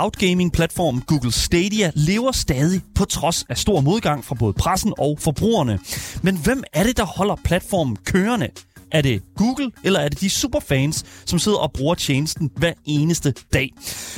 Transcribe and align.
cloud 0.00 0.28
gaming 0.28 0.52
platform 0.52 1.02
Google 1.06 1.32
Stadia 1.32 1.90
lever 1.94 2.32
stadig 2.32 2.82
på 2.94 3.04
trods 3.04 3.44
af 3.48 3.58
stor 3.58 3.80
modgang 3.80 4.24
fra 4.24 4.34
både 4.34 4.52
pressen 4.52 4.92
og 4.98 5.18
forbrugerne. 5.20 5.78
Men 6.22 6.36
hvem 6.36 6.64
er 6.72 6.82
det, 6.82 6.96
der 6.96 7.04
holder 7.04 7.36
platformen 7.44 7.96
kørende? 7.96 8.48
Er 8.92 9.02
det 9.02 9.22
Google, 9.36 9.70
eller 9.84 10.00
er 10.00 10.08
det 10.08 10.20
de 10.20 10.30
superfans, 10.30 11.04
som 11.26 11.38
sidder 11.38 11.58
og 11.58 11.72
bruger 11.72 11.94
tjenesten 11.94 12.50
hver 12.56 12.72
eneste 12.84 13.34
dag? 13.52 13.70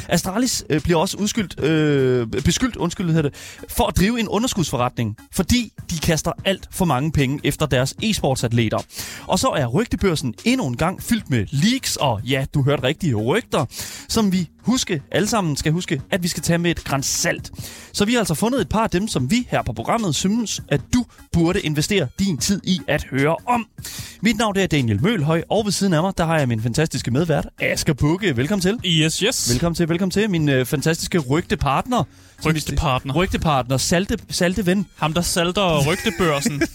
Astralis 0.09 0.65
øh, 0.71 0.81
bliver 0.81 0.99
også 0.99 1.17
udskyldt, 1.17 1.61
øh, 1.61 2.27
beskyldt 2.27 2.77
undskyld, 2.77 3.07
hedder 3.07 3.23
det, 3.23 3.35
for 3.69 3.87
at 3.87 3.97
drive 3.97 4.21
en 4.21 4.29
underskudsforretning, 4.29 5.17
fordi 5.33 5.73
de 5.91 5.99
kaster 5.99 6.33
alt 6.45 6.69
for 6.71 6.85
mange 6.85 7.13
penge 7.13 7.41
efter 7.45 7.67
deres 7.67 7.95
e-sportsatleter. 8.03 8.79
Og 9.27 9.39
så 9.39 9.49
er 9.49 9.67
rygtebørsen 9.67 10.35
endnu 10.45 10.67
en 10.67 10.77
gang 10.77 11.03
fyldt 11.03 11.31
med 11.31 11.47
leaks 11.51 11.97
og, 11.97 12.21
ja, 12.25 12.45
du 12.55 12.63
hørte 12.63 12.83
rigtige 12.83 13.15
rygter, 13.15 13.65
som 14.09 14.33
vi 14.33 14.49
huske, 14.63 15.03
alle 15.11 15.29
sammen 15.29 15.57
skal 15.57 15.73
huske, 15.73 16.01
at 16.11 16.23
vi 16.23 16.29
skal 16.29 16.43
tage 16.43 16.59
med 16.59 16.71
et 16.71 16.85
græns 16.85 17.07
salt. 17.07 17.51
Så 17.93 18.05
vi 18.05 18.13
har 18.13 18.19
altså 18.19 18.35
fundet 18.35 18.61
et 18.61 18.69
par 18.69 18.83
af 18.83 18.91
dem, 18.91 19.09
som 19.09 19.31
vi 19.31 19.47
her 19.51 19.63
på 19.63 19.73
programmet 19.73 20.15
synes, 20.15 20.61
at 20.69 20.81
du 20.95 21.05
burde 21.33 21.61
investere 21.61 22.09
din 22.19 22.39
tid 22.39 22.61
i 22.65 22.81
at 22.89 23.05
høre 23.11 23.37
om. 23.47 23.67
Mit 24.21 24.39
navn 24.39 24.59
er 24.59 24.67
Daniel 24.67 25.03
Mølhøj, 25.03 25.43
og 25.49 25.65
ved 25.65 25.73
siden 25.73 25.93
af 25.93 26.03
mig, 26.03 26.13
der 26.19 26.25
har 26.25 26.39
jeg 26.39 26.49
min 26.49 26.63
fantastiske 26.63 27.11
medvært, 27.11 27.49
Asger 27.61 27.95
Bukke. 27.95 28.37
Velkommen 28.37 28.63
til. 28.63 28.79
Yes, 28.85 29.19
yes. 29.19 29.51
Velkommen 29.51 29.75
til, 29.75 29.89
velkommen 29.89 30.11
til. 30.11 30.31
Min 30.31 30.49
øh, 30.49 30.67
fantastiske 30.67 31.19
rygtepartner. 31.19 32.05
Rygtepartner. 32.47 33.15
Rygtepartner, 33.15 33.77
salte, 33.77 34.19
salte 34.31 34.67
ven. 34.67 34.87
Ham, 34.97 35.13
der 35.13 35.21
salter 35.21 35.87
rygtebørsen. 35.87 36.63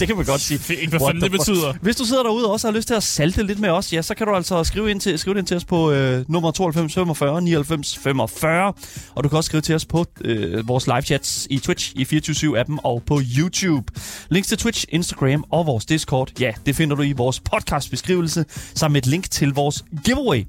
Det 0.00 0.08
kan 0.08 0.16
man 0.16 0.26
godt 0.26 0.40
sige. 0.40 0.74
Ikke, 0.74 0.90
hvad 0.90 1.00
fanden 1.00 1.22
det 1.22 1.30
betyder. 1.30 1.74
Hvis 1.82 1.96
du 1.96 2.04
sidder 2.04 2.22
derude 2.22 2.46
og 2.46 2.52
også 2.52 2.68
har 2.68 2.74
lyst 2.74 2.88
til 2.88 2.94
at 2.94 3.02
salte 3.02 3.42
lidt 3.42 3.58
med 3.58 3.68
os, 3.68 3.92
ja, 3.92 4.02
så 4.02 4.14
kan 4.14 4.26
du 4.26 4.34
altså 4.34 4.64
skrive 4.64 4.90
ind 4.90 5.00
til, 5.00 5.18
skrive 5.18 5.38
ind 5.38 5.46
til 5.46 5.56
os 5.56 5.64
på 5.64 5.90
øh, 5.90 6.24
nummer 6.28 6.50
92 6.50 6.94
45 6.94 7.42
99 7.42 7.98
45. 7.98 8.72
Og 9.14 9.24
du 9.24 9.28
kan 9.28 9.36
også 9.36 9.48
skrive 9.48 9.60
til 9.60 9.74
os 9.74 9.84
på 9.84 10.06
øh, 10.20 10.68
vores 10.68 10.86
live 10.86 11.02
chats 11.02 11.46
i 11.50 11.58
Twitch, 11.58 11.92
i 11.96 12.02
24-7-appen 12.02 12.78
og 12.84 13.02
på 13.06 13.20
YouTube. 13.38 13.92
Links 14.30 14.48
til 14.48 14.58
Twitch, 14.58 14.84
Instagram 14.88 15.44
og 15.50 15.66
vores 15.66 15.86
Discord, 15.86 16.40
ja, 16.40 16.52
det 16.66 16.76
finder 16.76 16.96
du 16.96 17.02
i 17.02 17.12
vores 17.12 17.40
podcastbeskrivelse, 17.40 18.44
sammen 18.74 18.92
med 18.92 19.02
et 19.02 19.06
link 19.06 19.30
til 19.30 19.54
vores 19.54 19.84
giveaway. 20.04 20.44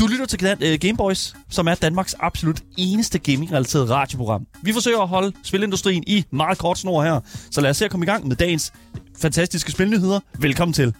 Du 0.00 0.06
lytter 0.06 0.26
til 0.26 0.56
øh, 0.60 0.78
Gameboys, 0.80 1.36
som 1.50 1.68
er 1.68 1.74
Danmarks 1.74 2.16
absolut 2.20 2.62
eneste 2.76 3.18
gaming-relateret 3.18 3.90
radioprogram. 4.08 4.46
Vi 4.62 4.72
forsøger 4.72 5.00
at 5.00 5.08
holde 5.08 5.32
spilindustrien 5.42 6.04
i 6.06 6.24
meget 6.30 6.58
kort 6.58 6.78
snor 6.78 7.02
her, 7.02 7.20
så 7.50 7.60
lad 7.60 7.70
os 7.70 7.76
se 7.76 7.84
at 7.84 7.90
komme 7.90 8.04
i 8.04 8.08
gang 8.08 8.28
med 8.28 8.36
dagens 8.36 8.72
fantastiske 9.18 9.72
spilnyheder. 9.72 10.20
Velkommen 10.38 10.72
til. 10.72 10.94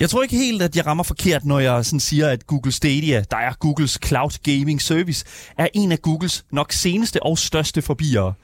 Jeg 0.00 0.10
tror 0.10 0.22
ikke 0.22 0.36
helt, 0.36 0.62
at 0.62 0.76
jeg 0.76 0.86
rammer 0.86 1.04
forkert, 1.04 1.44
når 1.44 1.58
jeg 1.58 1.84
sådan 1.84 2.00
siger, 2.00 2.28
at 2.28 2.46
Google 2.46 2.72
Stadia, 2.72 3.24
der 3.30 3.36
er 3.36 3.52
Googles 3.60 3.98
cloud 4.04 4.30
gaming 4.42 4.82
service, 4.82 5.24
er 5.58 5.68
en 5.74 5.92
af 5.92 6.02
Googles 6.02 6.44
nok 6.50 6.72
seneste 6.72 7.22
og 7.22 7.38
største 7.38 7.82
forbiere. 7.82 8.34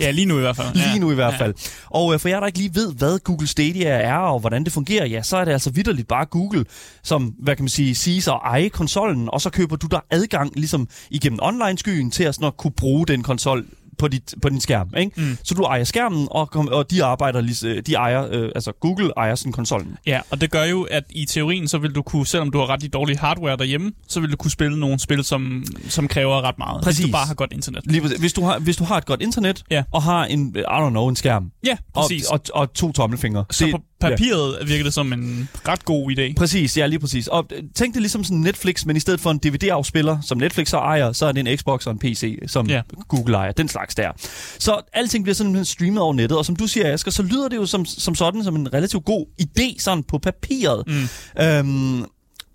Ja, 0.00 0.10
lige 0.10 0.26
nu 0.26 0.36
i 0.36 0.40
hvert 0.40 0.56
fald. 0.56 0.74
Lige 0.74 0.92
ja. 0.92 0.98
nu 0.98 1.10
i 1.10 1.14
hvert 1.14 1.34
fald. 1.38 1.54
Ja. 1.56 1.70
Og 1.90 2.14
øh, 2.14 2.20
for 2.20 2.28
jer, 2.28 2.40
der 2.40 2.46
ikke 2.46 2.58
lige 2.58 2.74
ved, 2.74 2.92
hvad 2.94 3.18
Google 3.18 3.46
Stadia 3.46 3.88
er 3.88 4.16
og 4.16 4.40
hvordan 4.40 4.64
det 4.64 4.72
fungerer, 4.72 5.06
ja, 5.06 5.22
så 5.22 5.36
er 5.36 5.44
det 5.44 5.52
altså 5.52 5.70
vidderligt 5.70 6.08
bare 6.08 6.26
Google, 6.26 6.64
som, 7.02 7.34
hvad 7.38 7.56
kan 7.56 7.62
man 7.64 7.68
sige, 7.68 7.94
siger 7.94 8.20
sig 8.20 8.34
at 8.34 8.40
eje 8.44 8.68
konsollen, 8.68 9.28
og 9.32 9.40
så 9.40 9.50
køber 9.50 9.76
du 9.76 9.86
der 9.86 10.00
adgang 10.10 10.52
ligesom 10.56 10.88
igennem 11.10 11.38
online-skyen 11.42 12.10
til 12.10 12.24
at, 12.24 12.34
sådan 12.34 12.46
at 12.46 12.56
kunne 12.56 12.72
bruge 12.76 13.06
den 13.06 13.22
konsol 13.22 13.66
på, 14.00 14.08
dit, 14.08 14.34
på 14.42 14.48
din 14.48 14.60
skærm. 14.60 14.88
Ikke? 14.96 15.12
Mm. 15.16 15.38
Så 15.44 15.54
du 15.54 15.62
ejer 15.62 15.84
skærmen, 15.84 16.28
og, 16.30 16.48
og 16.54 16.90
de 16.90 17.04
arbejder 17.04 17.40
lige, 17.40 17.80
de 17.80 17.94
ejer, 17.94 18.28
øh, 18.30 18.50
altså 18.54 18.72
Google 18.80 19.12
ejer 19.16 19.34
sådan 19.34 19.52
konsollen. 19.52 19.96
Ja, 20.06 20.20
og 20.30 20.40
det 20.40 20.50
gør 20.50 20.64
jo, 20.64 20.82
at 20.82 21.04
i 21.10 21.24
teorien, 21.24 21.68
så 21.68 21.78
vil 21.78 21.94
du 21.94 22.02
kunne, 22.02 22.26
selvom 22.26 22.50
du 22.50 22.58
har 22.58 22.70
ret 22.70 22.92
dårlig 22.92 23.18
hardware 23.18 23.56
derhjemme, 23.56 23.92
så 24.08 24.20
vil 24.20 24.32
du 24.32 24.36
kunne 24.36 24.50
spille 24.50 24.80
nogle 24.80 24.98
spil, 24.98 25.24
som, 25.24 25.64
som 25.88 26.08
kræver 26.08 26.42
ret 26.42 26.58
meget. 26.58 26.82
Præcis. 26.82 26.98
Hvis 26.98 27.06
du 27.06 27.12
bare 27.12 27.26
har 27.26 27.34
godt 27.34 27.52
internet. 27.52 27.82
Lige, 27.86 28.18
hvis, 28.18 28.32
du 28.32 28.44
har, 28.44 28.58
hvis 28.58 28.76
du 28.76 28.84
har 28.84 28.96
et 28.96 29.06
godt 29.06 29.22
internet, 29.22 29.62
ja. 29.70 29.82
og 29.92 30.02
har 30.02 30.24
en, 30.24 30.54
I 30.56 30.60
don't 30.60 30.90
know, 30.90 31.08
en 31.08 31.16
skærm. 31.16 31.50
Ja, 31.66 31.76
præcis. 31.94 32.24
Og, 32.24 32.40
og, 32.54 32.60
og 32.60 32.72
to 32.72 32.92
tommelfingre. 32.92 33.44
Så 33.50 33.64
det, 33.64 33.74
på 33.74 33.80
papiret 34.00 34.56
ja. 34.60 34.64
virker 34.66 34.84
det 34.84 34.94
som 34.94 35.12
en 35.12 35.48
ret 35.68 35.84
god 35.84 36.10
idé. 36.10 36.34
Præcis, 36.34 36.78
ja, 36.78 36.86
lige 36.86 36.98
præcis. 36.98 37.26
Og 37.26 37.46
tænk 37.74 37.94
det 37.94 38.02
ligesom 38.02 38.24
sådan 38.24 38.38
Netflix, 38.38 38.84
men 38.86 38.96
i 38.96 39.00
stedet 39.00 39.20
for 39.20 39.30
en 39.30 39.38
DVD-afspiller, 39.38 40.18
som 40.22 40.38
Netflix 40.38 40.68
så 40.68 40.76
ejer, 40.76 41.12
så 41.12 41.26
er 41.26 41.32
det 41.32 41.48
en 41.48 41.58
Xbox 41.58 41.86
og 41.86 41.92
en 41.92 41.98
PC, 41.98 42.38
som 42.46 42.66
ja. 42.66 42.82
Google 43.08 43.36
ejer. 43.36 43.52
Den 43.52 43.68
slags 43.68 43.94
der. 43.94 44.10
Så 44.58 44.80
alting 44.92 45.24
bliver 45.24 45.34
sådan 45.34 45.64
streamet 45.64 46.02
over 46.02 46.14
nettet, 46.14 46.38
og 46.38 46.46
som 46.46 46.56
du 46.56 46.66
siger, 46.66 46.92
Asger, 46.92 47.10
så 47.10 47.22
lyder 47.22 47.48
det 47.48 47.56
jo 47.56 47.66
som, 47.66 47.84
som 47.84 48.14
sådan 48.14 48.44
som 48.44 48.56
en 48.56 48.72
relativt 48.72 49.04
god 49.04 49.26
idé 49.42 49.74
sådan 49.78 50.02
på 50.02 50.18
papiret. 50.18 50.84
Mm. 50.86 51.42
Øhm, 51.42 52.04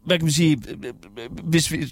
hvad 0.05 0.17
kan 0.17 0.25
man 0.25 0.31
sige, 0.31 0.57
hvis 1.43 1.71
vi, 1.71 1.91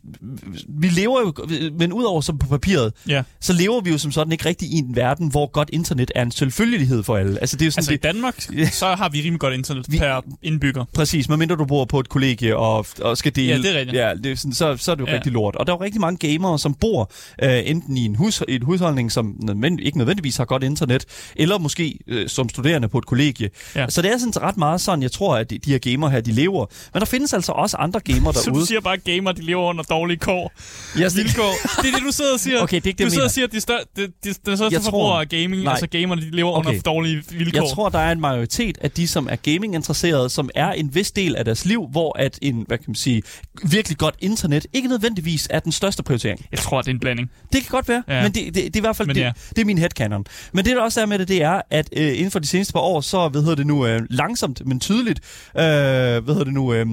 vi 0.68 0.88
lever 0.88 1.19
jo, 1.22 1.34
men 1.79 1.94
udover 1.94 2.22
som 2.22 2.38
på 2.38 2.47
papiret, 2.47 2.94
ja. 3.07 3.24
så 3.41 3.53
lever 3.53 3.81
vi 3.81 3.90
jo 3.91 3.97
som 3.97 4.12
sådan 4.12 4.31
ikke 4.31 4.46
rigtig 4.46 4.68
i 4.68 4.78
en 4.78 4.96
verden, 4.96 5.28
hvor 5.28 5.51
godt 5.51 5.69
internet 5.74 6.12
er 6.16 6.22
en 6.22 6.31
selvfølgelighed 6.31 7.03
for 7.03 7.18
alle. 7.18 7.40
Altså, 7.40 7.57
det 7.57 7.62
er 7.62 7.66
jo 7.66 7.72
sådan, 7.72 7.79
altså 7.79 7.91
det, 7.91 7.97
i 7.97 8.01
Danmark, 8.01 8.57
ja. 8.57 8.69
så 8.81 8.85
har 8.85 9.09
vi 9.09 9.22
rimelig 9.22 9.40
godt 9.40 9.53
internet 9.53 9.85
vi, 9.90 9.97
per 9.97 10.22
indbygger. 10.41 10.85
Præcis, 10.94 11.29
medmindre 11.29 11.56
du 11.56 11.66
bor 11.66 11.85
på 11.85 12.00
et 12.00 12.09
kollegie 12.09 12.57
og, 12.57 12.85
og 13.01 13.18
skal 13.18 13.35
dele. 13.35 13.47
Ja, 13.47 13.57
det 13.57 13.75
er 13.75 13.79
rigtigt. 13.79 13.97
Ja, 13.97 14.13
det 14.24 14.31
er 14.31 14.35
sådan, 14.35 14.53
så, 14.53 14.78
så 14.78 14.91
er 14.91 14.95
det 14.95 15.01
jo 15.01 15.07
ja. 15.07 15.16
rigtig 15.16 15.31
lort. 15.31 15.56
Og 15.56 15.68
der 15.68 15.74
er 15.74 15.78
jo 15.78 15.84
rigtig 15.84 16.01
mange 16.01 16.30
gamere, 16.30 16.59
som 16.59 16.74
bor 16.74 17.12
øh, 17.44 17.62
enten 17.66 17.97
i 17.97 18.06
en, 18.06 18.16
hus, 18.16 18.44
en 18.47 18.62
husholdning, 18.62 19.12
som 19.12 19.35
nødvend, 19.40 19.80
ikke 19.80 19.97
nødvendigvis 19.97 20.38
har 20.38 20.45
godt 20.45 20.63
internet, 20.63 21.06
eller 21.35 21.57
måske 21.57 22.00
øh, 22.07 22.30
som 22.30 22.50
studerende 22.50 22.88
på 22.88 22.97
et 22.97 23.06
kollegie. 23.06 23.50
Ja. 23.75 23.90
Så 23.90 24.01
det 24.01 24.12
er 24.12 24.18
sådan 24.18 24.41
ret 24.41 24.57
meget 24.57 24.81
sådan, 24.81 25.03
jeg 25.03 25.12
tror, 25.12 25.38
at 25.38 25.50
de, 25.50 25.57
de 25.57 25.72
her 25.72 25.78
gamer 25.78 26.09
her, 26.09 26.22
de 26.22 26.31
lever. 26.31 26.66
Men 26.94 27.00
der 27.00 27.06
findes 27.06 27.34
altså 27.34 27.51
også 27.51 27.78
andre 27.78 28.00
gamer 28.03 28.31
derude. 28.31 28.44
Så 28.44 28.52
du 28.52 28.66
siger 28.66 28.81
bare, 28.81 28.94
at 28.94 29.03
gamer 29.03 29.31
de 29.31 29.41
lever 29.41 29.64
under 29.64 29.84
dårlige 29.84 30.18
kår. 30.18 30.52
Yes, 30.97 31.18
vilkår. 31.18 31.53
Det 31.81 31.90
er 31.90 31.96
det, 31.96 32.03
du 32.06 32.12
sidder 32.12 32.34
og 32.34 32.40
siger. 32.40 32.62
Okay, 32.62 32.75
det 32.75 32.84
er 32.84 32.88
ikke 32.88 32.97
det, 32.97 33.06
du 33.06 33.12
sidder 33.12 33.25
og 33.25 33.31
siger, 33.31 33.47
at 33.47 33.52
de 33.52 33.62
stør, 33.62 33.78
de, 33.96 34.02
de, 34.02 34.12
de 34.24 34.34
største 34.34 34.81
forbrugere 34.81 35.22
af 35.22 35.30
gaming, 35.30 35.64
nej. 35.64 35.72
altså 35.72 35.88
gamer, 35.88 36.16
de 36.16 36.30
lever 36.31 36.52
okay. 36.52 36.69
under 36.69 36.81
dårlige 36.81 37.24
vilkår. 37.30 37.62
Jeg 37.62 37.69
tror, 37.74 37.90
der 37.90 38.00
er 38.00 38.12
en 38.12 38.19
majoritet 38.19 38.78
af 38.81 38.92
de, 38.92 39.08
som 39.08 39.28
er 39.31 39.36
gaming-interesserede, 39.36 40.30
som 40.30 40.50
er 40.56 40.72
en 40.72 40.96
vis 40.96 41.12
del 41.12 41.36
af 41.36 41.46
deres 41.46 41.66
liv, 41.66 41.88
hvor 41.92 42.18
at 42.19 42.40
en, 42.42 42.63
hvad 42.68 42.78
kan 42.78 42.86
man 42.88 42.96
sige, 42.96 43.24
virkelig 43.63 43.97
godt 43.97 44.16
internet 44.19 44.66
ikke 44.74 44.88
nødvendigvis 44.88 45.47
er 45.50 45.59
den 45.59 45.72
største 45.72 46.03
prioritering. 46.03 46.46
Jeg 46.52 46.59
tror, 46.59 46.81
det 46.81 46.88
er 46.88 46.94
en 46.94 47.00
blanding. 47.00 47.31
Det 47.53 47.62
kan 47.62 47.69
godt 47.69 47.88
være, 47.88 48.03
ja. 48.08 48.24
men 48.24 48.31
det, 48.31 48.46
det, 48.46 48.56
det, 48.56 48.75
er 48.75 48.80
i 48.80 48.81
hvert 48.81 48.96
fald, 48.96 49.08
det, 49.08 49.18
ja. 49.18 49.31
det, 49.50 49.62
er 49.62 49.66
min 49.66 49.78
headcanon. 49.78 50.25
Men 50.53 50.66
det, 50.66 50.75
der 50.75 50.81
også 50.81 51.02
er 51.02 51.06
med 51.06 51.19
det, 51.19 51.28
det 51.28 51.44
er, 51.44 51.62
at 51.69 51.90
øh, 51.97 52.18
inden 52.18 52.31
for 52.31 52.40
de 52.40 52.47
seneste 52.47 52.74
par 52.74 52.80
år, 52.80 53.02
så, 53.02 53.28
hvad 53.28 53.42
hedder 53.42 53.56
det 53.56 53.68
nu, 53.68 53.86
øh, 53.86 54.02
langsomt, 54.09 54.66
men 54.66 54.80
tydeligt, 54.80 55.19
øh, 55.58 55.63
hvad 55.63 56.22
hedder 56.22 56.44
det 56.44 56.53
nu, 56.53 56.74
øh, 56.74 56.88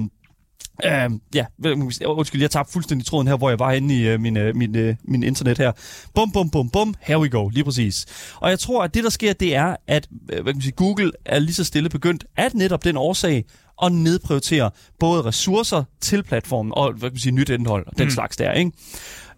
Uh, 0.85 1.19
ja, 1.35 1.45
undskyld, 2.05 2.41
jeg 2.41 2.51
tabte 2.51 2.73
fuldstændig 2.73 3.07
tråden 3.07 3.27
her, 3.27 3.35
hvor 3.35 3.49
jeg 3.49 3.59
var 3.59 3.71
inde 3.71 3.95
i 3.95 4.13
uh, 4.13 4.21
min, 4.21 4.37
uh, 4.37 4.55
min, 4.55 4.89
uh, 4.89 4.95
min 5.03 5.23
internet 5.23 5.57
her. 5.57 5.71
Bum, 6.15 6.31
bum, 6.31 6.49
bum, 6.49 6.69
bum, 6.69 6.95
here 7.01 7.19
we 7.19 7.29
go, 7.29 7.49
lige 7.49 7.63
præcis. 7.63 8.05
Og 8.35 8.49
jeg 8.49 8.59
tror, 8.59 8.83
at 8.83 8.93
det, 8.93 9.03
der 9.03 9.09
sker, 9.09 9.33
det 9.33 9.55
er, 9.55 9.75
at 9.87 10.07
hvad 10.25 10.35
kan 10.35 10.45
man 10.45 10.61
sige, 10.61 10.71
Google 10.71 11.11
er 11.25 11.39
lige 11.39 11.53
så 11.53 11.63
stille 11.63 11.89
begyndt, 11.89 12.25
at 12.37 12.53
netop 12.53 12.83
den 12.83 12.97
årsag 12.97 13.45
at 13.83 13.91
nedprioritere 13.91 14.71
både 14.99 15.21
ressourcer 15.21 15.83
til 16.01 16.23
platformen 16.23 16.73
og 16.75 16.91
hvad 16.91 17.09
kan 17.09 17.13
man 17.13 17.19
sige, 17.19 17.31
nyt 17.31 17.49
indhold 17.49 17.87
og 17.87 17.97
den 17.97 18.05
mm. 18.05 18.11
slags 18.11 18.37
der, 18.37 18.51
ikke? 18.51 18.71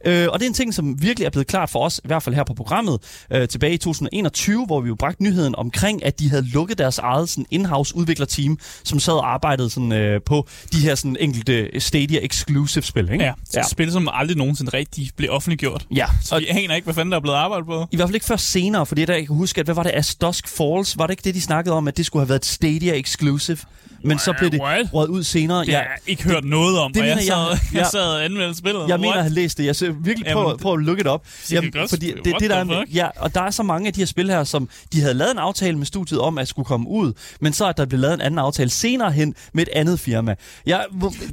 Øh, 0.05 0.27
og 0.31 0.39
det 0.39 0.45
er 0.45 0.49
en 0.49 0.53
ting, 0.53 0.73
som 0.73 1.01
virkelig 1.01 1.25
er 1.25 1.29
blevet 1.29 1.47
klart 1.47 1.69
for 1.69 1.85
os, 1.85 2.01
i 2.03 2.07
hvert 2.07 2.23
fald 2.23 2.35
her 2.35 2.43
på 2.43 2.53
programmet, 2.53 2.99
øh, 3.31 3.47
tilbage 3.47 3.73
i 3.73 3.77
2021, 3.77 4.65
hvor 4.65 4.81
vi 4.81 4.87
jo 4.87 4.95
bragte 4.95 5.23
nyheden 5.23 5.55
omkring, 5.55 6.05
at 6.05 6.19
de 6.19 6.29
havde 6.29 6.45
lukket 6.49 6.77
deres 6.77 6.97
eget 6.97 7.29
sådan, 7.29 7.45
in-house 7.51 7.95
udviklerteam, 7.95 8.59
som 8.83 8.99
sad 8.99 9.13
og 9.13 9.33
arbejdede 9.33 9.69
sådan, 9.69 9.91
øh, 9.91 10.21
på 10.25 10.47
de 10.71 10.77
her 10.77 10.95
sådan, 10.95 11.17
enkelte 11.19 11.79
Stadia 11.79 12.19
exclusive 12.21 12.83
spil. 12.83 13.09
Ikke? 13.11 13.23
Ja, 13.23 13.33
ja. 13.53 13.63
spil, 13.63 13.91
som 13.91 14.09
aldrig 14.11 14.37
nogensinde 14.37 14.71
rigtig 14.73 15.09
blev 15.15 15.29
offentliggjort. 15.31 15.85
Ja. 15.95 16.05
Så 16.23 16.39
vi 16.39 16.47
aner 16.47 16.75
ikke, 16.75 16.85
hvad 16.85 16.93
fanden 16.93 17.11
der 17.11 17.17
er 17.17 17.21
blevet 17.21 17.37
arbejdet 17.37 17.65
på. 17.65 17.87
I 17.91 17.95
hvert 17.95 18.07
fald 18.07 18.15
ikke 18.15 18.25
først 18.25 18.51
senere, 18.51 18.85
fordi 18.85 19.05
der, 19.05 19.13
jeg 19.13 19.27
kan 19.27 19.35
huske, 19.35 19.59
at 19.59 19.67
hvad 19.67 19.75
var 19.75 19.83
det, 19.83 19.91
As 19.93 20.15
Dusk 20.15 20.47
Falls, 20.47 20.97
var 20.97 21.07
det 21.07 21.11
ikke 21.11 21.23
det, 21.23 21.35
de 21.35 21.41
snakkede 21.41 21.75
om, 21.75 21.87
at 21.87 21.97
det 21.97 22.05
skulle 22.05 22.21
have 22.21 22.29
været 22.29 22.39
et 22.39 22.45
Stadia 22.45 22.93
exclusive? 22.93 23.57
Men 24.03 24.19
så 24.19 24.33
blev 24.39 24.51
det 24.51 24.61
røget 24.61 25.09
ud 25.09 25.23
senere. 25.23 25.65
Det 25.65 25.73
har 25.73 25.81
jeg 25.81 25.97
ikke 26.07 26.23
hørt 26.23 26.45
noget 26.45 26.79
om, 26.79 26.93
det 26.93 27.01
og 27.01 27.07
jeg, 27.07 27.17
sad, 27.21 27.27
jeg, 27.27 27.59
jeg 27.73 27.87
sad 27.91 28.15
og 28.15 28.25
anmeldte 28.25 28.57
spillet. 28.57 28.87
Jeg 28.87 28.99
mener, 28.99 29.13
at 29.13 29.21
have 29.21 29.33
læst 29.33 29.57
det. 29.57 29.65
Jeg 29.65 29.75
skal 29.75 29.95
virkelig 29.99 30.33
prøve, 30.33 30.57
prøve 30.57 30.73
at 30.73 30.85
look 30.85 30.99
it 30.99 31.07
up. 31.07 31.21
Jamen, 31.51 31.73
fordi 31.89 32.13
det, 32.25 32.35
det, 32.39 32.49
der 32.49 32.55
er, 32.55 32.83
ja, 32.93 33.07
og 33.15 33.35
der 33.35 33.41
er 33.41 33.51
så 33.51 33.63
mange 33.63 33.87
af 33.87 33.93
de 33.93 34.01
her 34.01 34.05
spil 34.05 34.29
her, 34.29 34.43
som 34.43 34.69
de 34.93 35.01
havde 35.01 35.13
lavet 35.13 35.31
en 35.31 35.37
aftale 35.37 35.77
med 35.77 35.85
studiet 35.85 36.19
om, 36.19 36.37
at 36.37 36.47
skulle 36.47 36.65
komme 36.65 36.89
ud, 36.89 37.13
men 37.39 37.53
så 37.53 37.65
er 37.65 37.71
der 37.71 37.85
blevet 37.85 38.01
lavet 38.01 38.13
en 38.13 38.21
anden 38.21 38.39
aftale 38.39 38.69
senere 38.69 39.11
hen 39.11 39.35
med 39.53 39.63
et 39.63 39.69
andet 39.73 39.99
firma. 39.99 40.35
Jeg, 40.65 40.85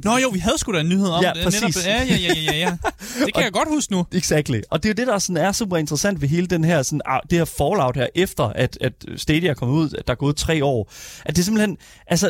Nå 0.03 0.17
jo, 0.17 0.29
vi 0.29 0.39
havde 0.39 0.57
sgu 0.57 0.73
da 0.73 0.79
en 0.79 0.89
nyhed 0.89 1.07
om 1.07 1.23
ja, 1.23 1.31
det. 1.35 1.43
Præcis. 1.43 1.61
Netop, 1.61 1.85
ja, 1.85 2.03
ja, 2.03 2.15
ja, 2.15 2.33
ja, 2.41 2.57
ja. 2.57 2.77
Det 3.25 3.33
kan 3.33 3.35
og, 3.35 3.43
jeg 3.43 3.51
godt 3.51 3.69
huske 3.69 3.93
nu. 3.93 4.05
Exactly. 4.11 4.59
Og 4.69 4.83
det 4.83 4.89
er 4.89 4.93
jo 4.93 4.97
det, 4.97 5.07
der 5.07 5.19
sådan 5.19 5.37
er 5.37 5.51
super 5.51 5.77
interessant 5.77 6.21
ved 6.21 6.29
hele 6.29 6.47
den 6.47 6.63
her, 6.63 6.81
sådan, 6.81 7.01
det 7.29 7.37
her 7.37 7.45
fallout 7.45 7.95
her, 7.95 8.07
efter 8.15 8.43
at, 8.43 8.77
at 8.81 8.93
Stadia 9.15 9.49
er 9.49 9.53
kommet 9.53 9.75
ud, 9.75 9.89
at 9.97 10.07
der 10.07 10.13
er 10.13 10.17
gået 10.17 10.35
tre 10.35 10.65
år. 10.65 10.91
At 11.25 11.35
det 11.35 11.45
simpelthen, 11.45 11.77
altså, 12.07 12.29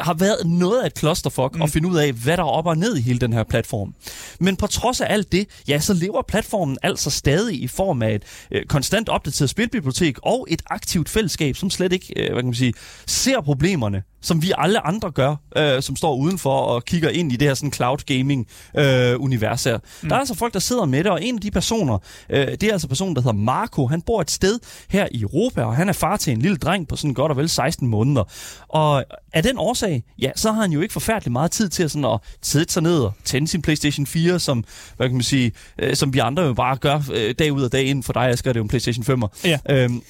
har 0.00 0.14
været 0.14 0.46
noget 0.46 0.82
af 0.82 0.86
et 0.86 0.98
clusterfuck 0.98 1.54
mm. 1.54 1.62
at 1.62 1.70
finde 1.70 1.88
ud 1.88 1.96
af, 1.96 2.12
hvad 2.12 2.36
der 2.36 2.42
er 2.42 2.46
op 2.46 2.66
og 2.66 2.78
ned 2.78 2.96
i 2.96 3.00
hele 3.00 3.18
den 3.18 3.32
her 3.32 3.44
platform. 3.44 3.94
Men 4.40 4.56
på 4.56 4.66
trods 4.66 5.00
af 5.00 5.12
alt 5.12 5.32
det, 5.32 5.48
ja, 5.68 5.80
så 5.80 5.94
lever 5.94 6.22
platformen 6.22 6.78
altså 6.82 7.10
stadig 7.10 7.62
i 7.62 7.66
form 7.68 8.02
af 8.02 8.14
et 8.14 8.22
øh, 8.50 8.64
konstant 8.64 9.08
opdateret 9.08 9.50
spilbibliotek 9.50 10.18
og 10.22 10.46
et 10.50 10.62
aktivt 10.70 11.08
fællesskab, 11.08 11.56
som 11.56 11.70
slet 11.70 11.92
ikke, 11.92 12.12
øh, 12.16 12.32
hvad 12.32 12.42
kan 12.42 12.44
man 12.44 12.54
sige, 12.54 12.74
ser 13.06 13.40
problemerne 13.40 14.02
som 14.26 14.42
vi 14.42 14.52
alle 14.58 14.86
andre 14.86 15.10
gør, 15.10 15.36
øh, 15.56 15.82
som 15.82 15.96
står 15.96 16.16
udenfor 16.16 16.50
og 16.50 16.84
kigger 16.84 17.08
ind 17.08 17.32
i 17.32 17.36
det 17.36 17.48
her 17.48 17.54
sådan 17.54 17.72
cloud 17.72 17.98
gaming 18.06 18.46
øh, 18.78 19.20
univers 19.20 19.64
her. 19.64 19.78
Mm. 20.02 20.08
Der 20.08 20.16
er 20.16 20.20
altså 20.20 20.34
folk, 20.34 20.54
der 20.54 20.60
sidder 20.60 20.84
med 20.84 21.04
det, 21.04 21.12
og 21.12 21.24
en 21.24 21.34
af 21.34 21.40
de 21.40 21.50
personer, 21.50 21.98
øh, 22.30 22.46
det 22.46 22.62
er 22.62 22.72
altså 22.72 22.88
personen, 22.88 23.16
der 23.16 23.22
hedder 23.22 23.36
Marco. 23.36 23.86
Han 23.86 24.02
bor 24.02 24.20
et 24.20 24.30
sted 24.30 24.58
her 24.90 25.08
i 25.10 25.20
Europa, 25.20 25.62
og 25.62 25.76
han 25.76 25.88
er 25.88 25.92
far 25.92 26.16
til 26.16 26.32
en 26.32 26.42
lille 26.42 26.56
dreng 26.56 26.88
på 26.88 26.96
sådan 26.96 27.14
godt 27.14 27.30
og 27.30 27.36
vel 27.36 27.48
16 27.48 27.88
måneder. 27.88 28.24
Og 28.68 29.04
af 29.32 29.42
den 29.42 29.58
årsag, 29.58 30.02
ja, 30.18 30.30
så 30.36 30.52
har 30.52 30.62
han 30.62 30.72
jo 30.72 30.80
ikke 30.80 30.92
forfærdelig 30.92 31.32
meget 31.32 31.50
tid 31.50 31.68
til 31.68 31.82
at, 31.82 31.90
sådan 31.90 32.04
at 32.04 32.20
sætte 32.42 32.72
sig 32.72 32.82
ned 32.82 32.98
og 32.98 33.12
tænde 33.24 33.48
sin 33.48 33.62
PlayStation 33.62 34.06
4, 34.06 34.38
som, 34.38 34.64
hvad 34.96 35.08
kan 35.08 35.16
man 35.16 35.22
sige, 35.22 35.52
øh, 35.78 35.96
som 35.96 36.14
vi 36.14 36.18
andre 36.18 36.42
jo 36.42 36.54
bare 36.54 36.76
gør 36.76 37.02
øh, 37.12 37.34
dag 37.38 37.52
ud 37.52 37.62
og 37.62 37.72
dag 37.72 37.84
ind. 37.84 38.02
For 38.02 38.12
dig, 38.12 38.28
Asger, 38.28 38.52
det 38.52 38.56
er 38.56 38.60
jo 38.60 38.64
en 38.64 38.68
PlayStation 38.68 39.22
5'er. 39.22 39.28
Ja. 39.44 39.58
Øhm, 39.70 40.02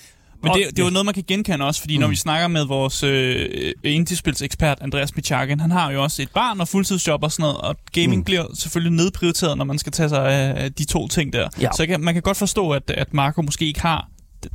men 0.43 0.53
det, 0.53 0.67
det 0.71 0.79
er 0.79 0.85
jo 0.85 0.91
noget, 0.91 1.05
man 1.05 1.15
kan 1.15 1.25
genkende 1.29 1.65
også, 1.65 1.81
fordi 1.81 1.97
mm. 1.97 2.01
når 2.01 2.09
vi 2.09 2.17
snakker 2.17 2.49
med 2.49 2.65
vores 2.65 3.03
øh, 3.03 3.73
indiespilsekspert 3.85 4.79
Andreas 4.81 5.13
Pichakin, 5.13 5.61
han 5.61 5.71
har 5.71 5.93
jo 5.93 6.03
også 6.03 6.23
et 6.23 6.31
barn 6.35 6.61
og 6.61 6.69
fuldtidsjob 6.69 7.23
og 7.23 7.33
sådan 7.33 7.43
noget, 7.43 7.57
og 7.57 7.77
gaming 7.93 8.17
mm. 8.17 8.25
bliver 8.25 8.45
selvfølgelig 8.55 8.93
nedprioriteret, 8.93 9.59
når 9.59 9.65
man 9.65 9.79
skal 9.79 9.93
tage 9.93 10.09
sig 10.09 10.33
af 10.33 10.73
de 10.73 10.85
to 10.85 11.09
ting 11.09 11.33
der. 11.33 11.49
Ja. 11.61 11.69
Så 11.77 11.87
kan, 11.87 12.01
man 12.01 12.15
kan 12.15 12.23
godt 12.23 12.37
forstå, 12.37 12.71
at, 12.71 12.91
at 12.91 13.15
Marco 13.15 13.43
måske 13.43 13.67
ikke 13.67 13.81
har 13.81 14.09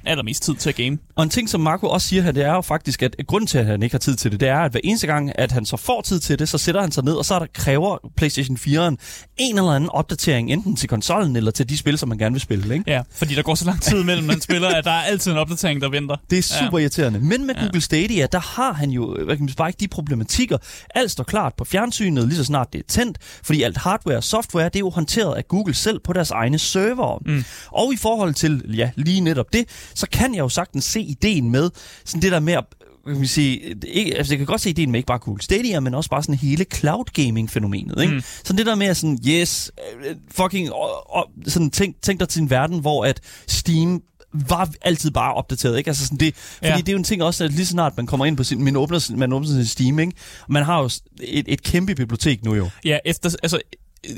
allermest 0.05 0.43
tid 0.43 0.55
til 0.55 0.69
at 0.69 0.75
game. 0.75 0.97
Og 1.15 1.23
en 1.23 1.29
ting, 1.29 1.49
som 1.49 1.61
Marco 1.61 1.87
også 1.87 2.07
siger 2.07 2.21
her, 2.21 2.31
det 2.31 2.45
er 2.45 2.53
jo 2.53 2.61
faktisk, 2.61 3.01
at 3.03 3.15
grunden 3.27 3.47
til, 3.47 3.57
at 3.57 3.65
han 3.65 3.83
ikke 3.83 3.93
har 3.93 3.99
tid 3.99 4.15
til 4.15 4.31
det, 4.31 4.39
det 4.39 4.49
er, 4.49 4.59
at 4.59 4.71
hver 4.71 4.79
eneste 4.83 5.07
gang, 5.07 5.39
at 5.39 5.51
han 5.51 5.65
så 5.65 5.77
får 5.77 6.01
tid 6.01 6.19
til 6.19 6.39
det, 6.39 6.49
så 6.49 6.57
sætter 6.57 6.81
han 6.81 6.91
sig 6.91 7.03
ned, 7.03 7.13
og 7.13 7.25
så 7.25 7.39
der 7.39 7.45
kræver 7.53 7.97
PlayStation 8.17 8.57
4'eren 8.57 8.95
en 9.37 9.57
eller 9.57 9.71
anden 9.71 9.89
opdatering, 9.89 10.51
enten 10.51 10.75
til 10.75 10.89
konsollen 10.89 11.35
eller 11.35 11.51
til 11.51 11.69
de 11.69 11.77
spil, 11.77 11.97
som 11.97 12.09
man 12.09 12.17
gerne 12.17 12.33
vil 12.33 12.41
spille. 12.41 12.73
Ikke? 12.73 12.91
Ja, 12.91 13.01
fordi 13.15 13.35
der 13.35 13.41
går 13.41 13.55
så 13.55 13.65
lang 13.65 13.81
tid 13.81 14.03
mellem 14.03 14.27
man 14.27 14.41
spiller, 14.41 14.69
at 14.69 14.85
der 14.85 14.91
er 14.91 15.01
altid 15.01 15.31
en 15.31 15.37
opdatering, 15.37 15.81
der 15.81 15.89
venter. 15.89 16.15
Det 16.29 16.37
er 16.37 16.43
super 16.43 16.77
ja. 16.77 16.81
irriterende. 16.81 17.19
Men 17.19 17.47
med 17.47 17.55
ja. 17.55 17.61
Google 17.61 17.81
Stadia, 17.81 18.27
der 18.31 18.39
har 18.39 18.73
han 18.73 18.89
jo 18.89 19.17
hvad 19.25 19.37
kan 19.37 19.45
man 19.45 19.53
bare 19.57 19.69
ikke 19.69 19.79
de 19.79 19.87
problematikker. 19.87 20.57
Alt 20.95 21.11
står 21.11 21.23
klart 21.23 21.53
på 21.57 21.65
fjernsynet, 21.65 22.27
lige 22.27 22.37
så 22.37 22.43
snart 22.43 22.73
det 22.73 22.79
er 22.79 22.83
tændt, 22.87 23.17
fordi 23.43 23.63
alt 23.63 23.77
hardware 23.77 24.17
og 24.17 24.23
software, 24.23 24.65
det 24.65 24.75
er 24.75 24.79
jo 24.79 24.89
håndteret 24.89 25.35
af 25.35 25.47
Google 25.47 25.73
selv 25.73 25.99
på 25.99 26.13
deres 26.13 26.31
egne 26.31 26.59
server. 26.59 27.19
Mm. 27.25 27.43
Og 27.71 27.93
i 27.93 27.97
forhold 27.97 28.33
til, 28.33 28.63
ja, 28.75 28.91
lige 28.95 29.21
netop 29.21 29.53
det, 29.53 29.65
så 29.93 30.07
kan 30.11 30.35
jeg 30.35 30.39
jo 30.39 30.49
sagtens 30.49 30.85
se 30.85 31.01
ideen 31.01 31.49
med 31.49 31.69
sådan 32.05 32.21
det 32.21 32.31
der 32.31 32.39
med 32.39 32.53
at 32.53 32.65
kan 33.07 33.21
vi 33.21 33.27
sige, 33.27 33.75
ikke, 33.87 34.17
altså 34.17 34.33
jeg 34.33 34.37
kan 34.37 34.45
godt 34.45 34.61
se 34.61 34.69
ideen 34.69 34.91
med 34.91 34.99
ikke 34.99 35.07
bare 35.07 35.19
Google 35.19 35.43
Stadia, 35.43 35.79
men 35.79 35.93
også 35.93 36.09
bare 36.09 36.23
sådan 36.23 36.35
hele 36.35 36.65
cloud 36.73 37.05
gaming 37.13 37.51
fænomenet, 37.51 38.01
ikke? 38.01 38.13
Mm. 38.13 38.21
Sådan 38.43 38.57
det 38.57 38.65
der 38.65 38.75
med 38.75 38.93
sådan, 38.93 39.19
yes, 39.27 39.71
øh, 40.05 40.15
fucking, 40.31 40.73
og, 40.73 41.15
og, 41.15 41.29
sådan 41.47 41.71
tænk, 41.71 41.95
tænk 42.01 42.19
dig 42.19 42.29
til 42.29 42.41
en 42.41 42.49
verden, 42.49 42.79
hvor 42.79 43.05
at 43.05 43.19
Steam 43.47 44.01
var 44.33 44.69
altid 44.81 45.11
bare 45.11 45.33
opdateret, 45.33 45.77
ikke? 45.77 45.87
Altså 45.87 46.05
sådan 46.05 46.17
det, 46.17 46.35
fordi 46.35 46.69
ja. 46.69 46.77
det 46.77 46.89
er 46.89 46.93
jo 46.93 46.97
en 46.97 47.03
ting 47.03 47.23
også, 47.23 47.43
at 47.43 47.51
lige 47.51 47.65
så 47.65 47.71
snart 47.71 47.97
man 47.97 48.05
kommer 48.05 48.25
ind 48.25 48.37
på 48.37 48.43
sin, 48.43 48.63
man 48.63 48.75
åbner, 48.75 49.15
man 49.15 49.33
åbner 49.33 49.49
sin 49.49 49.65
Steam, 49.65 49.99
ikke? 49.99 50.13
Man 50.49 50.63
har 50.63 50.79
jo 50.79 50.89
et, 51.21 51.45
et 51.47 51.63
kæmpe 51.63 51.95
bibliotek 51.95 52.43
nu 52.43 52.55
jo. 52.55 52.69
Ja, 52.85 52.97
efter, 53.05 53.35
altså, 53.43 53.59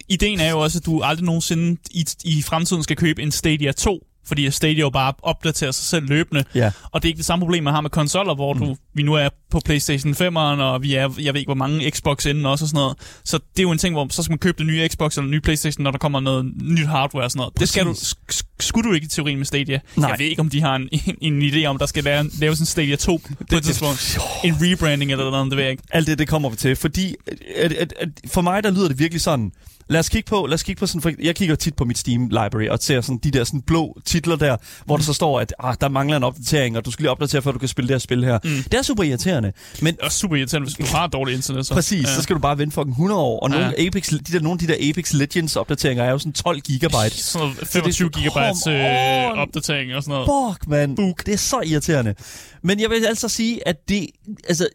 ideen 0.09 0.39
er 0.39 0.50
jo 0.50 0.59
også, 0.59 0.80
at 0.80 0.86
du 0.86 1.01
aldrig 1.01 1.25
nogensinde 1.25 1.77
i, 1.92 2.06
i 2.24 2.42
fremtiden 2.42 2.83
skal 2.83 2.95
købe 2.95 3.21
en 3.21 3.31
Stadia 3.31 3.71
2, 3.71 4.07
fordi 4.25 4.51
Stadia 4.51 4.89
bare 4.89 5.13
opdaterer 5.21 5.71
sig 5.71 5.85
selv 5.85 6.07
løbende. 6.07 6.43
Ja. 6.55 6.71
Og 6.91 7.01
det 7.01 7.07
er 7.07 7.09
ikke 7.09 7.17
det 7.17 7.25
samme 7.25 7.43
problem, 7.43 7.63
man 7.63 7.73
har 7.73 7.81
med 7.81 7.89
konsoller, 7.89 8.35
hvor 8.35 8.53
du, 8.53 8.65
mm. 8.65 8.75
vi 8.93 9.03
nu 9.03 9.13
er 9.13 9.29
på 9.51 9.61
PlayStation 9.65 10.13
5'eren, 10.13 10.61
og 10.61 10.83
vi 10.83 10.95
er, 10.95 11.09
jeg 11.19 11.33
ved 11.33 11.39
ikke, 11.39 11.47
hvor 11.47 11.55
mange 11.55 11.91
Xbox 11.91 12.25
inden 12.25 12.45
også 12.45 12.65
og 12.65 12.69
sådan 12.69 12.77
noget. 12.77 12.97
Så 13.23 13.37
det 13.37 13.59
er 13.59 13.63
jo 13.63 13.71
en 13.71 13.77
ting, 13.77 13.95
hvor 13.95 14.07
så 14.09 14.23
skal 14.23 14.31
man 14.31 14.39
købe 14.39 14.57
det 14.57 14.67
nye 14.67 14.87
Xbox 14.87 15.17
eller 15.17 15.23
den 15.23 15.31
nye 15.31 15.41
PlayStation, 15.41 15.83
når 15.83 15.91
der 15.91 15.97
kommer 15.97 16.19
noget 16.19 16.45
nyt 16.61 16.87
hardware 16.87 17.23
og 17.25 17.31
sådan 17.31 17.39
noget. 17.39 17.53
Præcis. 17.53 17.75
Det 17.75 17.97
skal 17.97 18.13
du, 18.33 18.43
skulle 18.59 18.89
du 18.89 18.93
ikke 18.93 19.05
i 19.05 19.07
teorien 19.07 19.37
med 19.37 19.45
Stadia. 19.45 19.79
Nej. 19.95 20.09
Jeg 20.09 20.19
ved 20.19 20.25
ikke, 20.25 20.39
om 20.39 20.49
de 20.49 20.61
har 20.61 20.75
en, 20.75 20.89
en, 21.21 21.33
en 21.33 21.41
idé 21.51 21.65
om, 21.65 21.77
der 21.77 21.85
skal 21.85 22.05
være, 22.05 22.25
laves 22.39 22.59
en 22.59 22.65
Stadia 22.65 22.95
2 22.95 23.17
på 23.17 23.29
det, 23.49 23.57
et 23.57 23.63
tidspunkt. 23.63 24.17
En 24.43 24.55
rebranding 24.61 25.11
eller 25.11 25.31
noget, 25.31 25.45
det 25.51 25.57
ved 25.57 25.63
jeg 25.63 25.71
ikke. 25.71 25.83
Alt 25.91 26.07
det, 26.07 26.19
det 26.19 26.27
kommer 26.27 26.49
vi 26.49 26.55
til, 26.55 26.75
fordi 26.75 27.15
at, 27.57 27.73
at, 27.73 27.93
at, 27.99 28.09
for 28.27 28.41
mig, 28.41 28.63
der 28.63 28.71
lyder 28.71 28.87
det 28.87 28.99
virkelig 28.99 29.21
sådan, 29.21 29.51
Lad 29.89 30.00
os 30.00 30.09
kigge 30.09 30.30
på, 30.30 30.45
lad 30.45 30.53
os 30.53 30.63
kigge 30.63 30.80
på 30.80 30.88
sådan, 30.88 31.01
for 31.01 31.12
jeg 31.19 31.35
kigger 31.35 31.56
tit 31.56 31.75
på 31.75 31.85
mit 31.85 31.97
Steam 31.97 32.27
library 32.27 32.68
og 32.68 32.80
ser 32.81 33.01
sådan 33.01 33.18
de 33.18 33.31
der 33.31 33.44
sådan 33.44 33.62
blå 33.62 33.97
titler 34.06 34.35
der, 34.35 34.57
hvor 34.85 34.97
der 34.97 35.03
så 35.03 35.13
står, 35.13 35.39
at 35.39 35.53
ah, 35.59 35.75
der 35.81 35.89
mangler 35.89 36.18
en 36.18 36.24
opdatering, 36.24 36.77
og 36.77 36.85
du 36.85 36.91
skal 36.91 37.03
lige 37.03 37.12
opdatere, 37.12 37.41
før 37.41 37.51
du 37.51 37.59
kan 37.59 37.68
spille 37.68 37.88
det 37.88 37.94
her 37.94 38.00
spil 38.00 38.25
her. 38.25 38.39
Mm. 38.44 38.50
Det 38.50 38.74
er 38.74 38.81
super 38.81 39.03
irriterende. 39.03 39.53
Men, 39.81 39.95
det 39.95 40.03
er 40.03 40.09
super 40.09 40.35
irriterende, 40.35 40.65
hvis 40.65 40.89
du 40.89 40.95
har 40.95 41.07
dårligt 41.07 41.35
internet. 41.35 41.65
Så. 41.65 41.74
Præcis, 41.74 42.03
ja. 42.03 42.15
så 42.15 42.21
skal 42.21 42.35
du 42.35 42.39
bare 42.39 42.57
vente 42.57 42.74
fucking 42.74 42.91
100 42.91 43.21
år. 43.21 43.39
Og 43.39 43.50
nogle, 43.50 43.65
ja. 43.65 43.88
Apex, 43.88 44.09
de 44.09 44.18
der, 44.18 44.39
nogle 44.39 44.53
af 44.62 44.68
de 44.68 44.68
der 44.68 44.89
Apex 44.89 45.13
Legends 45.13 45.56
opdateringer 45.56 46.03
er 46.03 46.12
jo 46.12 46.18
sådan 46.18 46.33
12 46.33 46.62
gigabyte. 46.62 47.24
Sådan 47.24 47.56
25 47.56 48.09
gigabyte 48.09 48.71
øh, 48.71 49.41
opdatering 49.41 49.95
og 49.95 50.03
sådan 50.03 50.25
noget. 50.27 50.53
Fuck, 50.53 50.68
man. 50.68 50.95
Book. 50.95 51.25
Det 51.25 51.33
er 51.33 51.38
så 51.38 51.62
irriterende. 51.65 52.15
Men 52.62 52.80
jeg 52.80 52.89
vil 52.89 53.06
altså 53.06 53.30
sige, 53.30 53.68
at 53.68 53.89
det, 53.89 54.07
altså, 54.47 54.68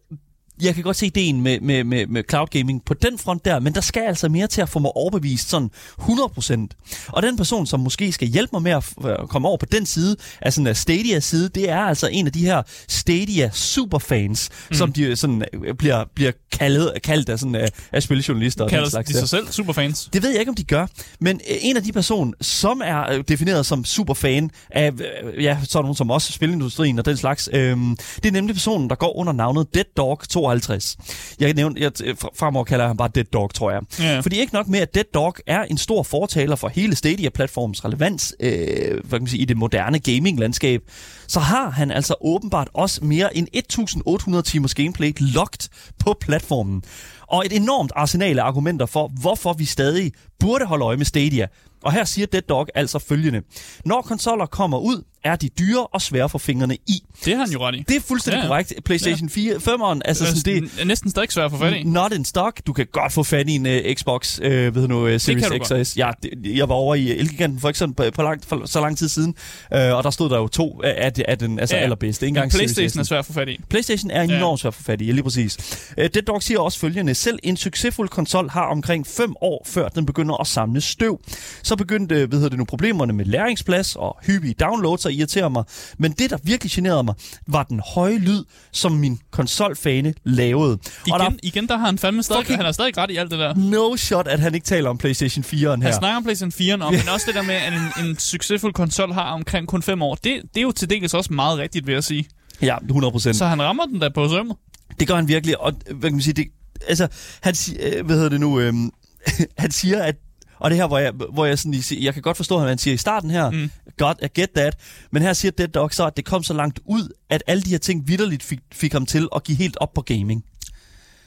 jeg 0.62 0.74
kan 0.74 0.82
godt 0.82 0.96
se 0.96 1.06
ideen 1.06 1.40
med, 1.40 1.60
med, 1.60 1.84
med, 1.84 2.06
med 2.06 2.22
cloud 2.30 2.46
gaming 2.46 2.84
på 2.84 2.94
den 2.94 3.18
front 3.18 3.44
der, 3.44 3.60
men 3.60 3.74
der 3.74 3.80
skal 3.80 4.02
altså 4.02 4.28
mere 4.28 4.46
til 4.46 4.60
at 4.60 4.68
få 4.68 4.78
mig 4.78 4.90
overbevist 4.96 5.48
sådan 5.48 5.70
100%. 6.00 7.08
Og 7.08 7.22
den 7.22 7.36
person, 7.36 7.66
som 7.66 7.80
måske 7.80 8.12
skal 8.12 8.28
hjælpe 8.28 8.50
mig 8.52 8.62
med 8.62 8.72
at 8.72 9.28
komme 9.28 9.48
over 9.48 9.56
på 9.56 9.66
den 9.66 9.86
side, 9.86 10.16
altså 10.42 10.60
en 10.60 10.74
Stadia 10.74 11.20
side, 11.20 11.48
det 11.48 11.70
er 11.70 11.80
altså 11.80 12.08
en 12.12 12.26
af 12.26 12.32
de 12.32 12.44
her 12.44 12.62
Stadia 12.88 13.50
superfans, 13.52 14.50
mm. 14.70 14.76
som 14.76 14.92
de 14.92 15.16
sådan 15.16 15.44
øh, 15.52 15.74
bliver, 15.74 16.04
bliver 16.14 16.32
kaldet, 16.52 16.92
kaldt 17.04 17.28
af, 17.28 17.38
sådan, 17.38 17.54
af, 17.54 17.68
af 17.92 18.02
spiljournalister. 18.02 18.68
Kalder 18.68 18.84
og 18.84 18.90
slags 18.90 19.08
de 19.08 19.18
sig 19.18 19.28
selv 19.28 19.46
superfans? 19.50 20.08
Det 20.12 20.22
ved 20.22 20.30
jeg 20.30 20.40
ikke, 20.40 20.50
om 20.50 20.54
de 20.54 20.64
gør. 20.64 20.86
Men 21.20 21.40
øh, 21.50 21.56
en 21.60 21.76
af 21.76 21.82
de 21.82 21.92
personer, 21.92 22.32
som 22.40 22.82
er 22.84 23.12
øh, 23.12 23.24
defineret 23.28 23.66
som 23.66 23.84
superfan 23.84 24.50
af 24.70 24.92
ja, 25.40 25.58
sådan 25.64 25.84
nogen 25.84 25.96
som 25.96 26.10
også 26.10 26.32
spilindustrien 26.32 26.98
og 26.98 27.04
den 27.04 27.16
slags, 27.16 27.48
øh, 27.52 27.76
det 28.16 28.26
er 28.26 28.30
nemlig 28.30 28.54
personen, 28.54 28.90
der 28.90 28.96
går 28.96 29.16
under 29.16 29.32
navnet 29.32 29.74
Dead 29.74 29.84
Dog 29.96 30.20
2 30.28 30.47
52. 30.48 30.96
Jeg 31.40 31.54
nævnte, 31.54 31.82
jeg, 31.82 31.92
fremover 32.36 32.64
kalder 32.64 32.84
jeg 32.84 32.88
ham 32.88 32.96
bare 32.96 33.10
Dead 33.14 33.24
Dog, 33.24 33.54
tror 33.54 33.70
jeg. 33.70 33.80
Ja. 34.00 34.20
Fordi 34.20 34.40
ikke 34.40 34.54
nok 34.54 34.68
med, 34.68 34.80
at 34.80 34.94
Dead 34.94 35.04
Dog 35.14 35.36
er 35.46 35.62
en 35.62 35.78
stor 35.78 36.02
fortaler 36.02 36.56
for 36.56 36.68
hele 36.68 36.96
Stadia-platformens 36.96 37.84
relevans 37.84 38.34
øh, 38.40 38.50
hvad 38.90 39.10
kan 39.10 39.20
man 39.20 39.26
sige, 39.26 39.40
i 39.40 39.44
det 39.44 39.56
moderne 39.56 39.98
gaming-landskab, 39.98 40.82
så 41.26 41.40
har 41.40 41.70
han 41.70 41.90
altså 41.90 42.14
åbenbart 42.20 42.68
også 42.74 43.04
mere 43.04 43.36
end 43.36 43.48
1800 43.52 44.42
timers 44.42 44.74
gameplay 44.74 45.12
locked 45.20 45.68
på 45.98 46.16
platformen. 46.20 46.82
Og 47.26 47.46
et 47.46 47.52
enormt 47.52 47.92
arsenal 47.96 48.38
af 48.38 48.44
argumenter 48.44 48.86
for, 48.86 49.12
hvorfor 49.20 49.52
vi 49.52 49.64
stadig 49.64 50.12
burde 50.40 50.64
holde 50.64 50.84
øje 50.84 50.96
med 50.96 51.04
Stadia. 51.04 51.46
Og 51.82 51.92
her 51.92 52.04
siger 52.04 52.26
Dead 52.26 52.42
Dog 52.42 52.66
altså 52.74 52.98
følgende. 52.98 53.42
Når 53.84 54.02
konsoller 54.02 54.46
kommer 54.46 54.78
ud, 54.78 55.02
er 55.24 55.36
de 55.36 55.48
dyre 55.48 55.86
og 55.86 56.02
svære 56.02 56.28
for 56.28 56.38
fingrene 56.38 56.76
i. 56.86 57.02
Det 57.24 57.36
har 57.36 57.44
han 57.44 57.52
jo 57.52 57.66
ret 57.66 57.74
i. 57.74 57.84
Det 57.88 57.96
er 57.96 58.00
fuldstændig 58.00 58.38
ja, 58.38 58.42
ja. 58.42 58.48
korrekt. 58.48 58.72
PlayStation 58.84 59.28
4, 59.28 59.54
5'eren, 59.54 60.00
altså 60.04 60.26
sådan 60.26 60.62
det... 60.62 60.70
er 60.80 60.84
næsten 60.84 61.10
stadig 61.10 61.32
svært 61.32 61.44
at 61.44 61.50
få 61.50 61.58
fat 61.58 61.74
i. 61.74 61.82
Not 61.82 62.12
in 62.12 62.24
stock. 62.24 62.60
Du 62.66 62.72
kan 62.72 62.86
godt 62.92 63.12
få 63.12 63.22
fat 63.22 63.48
i 63.48 63.52
en 63.52 63.66
uh, 63.66 63.94
Xbox, 63.94 64.38
uh, 64.38 64.44
ved 64.46 64.88
nu, 64.88 65.06
uh, 65.06 65.20
Series 65.20 65.66
X 65.66 65.70
og 65.70 65.86
S. 65.86 65.96
Ja, 65.96 66.10
det, 66.22 66.56
jeg 66.56 66.68
var 66.68 66.74
over 66.74 66.94
i 66.94 67.10
Elgiganten 67.10 67.60
for 67.60 67.68
eksempel 67.68 68.10
på, 68.10 68.16
på 68.16 68.22
lang, 68.22 68.42
for, 68.44 68.66
så 68.66 68.80
lang 68.80 68.98
tid 68.98 69.08
siden, 69.08 69.34
uh, 69.74 69.78
og 69.78 70.04
der 70.04 70.10
stod 70.10 70.30
der 70.30 70.36
jo 70.36 70.48
to 70.48 70.80
af, 70.84 71.12
af 71.28 71.38
den 71.38 71.58
altså 71.58 71.76
ja, 71.76 71.82
allerbedste. 71.82 72.26
Ikke 72.26 72.30
engang 72.30 72.50
PlayStation 72.50 73.00
er 73.00 73.04
svært 73.04 73.18
at 73.18 73.26
få 73.26 73.32
fat 73.32 73.48
i. 73.48 73.60
PlayStation 73.70 74.10
er 74.10 74.22
enormt 74.22 74.58
ja. 74.58 74.62
svært 74.62 74.70
at 74.70 74.74
få 74.74 74.82
fat 74.82 75.00
i, 75.00 75.04
ja, 75.04 75.12
lige 75.12 75.22
præcis. 75.22 75.56
Uh, 75.98 76.04
Dead 76.04 76.22
Dog 76.22 76.42
siger 76.42 76.60
også 76.60 76.78
følgende. 76.78 77.14
Selv 77.14 77.38
en 77.42 77.56
succesfuld 77.56 78.08
konsol 78.08 78.50
har 78.50 78.64
omkring 78.64 79.06
5 79.06 79.34
år, 79.40 79.66
før 79.66 79.88
den 79.88 80.06
begynder 80.06 80.40
at 80.40 80.46
samle 80.46 80.80
støv. 80.80 81.20
Så 81.68 81.76
begyndte, 81.76 82.26
hvad 82.26 82.38
hedder 82.38 82.48
det 82.48 82.58
nu, 82.58 82.64
problemerne 82.64 83.12
med 83.12 83.24
læringsplads 83.24 83.96
og 83.96 84.18
hyppige 84.26 84.54
downloads 84.54 85.06
at 85.06 85.12
irritere 85.12 85.50
mig. 85.50 85.64
Men 85.98 86.12
det, 86.12 86.30
der 86.30 86.36
virkelig 86.42 86.72
generede 86.72 87.02
mig, 87.02 87.14
var 87.46 87.62
den 87.62 87.80
høje 87.94 88.18
lyd, 88.18 88.44
som 88.72 88.92
min 88.92 89.18
konsolfane 89.30 90.14
lavede. 90.24 90.78
Igen, 91.06 91.14
og 91.14 91.20
der, 91.20 91.30
igen 91.42 91.68
der 91.68 91.76
har 91.76 91.86
han 91.86 91.98
fandme 91.98 92.22
stadig, 92.22 92.46
han 92.46 92.64
har 92.64 92.72
stadig 92.72 92.98
ret 92.98 93.10
i 93.10 93.16
alt 93.16 93.30
det 93.30 93.38
der. 93.38 93.54
No 93.54 93.96
shot, 93.96 94.28
at 94.28 94.40
han 94.40 94.54
ikke 94.54 94.64
taler 94.64 94.90
om 94.90 94.98
PlayStation 94.98 95.44
4'eren 95.44 95.56
her. 95.56 95.82
Han 95.82 95.94
snakker 95.94 96.16
om 96.16 96.22
PlayStation 96.22 96.80
4'eren, 96.80 96.84
og, 96.84 96.92
men 97.00 97.08
også 97.14 97.26
det 97.26 97.34
der 97.34 97.42
med, 97.42 97.54
at 97.54 97.72
en, 97.72 98.06
en 98.06 98.18
succesfuld 98.18 98.72
konsol 98.72 99.12
har 99.12 99.32
omkring 99.32 99.68
kun 99.68 99.82
5 99.82 100.02
år. 100.02 100.14
Det, 100.14 100.24
det 100.24 100.56
er 100.56 100.62
jo 100.62 100.72
til 100.72 100.90
dels 100.90 101.14
også 101.14 101.32
meget 101.32 101.58
rigtigt, 101.58 101.86
vil 101.86 101.92
jeg 101.92 102.04
sige. 102.04 102.28
Ja, 102.62 102.76
100%. 102.76 103.32
Så 103.32 103.46
han 103.46 103.62
rammer 103.62 103.84
den 103.84 104.00
der 104.00 104.10
på 104.14 104.28
sømmet. 104.28 104.56
Det 105.00 105.08
gør 105.08 105.14
han 105.14 105.28
virkelig, 105.28 105.60
og 105.60 105.72
hvad 105.86 106.10
kan 106.10 106.12
man 106.12 106.22
sige, 106.22 106.34
det, 106.34 106.46
altså, 106.88 107.08
han, 107.40 107.54
øh, 107.80 108.06
hvad 108.06 108.16
hedder 108.16 108.30
det 108.30 108.40
nu, 108.40 108.60
øhm, 108.60 108.90
han 109.58 109.70
siger, 109.70 110.02
at 110.02 110.14
og 110.58 110.70
det 110.70 110.78
her, 110.78 110.86
hvor 110.86 110.98
jeg, 110.98 111.12
hvor 111.32 111.44
jeg 111.44 111.58
sådan, 111.58 111.82
jeg 112.00 112.14
kan 112.14 112.22
godt 112.22 112.36
forstå, 112.36 112.60
at 112.60 112.68
han 112.68 112.78
siger 112.78 112.94
i 112.94 112.96
starten 112.96 113.30
her, 113.30 113.50
mm. 113.50 113.70
God, 113.98 114.14
I 114.22 114.40
get 114.40 114.50
that, 114.50 114.76
men 115.10 115.22
her 115.22 115.32
siger 115.32 115.52
Dead 115.52 115.68
Dog 115.68 115.94
så, 115.94 116.06
at 116.06 116.16
det 116.16 116.24
kom 116.24 116.42
så 116.42 116.54
langt 116.54 116.80
ud, 116.84 117.08
at 117.30 117.42
alle 117.46 117.62
de 117.62 117.70
her 117.70 117.78
ting 117.78 118.08
vidderligt 118.08 118.42
fik, 118.42 118.58
fik 118.72 118.92
ham 118.92 119.06
til 119.06 119.28
at 119.36 119.44
give 119.44 119.58
helt 119.58 119.76
op 119.80 119.94
på 119.94 120.02
gaming. 120.02 120.44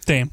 Damn. 0.08 0.32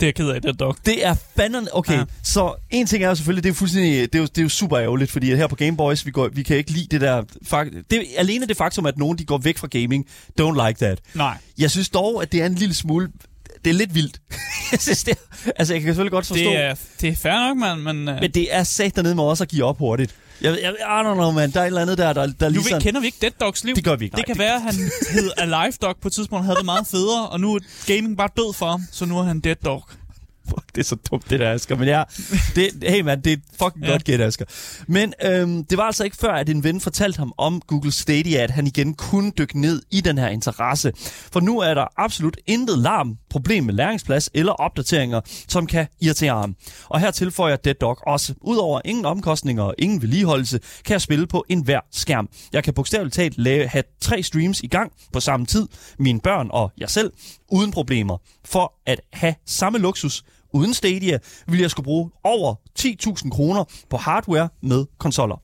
Det 0.00 0.06
er 0.06 0.08
jeg 0.08 0.14
ked 0.14 0.28
af, 0.28 0.42
Dead 0.42 0.54
Dog. 0.54 0.76
Det 0.86 1.06
er 1.06 1.14
fandme... 1.36 1.66
Okay, 1.72 1.98
ja. 1.98 2.04
så 2.22 2.54
en 2.70 2.86
ting 2.86 3.04
er 3.04 3.08
jo 3.08 3.14
selvfølgelig, 3.14 3.44
det 3.44 3.50
er 3.50 3.54
fuldstændig... 3.54 4.12
Det 4.12 4.14
er 4.14 4.18
jo, 4.18 4.26
det 4.26 4.38
er 4.38 4.42
jo 4.42 4.48
super 4.48 4.78
ærgerligt, 4.78 5.10
fordi 5.10 5.34
her 5.34 5.46
på 5.46 5.56
Game 5.56 5.76
Boys, 5.76 6.06
vi, 6.06 6.10
går, 6.10 6.28
vi 6.28 6.42
kan 6.42 6.56
ikke 6.56 6.70
lide 6.70 6.86
det 6.90 7.00
der... 7.00 7.22
Det 7.90 8.06
alene 8.16 8.46
det 8.46 8.56
faktum, 8.56 8.86
at 8.86 8.98
nogen 8.98 9.18
de 9.18 9.24
går 9.24 9.38
væk 9.38 9.58
fra 9.58 9.66
gaming, 9.66 10.06
don't 10.40 10.66
like 10.66 10.84
that. 10.84 11.00
Nej. 11.14 11.38
Jeg 11.58 11.70
synes 11.70 11.88
dog, 11.88 12.22
at 12.22 12.32
det 12.32 12.42
er 12.42 12.46
en 12.46 12.54
lille 12.54 12.74
smule 12.74 13.08
det 13.64 13.70
er 13.70 13.74
lidt 13.74 13.94
vildt. 13.94 14.20
jeg 14.72 14.80
synes, 14.80 15.04
det 15.04 15.12
er, 15.12 15.50
altså, 15.56 15.74
jeg 15.74 15.82
kan 15.82 15.88
selvfølgelig 15.88 16.12
godt 16.12 16.26
forstå... 16.26 16.50
Det 16.50 16.56
er, 16.56 16.74
det 17.00 17.08
er 17.08 17.16
fair 17.16 17.48
nok, 17.48 17.56
man, 17.56 17.78
men... 17.78 18.08
Uh... 18.08 18.20
Men 18.20 18.30
det 18.30 18.54
er 18.54 18.62
sat 18.62 18.96
dernede 18.96 19.14
med 19.14 19.24
også 19.24 19.44
at 19.44 19.48
give 19.48 19.64
op 19.64 19.78
hurtigt. 19.78 20.14
Jeg, 20.40 20.58
jeg, 20.62 20.72
I 20.72 21.08
don't 21.08 21.14
know, 21.14 21.30
man. 21.30 21.50
Der 21.50 21.60
er 21.60 21.64
et 21.64 21.66
eller 21.66 21.82
andet 21.82 21.98
der, 21.98 22.12
der, 22.12 22.26
der 22.26 22.48
nu 22.48 22.52
ligesom... 22.52 22.78
Nu 22.78 22.80
kender 22.80 23.00
vi 23.00 23.06
ikke 23.06 23.18
Dead 23.20 23.32
Dogs 23.40 23.64
liv. 23.64 23.74
Det 23.74 23.84
gør 23.84 23.96
vi 23.96 24.04
ikke. 24.04 24.16
Det 24.16 24.26
kan 24.26 24.34
det 24.34 24.40
være, 24.40 24.54
at 24.54 24.62
han 24.62 24.74
hed 25.10 25.30
Alive 25.36 25.72
Dog 25.82 25.96
på 26.02 26.08
et 26.08 26.12
tidspunkt, 26.12 26.44
havde 26.44 26.56
det 26.56 26.64
meget 26.64 26.86
federe, 26.86 27.28
og 27.28 27.40
nu 27.40 27.54
er 27.54 27.58
gaming 27.86 28.16
bare 28.16 28.28
død 28.36 28.52
for 28.54 28.66
ham, 28.66 28.82
så 28.92 29.04
nu 29.04 29.18
er 29.18 29.22
han 29.22 29.40
Dead 29.40 29.56
Dog. 29.64 29.84
Fuck, 30.50 30.74
det 30.74 30.80
er 30.80 30.84
så 30.84 30.96
dumt, 31.10 31.30
det 31.30 31.40
der, 31.40 31.52
Asger. 31.52 31.76
Men 31.76 31.88
ja, 31.88 32.02
det, 32.54 32.70
hey 32.82 33.00
man, 33.00 33.20
det 33.20 33.32
er 33.32 33.36
fucking 33.58 33.84
ja. 33.84 33.90
godt 33.90 34.04
gæt, 34.04 34.20
Asger. 34.20 34.44
Men 34.88 35.14
øhm, 35.24 35.64
det 35.64 35.78
var 35.78 35.84
altså 35.84 36.04
ikke 36.04 36.16
før, 36.16 36.32
at 36.32 36.48
en 36.48 36.64
ven 36.64 36.80
fortalte 36.80 37.18
ham 37.18 37.32
om 37.38 37.62
Google 37.66 37.92
Stadia, 37.92 38.42
at 38.42 38.50
han 38.50 38.66
igen 38.66 38.94
kunne 38.94 39.32
dykke 39.38 39.60
ned 39.60 39.82
i 39.90 40.00
den 40.00 40.18
her 40.18 40.28
interesse. 40.28 40.92
For 41.32 41.40
nu 41.40 41.58
er 41.58 41.74
der 41.74 41.86
absolut 41.96 42.36
intet 42.46 42.78
larm, 42.78 43.18
problem 43.30 43.64
med 43.64 43.74
læringsplads 43.74 44.30
eller 44.34 44.52
opdateringer, 44.52 45.20
som 45.48 45.66
kan 45.66 45.86
irritere 46.00 46.40
ham. 46.40 46.56
Og 46.88 47.00
her 47.00 47.10
tilføjer 47.10 47.56
Dead 47.56 47.74
Dog 47.74 47.98
også, 48.06 48.34
udover 48.40 48.80
ingen 48.84 49.04
omkostninger 49.04 49.62
og 49.62 49.74
ingen 49.78 50.02
vedligeholdelse, 50.02 50.60
kan 50.84 50.92
jeg 50.92 51.00
spille 51.00 51.26
på 51.26 51.44
enhver 51.48 51.80
skærm. 51.92 52.28
Jeg 52.52 52.64
kan 52.64 52.74
bogstaveligt 52.74 53.14
talt 53.14 53.38
lave, 53.38 53.68
have 53.68 53.84
tre 54.00 54.22
streams 54.22 54.60
i 54.60 54.66
gang 54.66 54.92
på 55.12 55.20
samme 55.20 55.46
tid, 55.46 55.68
mine 55.98 56.20
børn 56.20 56.48
og 56.50 56.72
jeg 56.78 56.90
selv, 56.90 57.12
uden 57.48 57.70
problemer. 57.70 58.18
For 58.44 58.74
at 58.86 59.00
have 59.12 59.34
samme 59.46 59.78
luksus 59.78 60.24
uden 60.52 60.74
Stadia, 60.74 61.18
ville 61.46 61.62
jeg 61.62 61.70
skulle 61.70 61.84
bruge 61.84 62.10
over 62.24 62.54
10.000 62.78 63.30
kroner 63.30 63.64
på 63.90 63.96
hardware 63.96 64.48
med 64.62 64.86
konsoller. 64.98 65.36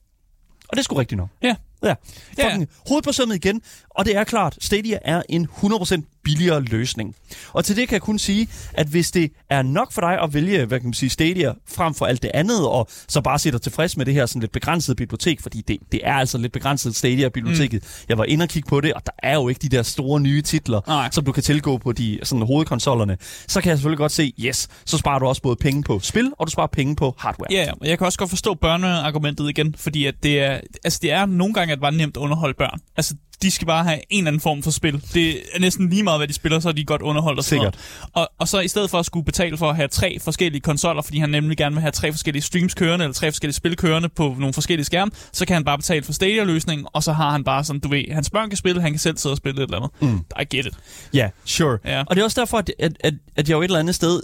Og 0.69 0.77
det 0.77 0.85
skulle 0.85 1.01
rigtigt 1.01 1.19
nok. 1.19 1.29
Ja. 1.43 1.57
Ja, 1.83 1.95
fucking 2.29 2.61
ja. 2.61 2.67
hovedet 2.89 3.05
på 3.05 3.13
sømmet 3.13 3.35
igen. 3.35 3.63
Og 3.97 4.05
det 4.05 4.17
er 4.17 4.25
klart, 4.25 4.57
Stadia 4.61 4.99
er 5.03 5.23
en 5.29 5.49
100% 5.57 6.03
billigere 6.27 6.61
løsning. 6.61 7.15
Og 7.53 7.65
til 7.65 7.77
det 7.77 7.89
kan 7.89 7.95
jeg 7.95 8.03
kun 8.03 8.19
sige, 8.19 8.49
at 8.75 8.87
hvis 8.87 9.11
det 9.11 9.33
er 9.51 9.63
nok 9.63 9.93
for 9.93 10.01
dig 10.01 10.23
at 10.23 10.35
vælge, 10.35 10.65
hvad 10.65 10.81
kan 10.81 10.87
man 10.87 10.95
sige, 10.95 11.11
Stadia 11.11 11.53
frem 11.69 11.95
for 11.95 12.07
alt 12.07 12.23
det 12.23 12.31
andet, 12.35 12.69
og 12.69 12.89
så 13.09 13.21
bare 13.21 13.51
dig 13.51 13.63
tilfreds 13.63 13.97
med 13.97 14.07
det 14.07 14.15
her 14.15 14.27
sådan 14.27 14.41
lidt 14.41 14.53
begrænsede 14.53 14.95
bibliotek, 14.95 15.41
fordi 15.41 15.61
det, 15.61 15.79
det 15.93 16.01
er 16.05 16.15
altså 16.15 16.39
lidt 16.39 16.53
begrænset 16.53 16.97
Stadia-biblioteket. 16.97 17.83
Mm. 17.83 18.07
Jeg 18.09 18.19
var 18.19 18.25
inde 18.25 18.43
og 18.43 18.49
kigge 18.49 18.69
på 18.69 18.81
det, 18.81 18.95
og 18.95 19.07
der 19.07 19.13
er 19.19 19.35
jo 19.35 19.49
ikke 19.49 19.59
de 19.59 19.69
der 19.69 19.83
store 19.83 20.21
nye 20.21 20.43
titler, 20.43 20.81
Nej. 20.87 21.09
som 21.13 21.25
du 21.25 21.33
kan 21.33 21.43
tilgå 21.43 21.79
på 21.79 21.93
de 21.93 22.19
sådan, 22.23 22.47
hovedkonsollerne. 22.47 23.19
Så 23.49 23.61
kan 23.61 23.71
jeg 23.71 23.79
selvfølgelig 23.79 23.99
godt 23.99 24.13
se, 24.13 24.33
yes, 24.41 24.69
så 24.85 24.99
sparer 24.99 25.19
du 25.19 25.27
også 25.27 25.43
både 25.43 25.57
penge 25.57 25.83
på 25.83 26.01
spil, 26.03 26.33
og 26.39 26.47
du 26.47 26.51
sparer 26.51 26.67
penge 26.67 26.97
på 26.97 27.15
hardware. 27.19 27.49
Ja, 27.51 27.73
og 27.81 27.89
jeg 27.89 27.99
kan 27.99 28.05
også 28.05 28.19
godt 28.19 28.31
forstå 28.31 28.55
børneargumentet 28.55 29.49
igen, 29.49 29.75
fordi 29.79 30.07
at 30.07 30.15
det 30.23 30.41
er, 30.41 30.61
altså 30.85 30.99
det 31.03 31.13
er 31.13 31.27
nogle 31.27 31.55
gange 31.55 31.73
at 31.73 31.81
bare 31.81 31.93
nemt 31.93 32.17
at 32.17 32.21
underholde 32.21 32.55
børn. 32.55 32.81
Altså 32.97 33.15
de 33.43 33.51
skal 33.51 33.67
bare 33.67 33.85
have 33.85 33.99
en 34.11 34.19
eller 34.19 34.29
anden 34.29 34.41
form 34.41 34.63
for 34.63 34.71
spil. 34.71 35.03
Det 35.15 35.31
er 35.55 35.61
næsten 35.61 35.91
lige 35.91 36.03
meget, 36.03 36.19
hvad 36.19 36.29
de 36.29 36.33
spiller, 36.33 36.61
så 36.61 36.69
er 36.69 36.73
de 36.73 36.85
godt 36.85 37.03
underholdt 37.03 37.39
og 37.39 37.45
Sikkert. 37.45 37.79
Og, 38.13 38.29
og 38.39 38.49
så 38.49 38.61
i 38.61 38.69
stedet 38.69 38.91
for 38.91 38.99
at 38.99 39.07
skulle 39.07 39.25
betale 39.25 39.57
for 39.57 39.71
at 39.71 39.77
have 39.77 39.89
tre 39.89 40.19
forskellige 40.21 40.61
konsoller, 40.61 41.03
fordi 41.03 41.19
han 41.19 41.31
nemlig 41.31 41.57
gerne 41.57 41.75
vil 41.75 41.81
have 41.81 41.93
tre 41.93 42.13
forskellige 42.13 42.43
streams 42.43 42.75
kørende, 42.75 43.05
eller 43.05 43.15
tre 43.15 43.33
forskellige 43.33 43.55
spil 43.55 43.77
kørende 43.77 44.09
på 44.09 44.37
nogle 44.39 44.55
forskellige 44.55 44.85
skærme, 44.85 45.11
så 45.33 45.47
kan 45.47 45.55
han 45.55 45.65
bare 45.65 45.79
betale 45.79 46.03
for 46.03 46.13
Stadia-løsningen, 46.13 46.87
og 46.93 47.03
så 47.03 47.13
har 47.13 47.31
han 47.31 47.45
bare 47.45 47.65
sådan, 47.65 47.81
du 47.81 47.89
ved, 47.89 48.13
hans 48.13 48.31
børn 48.31 48.49
kan 48.51 48.57
spille, 48.57 48.81
han 48.81 48.93
kan 48.93 48.99
selv 48.99 49.17
sidde 49.17 49.33
og 49.33 49.37
spille 49.37 49.63
et 49.63 49.67
eller 49.67 49.77
andet. 49.77 49.91
Mm. 50.01 50.25
I 50.41 50.57
get 50.57 50.67
it. 50.67 50.75
Ja, 51.15 51.19
yeah, 51.19 51.31
sure. 51.45 51.79
Yeah. 51.87 52.05
Og 52.09 52.17
det 52.17 52.21
er 52.21 52.25
også 52.25 52.41
derfor, 52.41 52.59
at, 52.59 52.71
at, 52.79 52.93
at, 53.01 53.15
at 53.37 53.49
jeg 53.49 53.55
jo 53.55 53.61
et 53.61 53.65
eller 53.65 53.79
andet 53.79 53.95
sted 53.95 54.23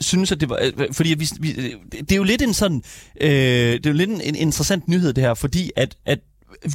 synes, 0.00 0.32
at 0.32 0.40
det 0.40 0.48
var... 0.48 0.70
Fordi 0.92 1.14
vi, 1.14 1.28
vi, 1.40 1.52
det 1.92 2.12
er 2.12 2.16
jo 2.16 2.22
lidt 2.22 2.42
en 2.42 2.54
sådan... 2.54 2.82
Øh, 3.20 3.30
det 3.30 3.86
er 3.86 3.90
jo 3.90 3.96
lidt 3.96 4.10
en, 4.10 4.20
en 4.20 4.34
interessant 4.34 4.88
nyhed, 4.88 5.12
det 5.12 5.24
her, 5.24 5.34
fordi 5.34 5.70
at, 5.76 5.96
at 6.06 6.18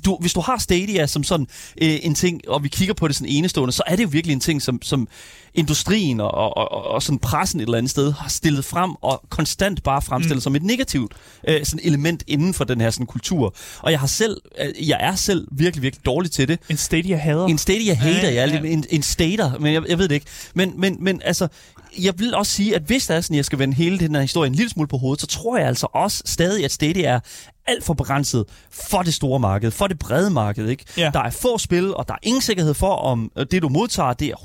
du, 0.05 0.17
hvis 0.21 0.33
du 0.33 0.41
har 0.41 0.57
Stadia 0.57 1.07
som 1.07 1.23
sådan 1.23 1.47
øh, 1.81 1.99
en 2.01 2.15
ting, 2.15 2.41
og 2.47 2.63
vi 2.63 2.67
kigger 2.67 2.93
på 2.93 3.07
det 3.07 3.15
sådan 3.15 3.33
enestående, 3.33 3.71
så 3.71 3.83
er 3.87 3.95
det 3.95 4.03
jo 4.03 4.09
virkelig 4.11 4.33
en 4.33 4.39
ting, 4.39 4.61
som, 4.61 4.81
som 4.81 5.07
industrien 5.53 6.19
og, 6.19 6.31
og, 6.31 6.57
og, 6.57 6.83
og 6.83 7.03
sådan 7.03 7.19
pressen 7.19 7.59
et 7.59 7.63
eller 7.63 7.77
andet 7.77 7.91
sted 7.91 8.11
har 8.11 8.29
stillet 8.29 8.65
frem 8.65 8.91
og 9.01 9.23
konstant 9.29 9.83
bare 9.83 10.01
fremstillet 10.01 10.37
mm. 10.37 10.41
som 10.41 10.55
et 10.55 10.63
negativt 10.63 11.13
øh, 11.47 11.65
sådan 11.65 11.79
element 11.83 12.23
inden 12.27 12.53
for 12.53 12.63
den 12.63 12.81
her 12.81 12.89
sådan 12.89 13.05
kultur. 13.05 13.55
Og 13.79 13.91
jeg 13.91 13.99
har 13.99 14.07
selv, 14.07 14.37
øh, 14.61 14.89
jeg 14.89 14.97
er 15.01 15.15
selv 15.15 15.47
virkelig, 15.51 15.81
virkelig 15.81 16.05
dårlig 16.05 16.31
til 16.31 16.47
det. 16.47 16.59
En 16.69 16.77
Stadia-hader? 16.77 17.45
En 17.45 17.57
Stadia-hater, 17.57 18.29
ja. 18.29 18.45
ja. 18.45 18.59
En, 18.59 18.85
en 18.89 19.03
stater, 19.03 19.57
men 19.59 19.73
jeg, 19.73 19.83
jeg 19.89 19.97
ved 19.97 20.07
det 20.07 20.15
ikke. 20.15 20.27
Men, 20.53 20.73
men, 20.77 20.97
men 20.99 21.21
altså, 21.25 21.47
jeg 21.99 22.19
vil 22.19 22.35
også 22.35 22.51
sige, 22.51 22.75
at 22.75 22.81
hvis 22.81 23.07
der 23.07 23.15
er 23.15 23.21
sådan, 23.21 23.37
jeg 23.37 23.45
skal 23.45 23.59
vende 23.59 23.75
hele 23.75 23.99
den 23.99 24.15
her 24.15 24.21
historie 24.21 24.47
en 24.47 24.55
lille 24.55 24.69
smule 24.69 24.87
på 24.87 24.97
hovedet, 24.97 25.21
så 25.21 25.27
tror 25.27 25.57
jeg 25.57 25.67
altså 25.67 25.87
også 25.93 26.23
stadig, 26.25 26.65
at 26.65 26.71
Stadia 26.71 27.09
er 27.09 27.19
alt 27.67 27.83
for 27.83 27.93
begrænset 27.93 28.45
for 28.71 29.01
det 29.01 29.13
store 29.13 29.39
marked, 29.39 29.71
for 29.71 29.87
det 29.87 29.99
brede 29.99 30.29
marked. 30.29 30.67
Ikke? 30.67 30.85
Ja. 30.97 31.11
Der 31.13 31.19
er 31.19 31.29
få 31.29 31.57
spil, 31.57 31.95
og 31.95 32.07
der 32.07 32.13
er 32.13 32.17
ingen 32.23 32.41
sikkerhed 32.41 32.73
for, 32.73 32.95
om 32.95 33.31
øh, 33.37 33.45
det, 33.51 33.61
du 33.61 33.69
modtager, 33.69 34.13
det 34.13 34.27
er 34.27 34.35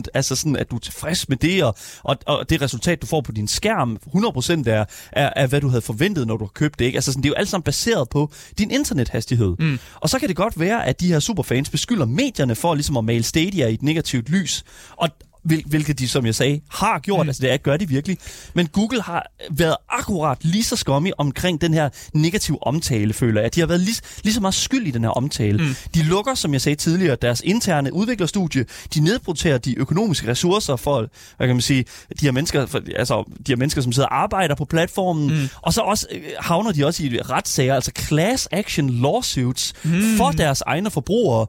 100%, 0.00 0.02
altså 0.14 0.36
sådan, 0.36 0.56
at 0.56 0.70
du 0.70 0.76
er 0.76 0.80
tilfreds 0.80 1.28
med 1.28 1.36
det, 1.36 1.64
og, 1.64 1.74
og, 2.02 2.16
og 2.26 2.50
det 2.50 2.62
resultat, 2.62 3.02
du 3.02 3.06
får 3.06 3.20
på 3.20 3.32
din 3.32 3.48
skærm, 3.48 3.98
100% 4.06 4.70
er, 4.70 4.84
er, 5.12 5.30
er, 5.36 5.46
hvad 5.46 5.60
du 5.60 5.68
havde 5.68 5.82
forventet, 5.82 6.26
når 6.26 6.36
du 6.36 6.44
har 6.44 6.52
købt 6.54 6.78
det. 6.78 6.84
Ikke? 6.84 6.96
Altså 6.96 7.12
sådan, 7.12 7.22
det 7.22 7.28
er 7.28 7.30
jo 7.30 7.34
alt 7.34 7.48
sammen 7.48 7.64
baseret 7.64 8.08
på 8.08 8.32
din 8.58 8.70
internethastighed. 8.70 9.54
Mm. 9.58 9.78
Og 9.94 10.08
så 10.08 10.18
kan 10.18 10.28
det 10.28 10.36
godt 10.36 10.60
være, 10.60 10.86
at 10.86 11.00
de 11.00 11.08
her 11.08 11.20
superfans 11.20 11.70
beskylder 11.70 12.06
medierne 12.06 12.54
for 12.54 12.74
ligesom 12.74 12.96
at 12.96 13.04
male 13.04 13.22
Stadia 13.22 13.66
i 13.66 13.74
et 13.74 13.82
negativt 13.82 14.28
lys. 14.28 14.64
Og, 14.96 15.08
hvil, 15.48 15.62
hvilket 15.66 15.98
de, 15.98 16.08
som 16.08 16.26
jeg 16.26 16.34
sagde, 16.34 16.60
har 16.70 16.98
gjort. 16.98 17.26
Mm. 17.26 17.28
Altså, 17.28 17.42
det 17.42 17.52
er, 17.52 17.56
gør 17.56 17.76
de 17.76 17.88
virkelig. 17.88 18.18
Men 18.54 18.66
Google 18.66 19.02
har 19.02 19.26
været 19.50 19.76
akkurat 19.88 20.38
lige 20.40 20.64
så 20.64 20.76
skommi 20.76 21.12
omkring 21.18 21.60
den 21.60 21.74
her 21.74 21.88
negative 22.14 22.66
omtale, 22.66 23.12
føler 23.12 23.40
jeg. 23.40 23.54
De 23.54 23.60
har 23.60 23.66
været 23.66 23.80
lige, 23.80 24.00
lige 24.24 24.34
så 24.34 24.40
meget 24.40 24.54
skyld 24.54 24.86
i 24.86 24.90
den 24.90 25.02
her 25.02 25.10
omtale. 25.10 25.58
Mm. 25.58 25.74
De 25.94 26.02
lukker, 26.02 26.34
som 26.34 26.52
jeg 26.52 26.60
sagde 26.60 26.76
tidligere, 26.76 27.16
deres 27.22 27.42
interne 27.44 27.92
udviklerstudie. 27.92 28.64
De 28.94 29.00
nedbruterer 29.00 29.58
de 29.58 29.78
økonomiske 29.78 30.30
ressourcer 30.30 30.76
for, 30.76 31.08
hvad 31.36 31.46
kan 31.46 31.56
man 31.56 31.62
sige, 31.62 31.84
de 32.20 32.24
her 32.24 32.32
mennesker, 32.32 32.66
for, 32.66 32.80
altså, 32.96 33.24
de 33.46 33.52
her 33.52 33.56
mennesker, 33.56 33.80
som 33.82 33.92
sidder 33.92 34.08
og 34.08 34.22
arbejder 34.22 34.54
på 34.54 34.64
platformen. 34.64 35.40
Mm. 35.40 35.48
Og 35.62 35.72
så 35.74 35.80
også 35.80 36.06
øh, 36.10 36.22
havner 36.40 36.72
de 36.72 36.86
også 36.86 37.04
i 37.04 37.18
retssager, 37.20 37.74
altså 37.74 37.90
class 37.98 38.48
action 38.52 38.90
lawsuits 38.90 39.72
mm. 39.84 40.16
for 40.16 40.30
deres 40.30 40.60
egne 40.60 40.90
forbrugere. 40.90 41.46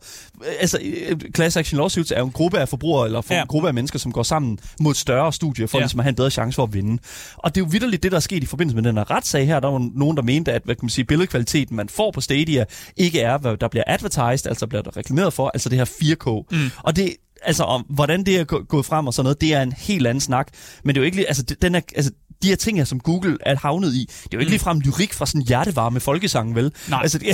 Altså, 0.60 0.80
øh, 0.84 1.20
class 1.36 1.58
action 1.58 1.78
lawsuits 1.78 2.12
er 2.12 2.20
jo 2.20 2.26
en 2.26 2.32
gruppe 2.32 2.60
af 2.60 2.70
forbrugere, 2.70 3.06
eller 3.06 3.22
for, 3.22 3.34
ja. 3.34 3.42
en 3.42 3.48
gruppe 3.48 3.68
af 3.68 3.74
mennesker, 3.74 4.00
som 4.00 4.12
går 4.12 4.24
sammen 4.24 4.60
mod 4.82 4.92
et 4.92 4.98
større 4.98 5.34
studie, 5.34 5.68
for 5.68 5.78
ja. 5.78 5.84
ligesom 5.84 6.00
at 6.00 6.04
have 6.04 6.10
en 6.10 6.16
bedre 6.16 6.32
chance 6.32 6.56
for 6.56 6.64
at 6.64 6.74
vinde. 6.74 7.02
Og 7.38 7.56
det 7.56 7.62
er 7.62 7.66
jo 7.66 7.70
vidderligt 7.72 8.04
det, 8.04 8.12
der 8.12 8.16
er 8.16 8.22
sket 8.22 8.44
i 8.44 8.46
forbindelse 8.46 8.76
med 8.76 8.84
den 8.84 8.98
her 8.98 9.12
retssag 9.12 9.48
her. 9.48 9.60
Der 9.60 9.68
var 9.68 9.90
nogen, 9.94 10.18
der 10.18 10.24
mente, 10.24 10.54
at 10.54 10.62
hvad 10.66 10.76
kan 10.76 10.86
man 10.86 10.90
sige, 10.90 11.06
billedkvaliteten, 11.06 11.76
man 11.76 11.90
får 11.90 12.12
på 12.12 12.22
Stadia, 12.22 12.66
ikke 12.98 13.22
er, 13.22 13.38
hvad 13.38 13.58
der 13.58 13.68
bliver 13.68 13.84
advertised, 13.88 14.48
altså 14.48 14.68
bliver 14.68 14.82
der 14.82 14.98
reklameret 14.98 15.34
for, 15.34 15.52
altså 15.54 15.70
det 15.70 15.78
her 15.78 15.86
4K. 15.86 16.56
Mm. 16.56 16.70
Og 16.84 16.96
det, 16.96 17.16
altså 17.42 17.64
om, 17.64 17.82
hvordan 17.90 18.24
det 18.24 18.40
er 18.40 18.44
gået 18.44 18.86
frem 18.86 19.08
og 19.08 19.14
sådan 19.14 19.24
noget, 19.24 19.42
det 19.42 19.54
er 19.54 19.62
en 19.62 19.72
helt 19.72 20.08
anden 20.08 20.22
snak. 20.22 20.48
Men 20.84 20.96
det 20.96 21.02
er 21.02 21.04
jo 21.04 21.06
ikke, 21.06 21.28
altså, 21.28 21.44
den 21.62 21.76
er, 21.76 21.82
altså, 21.96 22.12
de 22.44 22.48
her 22.48 22.56
ting 22.56 22.78
her, 22.78 22.86
som 22.86 23.00
Google 23.00 23.38
er 23.46 23.56
havnet 23.56 23.94
i, 23.94 24.00
det 24.00 24.24
er 24.24 24.28
jo 24.34 24.40
ikke 24.40 24.50
mm. 24.50 24.52
ligefrem 24.52 24.80
lyrik 24.80 25.14
fra 25.14 25.26
sådan 25.26 25.42
hjertevarme 25.42 26.00
folkesangen, 26.00 26.56
vel? 26.56 26.72
Nej. 26.90 27.02
Altså, 27.02 27.18
det, 27.18 27.28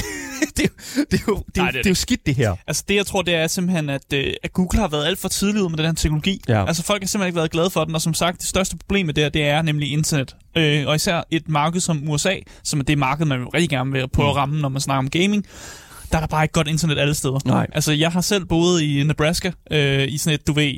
det, 0.57 0.71
det, 1.11 1.19
er 1.19 1.23
jo, 1.27 1.35
det, 1.35 1.57
Nej, 1.57 1.71
det, 1.71 1.77
er, 1.77 1.81
det 1.81 1.85
er 1.85 1.91
jo 1.91 1.95
skidt, 1.95 2.25
det 2.25 2.35
her. 2.35 2.55
Altså, 2.67 2.83
det 2.87 2.95
jeg 2.95 3.05
tror, 3.05 3.21
det 3.21 3.35
er 3.35 3.47
simpelthen, 3.47 3.89
at, 3.89 4.13
øh, 4.13 4.33
at 4.43 4.53
Google 4.53 4.79
har 4.79 4.87
været 4.87 5.05
alt 5.05 5.19
for 5.19 5.29
tidlig 5.29 5.63
ud 5.63 5.69
med 5.69 5.77
den 5.77 5.85
her 5.85 5.93
teknologi. 5.93 6.41
Ja. 6.47 6.67
Altså, 6.67 6.83
folk 6.83 7.01
har 7.01 7.07
simpelthen 7.07 7.29
ikke 7.29 7.37
været 7.37 7.51
glade 7.51 7.69
for 7.69 7.83
den, 7.83 7.95
og 7.95 8.01
som 8.01 8.13
sagt, 8.13 8.41
det 8.41 8.47
største 8.47 8.77
problem 8.77 9.05
med 9.05 9.13
det 9.13 9.23
her, 9.23 9.29
det 9.29 9.43
er 9.43 9.61
nemlig 9.61 9.91
internet. 9.91 10.35
Øh, 10.57 10.87
og 10.87 10.95
især 10.95 11.23
et 11.31 11.49
marked 11.49 11.81
som 11.81 12.09
USA, 12.09 12.35
som 12.63 12.79
er 12.79 12.83
det 12.83 12.97
marked, 12.97 13.25
man 13.25 13.53
rigtig 13.53 13.69
gerne 13.69 13.91
vil 13.91 14.07
på 14.07 14.21
at 14.21 14.33
mm. 14.33 14.37
ramme, 14.37 14.61
når 14.61 14.69
man 14.69 14.81
snakker 14.81 14.99
om 14.99 15.09
gaming 15.09 15.45
der 16.11 16.17
er 16.17 16.19
der 16.19 16.27
bare 16.27 16.43
ikke 16.43 16.53
godt 16.53 16.67
internet 16.67 16.99
alle 16.99 17.13
steder. 17.13 17.39
Nej. 17.45 17.67
Altså, 17.73 17.91
jeg 17.91 18.11
har 18.11 18.21
selv 18.21 18.45
boet 18.45 18.81
i 18.81 19.03
Nebraska, 19.03 19.51
øh, 19.71 20.07
i 20.07 20.17
sådan 20.17 20.39
et, 20.39 20.47
du 20.47 20.53
ved, 20.53 20.73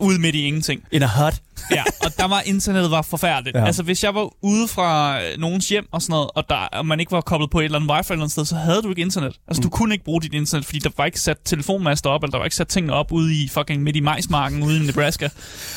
ude 0.00 0.20
midt 0.20 0.34
i 0.34 0.42
ingenting. 0.42 0.82
In 0.92 1.02
a 1.02 1.06
hut. 1.06 1.34
Ja, 1.70 1.84
og 2.04 2.16
der 2.16 2.28
var 2.28 2.40
internettet 2.40 2.90
var 2.90 3.02
forfærdeligt. 3.02 3.56
Ja. 3.56 3.64
Altså, 3.64 3.82
hvis 3.82 4.04
jeg 4.04 4.14
var 4.14 4.30
ude 4.42 4.68
fra 4.68 5.22
øh, 5.22 5.38
nogens 5.38 5.68
hjem 5.68 5.88
og 5.92 6.02
sådan 6.02 6.12
noget, 6.12 6.30
og, 6.34 6.44
der, 6.48 6.56
og 6.56 6.86
man 6.86 7.00
ikke 7.00 7.12
var 7.12 7.20
koblet 7.20 7.50
på 7.50 7.60
et 7.60 7.64
eller 7.64 7.78
andet 7.78 7.90
wifi 7.90 8.12
eller 8.12 8.22
andet 8.22 8.32
sted, 8.32 8.44
så 8.44 8.56
havde 8.56 8.82
du 8.82 8.88
ikke 8.88 9.02
internet. 9.02 9.36
Altså, 9.48 9.60
mm. 9.60 9.62
du 9.62 9.68
kunne 9.68 9.94
ikke 9.94 10.04
bruge 10.04 10.22
dit 10.22 10.34
internet, 10.34 10.64
fordi 10.64 10.78
der 10.78 10.90
var 10.96 11.04
ikke 11.04 11.20
sat 11.20 11.38
telefonmaster 11.44 12.10
op, 12.10 12.22
eller 12.22 12.30
der 12.30 12.38
var 12.38 12.44
ikke 12.44 12.56
sat 12.56 12.68
tingene 12.68 12.92
op 12.92 13.12
ude 13.12 13.34
i 13.34 13.48
fucking 13.48 13.82
midt 13.82 13.96
i 13.96 14.00
majsmarken 14.00 14.62
ude 14.62 14.76
i 14.76 14.86
Nebraska. 14.86 15.28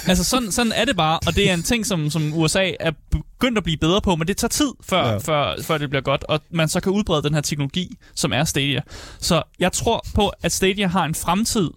altså, 0.08 0.24
sådan, 0.24 0.52
sådan 0.52 0.72
er 0.72 0.86
det 0.86 0.98
bare, 0.98 1.20
og 1.28 1.36
det 1.36 1.50
er 1.50 1.54
en 1.54 1.64
ting, 1.64 1.86
som, 1.86 2.10
som 2.10 2.34
USA 2.34 2.72
er 2.80 2.92
begyndt 3.12 3.58
at 3.58 3.64
blive 3.64 3.78
bedre 3.78 4.02
på, 4.02 4.16
men 4.16 4.28
det 4.28 4.38
tager 4.38 4.50
tid, 4.50 4.72
før, 4.90 5.08
ja. 5.08 5.18
før, 5.18 5.56
før 5.64 5.78
det 5.78 5.90
bliver 5.90 6.02
godt, 6.02 6.24
og 6.24 6.40
man 6.52 6.70
så 6.70 6.80
kan 6.80 6.92
udbrede 6.92 7.24
den 7.24 7.34
her 7.34 7.42
teknologi, 7.42 7.96
som 8.16 8.34
er 8.34 8.44
Stadia. 8.44 8.82
Så 9.20 9.44
jeg 9.60 9.72
tror 9.72 10.06
på, 10.16 10.32
at 10.44 10.52
Stadia 10.52 10.88
har 10.88 11.06
en 11.06 11.16
fremtid 11.16 11.70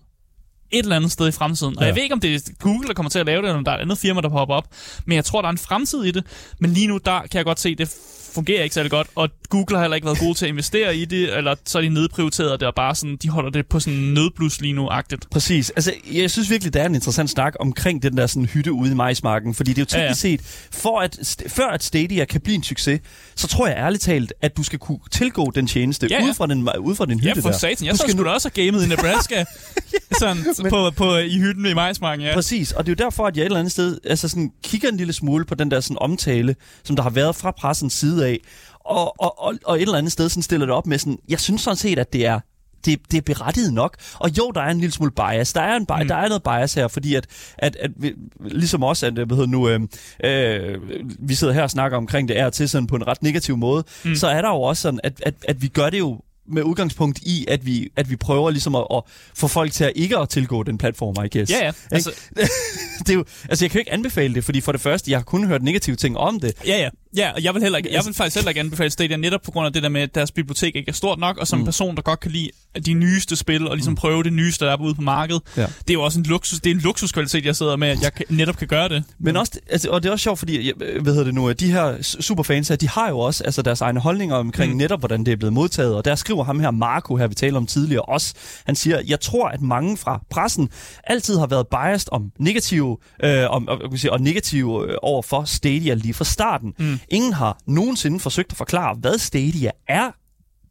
et 0.75 0.83
eller 0.83 0.97
andet 0.97 1.13
sted 1.13 1.29
i 1.29 1.33
fremtiden. 1.33 1.79
Og 1.79 1.83
ja. 1.83 1.87
jeg 1.87 1.95
ved 1.95 2.03
ikke, 2.03 2.13
om 2.13 2.21
det 2.21 2.35
er 2.35 2.41
Google, 2.61 2.89
der 2.89 2.95
kommer 2.95 3.11
til 3.11 3.19
at 3.19 3.27
lave 3.27 3.43
det, 3.43 3.49
eller 3.49 3.59
om 3.59 3.65
der 3.65 3.73
er 3.73 3.77
et 3.77 3.81
andet 3.81 3.99
firma, 3.99 4.21
der 4.21 4.29
popper 4.29 4.55
op. 4.55 4.69
Men 5.07 5.17
jeg 5.17 5.25
tror, 5.25 5.41
der 5.41 5.49
er 5.49 5.53
en 5.53 5.59
fremtid 5.59 6.05
i 6.05 6.11
det. 6.11 6.25
Men 6.61 6.71
lige 6.71 6.87
nu, 6.87 6.99
der 7.05 7.21
kan 7.21 7.37
jeg 7.39 7.45
godt 7.45 7.61
se, 7.61 7.75
det 7.75 7.89
fungerer 8.35 8.63
ikke 8.63 8.75
særlig 8.75 8.91
godt, 8.91 9.07
og 9.15 9.29
Google 9.49 9.77
har 9.77 9.83
heller 9.83 9.95
ikke 9.95 10.05
været 10.05 10.19
gode 10.19 10.35
til 10.35 10.47
at 10.47 10.49
investere 10.49 10.97
i 10.97 11.05
det, 11.05 11.37
eller 11.37 11.55
så 11.65 11.79
er 11.79 11.83
de 11.83 11.89
nedprioriteret 11.89 12.61
det, 12.61 12.69
og 12.69 12.75
bare 12.75 12.95
sådan, 12.95 13.17
de 13.17 13.29
holder 13.29 13.51
det 13.51 13.67
på 13.67 13.81
sådan 13.81 13.99
nødblus 13.99 14.61
lige 14.61 14.73
nu-agtigt. 14.73 15.31
Præcis. 15.31 15.71
Altså, 15.71 15.93
jeg 16.13 16.31
synes 16.31 16.51
virkelig, 16.51 16.75
der 16.75 16.83
er 16.83 16.87
en 16.87 16.95
interessant 16.95 17.31
snak 17.31 17.55
omkring 17.61 18.03
den 18.03 18.17
der 18.17 18.27
sådan 18.27 18.47
hytte 18.47 18.73
ude 18.73 18.91
i 18.91 18.95
majsmarken, 18.95 19.55
fordi 19.55 19.71
det 19.71 19.79
er 19.79 19.83
jo 19.83 19.87
teknisk 19.87 20.25
ja, 20.25 20.31
ja. 20.31 20.37
set, 20.37 20.69
for 20.73 21.01
at, 21.01 21.37
før 21.49 21.69
at 21.69 21.85
Stadia 21.85 22.25
kan 22.25 22.41
blive 22.41 22.55
en 22.55 22.63
succes, 22.63 23.01
så 23.35 23.49
tror 23.49 23.67
jeg 23.67 23.77
ærligt 23.77 24.03
talt, 24.03 24.33
at 24.43 24.57
du 24.57 24.63
skal 24.63 24.79
kunne 24.79 24.99
tilgå 25.11 25.53
den 25.55 25.67
tjeneste 25.67 26.07
ja, 26.11 26.23
ja. 26.23 26.29
ud 26.29 26.35
fra 26.35 26.47
den, 26.47 26.69
ud 26.79 26.95
fra 26.95 27.07
den 27.07 27.21
hytte 27.21 27.33
Ja, 27.37 27.49
for 27.49 27.53
satan. 27.53 27.87
Jeg 27.87 27.95
du 28.13 28.23
nu... 28.23 28.29
også 28.29 28.51
have 28.55 28.65
gamet 28.67 28.85
i 28.85 28.89
Nebraska 28.89 29.45
sådan, 30.21 30.37
men... 30.63 30.71
på, 30.71 30.91
på, 30.91 31.17
i 31.17 31.39
hytten 31.39 31.67
i 31.67 31.75
majsmarken, 31.75 32.27
ja. 32.27 32.35
Præcis, 32.35 32.73
og 32.73 32.87
det 32.87 32.93
er 32.93 32.97
jo 33.01 33.05
derfor, 33.05 33.27
at 33.27 33.37
jeg 33.37 33.43
et 33.43 33.47
eller 33.47 33.59
andet 33.59 33.73
sted 33.73 33.99
altså 34.05 34.29
sådan, 34.29 34.53
kigger 34.63 34.89
en 34.89 34.97
lille 34.97 35.13
smule 35.13 35.45
på 35.45 35.55
den 35.55 35.71
der 35.71 35.81
sådan, 35.81 35.99
omtale, 36.01 36.57
som 36.85 36.97
der 36.97 37.03
har 37.03 37.11
været 37.11 37.37
fra 37.37 37.51
pressens 37.51 37.93
side 37.93 38.27
af, 38.27 38.41
og, 38.85 39.21
og, 39.23 39.43
og, 39.43 39.55
og 39.65 39.77
et 39.77 39.83
eller 39.83 39.99
andet 39.99 40.13
sted 40.13 40.29
sådan 40.29 40.43
stiller 40.43 40.67
det 40.67 40.75
op 40.75 40.87
med 40.87 40.99
sådan, 40.99 41.19
jeg 41.29 41.41
synes 41.41 41.61
sådan 41.61 41.77
set, 41.77 41.99
at 41.99 42.13
det 42.13 42.27
er 42.27 42.41
det, 42.85 43.01
det 43.11 43.19
er 43.19 43.23
berettiget 43.23 43.73
nok. 43.73 43.97
Og 44.15 44.39
jo, 44.39 44.51
der 44.51 44.61
er 44.61 44.71
en 44.71 44.81
lille 44.81 44.93
smule 44.93 45.11
bias. 45.11 45.53
Der 45.53 45.61
er, 45.61 45.77
en 45.77 45.87
bias, 45.87 46.03
mm. 46.03 46.09
der 46.09 46.15
er 46.15 46.29
noget 46.29 46.43
bias 46.43 46.75
her, 46.75 46.89
fordi 46.89 47.15
at, 47.15 47.27
at, 47.59 47.77
at 47.77 47.91
vi, 47.97 48.15
ligesom 48.41 48.83
også, 48.83 49.07
at 49.07 49.13
hvad 49.13 49.27
hedder 49.27 49.47
nu, 49.47 49.69
øh, 49.69 49.81
øh, 50.25 50.79
vi 51.19 51.35
sidder 51.35 51.53
her 51.53 51.63
og 51.63 51.71
snakker 51.71 51.97
omkring 51.99 52.29
det 52.29 52.39
er 52.39 52.51
til 52.51 52.69
sådan 52.69 52.87
på 52.87 52.97
en 52.97 53.07
ret 53.07 53.23
negativ 53.23 53.57
måde, 53.57 53.85
mm. 54.05 54.15
så 54.15 54.27
er 54.27 54.43
der 54.43 54.49
jo 54.49 54.63
også 54.63 54.83
sådan, 54.83 55.01
at, 55.03 55.13
at, 55.23 55.35
at 55.49 55.63
vi 55.63 55.69
gør 55.69 55.91
det 55.91 55.99
jo 55.99 56.21
med 56.49 56.63
udgangspunkt 56.63 57.19
i, 57.23 57.45
at 57.49 57.67
vi, 57.67 57.89
at 57.97 58.11
vi 58.11 58.17
prøver 58.17 58.51
ligesom 58.51 58.75
at, 58.75 58.87
at 58.95 59.03
få 59.35 59.49
folk 59.49 59.73
til 59.73 59.85
at 59.85 59.93
ikke 59.95 60.19
at 60.19 60.29
tilgå 60.29 60.63
den 60.63 60.79
platform, 60.79 61.25
I 61.25 61.39
guess. 61.39 61.53
Ja, 61.53 61.65
ja. 61.65 61.73
Altså... 61.91 62.11
det 62.99 63.11
er 63.11 63.15
jo, 63.15 63.25
altså, 63.49 63.65
jeg 63.65 63.71
kan 63.71 63.79
jo 63.79 63.81
ikke 63.81 63.93
anbefale 63.93 64.35
det, 64.35 64.45
fordi 64.45 64.61
for 64.61 64.73
det 64.73 64.81
første, 64.81 65.11
jeg 65.11 65.19
har 65.19 65.25
kun 65.25 65.47
hørt 65.47 65.63
negative 65.63 65.97
ting 65.97 66.19
om 66.19 66.41
det. 66.41 66.55
Ja, 66.67 66.77
ja. 66.77 66.89
Ja, 67.17 67.33
og 67.33 67.45
jeg 67.45 67.55
vil, 67.55 67.63
heller 67.63 67.79
ikke, 67.79 67.93
jeg 67.93 68.03
vil 68.07 68.15
faktisk 68.15 68.37
heller 68.37 68.49
ikke 68.49 68.61
anbefale 68.61 68.91
Stadia 68.91 69.17
netop 69.17 69.43
på 69.43 69.51
grund 69.51 69.67
af 69.67 69.73
det 69.73 69.83
der 69.83 69.89
med, 69.89 70.01
at 70.01 70.15
deres 70.15 70.33
bibliotek 70.33 70.77
ikke 70.77 70.89
er 70.89 70.93
stort 70.93 71.19
nok, 71.19 71.39
og 71.39 71.47
som 71.47 71.59
mm. 71.59 71.65
person, 71.65 71.97
der 71.97 72.03
godt 72.03 72.21
kan 72.21 72.31
lide 72.31 72.51
de 72.87 72.95
nyeste 72.95 73.37
spil, 73.37 73.69
og 73.69 73.77
ligesom 73.77 73.93
mm. 73.93 73.97
prøve 73.97 74.23
det 74.23 74.33
nyeste, 74.33 74.65
der 74.65 74.73
er 74.73 74.81
ude 74.81 74.95
på 74.95 75.03
markedet. 75.03 75.43
Ja. 75.57 75.63
Det 75.63 75.91
er 75.91 75.95
jo 75.95 76.03
også 76.03 76.19
en 76.19 76.25
luksus, 76.25 76.61
det 76.61 76.71
er 76.71 76.75
en 76.75 76.81
luksuskvalitet, 76.81 77.47
jeg 77.47 77.57
sidder 77.57 77.77
med, 77.77 77.89
at 77.89 78.03
jeg 78.03 78.13
netop 78.29 78.57
kan 78.57 78.69
gøre 78.69 78.89
det. 78.89 79.05
Men 79.19 79.37
også, 79.37 79.61
altså, 79.71 79.91
og 79.91 80.03
det 80.03 80.09
er 80.09 80.13
også 80.13 80.23
sjovt, 80.23 80.39
fordi, 80.39 80.73
hvad 80.77 81.13
hedder 81.13 81.25
det 81.25 81.35
nu, 81.35 81.53
de 81.53 81.73
her 81.73 82.03
superfans 82.21 82.69
her, 82.69 82.77
de 82.77 82.89
har 82.89 83.09
jo 83.09 83.19
også 83.19 83.45
altså, 83.45 83.63
deres 83.63 83.81
egne 83.81 84.01
holdninger 84.01 84.37
omkring 84.37 84.73
mm. 84.73 84.79
netop, 84.79 84.99
hvordan 84.99 85.25
det 85.25 85.33
er 85.33 85.37
blevet 85.37 85.53
modtaget, 85.53 85.95
og 85.95 86.05
der 86.05 86.15
skriver 86.15 86.45
ham 86.45 86.61
her, 86.61 86.71
Marco, 86.71 87.17
her 87.17 87.27
vi 87.27 87.35
talte 87.35 87.57
om 87.57 87.67
tidligere 87.67 88.03
også, 88.03 88.35
han 88.67 88.77
siger, 88.77 89.01
jeg 89.07 89.21
tror, 89.21 89.49
at 89.49 89.61
mange 89.61 89.97
fra 89.97 90.21
pressen 90.31 90.69
altid 91.05 91.39
har 91.39 91.47
været 91.47 91.67
biased 91.67 92.09
om 92.13 92.33
negative, 92.39 92.97
øh, 93.25 93.51
om, 93.51 93.69
og, 93.69 93.81
og 94.11 94.21
negative 94.21 94.91
øh, 94.91 94.97
over 95.03 95.23
for 95.23 95.45
Stadia 95.45 95.95
lige 95.95 96.15
fra 96.15 96.25
starten. 96.25 96.75
Mm. 96.79 96.99
Ingen 97.09 97.33
har 97.33 97.59
nogensinde 97.67 98.21
forsøgt 98.21 98.51
at 98.53 98.57
forklare, 98.57 98.95
hvad 99.01 99.19
Stadia 99.19 99.71
er 99.89 100.11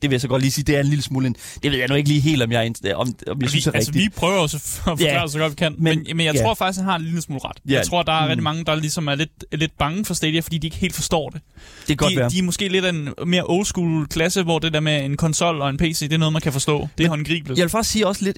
det 0.03 0.09
vil 0.09 0.15
jeg 0.15 0.21
så 0.21 0.27
godt 0.27 0.41
lige 0.41 0.51
sige, 0.51 0.65
det 0.65 0.75
er 0.75 0.79
en 0.79 0.87
lille 0.87 1.03
smule 1.03 1.27
en, 1.27 1.35
det 1.63 1.71
ved 1.71 1.79
jeg 1.79 1.87
nu 1.87 1.95
ikke 1.95 2.09
lige 2.09 2.21
helt, 2.21 2.43
om 2.43 2.51
jeg, 2.51 2.73
om, 2.95 3.15
om 3.27 3.41
jeg 3.41 3.49
synes 3.49 3.67
er 3.67 3.71
altså, 3.71 3.89
rigtigt. 3.89 4.05
vi 4.05 4.09
prøver 4.09 4.39
også 4.39 4.57
at 4.57 4.61
forklare 4.61 5.21
ja, 5.21 5.27
så 5.27 5.39
godt 5.39 5.51
vi 5.51 5.55
kan, 5.55 5.75
men, 5.77 6.03
men, 6.07 6.17
men 6.17 6.25
jeg 6.25 6.35
ja. 6.35 6.41
tror 6.41 6.53
faktisk, 6.53 6.79
han 6.79 6.89
har 6.89 6.95
en 6.95 7.01
lille 7.01 7.21
smule 7.21 7.41
ret. 7.45 7.57
Ja. 7.69 7.73
Jeg 7.73 7.85
tror, 7.85 8.03
der 8.03 8.11
er 8.11 8.21
mm. 8.21 8.27
rigtig 8.27 8.43
mange, 8.43 8.65
der 8.65 8.75
ligesom 8.75 9.07
er 9.07 9.15
lidt, 9.15 9.45
lidt 9.51 9.77
bange 9.77 10.05
for 10.05 10.13
Stadia, 10.13 10.39
fordi 10.39 10.57
de 10.57 10.67
ikke 10.67 10.77
helt 10.77 10.95
forstår 10.95 11.29
det. 11.29 11.41
Det 11.79 11.87
kan 11.87 11.97
godt 11.97 12.11
de, 12.11 12.17
være. 12.17 12.29
De 12.29 12.39
er 12.39 12.43
måske 12.43 12.67
lidt 12.67 12.85
en 12.85 13.09
mere 13.25 13.43
old 13.45 13.65
school 13.65 14.07
klasse, 14.07 14.43
hvor 14.43 14.59
det 14.59 14.73
der 14.73 14.79
med 14.79 15.05
en 15.05 15.17
konsol 15.17 15.61
og 15.61 15.69
en 15.69 15.77
PC, 15.77 15.99
det 15.99 16.13
er 16.13 16.17
noget, 16.17 16.33
man 16.33 16.41
kan 16.41 16.53
forstå. 16.53 16.87
Det 16.97 17.05
er 17.05 17.09
håndgribeligt. 17.09 17.59
Jeg 17.59 17.63
vil 17.63 17.69
faktisk 17.69 17.91
sige 17.91 18.07
også 18.07 18.23
lidt, 18.23 18.37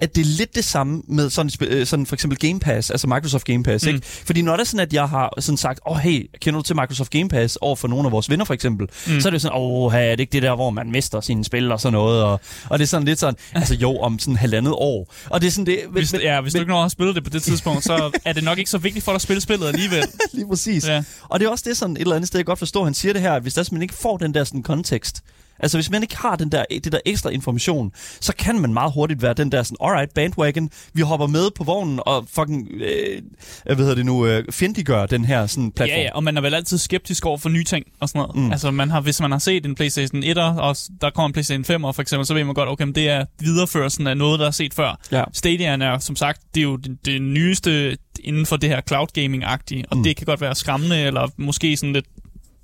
at 0.00 0.16
det 0.16 0.20
er 0.20 0.36
lidt 0.38 0.54
det 0.54 0.64
samme 0.64 1.02
med 1.08 1.30
sådan, 1.30 1.50
øh, 1.60 1.86
sådan 1.86 2.06
for 2.06 2.14
eksempel 2.16 2.38
Game 2.38 2.60
Pass, 2.60 2.90
altså 2.90 3.06
Microsoft 3.06 3.44
Game 3.44 3.62
Pass. 3.62 3.86
Mm. 3.86 3.94
Ikke? 3.94 4.06
Fordi 4.06 4.42
når 4.42 4.52
det 4.52 4.60
er 4.60 4.64
sådan, 4.64 4.80
at 4.80 4.92
jeg 4.92 5.08
har 5.08 5.40
sådan 5.40 5.56
sagt, 5.56 5.80
åh 5.86 5.92
oh, 5.92 5.98
hey, 5.98 6.30
kender 6.40 6.60
du 6.60 6.62
til 6.62 6.76
Microsoft 6.76 7.10
Game 7.10 7.28
Pass 7.28 7.56
over 7.56 7.76
for 7.76 7.88
nogle 7.88 8.06
af 8.06 8.12
vores 8.12 8.30
venner 8.30 8.44
for 8.44 8.54
eksempel, 8.54 8.88
mm. 9.06 9.20
så 9.20 9.28
er 9.28 9.30
det 9.30 9.42
sådan, 9.42 9.56
åh, 9.56 9.84
oh, 9.84 9.94
er 9.94 10.10
det 10.10 10.20
ikke 10.20 10.32
det 10.32 10.42
der, 10.42 10.54
hvor 10.54 10.70
man 10.70 10.92
mister 10.96 11.20
sine 11.20 11.44
spil 11.44 11.72
og 11.72 11.80
sådan 11.80 11.92
noget. 11.92 12.22
Og, 12.22 12.40
og 12.68 12.78
det 12.78 12.84
er 12.84 12.88
sådan 12.88 13.06
lidt 13.06 13.18
sådan, 13.18 13.36
altså 13.54 13.74
jo, 13.74 13.98
om 13.98 14.18
sådan 14.18 14.36
halvandet 14.36 14.72
år. 14.72 15.14
Og 15.30 15.40
det 15.40 15.46
er 15.46 15.50
sådan 15.50 15.66
det... 15.66 15.78
Hvis, 15.90 16.12
men, 16.12 16.20
ja, 16.20 16.40
hvis 16.40 16.54
men, 16.54 16.58
du 16.58 16.62
ikke 16.62 16.72
når 16.72 16.80
har 16.80 16.88
spillet 16.88 17.14
det 17.14 17.24
på 17.24 17.30
det 17.30 17.42
tidspunkt, 17.42 17.84
så 17.84 18.10
er 18.24 18.32
det 18.32 18.44
nok 18.44 18.58
ikke 18.58 18.70
så 18.70 18.78
vigtigt 18.78 19.04
for 19.04 19.12
dig 19.12 19.16
at 19.16 19.22
spille 19.22 19.40
spillet 19.40 19.66
alligevel. 19.66 20.04
Lige 20.32 20.48
præcis. 20.48 20.86
Ja. 20.88 21.02
Og 21.28 21.40
det 21.40 21.46
er 21.46 21.50
også 21.50 21.64
det 21.68 21.76
sådan 21.76 21.96
et 21.96 22.00
eller 22.00 22.16
andet 22.16 22.28
sted, 22.28 22.38
jeg 22.38 22.46
godt 22.46 22.58
forstår, 22.58 22.84
han 22.84 22.94
siger 22.94 23.12
det 23.12 23.22
her, 23.22 23.32
at 23.32 23.42
hvis 23.42 23.54
der 23.54 23.68
man 23.72 23.82
ikke 23.82 23.94
får 23.94 24.16
den 24.16 24.34
der 24.34 24.44
sådan 24.44 24.62
kontekst, 24.62 25.22
Altså 25.60 25.76
hvis 25.76 25.90
man 25.90 26.02
ikke 26.02 26.16
har 26.16 26.36
den 26.36 26.52
der, 26.52 26.64
det 26.70 26.92
der 26.92 26.98
ekstra 27.06 27.30
information, 27.30 27.92
så 28.20 28.32
kan 28.38 28.60
man 28.60 28.72
meget 28.72 28.92
hurtigt 28.92 29.22
være 29.22 29.34
den 29.34 29.52
der 29.52 29.62
sådan, 29.62 29.76
alright, 29.80 30.14
bandwagon, 30.14 30.70
vi 30.92 31.02
hopper 31.02 31.26
med 31.26 31.50
på 31.56 31.64
vognen 31.64 32.00
og 32.06 32.26
fucking, 32.30 32.68
øh, 32.74 33.22
hvad 33.64 33.76
hedder 33.76 33.94
det 33.94 34.06
nu, 34.06 34.26
øh, 34.26 34.44
fjendtliggør 34.50 35.06
den 35.06 35.24
her 35.24 35.46
sådan 35.46 35.72
platform. 35.72 35.98
Ja, 35.98 36.02
ja, 36.02 36.12
og 36.14 36.24
man 36.24 36.36
er 36.36 36.40
vel 36.40 36.54
altid 36.54 36.78
skeptisk 36.78 37.26
over 37.26 37.38
for 37.38 37.48
nye 37.48 37.64
ting 37.64 37.86
og 38.00 38.08
sådan 38.08 38.18
noget. 38.18 38.36
Mm. 38.36 38.52
Altså 38.52 38.70
man 38.70 38.90
har, 38.90 39.00
hvis 39.00 39.20
man 39.20 39.30
har 39.30 39.38
set 39.38 39.66
en 39.66 39.74
PlayStation 39.74 40.22
1, 40.22 40.38
og 40.38 40.76
der 41.00 41.10
kommer 41.10 41.26
en 41.26 41.32
PlayStation 41.32 41.64
5 41.64 41.82
for 41.82 42.00
eksempel, 42.00 42.26
så 42.26 42.34
ved 42.34 42.44
man 42.44 42.54
godt, 42.54 42.68
okay, 42.68 42.86
det 42.86 43.08
er 43.08 43.24
videreførelsen 43.40 44.06
af 44.06 44.16
noget, 44.16 44.40
der 44.40 44.46
er 44.46 44.50
set 44.50 44.74
før. 44.74 44.98
Ja. 45.12 45.24
Stadia 45.32 45.76
er 45.76 45.98
som 45.98 46.16
sagt, 46.16 46.40
det 46.54 46.60
er 46.60 46.64
jo 46.64 46.76
det, 46.76 46.98
det 47.04 47.22
nyeste 47.22 47.96
inden 48.24 48.46
for 48.46 48.56
det 48.56 48.68
her 48.68 48.80
cloud 48.80 49.06
gaming-agtige, 49.18 49.84
og 49.90 49.96
mm. 49.96 50.02
det 50.02 50.16
kan 50.16 50.24
godt 50.24 50.40
være 50.40 50.54
skræmmende, 50.54 51.02
eller 51.02 51.28
måske 51.36 51.76
sådan 51.76 51.92
lidt 51.92 52.06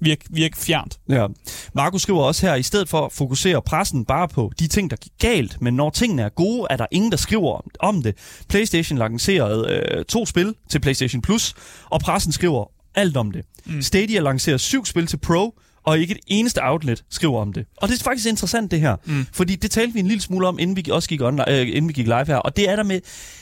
virke, 0.03 0.25
virke 0.31 0.57
fjernt. 0.59 0.99
Ja. 1.09 1.27
Markus 1.75 2.03
skriver 2.03 2.23
også 2.23 2.47
her, 2.47 2.55
i 2.55 2.63
stedet 2.63 2.89
for 2.89 3.07
at 3.07 3.13
fokusere 3.13 3.63
pressen 3.63 4.05
bare 4.05 4.29
på 4.29 4.53
de 4.59 4.67
ting, 4.67 4.91
der 4.91 4.97
gik 4.97 5.13
galt, 5.19 5.63
men 5.63 5.75
når 5.75 5.91
tingene 5.91 6.23
er 6.23 6.29
gode, 6.29 6.67
er 6.71 6.77
der 6.77 6.87
ingen, 6.91 7.11
der 7.11 7.17
skriver 7.17 7.61
om 7.81 8.03
det. 8.03 8.17
PlayStation 8.49 8.99
lancerede 8.99 9.69
øh, 9.71 10.05
to 10.05 10.27
spil 10.27 10.55
til 10.71 10.79
PlayStation 10.79 11.23
Plus, 11.23 11.55
og 11.91 12.01
pressen 12.01 12.33
skriver 12.33 12.65
alt 12.95 13.17
om 13.17 13.31
det. 13.31 13.45
Mm. 13.67 13.83
Stadia 13.83 14.21
lancerer 14.21 14.57
syv 14.57 14.85
spil 14.85 15.07
til 15.07 15.17
Pro, 15.17 15.55
og 15.85 15.99
ikke 15.99 16.13
et 16.13 16.21
eneste 16.27 16.61
outlet 16.63 17.05
skriver 17.11 17.41
om 17.41 17.53
det. 17.53 17.67
Og 17.77 17.89
det 17.89 18.01
er 18.01 18.05
faktisk 18.05 18.29
interessant, 18.29 18.71
det 18.71 18.81
her. 18.81 18.97
Mm. 19.05 19.27
Fordi 19.33 19.57
det 19.57 19.71
talte 19.71 19.95
vi 19.95 20.01
en 20.01 20.07
lille 20.07 20.21
smule 20.21 20.49
om, 20.49 20.59
inden 20.59 20.77
vi 20.77 20.85
også 20.91 21.09
gik, 21.09 21.21
online, 21.21 21.51
øh, 21.51 21.69
inden 21.69 21.89
vi 21.89 21.93
gik 21.93 22.07
live 22.07 22.27
her. 22.27 22.37
Og 22.37 22.57
det 22.57 22.69
er 22.71 22.77
der 22.77 22.83
med... 22.83 23.01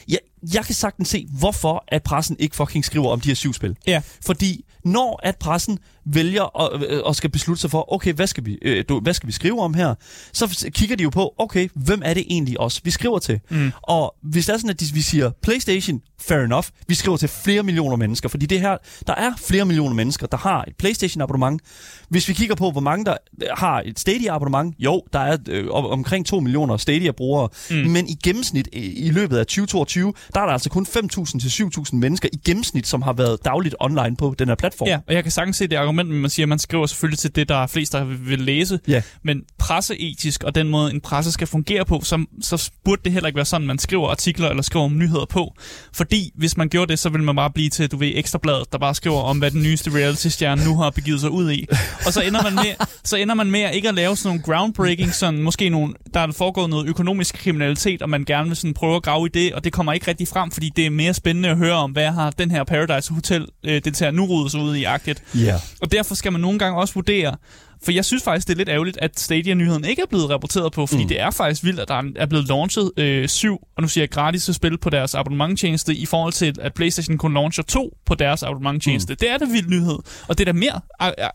Ja, 0.08 0.16
jeg 0.54 0.64
kan 0.64 0.74
sagtens 0.74 1.08
se, 1.08 1.26
hvorfor 1.38 1.84
at 1.88 2.02
pressen 2.02 2.36
ikke 2.38 2.56
fucking 2.56 2.84
skriver 2.84 3.08
om 3.08 3.20
de 3.20 3.28
her 3.28 3.34
syv 3.34 3.52
spil. 3.52 3.76
Ja. 3.86 4.02
Fordi 4.26 4.64
når 4.84 5.20
at 5.22 5.36
pressen 5.36 5.78
vælger 6.04 6.60
at, 6.60 6.82
øh, 6.88 7.00
og 7.04 7.16
skal 7.16 7.30
beslutte 7.30 7.60
sig 7.60 7.70
for, 7.70 7.92
okay, 7.94 8.12
hvad 8.12 8.26
skal, 8.26 8.44
vi, 8.44 8.58
øh, 8.62 8.84
hvad 9.02 9.14
skal 9.14 9.26
vi 9.26 9.32
skrive 9.32 9.60
om 9.60 9.74
her? 9.74 9.94
Så 10.32 10.70
kigger 10.74 10.96
de 10.96 11.02
jo 11.02 11.10
på, 11.10 11.34
okay, 11.38 11.68
hvem 11.74 12.02
er 12.04 12.14
det 12.14 12.24
egentlig 12.30 12.60
også, 12.60 12.80
vi 12.84 12.90
skriver 12.90 13.18
til? 13.18 13.40
Mm. 13.50 13.72
Og 13.82 14.14
hvis 14.22 14.46
det 14.46 14.52
er 14.52 14.56
sådan, 14.56 14.70
at 14.70 14.80
de, 14.80 14.86
vi 14.94 15.00
siger 15.00 15.30
PlayStation, 15.42 16.00
fair 16.20 16.38
enough, 16.38 16.66
vi 16.88 16.94
skriver 16.94 17.16
til 17.16 17.28
flere 17.28 17.62
millioner 17.62 17.96
mennesker, 17.96 18.28
fordi 18.28 18.46
det 18.46 18.60
her, 18.60 18.76
der 19.06 19.14
er 19.14 19.32
flere 19.38 19.64
millioner 19.64 19.94
mennesker, 19.94 20.26
der 20.26 20.36
har 20.36 20.64
et 20.68 20.76
PlayStation 20.76 21.22
abonnement. 21.22 21.62
Hvis 22.08 22.28
vi 22.28 22.32
kigger 22.32 22.54
på, 22.54 22.70
hvor 22.70 22.80
mange 22.80 23.04
der 23.04 23.16
har 23.56 23.82
et 23.84 23.98
Stadia 23.98 24.34
abonnement, 24.34 24.74
jo, 24.78 25.02
der 25.12 25.18
er 25.18 25.36
øh, 25.48 25.66
omkring 25.70 26.26
2 26.26 26.40
millioner 26.40 26.76
Stadia 26.76 27.10
brugere, 27.10 27.48
mm. 27.70 27.76
men 27.76 28.08
i 28.08 28.16
gennemsnit 28.24 28.68
i, 28.72 29.06
i 29.06 29.10
løbet 29.10 29.36
af 29.36 29.46
2022, 29.46 30.14
der 30.34 30.40
er 30.40 30.46
der 30.46 30.52
altså 30.52 30.70
kun 30.70 30.86
5.000 30.88 31.40
til 31.40 31.48
7.000 31.48 31.96
mennesker 31.96 32.28
i 32.32 32.36
gennemsnit, 32.44 32.86
som 32.86 33.02
har 33.02 33.12
været 33.12 33.44
dagligt 33.44 33.74
online 33.80 34.16
på 34.16 34.34
den 34.38 34.48
her 34.48 34.54
platform. 34.54 34.88
Ja, 34.88 34.98
og 35.08 35.14
jeg 35.14 35.22
kan 35.22 35.32
sagtens 35.32 35.56
se 35.56 35.66
det 35.66 35.76
argument, 35.76 36.08
men 36.08 36.20
man 36.20 36.30
siger, 36.30 36.44
at 36.44 36.48
man 36.48 36.58
skriver 36.58 36.86
selvfølgelig 36.86 37.18
til 37.18 37.36
det, 37.36 37.48
der 37.48 37.56
er 37.56 37.66
flest, 37.66 37.92
der 37.92 38.04
vil 38.04 38.38
læse. 38.38 38.80
Ja. 38.88 39.02
Men 39.22 39.42
presseetisk 39.58 40.44
og 40.44 40.54
den 40.54 40.68
måde, 40.68 40.94
en 40.94 41.00
presse 41.00 41.32
skal 41.32 41.46
fungere 41.46 41.84
på, 41.84 42.00
så, 42.04 42.24
så 42.42 42.70
burde 42.84 43.02
det 43.04 43.12
heller 43.12 43.26
ikke 43.26 43.36
være 43.36 43.44
sådan, 43.44 43.66
man 43.66 43.78
skriver 43.78 44.08
artikler 44.08 44.48
eller 44.48 44.62
skriver 44.62 44.84
om 44.84 44.98
nyheder 44.98 45.24
på. 45.24 45.54
Fordi 45.92 46.32
hvis 46.34 46.56
man 46.56 46.68
gjorde 46.68 46.90
det, 46.90 46.98
så 46.98 47.08
ville 47.08 47.24
man 47.24 47.36
bare 47.36 47.50
blive 47.50 47.70
til, 47.70 47.90
du 47.90 47.96
ved, 47.96 48.12
ekstrabladet, 48.14 48.72
der 48.72 48.78
bare 48.78 48.94
skriver 48.94 49.20
om, 49.20 49.38
hvad 49.38 49.50
den 49.50 49.62
nyeste 49.62 49.90
reality-stjerne 49.90 50.64
nu 50.64 50.76
har 50.76 50.90
begivet 50.90 51.20
sig 51.20 51.30
ud 51.30 51.52
i. 51.52 51.66
Og 52.06 52.12
så 52.12 52.22
ender 52.22 52.42
man 52.42 52.54
med, 52.54 52.86
så 53.04 53.16
ender 53.16 53.34
man 53.34 53.50
med 53.50 53.60
at 53.60 53.74
ikke 53.74 53.88
at 53.88 53.94
lave 53.94 54.16
sådan 54.16 54.28
nogle 54.28 54.42
groundbreaking, 54.42 55.14
sådan 55.14 55.42
måske 55.42 55.68
nogle, 55.68 55.94
der 56.14 56.20
er 56.20 56.32
foregået 56.32 56.70
noget 56.70 56.86
økonomisk 56.86 57.34
kriminalitet, 57.34 58.02
og 58.02 58.10
man 58.10 58.24
gerne 58.24 58.48
vil 58.48 58.56
sådan 58.56 58.74
prøve 58.74 58.96
at 58.96 59.02
grave 59.02 59.26
i 59.26 59.30
det, 59.34 59.54
og 59.54 59.64
det 59.64 59.72
kommer 59.72 59.92
ikke 59.92 60.08
rigtig 60.08 60.19
frem, 60.26 60.50
fordi 60.50 60.70
det 60.76 60.86
er 60.86 60.90
mere 60.90 61.14
spændende 61.14 61.48
at 61.48 61.56
høre 61.56 61.74
om, 61.74 61.90
hvad 61.90 62.10
har 62.10 62.30
den 62.30 62.50
her 62.50 62.64
Paradise 62.64 63.12
Hotel 63.12 63.46
øh, 63.64 63.84
deltager 63.84 64.12
nu 64.12 64.26
rodet 64.26 64.50
sig 64.50 64.60
ud 64.60 64.76
i 64.76 64.84
agtigt. 64.84 65.22
Yeah. 65.36 65.60
Og 65.80 65.92
derfor 65.92 66.14
skal 66.14 66.32
man 66.32 66.40
nogle 66.40 66.58
gange 66.58 66.80
også 66.80 66.94
vurdere, 66.94 67.36
for 67.82 67.92
jeg 67.92 68.04
synes 68.04 68.22
faktisk, 68.22 68.48
det 68.48 68.54
er 68.54 68.58
lidt 68.58 68.68
ærgerligt, 68.68 68.98
at 69.02 69.20
Stadia-nyheden 69.20 69.84
ikke 69.84 70.02
er 70.02 70.06
blevet 70.06 70.30
rapporteret 70.30 70.72
på, 70.72 70.86
fordi 70.86 71.02
mm. 71.02 71.08
det 71.08 71.20
er 71.20 71.30
faktisk 71.30 71.64
vildt, 71.64 71.80
at 71.80 71.88
der 71.88 72.02
er 72.16 72.26
blevet 72.26 72.48
launchet 72.48 72.90
øh, 72.96 73.28
syv, 73.28 73.56
og 73.76 73.82
nu 73.82 73.88
siger 73.88 74.02
jeg 74.02 74.10
gratis 74.10 74.50
spil 74.52 74.78
på 74.78 74.90
deres 74.90 75.14
abonnementtjeneste, 75.14 75.94
i 75.94 76.06
forhold 76.06 76.32
til, 76.32 76.54
at 76.60 76.74
PlayStation 76.74 77.18
kun 77.18 77.34
launcher 77.34 77.64
to 77.64 77.96
på 78.06 78.14
deres 78.14 78.42
abonnementtjeneste. 78.42 79.12
Mm. 79.12 79.16
Det 79.16 79.30
er 79.30 79.38
da 79.38 79.44
vild 79.44 79.66
nyhed, 79.66 79.98
og 80.28 80.38
det 80.38 80.48
er 80.48 80.52
der 80.52 80.58
mere, 80.58 80.80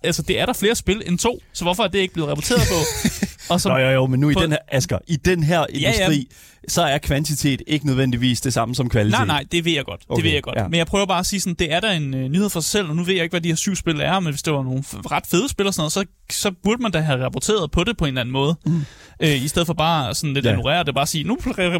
altså 0.04 0.22
det 0.22 0.40
er 0.40 0.46
der 0.46 0.54
flere 0.54 0.76
spil 0.76 1.04
end 1.06 1.20
to, 1.20 1.42
så 1.54 1.64
hvorfor 1.64 1.84
er 1.84 1.88
det 1.88 2.00
ikke 2.00 2.14
blevet 2.14 2.30
rapporteret 2.30 2.62
på? 2.62 2.76
og 3.50 3.62
så, 3.62 3.70
Nå 3.70 3.78
jo 3.78 3.90
jo, 3.90 4.08
men 4.08 4.20
nu 4.20 4.34
på, 4.34 4.40
i 4.40 4.44
den 4.44 4.52
her, 4.52 4.58
Asger, 4.68 5.00
i 5.08 5.16
den 5.16 5.44
her 5.44 5.66
industri, 5.70 6.04
ja, 6.04 6.12
ja 6.12 6.24
så 6.68 6.82
er 6.82 6.98
kvantitet 6.98 7.62
ikke 7.68 7.86
nødvendigvis 7.86 8.42
det 8.42 8.54
samme 8.54 8.76
som 8.76 8.90
kvalitet. 8.90 9.12
Nej, 9.12 9.26
nej, 9.26 9.46
det 9.52 9.66
ved 9.66 9.72
jeg 9.72 9.86
godt. 9.86 10.02
Okay, 10.10 10.16
det 10.16 10.24
ved 10.24 10.32
jeg 10.32 10.44
godt. 10.44 10.56
Ja. 10.58 10.68
Men 10.68 10.78
jeg 10.78 10.88
prøver 10.88 11.06
bare 11.06 11.20
at 11.20 11.26
sige 11.26 11.40
sådan, 11.42 11.54
det 11.54 11.74
er 11.74 11.80
der 11.80 11.92
en 11.92 12.14
uh, 12.14 12.20
nyhed 12.20 12.50
for 12.50 12.60
sig 12.60 12.72
selv, 12.72 12.90
og 12.90 12.96
nu 12.96 13.04
ved 13.04 13.14
jeg 13.14 13.24
ikke, 13.24 13.34
hvad 13.34 13.42
de 13.42 13.48
her 13.48 13.56
syv 13.56 13.76
spil 13.76 14.00
er, 14.00 14.20
men 14.20 14.34
hvis 14.34 14.42
det 14.42 14.54
var 14.54 14.64
nogle 14.64 14.84
ret 14.92 15.24
fede 15.28 15.50
spil 15.50 15.68
og 15.68 15.74
sådan 15.74 15.82
noget, 15.82 15.94
så, 15.94 16.06
så 16.30 16.52
burde 16.64 16.82
man 16.82 16.92
da 16.92 17.00
have 17.00 17.26
rapporteret 17.26 17.72
på 17.72 17.84
det 17.84 17.98
på 17.98 18.06
en 18.06 18.08
eller 18.08 18.22
anden 18.22 18.34
måde. 18.34 18.56
Mm. 18.66 18.86
Uh, 19.24 19.44
I 19.44 19.48
stedet 19.48 19.66
for 19.66 19.74
bare 19.74 20.16
sådan 20.16 20.34
lidt 20.34 20.46
ja. 20.46 20.52
ignorere 20.52 20.84
det, 20.84 20.96
bare 20.96 21.08
sige, 21.08 21.24
nu, 21.24 21.38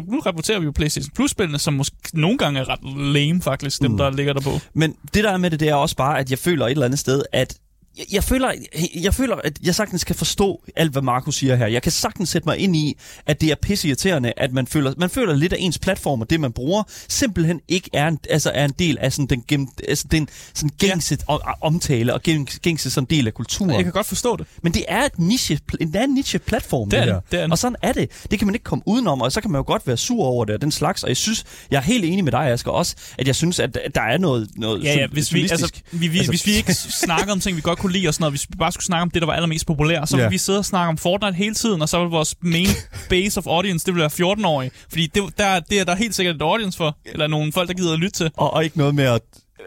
nu 0.08 0.20
rapporterer 0.20 0.58
vi 0.58 0.64
jo 0.64 0.72
PlayStation 0.72 1.10
Plus-spillene, 1.14 1.58
som 1.58 1.74
måske 1.74 1.96
nogle 2.14 2.38
gange 2.38 2.60
er 2.60 2.68
ret 2.68 3.12
lame 3.12 3.42
faktisk, 3.42 3.82
dem 3.82 3.90
mm. 3.90 3.96
der 3.96 4.10
ligger 4.10 4.32
der 4.32 4.40
på. 4.40 4.50
Men 4.74 4.94
det 5.14 5.24
der 5.24 5.32
er 5.32 5.36
med 5.36 5.50
det, 5.50 5.60
det 5.60 5.68
er 5.68 5.74
også 5.74 5.96
bare, 5.96 6.18
at 6.18 6.30
jeg 6.30 6.38
føler 6.38 6.66
et 6.66 6.70
eller 6.70 6.84
andet 6.84 6.98
sted, 6.98 7.22
at 7.32 7.54
jeg, 7.98 8.06
jeg, 8.12 8.24
føler, 8.24 8.52
jeg 8.94 9.14
føler, 9.14 9.36
at 9.36 9.58
jeg 9.62 9.74
sagtens 9.74 10.04
kan 10.04 10.16
forstå 10.16 10.64
alt, 10.76 10.92
hvad 10.92 11.02
Marco 11.02 11.30
siger 11.30 11.56
her. 11.56 11.66
Jeg 11.66 11.82
kan 11.82 11.92
sagtens 11.92 12.28
sætte 12.28 12.48
mig 12.48 12.58
ind 12.58 12.76
i, 12.76 12.96
at 13.26 13.40
det 13.40 13.50
er 13.50 13.54
pisseirriterende, 13.62 14.32
at 14.36 14.52
man 14.52 14.66
føler, 14.66 14.94
man 14.96 15.10
føler 15.10 15.34
lidt 15.34 15.52
af 15.52 15.56
ens 15.60 15.78
platform 15.78 16.20
og 16.20 16.30
det, 16.30 16.40
man 16.40 16.52
bruger, 16.52 16.82
simpelthen 17.08 17.60
ikke 17.68 17.90
er 17.92 18.08
en, 18.08 18.18
altså 18.30 18.50
er 18.54 18.64
en 18.64 18.74
del 18.78 18.98
af 19.00 19.12
sådan 19.12 19.44
den, 19.48 19.68
altså 19.88 20.06
den 20.10 20.28
sådan 20.54 20.70
gængse 20.78 21.18
ja. 21.28 21.36
omtale 21.60 22.14
og 22.14 22.22
gængse 22.62 22.90
sådan 22.90 23.06
del 23.10 23.26
af 23.26 23.34
kulturen. 23.34 23.70
Jeg 23.74 23.84
kan 23.84 23.92
godt 23.92 24.06
forstå 24.06 24.36
det. 24.36 24.46
Men 24.62 24.74
det 24.74 24.84
er 24.88 25.02
et 25.02 25.18
niche, 25.18 25.58
en 25.80 25.94
niche-platform, 26.14 26.90
det, 26.90 26.98
det, 26.98 27.06
her. 27.06 27.20
Det 27.30 27.40
er 27.40 27.48
og 27.50 27.58
sådan 27.58 27.76
er 27.82 27.92
det. 27.92 28.10
Det 28.30 28.38
kan 28.38 28.46
man 28.46 28.54
ikke 28.54 28.64
komme 28.64 28.82
udenom, 28.86 29.20
og 29.20 29.32
så 29.32 29.40
kan 29.40 29.50
man 29.50 29.58
jo 29.58 29.64
godt 29.66 29.86
være 29.86 29.96
sur 29.96 30.24
over 30.24 30.44
det 30.44 30.54
og 30.54 30.60
den 30.60 30.72
slags. 30.72 31.02
Og 31.02 31.08
jeg 31.08 31.16
synes, 31.16 31.44
jeg 31.70 31.76
er 31.76 31.82
helt 31.82 32.04
enig 32.04 32.24
med 32.24 32.32
dig, 32.32 32.50
Asger, 32.50 32.70
også, 32.70 32.96
at 33.18 33.26
jeg 33.26 33.34
synes, 33.34 33.60
at 33.60 33.78
der 33.94 34.00
er 34.00 34.18
noget, 34.18 34.48
noget 34.56 34.84
ja, 34.84 34.94
ja, 34.94 35.06
hvis 35.06 35.34
vi, 35.34 35.40
altså, 35.40 35.72
vi, 35.92 36.08
vi, 36.08 36.18
altså, 36.18 36.32
hvis 36.32 36.46
vi 36.46 36.52
ikke 36.52 36.74
snakker 36.74 37.32
om 37.32 37.40
ting, 37.40 37.56
vi 37.56 37.60
godt 37.60 37.78
kunne 37.78 37.85
lide 37.92 38.08
og 38.08 38.14
sådan 38.14 38.22
noget, 38.22 38.32
hvis 38.32 38.46
vi 38.50 38.56
bare 38.58 38.72
skulle 38.72 38.84
snakke 38.84 39.02
om 39.02 39.10
det, 39.10 39.22
der 39.22 39.26
var 39.26 39.34
allermest 39.34 39.66
populært, 39.66 40.08
så 40.08 40.16
ville 40.16 40.30
vi 40.30 40.38
sidde 40.38 40.58
og 40.58 40.64
snakke 40.64 40.88
om 40.88 40.98
Fortnite 40.98 41.34
hele 41.34 41.54
tiden, 41.54 41.82
og 41.82 41.88
så 41.88 41.98
ville 41.98 42.10
vores 42.10 42.34
main 42.40 42.68
base 43.10 43.38
of 43.38 43.46
audience, 43.46 43.86
det 43.86 43.94
ville 43.94 44.10
være 44.18 44.32
14-årige. 44.32 44.70
Fordi 44.88 45.06
det, 45.06 45.22
der, 45.38 45.60
det 45.60 45.80
er 45.80 45.84
der 45.84 45.94
helt 45.94 46.14
sikkert 46.14 46.36
et 46.36 46.42
audience 46.42 46.76
for, 46.76 46.98
eller 47.04 47.26
nogle 47.26 47.52
folk, 47.52 47.68
der 47.68 47.74
gider 47.74 47.92
at 47.92 47.98
lytte 47.98 48.16
til. 48.16 48.30
Og, 48.36 48.52
og 48.52 48.64
ikke 48.64 48.78
noget 48.78 48.94
med 48.94 49.04
at 49.04 49.20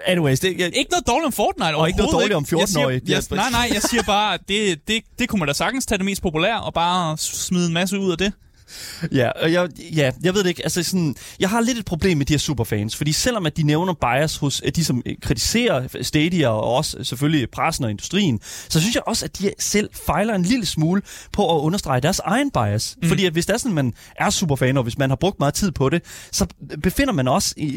Anyways, 0.06 0.40
det, 0.40 0.60
jeg, 0.60 0.78
ikke 0.78 0.92
noget 0.92 1.08
dårligt 1.08 1.26
om 1.26 1.32
Fortnite 1.32 1.76
Og 1.76 1.88
ikke 1.88 1.98
noget 1.98 2.14
dårligt 2.14 2.34
om 2.34 2.46
14-årige. 2.54 3.02
Jeg, 3.08 3.24
jeg, 3.32 3.38
nej, 3.38 3.50
nej, 3.52 3.70
jeg 3.74 3.82
siger 3.82 4.04
bare, 4.04 4.34
at 4.34 4.40
det, 4.48 4.88
det, 4.88 5.04
det 5.20 5.30
kunne 5.30 5.40
man 5.40 5.48
da 5.48 5.54
sagtens 5.54 5.86
tage 5.86 5.98
det 5.98 6.06
mest 6.06 6.22
populære, 6.22 6.62
og 6.62 6.74
bare 6.74 7.18
smide 7.18 7.68
en 7.68 7.74
masse 7.74 8.00
ud 8.00 8.12
af 8.12 8.18
det. 8.18 8.34
Ja, 9.12 9.30
og 9.30 9.54
jeg, 9.54 9.70
ja, 9.96 10.12
jeg 10.24 10.34
ved 10.34 10.44
det 10.44 10.50
ikke. 10.50 10.64
Altså 10.64 10.84
sådan, 10.84 11.16
jeg 11.40 11.50
har 11.50 11.62
lidt 11.62 11.78
et 11.78 11.86
problem 11.86 12.18
med 12.18 12.26
de 12.26 12.34
her 12.34 12.38
superfans, 12.38 12.96
fordi 12.96 13.12
selvom 13.12 13.46
at 13.46 13.58
de 13.58 13.64
nævner 13.64 13.94
bias 13.94 14.38
hos 14.38 14.62
de, 14.76 14.84
som 14.84 15.04
kritiserer 15.22 15.88
Stadia, 16.02 16.50
og 16.50 16.64
også 16.64 17.04
selvfølgelig 17.04 17.50
pressen 17.50 17.86
og 17.86 17.92
industrien, 17.92 18.40
så 18.70 18.80
synes 18.80 18.96
jeg 18.96 19.04
også, 19.08 19.26
at 19.26 19.40
de 19.40 19.52
selv 19.60 19.90
fejler 20.06 20.36
en 20.36 20.44
lille 20.44 20.66
smule 20.66 21.02
på 21.32 21.58
at 21.58 21.62
understrege 21.62 22.02
deres 22.02 22.20
egen 22.20 22.52
bias. 22.52 22.98
Mm. 23.02 23.08
Fordi 23.08 23.26
at 23.26 23.34
hvis 23.34 23.46
det 23.46 23.54
er 23.54 23.58
sådan, 23.58 23.76
man 23.76 23.94
er 24.16 24.30
superfan, 24.30 24.78
og 24.78 24.84
hvis 24.84 24.98
man 24.98 25.10
har 25.10 25.16
brugt 25.16 25.40
meget 25.40 25.54
tid 25.54 25.72
på 25.72 25.90
det, 25.90 26.04
så 26.32 26.46
befinder 26.84 27.14
man 27.14 27.28
også 27.28 27.54
i, 27.58 27.68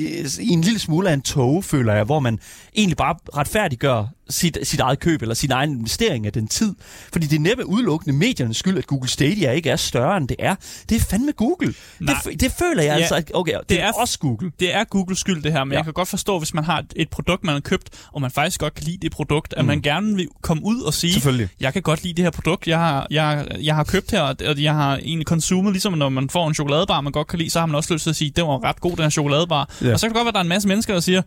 i 0.40 0.48
en 0.48 0.60
lille 0.60 0.78
smule 0.78 1.08
af 1.08 1.14
en 1.14 1.22
tog, 1.22 1.64
føler 1.64 1.94
jeg, 1.94 2.04
hvor 2.04 2.20
man 2.20 2.38
egentlig 2.76 2.96
bare 2.96 3.14
retfærdiggør 3.36 4.06
sit, 4.30 4.58
sit 4.62 4.80
eget 4.80 5.00
køb 5.00 5.22
eller 5.22 5.34
sin 5.34 5.50
egen 5.50 5.70
investering 5.70 6.26
af 6.26 6.32
den 6.32 6.48
tid. 6.48 6.74
Fordi 7.12 7.26
det 7.26 7.36
er 7.36 7.40
næppe 7.40 7.66
udelukkende 7.66 8.16
mediernes 8.16 8.56
skyld, 8.56 8.78
at 8.78 8.86
Google 8.86 9.08
Stadia 9.08 9.50
ikke 9.50 9.70
er 9.70 9.76
større, 9.76 10.16
end 10.16 10.28
det 10.28 10.36
er. 10.38 10.54
Det 10.88 10.96
er 10.96 11.00
fandme 11.00 11.32
Google. 11.32 11.74
Det, 11.98 12.40
det 12.40 12.52
føler 12.52 12.82
jeg 12.82 12.98
ja, 12.98 13.14
altså. 13.14 13.32
Okay, 13.34 13.52
det, 13.52 13.68
det 13.68 13.80
er, 13.80 13.86
er 13.86 13.92
også 13.92 14.18
Google. 14.18 14.52
Det 14.60 14.74
er 14.74 14.84
Googles 14.84 15.18
skyld, 15.18 15.42
det 15.42 15.52
her. 15.52 15.64
Men 15.64 15.72
ja. 15.72 15.78
jeg 15.78 15.84
kan 15.84 15.92
godt 15.92 16.08
forstå, 16.08 16.38
hvis 16.38 16.54
man 16.54 16.64
har 16.64 16.78
et, 16.78 16.92
et 16.96 17.08
produkt, 17.08 17.44
man 17.44 17.52
har 17.52 17.60
købt, 17.60 17.90
og 18.12 18.20
man 18.20 18.30
faktisk 18.30 18.60
godt 18.60 18.74
kan 18.74 18.84
lide 18.84 18.98
det 19.02 19.12
produkt, 19.12 19.54
at 19.56 19.64
mm. 19.64 19.66
man 19.66 19.82
gerne 19.82 20.16
vil 20.16 20.28
komme 20.42 20.64
ud 20.64 20.80
og 20.80 20.94
sige, 20.94 21.48
jeg 21.60 21.72
kan 21.72 21.82
godt 21.82 22.02
lide 22.02 22.14
det 22.14 22.24
her 22.24 22.30
produkt, 22.30 22.68
jeg 22.68 22.78
har, 22.78 23.06
jeg, 23.10 23.46
jeg 23.60 23.74
har 23.74 23.84
købt 23.84 24.10
her, 24.10 24.20
og 24.22 24.62
jeg 24.62 24.74
har 24.74 24.96
egentlig 24.96 25.26
konsumet, 25.26 25.72
ligesom 25.72 25.92
når 25.92 26.08
man 26.08 26.30
får 26.30 26.48
en 26.48 26.54
chokoladebar, 26.54 27.00
man 27.00 27.12
godt 27.12 27.26
kan 27.26 27.38
lide, 27.38 27.50
så 27.50 27.58
har 27.58 27.66
man 27.66 27.74
også 27.74 27.94
lyst 27.94 28.02
til 28.02 28.10
at 28.10 28.16
sige, 28.16 28.32
det 28.36 28.44
var 28.44 28.64
ret 28.64 28.80
god, 28.80 28.90
den 28.90 29.02
her 29.02 29.10
chokoladebar. 29.10 29.70
Ja. 29.82 29.92
Og 29.92 30.00
så 30.00 30.06
kan 30.06 30.10
det 30.10 30.16
godt 30.16 30.24
være, 30.24 30.28
at 30.28 30.34
der 30.34 30.40
er 30.40 30.44
en 30.44 30.48
masse 30.48 30.68
mennesker, 30.68 30.94
der 30.94 31.00
siger, 31.00 31.22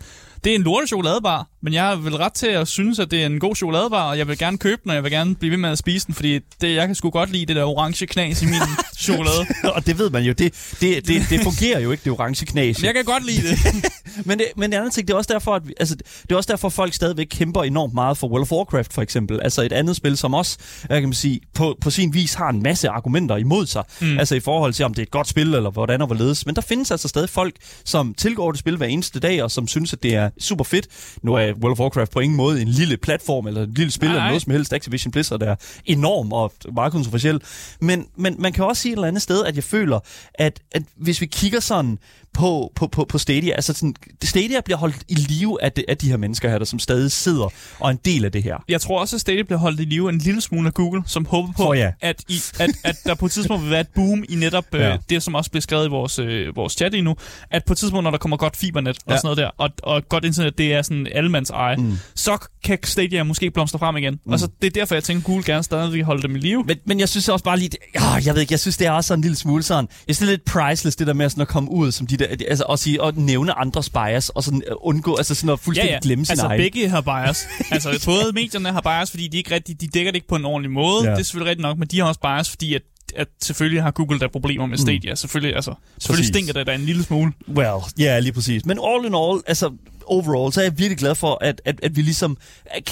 det 0.45 0.51
er 0.51 0.55
en 0.55 0.63
lorte 0.63 0.88
chokoladebar, 0.88 1.47
men 1.62 1.73
jeg 1.73 1.84
har 1.84 1.95
vel 1.95 2.15
ret 2.15 2.34
til 2.34 2.47
at 2.47 2.67
synes, 2.67 2.99
at 2.99 3.12
det 3.12 3.21
er 3.21 3.25
en 3.25 3.39
god 3.39 3.55
chokoladebar, 3.55 4.10
og 4.10 4.17
jeg 4.17 4.27
vil 4.27 4.38
gerne 4.38 4.58
købe 4.58 4.81
den, 4.84 4.89
og 4.89 4.95
jeg 4.95 5.03
vil 5.03 5.12
gerne 5.12 5.36
blive 5.36 5.51
ved 5.51 5.58
med 5.58 5.69
at 5.69 5.77
spise 5.77 6.08
den, 6.08 6.15
fordi 6.15 6.39
det, 6.62 6.75
jeg 6.75 6.88
kan 6.88 6.95
sgu 6.95 7.10
godt 7.10 7.31
lide 7.31 7.45
det 7.45 7.55
der 7.55 7.63
orange 7.63 8.05
knas 8.05 8.41
i 8.41 8.45
min 8.45 8.62
chokolade. 8.97 9.45
og 9.63 9.86
det 9.86 9.99
ved 9.99 10.10
man 10.10 10.23
jo, 10.23 10.34
det, 10.34 10.75
det, 10.81 11.08
det, 11.08 11.21
det 11.29 11.41
fungerer 11.43 11.79
jo 11.79 11.91
ikke, 11.91 12.03
det 12.03 12.12
orange 12.12 12.45
knas. 12.45 12.79
Men 12.79 12.86
jeg 12.86 12.93
kan 12.93 13.05
godt 13.05 13.25
lide 13.25 13.41
det. 13.47 13.60
men, 14.27 14.39
det 14.39 14.47
men 14.58 14.71
det 14.71 14.77
andet 14.77 14.93
ting, 14.93 15.08
det 15.08 15.13
er 15.13 15.17
også 15.17 15.34
derfor, 15.34 15.55
at 15.55 15.67
vi, 15.67 15.73
altså, 15.79 15.95
det 15.95 16.31
er 16.31 16.36
også 16.36 16.51
derfor, 16.51 16.67
at 16.67 16.73
folk 16.73 16.93
stadigvæk 16.93 17.27
kæmper 17.29 17.63
enormt 17.63 17.93
meget 17.93 18.17
for 18.17 18.27
World 18.27 18.41
of 18.41 18.51
Warcraft, 18.51 18.93
for 18.93 19.01
eksempel. 19.01 19.39
Altså 19.41 19.62
et 19.62 19.73
andet 19.73 19.95
spil, 19.95 20.17
som 20.17 20.34
også, 20.34 20.58
jeg 20.89 21.01
kan 21.01 21.10
man 21.10 21.13
sige, 21.13 21.41
på, 21.53 21.77
på 21.81 21.89
sin 21.89 22.13
vis 22.13 22.34
har 22.34 22.49
en 22.49 22.63
masse 22.63 22.89
argumenter 22.89 23.38
imod 23.38 23.65
sig. 23.65 23.84
Mm. 24.01 24.19
Altså 24.19 24.36
i 24.36 24.39
forhold 24.39 24.73
til, 24.73 24.86
om 24.86 24.93
det 24.93 25.01
er 25.01 25.05
et 25.05 25.12
godt 25.12 25.27
spil, 25.27 25.53
eller 25.53 25.69
hvordan 25.69 26.01
og 26.01 26.08
hvorledes. 26.08 26.45
Men 26.45 26.55
der 26.55 26.62
findes 26.62 26.91
altså 26.91 27.08
stadig 27.08 27.29
folk, 27.29 27.55
som 27.86 28.13
tilgår 28.13 28.51
det 28.51 28.60
spil 28.60 28.77
hver 28.77 28.88
eneste 28.88 29.19
dag, 29.19 29.43
og 29.43 29.51
som 29.51 29.67
synes, 29.67 29.93
at 29.93 30.03
det 30.03 30.15
er 30.15 30.29
super 30.39 30.63
fedt. 30.63 30.88
Nu 31.21 31.34
er 31.34 31.54
World 31.54 31.71
of 31.71 31.80
Warcraft 31.80 32.12
på 32.12 32.19
ingen 32.19 32.38
måde 32.38 32.62
en 32.62 32.67
lille 32.67 32.98
platform, 32.98 33.48
eller 33.48 33.63
en 33.63 33.74
lille 33.74 33.91
spil, 33.91 34.10
eller 34.10 34.26
noget 34.28 34.41
som 34.41 34.52
helst. 34.52 34.74
Activision 34.74 35.12
Blizzard 35.12 35.41
er 35.41 35.56
enorm 35.86 36.34
og 36.34 36.54
meget 36.74 36.91
kontroversiel. 36.91 37.41
Men, 37.82 38.06
men 38.15 38.36
man 38.39 38.54
kan 38.54 38.65
også 38.65 38.82
sige 38.82 38.91
et 38.91 38.95
eller 38.95 39.08
andet 39.08 39.21
sted, 39.21 39.45
at 39.45 39.56
jeg 39.56 39.63
føler, 39.63 40.00
at, 40.34 40.60
at 40.71 40.84
hvis 40.95 41.21
vi 41.21 41.26
kigger 41.26 41.60
sådan 41.60 41.98
på, 42.36 42.71
på, 42.76 42.88
på, 42.88 43.06
på 43.10 43.17
Stadia. 43.17 43.54
Altså 43.54 43.74
sådan, 43.74 43.95
Stadia 44.24 44.62
bliver 44.62 44.78
holdt 44.78 45.04
i 45.08 45.15
live 45.15 45.63
af 45.63 45.71
de, 45.71 45.84
af 45.88 45.98
de 45.98 46.10
her 46.10 46.17
mennesker 46.17 46.50
her, 46.50 46.58
der 46.58 46.65
som 46.65 46.80
stadig 46.80 47.12
sidder 47.12 47.43
og 47.80 47.88
er 47.88 47.89
en 47.89 48.00
del 48.06 48.26
af 48.26 48.32
det 48.32 48.43
her. 48.43 48.58
Jeg 48.69 48.82
tror 48.82 49.00
også, 49.00 49.15
at 49.15 49.21
Stadia 49.21 49.43
bliver 49.43 49.60
holdt 49.60 49.80
i 49.80 49.84
live 49.84 50.10
en 50.10 50.17
lille 50.17 50.41
smule 50.41 50.67
af 50.67 50.74
Google, 50.74 51.04
som 51.08 51.26
håber 51.26 51.54
på, 51.58 51.69
oh, 51.69 51.78
ja. 51.78 51.91
at, 52.02 52.24
i, 52.30 52.39
at, 52.60 52.69
at 52.84 52.95
der 53.06 53.15
på 53.15 53.26
et 53.26 53.32
tidspunkt 53.32 53.63
vil 53.63 53.71
være 53.71 53.82
et 53.82 53.88
boom 53.95 54.24
i 54.30 54.36
netop 54.36 54.65
øh, 54.74 54.82
ja. 54.82 54.93
øh, 54.93 55.00
det, 55.10 55.24
som 55.24 55.36
også 55.36 55.52
bliver 55.52 55.62
skrevet 55.62 55.86
i 55.86 55.89
vores, 55.89 56.19
øh, 56.19 56.56
vores 56.56 56.74
chat 56.74 56.95
endnu, 56.95 57.15
at 57.52 57.65
på 57.65 57.74
et 57.74 57.78
tidspunkt, 57.78 58.04
når 58.04 58.12
der 58.12 58.17
kommer 58.17 58.38
godt 58.38 58.58
fibernet 58.58 58.98
ja. 59.08 59.13
og 59.13 59.19
sådan 59.19 59.28
noget 59.28 59.38
der, 59.38 59.50
og, 59.58 59.69
og 59.84 60.10
godt 60.10 60.26
internet, 60.26 60.58
det 60.58 60.74
er 60.74 60.82
sådan 60.82 61.08
allemands 61.12 61.50
eje, 61.50 61.76
mm. 61.76 61.98
så 62.15 62.38
kan 62.63 62.78
Stadia 62.84 63.24
måske 63.24 63.52
blomstre 63.52 63.80
frem 63.80 63.98
igen. 63.98 64.19
Mm. 64.26 64.32
Og 64.32 64.39
så 64.39 64.48
det 64.62 64.67
er 64.67 64.71
derfor, 64.71 64.95
jeg 64.95 65.04
tænker, 65.04 65.21
at 65.21 65.26
Google 65.26 65.43
gerne 65.43 65.63
stadig 65.63 65.93
vil 65.93 66.04
holde 66.04 66.21
dem 66.21 66.36
i 66.36 66.39
live. 66.39 66.63
Men, 66.63 66.78
men 66.86 67.00
jeg 67.00 67.10
synes 67.10 67.30
også 67.30 67.45
bare 67.45 67.60
lige, 67.60 67.69
det, 67.69 67.80
oh, 67.95 68.26
jeg 68.26 68.34
ved 68.34 68.41
ikke, 68.41 68.54
jeg 68.54 68.60
synes, 68.60 68.78
det 68.78 68.88
er 68.88 68.91
også 68.91 69.08
sådan 69.08 69.19
en 69.19 69.21
lille 69.21 69.38
smule 69.38 69.63
sådan, 69.63 69.88
jeg 70.08 70.15
synes, 70.15 70.30
det 70.30 70.34
er 70.34 70.38
lidt 70.38 70.45
priceless, 70.45 70.95
det 70.95 71.08
der 71.08 71.13
med 71.13 71.30
sådan 71.30 71.41
at 71.41 71.48
komme 71.48 71.71
ud 71.71 71.91
som 71.91 72.08
de 72.08 72.17
der, 72.17 72.24
altså 72.29 72.63
at 72.63 72.79
sige, 72.79 73.03
at 73.03 73.17
nævne 73.17 73.53
andres 73.53 73.89
bias, 73.89 74.29
og 74.29 74.43
sådan 74.43 74.61
uh, 74.71 74.77
undgå, 74.89 75.15
altså 75.15 75.35
sådan 75.35 75.49
at 75.49 75.59
fuldstændig 75.59 75.89
ja, 75.89 75.95
ja. 75.95 75.99
glemme 76.03 76.25
sin 76.25 76.31
altså, 76.31 76.45
egen. 76.45 76.59
begge 76.59 76.89
har 76.89 77.01
bias. 77.01 77.47
altså 77.71 78.01
både 78.05 78.31
medierne 78.33 78.71
har 78.71 78.81
bias, 78.81 79.11
fordi 79.11 79.27
de 79.27 79.38
ikke 79.38 79.55
rigtig, 79.55 79.81
de 79.81 79.88
dækker 79.88 80.11
det 80.11 80.15
ikke 80.15 80.27
på 80.27 80.35
en 80.35 80.45
ordentlig 80.45 80.71
måde. 80.71 81.03
Ja. 81.03 81.11
Det 81.11 81.19
er 81.19 81.23
selvfølgelig 81.23 81.49
rigtigt 81.49 81.61
nok, 81.61 81.77
men 81.77 81.88
de 81.88 81.99
har 81.99 82.07
også 82.07 82.19
bias, 82.19 82.49
fordi 82.49 82.73
at 82.73 82.81
at 83.15 83.27
selvfølgelig 83.41 83.83
har 83.83 83.91
Google 83.91 84.19
der 84.19 84.27
problemer 84.27 84.65
med 84.65 84.77
Stadia. 84.77 85.11
Mm. 85.11 85.15
Selvfølgelig, 85.15 85.55
altså, 85.55 85.73
selvfølgelig 85.97 86.27
stinker 86.27 86.53
det 86.53 86.67
da 86.67 86.75
en 86.75 86.85
lille 86.85 87.03
smule. 87.03 87.31
Well, 87.47 87.67
ja, 87.99 88.03
yeah, 88.03 88.23
lige 88.23 88.33
præcis. 88.33 88.65
Men 88.65 88.79
all 88.83 89.05
in 89.05 89.15
all, 89.15 89.41
altså, 89.47 89.71
overall, 90.08 90.54
så 90.54 90.60
er 90.60 90.65
jeg 90.65 90.78
virkelig 90.78 90.98
glad 90.98 91.15
for, 91.15 91.38
at, 91.41 91.62
at, 91.65 91.80
at 91.84 91.96
vi 91.96 92.02
ligesom 92.02 92.38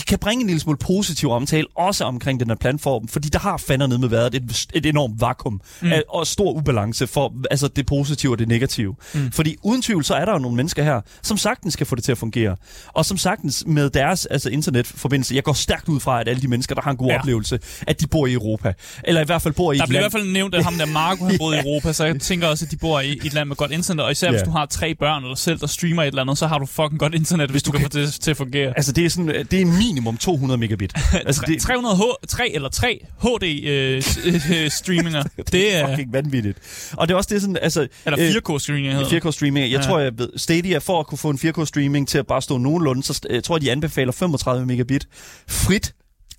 kan 0.08 0.20
bringe 0.20 0.42
en 0.42 0.48
lille 0.48 0.60
smule 0.60 0.78
positiv 0.78 1.30
omtale, 1.30 1.68
også 1.76 2.04
omkring 2.04 2.40
den 2.40 2.50
her 2.50 2.56
platform, 2.56 3.08
fordi 3.08 3.30
der 3.30 3.40
har 3.40 3.58
fandme 3.58 3.88
ned 3.88 3.98
med 3.98 4.10
været 4.10 4.36
et, 4.36 4.68
et 4.74 4.86
enormt 4.86 5.22
vakuum 5.22 5.62
mm. 5.82 5.92
af, 5.92 6.04
og 6.10 6.28
stor 6.28 6.52
ubalance 6.52 7.08
for 7.08 7.34
altså 7.52 7.68
det 7.68 7.86
positive 7.86 8.32
og 8.32 8.40
det 8.40 8.48
negative. 8.48 8.96
Mm. 9.14 9.32
Fordi 9.32 9.56
uden 9.64 9.82
tvivl, 9.82 10.04
så 10.04 10.14
er 10.14 10.26
der 10.26 10.32
jo 10.32 10.40
nogle 10.40 10.58
mennesker 10.58 10.84
her, 10.84 11.02
som 11.22 11.38
sagtens 11.38 11.74
skal 11.74 11.86
få 11.86 11.96
det 11.96 12.04
til 12.04 12.12
at 12.12 12.18
fungere, 12.18 12.56
og 12.88 13.06
som 13.06 13.18
sagtens 13.18 13.64
med 13.68 13.90
deres 13.90 14.26
altså 14.26 14.50
internetforbindelse, 14.50 15.36
jeg 15.36 15.44
går 15.44 15.54
stærkt 15.54 15.90
ud 15.90 16.00
fra, 16.00 16.22
at 16.22 16.28
alle 16.28 16.42
de 16.42 16.48
mennesker, 16.48 16.76
der 16.76 16.82
har 16.82 16.92
en 16.92 16.98
god 16.98 17.08
ja. 17.08 17.20
oplevelse, 17.20 17.60
at 17.88 18.02
de 18.02 18.08
bor 18.08 18.28
i 18.28 18.34
Europa, 18.34 18.74
eller 19.04 19.22
i 19.22 19.26
hvert 19.26 19.42
fald 19.42 19.54
bor 19.54 19.74
i 19.74 19.78
Der 19.78 19.86
bliver 19.88 20.00
i 20.00 20.04
hvert 20.04 20.12
fald 20.12 20.32
nævnt, 20.32 20.56
at 20.56 20.64
ham 20.64 20.74
der 20.74 20.86
Marco 20.86 21.26
har 21.26 21.36
boet 21.38 21.56
i 21.56 21.60
Europa, 21.66 21.94
så 21.94 22.06
jeg 22.06 22.20
tænker 22.22 22.48
også, 22.48 22.66
at 22.66 22.72
de 22.72 22.78
bor 22.78 23.00
i, 23.00 23.08
i 23.08 23.28
et 23.28 23.34
land 23.34 23.48
med 23.48 23.56
godt 23.56 23.72
internet, 23.72 24.06
og 24.06 24.12
især 24.12 24.28
yeah. 24.28 24.34
hvis 24.34 24.44
du 24.44 24.52
har 24.52 24.66
tre 24.66 24.96
børn 24.96 25.24
eller 25.24 25.36
selv, 25.36 25.60
der 25.60 25.68
streamer 25.68 26.04
et 26.04 26.08
eller 26.08 26.22
andet, 26.22 26.38
så 26.38 26.48
har 26.48 26.58
du 26.60 26.66
fucking 26.66 27.00
godt 27.04 27.16
internet, 27.16 27.52
hvis 27.52 27.64
du, 27.64 27.72
du 27.72 27.78
kan 27.78 27.92
få 27.92 27.98
det 28.00 28.14
til 28.14 28.32
at 28.32 28.38
fungere. 28.38 28.74
Altså, 28.76 28.92
det 28.92 29.06
er, 29.06 29.10
sådan, 29.10 29.46
det 29.52 29.62
er 29.62 29.66
minimum 29.66 30.18
200 30.18 30.58
megabit. 30.58 30.94
altså, 31.14 31.44
det... 31.48 31.62
300 31.62 31.96
H, 31.96 32.02
3 32.28 32.50
eller 32.56 32.70
3 32.70 33.06
HD 33.22 33.44
øh, 33.44 33.96
øh, 34.52 34.72
streaminger. 34.72 35.24
det, 35.24 35.52
det 35.52 35.76
er 35.76 35.88
fucking 35.88 36.14
vanvittigt. 36.14 36.58
Og 36.98 37.08
det 37.08 37.14
er 37.14 37.18
også 37.18 37.30
det 37.34 37.42
sådan, 37.42 37.58
altså... 37.62 37.88
Eller 38.06 38.30
4K 38.30 38.60
streaming 38.60 38.94
hedder 38.94 39.20
4K 39.20 39.32
streaming. 39.32 39.72
Jeg 39.72 39.80
ja. 39.80 39.88
tror, 39.88 40.00
jeg 40.00 40.18
ved, 40.18 40.30
Stadia, 40.38 40.78
for 40.78 41.00
at 41.00 41.08
kunne 41.08 41.18
få 41.18 41.30
en 41.30 41.40
4K 41.44 41.66
streaming 41.66 42.08
til 42.08 42.18
at 42.18 42.28
bare 42.28 42.42
stå 42.42 42.58
nogenlunde, 42.58 43.04
så 43.04 43.20
jeg 43.30 43.44
tror, 43.44 43.58
de 43.58 43.72
anbefaler 43.72 44.12
35 44.12 44.66
megabit 44.66 45.08
frit 45.48 45.94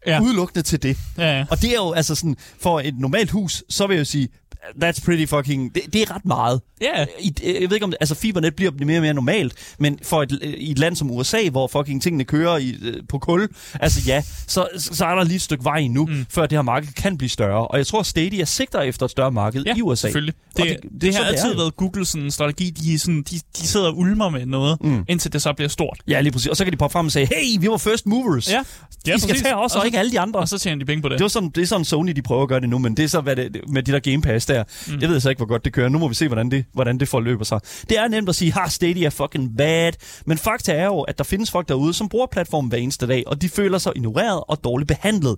ja. 0.07 0.21
udelukkende 0.23 0.63
til 0.63 0.83
det. 0.83 0.97
Ja, 1.19 1.39
ja. 1.39 1.45
Og 1.51 1.63
det 1.63 1.71
er 1.71 1.75
jo 1.75 1.93
altså 1.93 2.15
sådan, 2.15 2.37
for 2.61 2.81
et 2.81 2.99
normalt 2.99 3.31
hus, 3.31 3.65
så 3.69 3.87
vil 3.87 3.95
jeg 3.95 4.01
jo 4.01 4.05
sige, 4.05 4.29
that's 4.85 5.05
pretty 5.05 5.27
fucking... 5.27 5.75
Det, 5.75 5.83
det 5.93 6.03
er 6.03 6.15
ret 6.15 6.25
meget. 6.25 6.61
Ja. 6.85 6.99
Yeah. 6.99 7.07
I, 7.21 7.35
jeg 7.45 7.71
ved 7.71 7.77
ikke 7.77 7.85
om... 7.85 7.93
Altså, 8.01 8.15
fibernet 8.15 8.55
bliver 8.55 8.73
mere 8.85 8.99
og 8.99 9.03
mere 9.03 9.15
normalt, 9.15 9.55
men 9.79 9.99
for 10.03 10.23
et, 10.23 10.39
i 10.43 10.71
et 10.71 10.79
land 10.79 10.97
som 10.97 11.11
USA, 11.11 11.49
hvor 11.51 11.67
fucking 11.67 12.03
tingene 12.03 12.25
kører 12.25 12.57
i, 12.57 12.77
øh, 12.83 12.95
på 13.09 13.19
kul, 13.19 13.49
altså 13.81 14.01
ja, 14.07 14.23
så, 14.47 14.69
så 14.79 15.05
er 15.05 15.15
der 15.15 15.25
lige 15.25 15.37
et 15.37 15.43
stykke 15.43 15.65
vej 15.65 15.87
nu, 15.87 16.07
mm. 16.07 16.27
før 16.31 16.43
det 16.43 16.59
her 16.59 16.63
marked 16.63 16.89
kan 16.93 17.19
blive 17.19 17.31
større. 17.31 17.69
Og 17.69 17.79
jeg 17.79 17.87
tror, 17.87 18.03
Stadia 18.03 18.45
sigter 18.45 18.81
efter 18.81 19.05
et 19.05 19.11
større 19.11 19.33
marked 19.33 19.65
ja, 19.67 19.75
i 19.77 19.83
USA. 19.83 20.01
selvfølgelig. 20.01 20.35
Det, 20.57 20.65
det, 20.65 20.83
det, 20.83 21.03
det 21.03 21.15
har 21.15 21.25
altid 21.25 21.49
det 21.49 21.57
været 21.57 21.77
Googles 21.77 22.17
strategi. 22.29 22.71
De, 22.71 22.99
sådan, 22.99 23.23
de, 23.23 23.41
de 23.57 23.67
sidder 23.67 23.87
og 23.87 23.99
ulmer 23.99 24.29
med 24.29 24.47
noget, 24.47 24.79
mm. 24.85 25.05
indtil 25.09 25.33
det 25.33 25.43
så 25.43 25.53
bliver 25.53 25.69
stort. 25.69 26.01
Ja, 26.09 26.21
lige 26.21 26.33
præcis. 26.33 26.49
Og 26.49 26.57
så 26.57 26.65
kan 26.65 26.73
de 26.73 26.77
poppe 26.77 26.93
frem 26.93 27.07
og 27.07 27.13
sige, 27.13 27.27
hey, 27.27 27.61
vi 27.61 27.69
var 27.69 27.77
first 27.77 28.07
movers. 28.07 28.51
Ja. 28.51 28.65
Ja, 29.07 29.15
I 29.15 29.19
skal 29.19 29.29
præcis. 29.29 29.43
tage 29.43 29.57
os, 29.57 29.75
og, 29.75 29.81
og 29.81 29.87
ikke 29.87 29.99
alle 29.99 30.13
de 30.13 30.21
andre. 30.21 30.41
Og 30.41 30.49
så 30.49 30.59
tjener 30.59 30.79
de 30.79 30.85
penge 30.85 31.03
på 31.03 31.09
det. 31.09 31.19
Det 31.19 31.25
er, 31.25 31.29
sådan, 31.29 31.51
det 31.51 31.63
er 31.63 31.67
sådan 31.67 31.85
Sony, 31.85 32.13
de 32.13 32.23
prøver 32.23 32.43
at 32.43 32.49
gøre 32.49 32.61
det 32.61 32.69
nu, 32.69 32.79
men 32.79 32.97
det 32.97 33.05
er 33.05 33.09
så 33.09 33.21
hvad 33.21 33.37
det, 33.37 33.61
med 33.69 33.83
de 33.83 33.93
der 33.93 33.99
Game 33.99 34.23
Pass 34.23 34.47
der. 34.47 34.65
Mm. 34.87 35.01
Jeg 35.01 35.09
ved 35.09 35.21
så 35.21 35.29
ikke, 35.29 35.39
hvor 35.39 35.47
godt 35.47 35.65
det 35.65 35.73
kører. 35.73 35.89
Nu 35.89 35.99
må 35.99 36.09
vi 36.09 36.15
se, 36.15 36.27
hvordan 36.27 36.51
det, 36.51 36.65
hvordan 36.75 36.99
det 37.01 37.09
forløber 37.09 37.45
sig. 37.45 37.61
Det 37.89 37.99
er 37.99 38.09
nemt 38.09 38.29
at 38.29 38.35
sige, 38.35 38.53
har 38.53 38.69
Stadia 38.69 39.09
fucking 39.09 39.57
bad. 39.57 39.93
Men 40.27 40.39
fakta 40.39 40.73
er 40.73 40.87
jo, 40.87 41.01
at 41.01 41.19
der 41.19 41.25
findes 41.25 41.51
folk 41.51 41.69
derude, 41.69 41.95
som 41.95 42.09
bruger 42.09 42.27
platformen 42.27 42.69
hver 42.69 42.79
eneste 42.79 43.07
dag, 43.07 43.23
og 43.27 43.43
de 43.43 43.49
føler 43.49 43.79
sig 43.79 43.93
ignoreret 43.97 44.45
og 44.49 44.65
dårligt 44.65 44.89
behandlet. 44.89 45.37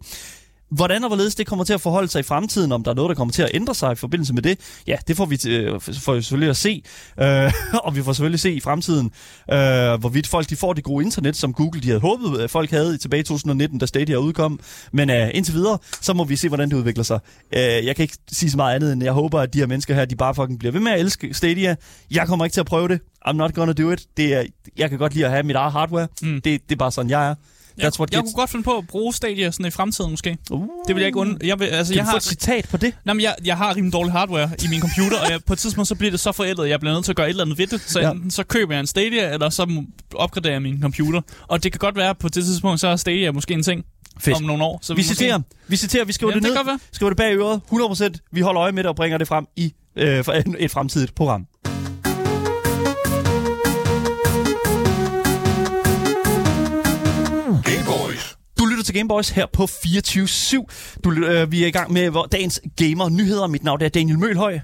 Hvordan 0.70 1.04
og 1.04 1.08
hvorledes 1.08 1.34
det 1.34 1.46
kommer 1.46 1.64
til 1.64 1.72
at 1.72 1.80
forholde 1.80 2.08
sig 2.08 2.20
i 2.20 2.22
fremtiden, 2.22 2.72
om 2.72 2.84
der 2.84 2.90
er 2.90 2.94
noget, 2.94 3.08
der 3.08 3.14
kommer 3.14 3.32
til 3.32 3.42
at 3.42 3.50
ændre 3.54 3.74
sig 3.74 3.92
i 3.92 3.94
forbindelse 3.94 4.34
med 4.34 4.42
det, 4.42 4.58
ja, 4.86 4.96
det 5.08 5.16
får 5.16 5.26
vi, 5.26 5.38
øh, 5.48 5.80
får 5.80 6.14
vi 6.14 6.22
selvfølgelig 6.22 6.50
at 6.50 6.56
se. 6.56 6.82
Øh, 7.20 7.52
og 7.84 7.96
vi 7.96 8.02
får 8.02 8.12
selvfølgelig 8.12 8.40
se 8.40 8.52
i 8.52 8.60
fremtiden, 8.60 9.06
øh, 9.52 9.56
hvorvidt 10.00 10.26
folk 10.26 10.50
de 10.50 10.56
får 10.56 10.72
det 10.72 10.84
gode 10.84 11.04
internet, 11.04 11.36
som 11.36 11.52
Google 11.52 11.80
de 11.80 11.86
havde 11.86 12.00
håbet, 12.00 12.40
at 12.40 12.50
folk 12.50 12.70
havde 12.70 12.98
tilbage 12.98 13.20
i 13.20 13.24
2019, 13.24 13.78
da 13.78 13.86
Stadia 13.86 14.16
udkom. 14.16 14.60
Men 14.92 15.10
øh, 15.10 15.30
indtil 15.34 15.54
videre, 15.54 15.78
så 16.00 16.12
må 16.12 16.24
vi 16.24 16.36
se, 16.36 16.48
hvordan 16.48 16.70
det 16.70 16.76
udvikler 16.76 17.04
sig. 17.04 17.20
Øh, 17.52 17.60
jeg 17.60 17.96
kan 17.96 18.02
ikke 18.02 18.16
sige 18.32 18.50
så 18.50 18.56
meget 18.56 18.74
andet, 18.74 18.92
end 18.92 19.04
jeg 19.04 19.12
håber, 19.12 19.40
at 19.40 19.54
de 19.54 19.58
her 19.58 19.66
mennesker 19.66 19.94
her, 19.94 20.04
de 20.04 20.16
bare 20.16 20.34
fucking 20.34 20.58
bliver 20.58 20.72
ved 20.72 20.80
med 20.80 20.92
at 20.92 21.00
elske 21.00 21.34
Stadia. 21.34 21.76
Jeg 22.10 22.26
kommer 22.26 22.44
ikke 22.44 22.54
til 22.54 22.60
at 22.60 22.66
prøve 22.66 22.88
det. 22.88 23.00
I'm 23.28 23.32
not 23.32 23.54
gonna 23.54 23.72
do 23.72 23.90
it. 23.90 24.06
Det 24.16 24.34
er, 24.34 24.44
jeg 24.76 24.90
kan 24.90 24.98
godt 24.98 25.14
lide 25.14 25.24
at 25.24 25.30
have 25.30 25.42
mit 25.42 25.56
eget 25.56 25.72
hardware. 25.72 26.08
Mm. 26.22 26.40
Det, 26.40 26.44
det 26.44 26.72
er 26.72 26.76
bare 26.76 26.92
sådan, 26.92 27.10
jeg 27.10 27.28
er. 27.28 27.34
That's 27.82 27.98
what 27.98 28.12
jeg 28.12 28.20
kunne 28.20 28.32
godt 28.32 28.50
finde 28.50 28.62
på 28.62 28.78
at 28.78 28.86
bruge 28.86 29.14
Stadia 29.14 29.50
sådan 29.50 29.66
i 29.66 29.70
fremtiden 29.70 30.10
måske. 30.10 30.38
Uh, 30.50 30.68
det 30.88 30.94
vil 30.94 31.00
jeg 31.00 31.06
ikke 31.06 31.18
und... 31.18 31.44
Jeg 31.44 31.58
vil, 31.58 31.66
altså, 31.66 31.92
kan 31.92 31.96
jeg 31.96 32.04
har... 32.04 32.12
få 32.12 32.16
et 32.16 32.22
citat 32.22 32.68
på 32.70 32.76
det? 32.76 32.94
Nej, 33.04 33.14
men 33.14 33.22
jeg, 33.22 33.34
jeg 33.44 33.56
har 33.56 33.76
rimelig 33.76 33.92
dårlig 33.92 34.12
hardware 34.12 34.50
i 34.64 34.68
min 34.70 34.80
computer, 34.80 35.20
og 35.20 35.30
jeg, 35.30 35.40
på 35.46 35.52
et 35.52 35.58
tidspunkt 35.58 35.88
så 35.88 35.94
bliver 35.94 36.10
det 36.10 36.20
så 36.20 36.32
forældet, 36.32 36.64
at 36.64 36.70
jeg 36.70 36.80
bliver 36.80 36.94
nødt 36.94 37.04
til 37.04 37.12
at 37.12 37.16
gøre 37.16 37.26
et 37.26 37.30
eller 37.30 37.44
andet 37.44 37.58
ved 37.58 37.66
det. 37.66 37.80
Så 37.80 38.00
ja. 38.00 38.10
enten 38.10 38.30
så 38.30 38.44
køber 38.44 38.74
jeg 38.74 38.80
en 38.80 38.86
Stadia, 38.86 39.32
eller 39.32 39.50
så 39.50 39.84
opgraderer 40.14 40.54
jeg 40.54 40.62
min 40.62 40.82
computer. 40.82 41.20
Og 41.48 41.62
det 41.62 41.72
kan 41.72 41.78
godt 41.78 41.96
være, 41.96 42.10
at 42.10 42.18
på 42.18 42.28
det 42.28 42.44
tidspunkt 42.44 42.80
så 42.80 42.88
er 42.88 42.96
Stadia 42.96 43.32
måske 43.32 43.54
en 43.54 43.62
ting. 43.62 43.84
Fedt. 44.20 44.36
om 44.36 44.42
nogle 44.42 44.64
år. 44.64 44.78
Så 44.82 44.94
vi, 44.94 44.96
vi 44.96 45.02
citerer, 45.02 45.38
måske... 45.38 45.56
vi 45.68 45.76
citerer, 45.76 46.04
vi 46.04 46.12
skriver 46.12 46.32
Jamen, 46.32 46.44
det 46.44 46.66
ned, 46.66 46.78
skriver 46.92 47.10
det 47.10 47.16
bag 47.16 47.36
øret, 47.36 47.60
100%. 47.72 48.28
Vi 48.32 48.40
holder 48.40 48.62
øje 48.62 48.72
med 48.72 48.82
det 48.82 48.88
og 48.88 48.96
bringer 48.96 49.18
det 49.18 49.28
frem 49.28 49.46
i 49.56 49.74
øh, 49.96 50.24
et 50.58 50.70
fremtidigt 50.70 51.14
program. 51.14 51.46
Gameboys 58.96 59.28
her 59.28 59.46
på 59.52 59.64
24-7. 59.64 61.00
Du, 61.04 61.12
øh, 61.12 61.52
vi 61.52 61.62
er 61.62 61.66
i 61.66 61.70
gang 61.70 61.92
med 61.92 62.10
hvor, 62.10 62.26
dagens 62.32 62.60
gamer-nyheder. 62.76 63.46
Mit 63.46 63.64
navn 63.64 63.82
er 63.82 63.88
Daniel 63.88 64.18
Mølhøj. 64.18 64.60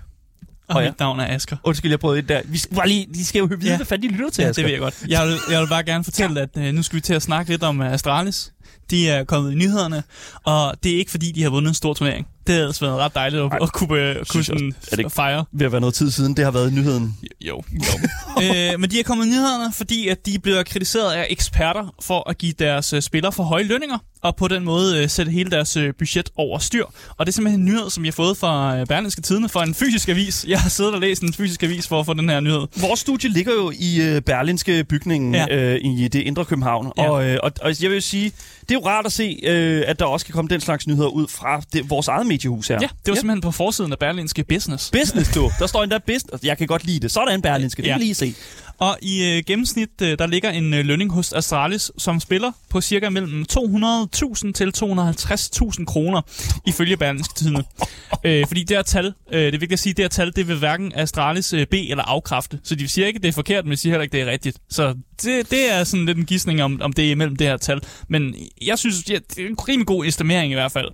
Og, 0.68 0.76
og 0.76 0.82
ja. 0.82 0.88
mit 0.88 0.98
navn 0.98 1.20
er 1.20 1.34
Asger. 1.34 1.56
Undskyld, 1.64 1.90
jeg 1.90 2.00
prøvede 2.00 2.22
der. 2.22 2.40
Vi 2.44 2.58
skal, 2.58 2.76
bare 2.76 2.88
lige, 2.88 3.06
de 3.14 3.24
skal 3.24 3.38
jo 3.38 3.44
vide, 3.44 3.70
ja. 3.70 3.76
hvad 3.76 3.86
fanden 3.86 4.10
de 4.10 4.14
lytter 4.14 4.30
til, 4.30 4.42
ja, 4.42 4.48
Asger. 4.48 4.62
det 4.62 4.64
ved 4.64 4.72
jeg 4.72 4.80
godt. 4.80 5.04
Jeg 5.08 5.26
vil, 5.26 5.36
jeg 5.50 5.60
vil 5.60 5.68
bare 5.68 5.84
gerne 5.84 6.04
fortælle, 6.04 6.40
at 6.40 6.48
uh, 6.56 6.62
nu 6.62 6.82
skal 6.82 6.96
vi 6.96 7.00
til 7.00 7.14
at 7.14 7.22
snakke 7.22 7.50
lidt 7.50 7.62
om 7.62 7.80
uh, 7.80 7.92
Astralis. 7.92 8.52
De 8.90 9.08
er 9.08 9.24
kommet 9.24 9.52
i 9.52 9.54
nyhederne, 9.54 10.02
og 10.44 10.74
det 10.82 10.94
er 10.94 10.98
ikke 10.98 11.10
fordi, 11.10 11.32
de 11.32 11.42
har 11.42 11.50
vundet 11.50 11.68
en 11.68 11.74
stor 11.74 11.94
turnering. 11.94 12.26
Det 12.46 12.54
har 12.54 12.62
altså 12.62 12.84
været 12.84 12.98
ret 12.98 13.14
dejligt 13.14 13.42
at, 13.42 13.62
at 13.62 13.72
kunne, 13.72 13.98
at 13.98 14.28
kunne 14.28 14.44
sådan 14.44 14.74
er 14.92 14.96
det 14.96 15.12
fejre. 15.12 15.44
Ved 15.52 15.66
at 15.66 15.72
være 15.72 15.80
noget 15.80 15.94
tid 15.94 16.10
siden, 16.10 16.36
det 16.36 16.44
har 16.44 16.52
været 16.52 16.72
nyheden. 16.72 17.16
Jo, 17.40 17.62
jo. 17.72 18.42
øh, 18.42 18.80
men 18.80 18.90
de 18.90 19.00
er 19.00 19.04
kommet 19.04 19.26
i 19.26 19.28
nyhederne, 19.28 19.72
fordi 19.72 20.08
at 20.08 20.26
de 20.26 20.38
bliver 20.38 20.62
kritiseret 20.62 21.12
af 21.12 21.26
eksperter 21.30 21.94
for 22.02 22.30
at 22.30 22.38
give 22.38 22.52
deres 22.52 22.92
øh, 22.92 23.02
spillere 23.02 23.32
for 23.32 23.42
høje 23.42 23.64
lønninger, 23.64 23.98
og 24.22 24.36
på 24.36 24.48
den 24.48 24.64
måde 24.64 25.02
øh, 25.02 25.08
sætte 25.08 25.32
hele 25.32 25.50
deres 25.50 25.76
øh, 25.76 25.94
budget 25.98 26.30
over 26.36 26.58
styr. 26.58 26.84
Og 27.16 27.26
det 27.26 27.32
er 27.32 27.34
simpelthen 27.34 27.60
en 27.60 27.66
nyhed, 27.66 27.90
som 27.90 28.04
jeg 28.04 28.10
har 28.10 28.24
fået 28.24 28.36
fra 28.36 28.78
øh, 28.78 28.86
Berlingske 28.86 29.20
Tidene, 29.20 29.48
fra 29.48 29.62
en 29.64 29.74
fysisk 29.74 30.08
avis. 30.08 30.44
Jeg 30.48 30.60
har 30.60 30.68
siddet 30.68 30.94
og 30.94 31.00
læst 31.00 31.22
en 31.22 31.32
fysisk 31.32 31.62
avis 31.62 31.88
for 31.88 32.00
at 32.00 32.06
få 32.06 32.14
den 32.14 32.28
her 32.28 32.40
nyhed. 32.40 32.66
Vores 32.80 33.00
studie 33.00 33.30
ligger 33.30 33.52
jo 33.52 33.72
i 33.74 34.00
øh, 34.00 34.20
Berlinske 34.20 34.84
bygningen 34.84 35.34
ja. 35.34 35.46
øh, 35.56 35.80
i 35.84 36.08
det 36.08 36.20
indre 36.20 36.44
København, 36.44 36.92
ja. 36.98 37.10
og, 37.10 37.24
øh, 37.24 37.38
og, 37.42 37.52
og 37.62 37.82
jeg 37.82 37.90
vil 37.90 38.02
sige, 38.02 38.32
det 38.68 38.70
er 38.70 38.74
jo 38.74 38.86
rart 38.86 39.06
at 39.06 39.12
se, 39.12 39.40
øh, 39.42 39.84
at 39.86 39.98
der 39.98 40.04
også 40.04 40.26
kan 40.26 40.32
komme 40.32 40.48
den 40.48 40.60
slags 40.60 40.86
nyheder 40.86 41.08
ud 41.08 41.28
fra 41.28 41.62
det, 41.72 41.90
vores 41.90 42.08
eget 42.08 42.26
mediehus 42.26 42.68
her. 42.68 42.78
Ja, 42.80 42.86
det 42.86 42.88
var 43.06 43.12
ja. 43.12 43.14
simpelthen 43.14 43.40
på 43.40 43.50
forsiden 43.50 43.92
af 43.92 43.98
Berlinske 43.98 44.44
Business. 44.44 44.90
Business, 44.90 45.34
du. 45.34 45.50
Der 45.58 45.66
står 45.66 45.82
endda 45.82 45.98
business. 45.98 46.44
Jeg 46.44 46.58
kan 46.58 46.66
godt 46.66 46.84
lide 46.84 47.00
det. 47.00 47.10
Sådan 47.10 47.42
Berlinske, 47.42 47.82
det 47.82 47.88
ja. 47.88 47.92
kan 47.92 48.00
lige 48.00 48.14
se. 48.14 48.34
Og 48.82 48.98
i 49.02 49.24
øh, 49.24 49.42
gennemsnit, 49.46 50.02
øh, 50.02 50.18
der 50.18 50.26
ligger 50.26 50.50
en 50.50 50.74
øh, 50.74 50.84
lønning 50.84 51.12
hos 51.12 51.32
Astralis, 51.32 51.90
som 51.98 52.20
spiller 52.20 52.52
på 52.70 52.80
cirka 52.80 53.10
mellem 53.10 53.44
200.000 53.52 54.52
til 54.52 54.72
250.000 54.76 55.84
kroner, 55.84 56.20
ifølge 56.66 56.96
Berlingske 56.96 57.34
Tidene. 57.34 57.64
øh, 58.24 58.46
fordi 58.46 58.64
det 58.64 58.76
her 58.76 58.82
tal, 58.82 59.06
øh, 59.32 59.40
det 59.40 59.46
er 59.46 59.50
vigtigt 59.50 59.72
at 59.72 59.78
sige, 59.78 59.92
det 59.92 60.02
her 60.02 60.08
tal, 60.08 60.36
det 60.36 60.48
vil 60.48 60.58
hverken 60.58 60.92
Astralis 60.94 61.52
øh, 61.52 61.66
B 61.66 61.74
eller 61.74 62.04
afkræfte. 62.04 62.60
Så 62.64 62.74
de 62.74 62.88
siger 62.88 63.06
ikke, 63.06 63.18
det 63.18 63.28
er 63.28 63.32
forkert, 63.32 63.64
men 63.64 63.70
de 63.72 63.76
siger 63.76 63.92
heller 63.92 64.02
ikke, 64.02 64.12
det 64.12 64.20
er 64.22 64.30
rigtigt. 64.30 64.58
Så 64.70 64.94
det, 65.22 65.50
det 65.50 65.72
er 65.72 65.84
sådan 65.84 66.06
lidt 66.06 66.18
en 66.18 66.26
gissning 66.26 66.62
om, 66.62 66.80
om 66.82 66.92
det 66.92 67.06
er 67.06 67.10
imellem 67.10 67.36
det 67.36 67.46
her 67.46 67.56
tal. 67.56 67.80
Men 68.08 68.34
jeg 68.62 68.78
synes, 68.78 69.10
ja, 69.10 69.18
det 69.30 69.44
er 69.44 69.48
en 69.48 69.68
rimelig 69.68 69.86
god 69.86 70.06
estimering 70.06 70.52
i 70.52 70.54
hvert 70.54 70.72
fald. 70.72 70.88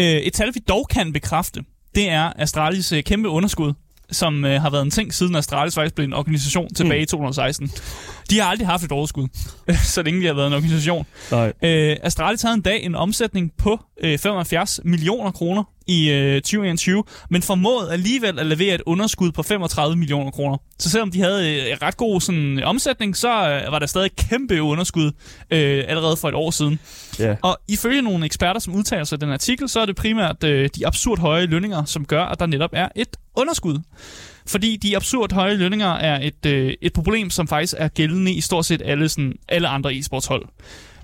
Øh, 0.00 0.06
et 0.06 0.32
tal, 0.32 0.54
vi 0.54 0.60
dog 0.68 0.86
kan 0.90 1.12
bekræfte, 1.12 1.64
det 1.94 2.08
er 2.08 2.32
Astralis 2.36 2.92
øh, 2.92 3.02
kæmpe 3.02 3.28
underskud 3.28 3.72
som 4.12 4.44
øh, 4.44 4.60
har 4.60 4.70
været 4.70 4.82
en 4.82 4.90
ting 4.90 5.14
siden 5.14 5.36
Astralis 5.36 5.74
faktisk 5.74 5.94
blev 5.94 6.04
en 6.04 6.12
organisation 6.12 6.74
tilbage 6.74 6.98
mm. 6.98 7.02
i 7.02 7.06
2016. 7.06 7.70
De 8.30 8.40
har 8.40 8.50
aldrig 8.50 8.68
haft 8.68 8.84
et 8.84 8.92
overskud, 8.92 9.28
så 9.94 10.02
længe 10.02 10.20
de 10.20 10.26
har 10.26 10.34
været 10.34 10.46
en 10.46 10.52
organisation. 10.52 11.06
Nej. 11.30 11.52
Øh, 11.62 11.96
Astralis 12.02 12.42
havde 12.42 12.54
en 12.54 12.60
dag 12.60 12.82
en 12.82 12.94
omsætning 12.94 13.52
på 13.58 13.80
øh, 14.00 14.18
75 14.18 14.80
millioner 14.84 15.30
kroner 15.30 15.64
i 15.86 16.10
øh, 16.10 16.34
2021, 16.34 17.04
men 17.30 17.42
formåede 17.42 17.92
alligevel 17.92 18.38
at 18.38 18.46
levere 18.46 18.74
et 18.74 18.82
underskud 18.86 19.32
på 19.32 19.42
35 19.42 19.96
millioner 19.96 20.30
kroner. 20.30 20.56
Så 20.78 20.90
selvom 20.90 21.10
de 21.10 21.20
havde 21.20 21.70
øh, 21.70 21.76
ret 21.82 21.96
god 21.96 22.20
sådan, 22.20 22.62
omsætning, 22.64 23.16
så 23.16 23.28
øh, 23.28 23.72
var 23.72 23.78
der 23.78 23.86
stadig 23.86 24.10
kæmpe 24.16 24.62
underskud 24.62 25.06
øh, 25.50 25.84
allerede 25.88 26.16
for 26.16 26.28
et 26.28 26.34
år 26.34 26.50
siden. 26.50 26.78
Yeah. 27.20 27.36
Og 27.42 27.58
ifølge 27.68 28.02
nogle 28.02 28.24
eksperter, 28.24 28.60
som 28.60 28.74
udtaler 28.74 29.04
sig 29.04 29.16
i 29.16 29.20
den 29.20 29.32
artikel, 29.32 29.68
så 29.68 29.80
er 29.80 29.86
det 29.86 29.96
primært 29.96 30.44
øh, 30.44 30.70
de 30.76 30.86
absurd 30.86 31.18
høje 31.18 31.46
lønninger, 31.46 31.84
som 31.84 32.04
gør, 32.04 32.24
at 32.24 32.40
der 32.40 32.46
netop 32.46 32.70
er 32.72 32.88
et 32.96 33.16
underskud. 33.36 33.78
Fordi 34.46 34.76
de 34.76 34.96
absurd 34.96 35.32
høje 35.32 35.56
lønninger 35.56 35.92
er 35.92 36.20
et, 36.22 36.46
øh, 36.46 36.74
et 36.82 36.92
problem, 36.92 37.30
som 37.30 37.48
faktisk 37.48 37.74
er 37.78 37.88
gældende 37.88 38.32
i 38.32 38.40
stort 38.40 38.66
set 38.66 38.82
alle, 38.84 39.08
sådan, 39.08 39.34
alle 39.48 39.68
andre 39.68 39.92
e-sportshold. 39.92 40.44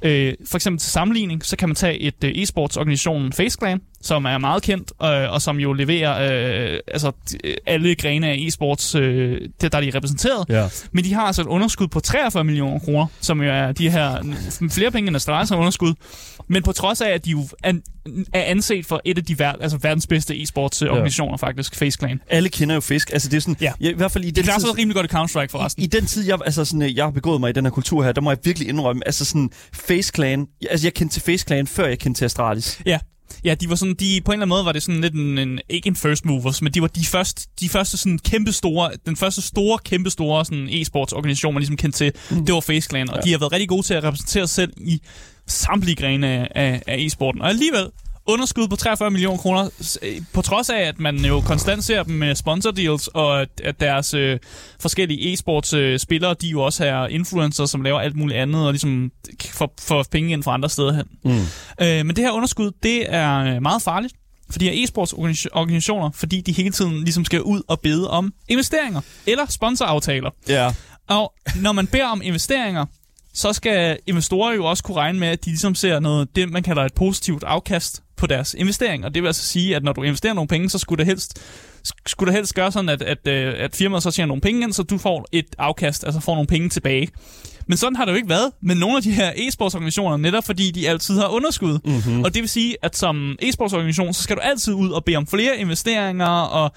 Øh, 0.02 0.34
for 0.46 0.56
eksempel 0.56 0.80
til 0.80 0.90
sammenligning, 0.90 1.44
så 1.44 1.56
kan 1.56 1.68
man 1.68 1.76
tage 1.76 1.98
et 1.98 2.24
øh, 2.24 2.30
e-sportsorganisationen 2.30 3.32
FaceClan, 3.32 3.80
som 4.02 4.24
er 4.24 4.38
meget 4.38 4.62
kendt, 4.62 4.92
øh, 5.02 5.32
og 5.32 5.42
som 5.42 5.60
jo 5.60 5.72
leverer 5.72 6.72
øh, 6.72 6.80
altså, 6.88 7.12
alle 7.66 7.94
grene 7.94 8.28
af 8.28 8.36
e-sports, 8.36 8.98
øh, 8.98 9.40
der, 9.60 9.68
der 9.68 9.78
er 9.78 9.82
de 9.82 9.90
repræsenteret. 9.94 10.44
Ja. 10.48 10.68
Men 10.92 11.04
de 11.04 11.14
har 11.14 11.22
altså 11.22 11.42
et 11.42 11.46
underskud 11.46 11.88
på 11.88 12.00
43 12.00 12.44
millioner 12.44 12.78
kroner, 12.78 13.06
som 13.20 13.42
jo 13.42 13.50
er 13.50 13.72
de 13.72 13.90
her 13.90 14.34
flere 14.70 14.90
penge 14.90 15.08
end 15.08 15.16
Astralis 15.16 15.52
underskud. 15.52 15.94
Men 16.48 16.62
på 16.62 16.72
trods 16.72 17.00
af, 17.00 17.10
at 17.10 17.24
de 17.24 17.30
jo 17.30 17.48
er, 17.62 17.72
er 18.32 18.42
anset 18.42 18.86
for 18.86 19.00
et 19.04 19.18
af 19.18 19.24
de 19.24 19.36
ver- 19.40 19.62
altså 19.62 19.78
verdens 19.78 20.06
bedste 20.06 20.34
e-sports 20.34 20.82
organisationer 20.90 21.36
ja. 21.42 21.46
faktisk, 21.46 21.74
FaceClan. 21.74 22.20
Alle 22.30 22.48
kender 22.48 22.74
jo 22.74 22.80
Fisk. 22.80 23.10
Altså 23.12 23.28
det 23.28 23.36
er 23.36 23.40
sådan, 23.40 23.56
ja. 23.60 23.72
i 23.80 23.94
hvert 23.96 24.12
fald 24.12 24.24
i 24.24 24.26
den 24.26 24.34
det 24.34 24.44
klarer 24.44 24.58
sig 24.58 24.78
rimelig 24.78 24.94
godt 24.94 25.12
i 25.12 25.16
Counter-Strike 25.16 25.50
forresten. 25.50 25.82
I, 25.82 25.84
I, 25.84 25.88
den 25.88 26.06
tid, 26.06 26.26
jeg, 26.26 26.38
altså 26.44 26.64
sådan, 26.64 26.96
jeg 26.96 27.04
har 27.04 27.10
begået 27.10 27.40
mig 27.40 27.50
i 27.50 27.52
den 27.52 27.64
her 27.64 27.70
kultur 27.70 28.04
her, 28.04 28.12
der 28.12 28.20
må 28.20 28.30
jeg 28.30 28.38
virkelig 28.44 28.68
indrømme, 28.68 29.02
altså 29.06 29.24
sådan 29.24 29.50
FaceClan, 29.72 30.46
altså 30.70 30.86
jeg 30.86 30.94
kendte 30.94 31.14
til 31.14 31.22
FaceClan, 31.22 31.66
før 31.66 31.86
jeg 31.86 31.98
kendte 31.98 32.20
til 32.20 32.24
Astralis. 32.24 32.80
Ja. 32.86 32.98
Ja, 33.44 33.54
de 33.54 33.68
var 33.68 33.74
sådan, 33.74 33.94
de, 33.94 34.20
på 34.24 34.32
en 34.32 34.34
eller 34.34 34.42
anden 34.42 34.48
måde 34.48 34.64
var 34.64 34.72
det 34.72 34.82
sådan 34.82 35.00
lidt 35.00 35.14
en, 35.14 35.38
en 35.38 35.60
ikke 35.68 35.86
en 35.86 35.96
first 35.96 36.24
movers, 36.24 36.62
men 36.62 36.72
de 36.72 36.82
var 36.82 36.88
de 36.88 37.06
første, 37.06 37.48
de 37.60 37.68
første 37.68 37.96
sådan 37.96 38.18
kæmpe 38.18 38.52
store, 38.52 38.90
den 39.06 39.16
første 39.16 39.42
store, 39.42 39.78
kæmpe 39.84 40.10
store 40.10 40.44
sådan 40.44 40.68
e-sports 40.68 41.16
organisation, 41.16 41.54
man 41.54 41.60
ligesom 41.60 41.76
kendte 41.76 41.98
til, 41.98 42.12
mm. 42.30 42.46
det 42.46 42.54
var 42.54 42.60
FaceClan, 42.60 43.10
og 43.10 43.16
ja. 43.16 43.20
de 43.20 43.30
har 43.30 43.38
været 43.38 43.52
rigtig 43.52 43.68
gode 43.68 43.82
til 43.82 43.94
at 43.94 44.04
repræsentere 44.04 44.46
sig 44.46 44.54
selv 44.54 44.72
i 44.76 45.02
samtlige 45.46 45.96
grene 45.96 46.26
af, 46.26 46.48
af, 46.54 46.82
af 46.86 46.96
e-sporten. 46.96 47.42
Og 47.42 47.48
alligevel, 47.48 47.86
underskud 48.28 48.68
på 48.68 48.76
43 48.76 49.10
millioner 49.10 49.38
kroner, 49.38 49.70
på 50.32 50.42
trods 50.42 50.70
af, 50.70 50.80
at 50.80 50.98
man 51.00 51.16
jo 51.16 51.40
konstant 51.40 51.84
ser 51.84 52.02
dem 52.02 52.14
med 52.14 52.34
sponsor 52.34 52.70
deals, 52.70 53.06
og 53.06 53.46
at 53.64 53.80
deres 53.80 54.14
øh, 54.14 54.38
forskellige 54.80 55.32
e-sports 55.32 55.76
øh, 55.76 55.98
spillere, 55.98 56.34
de 56.34 56.48
jo 56.48 56.60
også 56.60 56.84
er 56.84 57.06
influencers, 57.06 57.70
som 57.70 57.82
laver 57.82 58.00
alt 58.00 58.16
muligt 58.16 58.38
andet, 58.38 58.66
og 58.66 58.72
ligesom 58.72 59.12
får, 59.50 59.74
får 59.80 60.04
penge 60.10 60.32
ind 60.32 60.42
fra 60.42 60.54
andre 60.54 60.68
steder 60.68 60.92
hen. 60.92 61.06
Mm. 61.24 61.30
Øh, 61.86 62.06
men 62.06 62.16
det 62.16 62.18
her 62.24 62.30
underskud, 62.30 62.70
det 62.82 63.14
er 63.14 63.38
øh, 63.38 63.62
meget 63.62 63.82
farligt 63.82 64.14
for 64.50 64.58
de 64.58 64.70
her 64.70 64.84
e-sports 64.84 65.12
organisationer, 65.52 66.10
fordi 66.10 66.40
de 66.40 66.52
hele 66.52 66.70
tiden 66.70 67.04
ligesom 67.04 67.24
skal 67.24 67.42
ud 67.42 67.62
og 67.68 67.80
bede 67.80 68.10
om 68.10 68.32
investeringer 68.48 69.00
eller 69.26 69.46
sponsoraftaler. 69.48 70.30
Yeah. 70.50 70.74
Og 71.08 71.34
når 71.56 71.72
man 71.72 71.86
beder 71.86 72.06
om 72.06 72.20
investeringer, 72.24 72.86
så 73.34 73.52
skal 73.52 73.98
investorer 74.06 74.54
jo 74.54 74.64
også 74.64 74.82
kunne 74.82 74.96
regne 74.96 75.18
med, 75.18 75.28
at 75.28 75.44
de 75.44 75.50
ligesom 75.50 75.74
ser 75.74 76.00
noget, 76.00 76.36
det 76.36 76.50
man 76.50 76.62
kalder 76.62 76.84
et 76.84 76.94
positivt 76.94 77.44
afkast 77.44 78.02
på 78.18 78.26
deres 78.26 78.54
investering. 78.58 79.04
Og 79.04 79.14
det 79.14 79.22
vil 79.22 79.26
altså 79.26 79.44
sige, 79.44 79.76
at 79.76 79.84
når 79.84 79.92
du 79.92 80.02
investerer 80.02 80.34
nogle 80.34 80.48
penge, 80.48 80.70
så 80.70 80.78
skulle 80.78 80.98
det 80.98 81.06
helst, 81.06 81.42
skulle 82.06 82.28
det 82.28 82.36
helst 82.36 82.54
gøre 82.54 82.72
sådan, 82.72 82.88
at, 82.88 83.02
at, 83.02 83.26
øh, 83.26 83.54
at 83.58 83.76
firmaet 83.76 84.02
så 84.02 84.10
tjener 84.10 84.26
nogle 84.26 84.40
penge 84.40 84.62
ind, 84.62 84.72
så 84.72 84.82
du 84.82 84.98
får 84.98 85.26
et 85.32 85.46
afkast, 85.58 86.04
altså 86.04 86.20
får 86.20 86.34
nogle 86.34 86.46
penge 86.46 86.68
tilbage. 86.68 87.08
Men 87.66 87.76
sådan 87.76 87.96
har 87.96 88.04
det 88.04 88.12
jo 88.12 88.16
ikke 88.16 88.28
været 88.28 88.52
med 88.62 88.74
nogle 88.74 88.96
af 88.96 89.02
de 89.02 89.12
her 89.12 89.32
e-sportsorganisationer, 89.36 90.16
netop 90.16 90.44
fordi 90.44 90.70
de 90.70 90.88
altid 90.88 91.18
har 91.18 91.28
underskud. 91.28 91.78
Mm-hmm. 91.84 92.24
Og 92.24 92.34
det 92.34 92.40
vil 92.42 92.48
sige, 92.48 92.76
at 92.82 92.96
som 92.96 93.36
e-sportsorganisation, 93.42 94.12
så 94.12 94.22
skal 94.22 94.36
du 94.36 94.40
altid 94.40 94.72
ud 94.72 94.90
og 94.90 95.04
bede 95.04 95.16
om 95.16 95.26
flere 95.26 95.58
investeringer, 95.58 96.26
og 96.26 96.72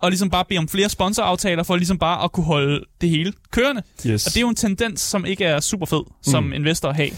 og 0.00 0.10
ligesom 0.10 0.30
bare 0.30 0.44
bede 0.44 0.58
om 0.58 0.68
flere 0.68 0.88
sponsoraftaler 0.88 1.62
for 1.62 1.76
ligesom 1.76 1.98
bare 1.98 2.24
at 2.24 2.32
kunne 2.32 2.46
holde 2.46 2.84
det 3.00 3.10
hele 3.10 3.32
kørende. 3.50 3.82
Yes. 4.06 4.26
Og 4.26 4.32
det 4.32 4.36
er 4.36 4.40
jo 4.40 4.48
en 4.48 4.54
tendens, 4.54 5.00
som 5.00 5.24
ikke 5.24 5.44
er 5.44 5.60
super 5.60 5.86
fed 5.86 6.02
som 6.22 6.44
mm. 6.44 6.52
investor 6.52 6.88
at 6.88 6.96
have. 6.96 7.10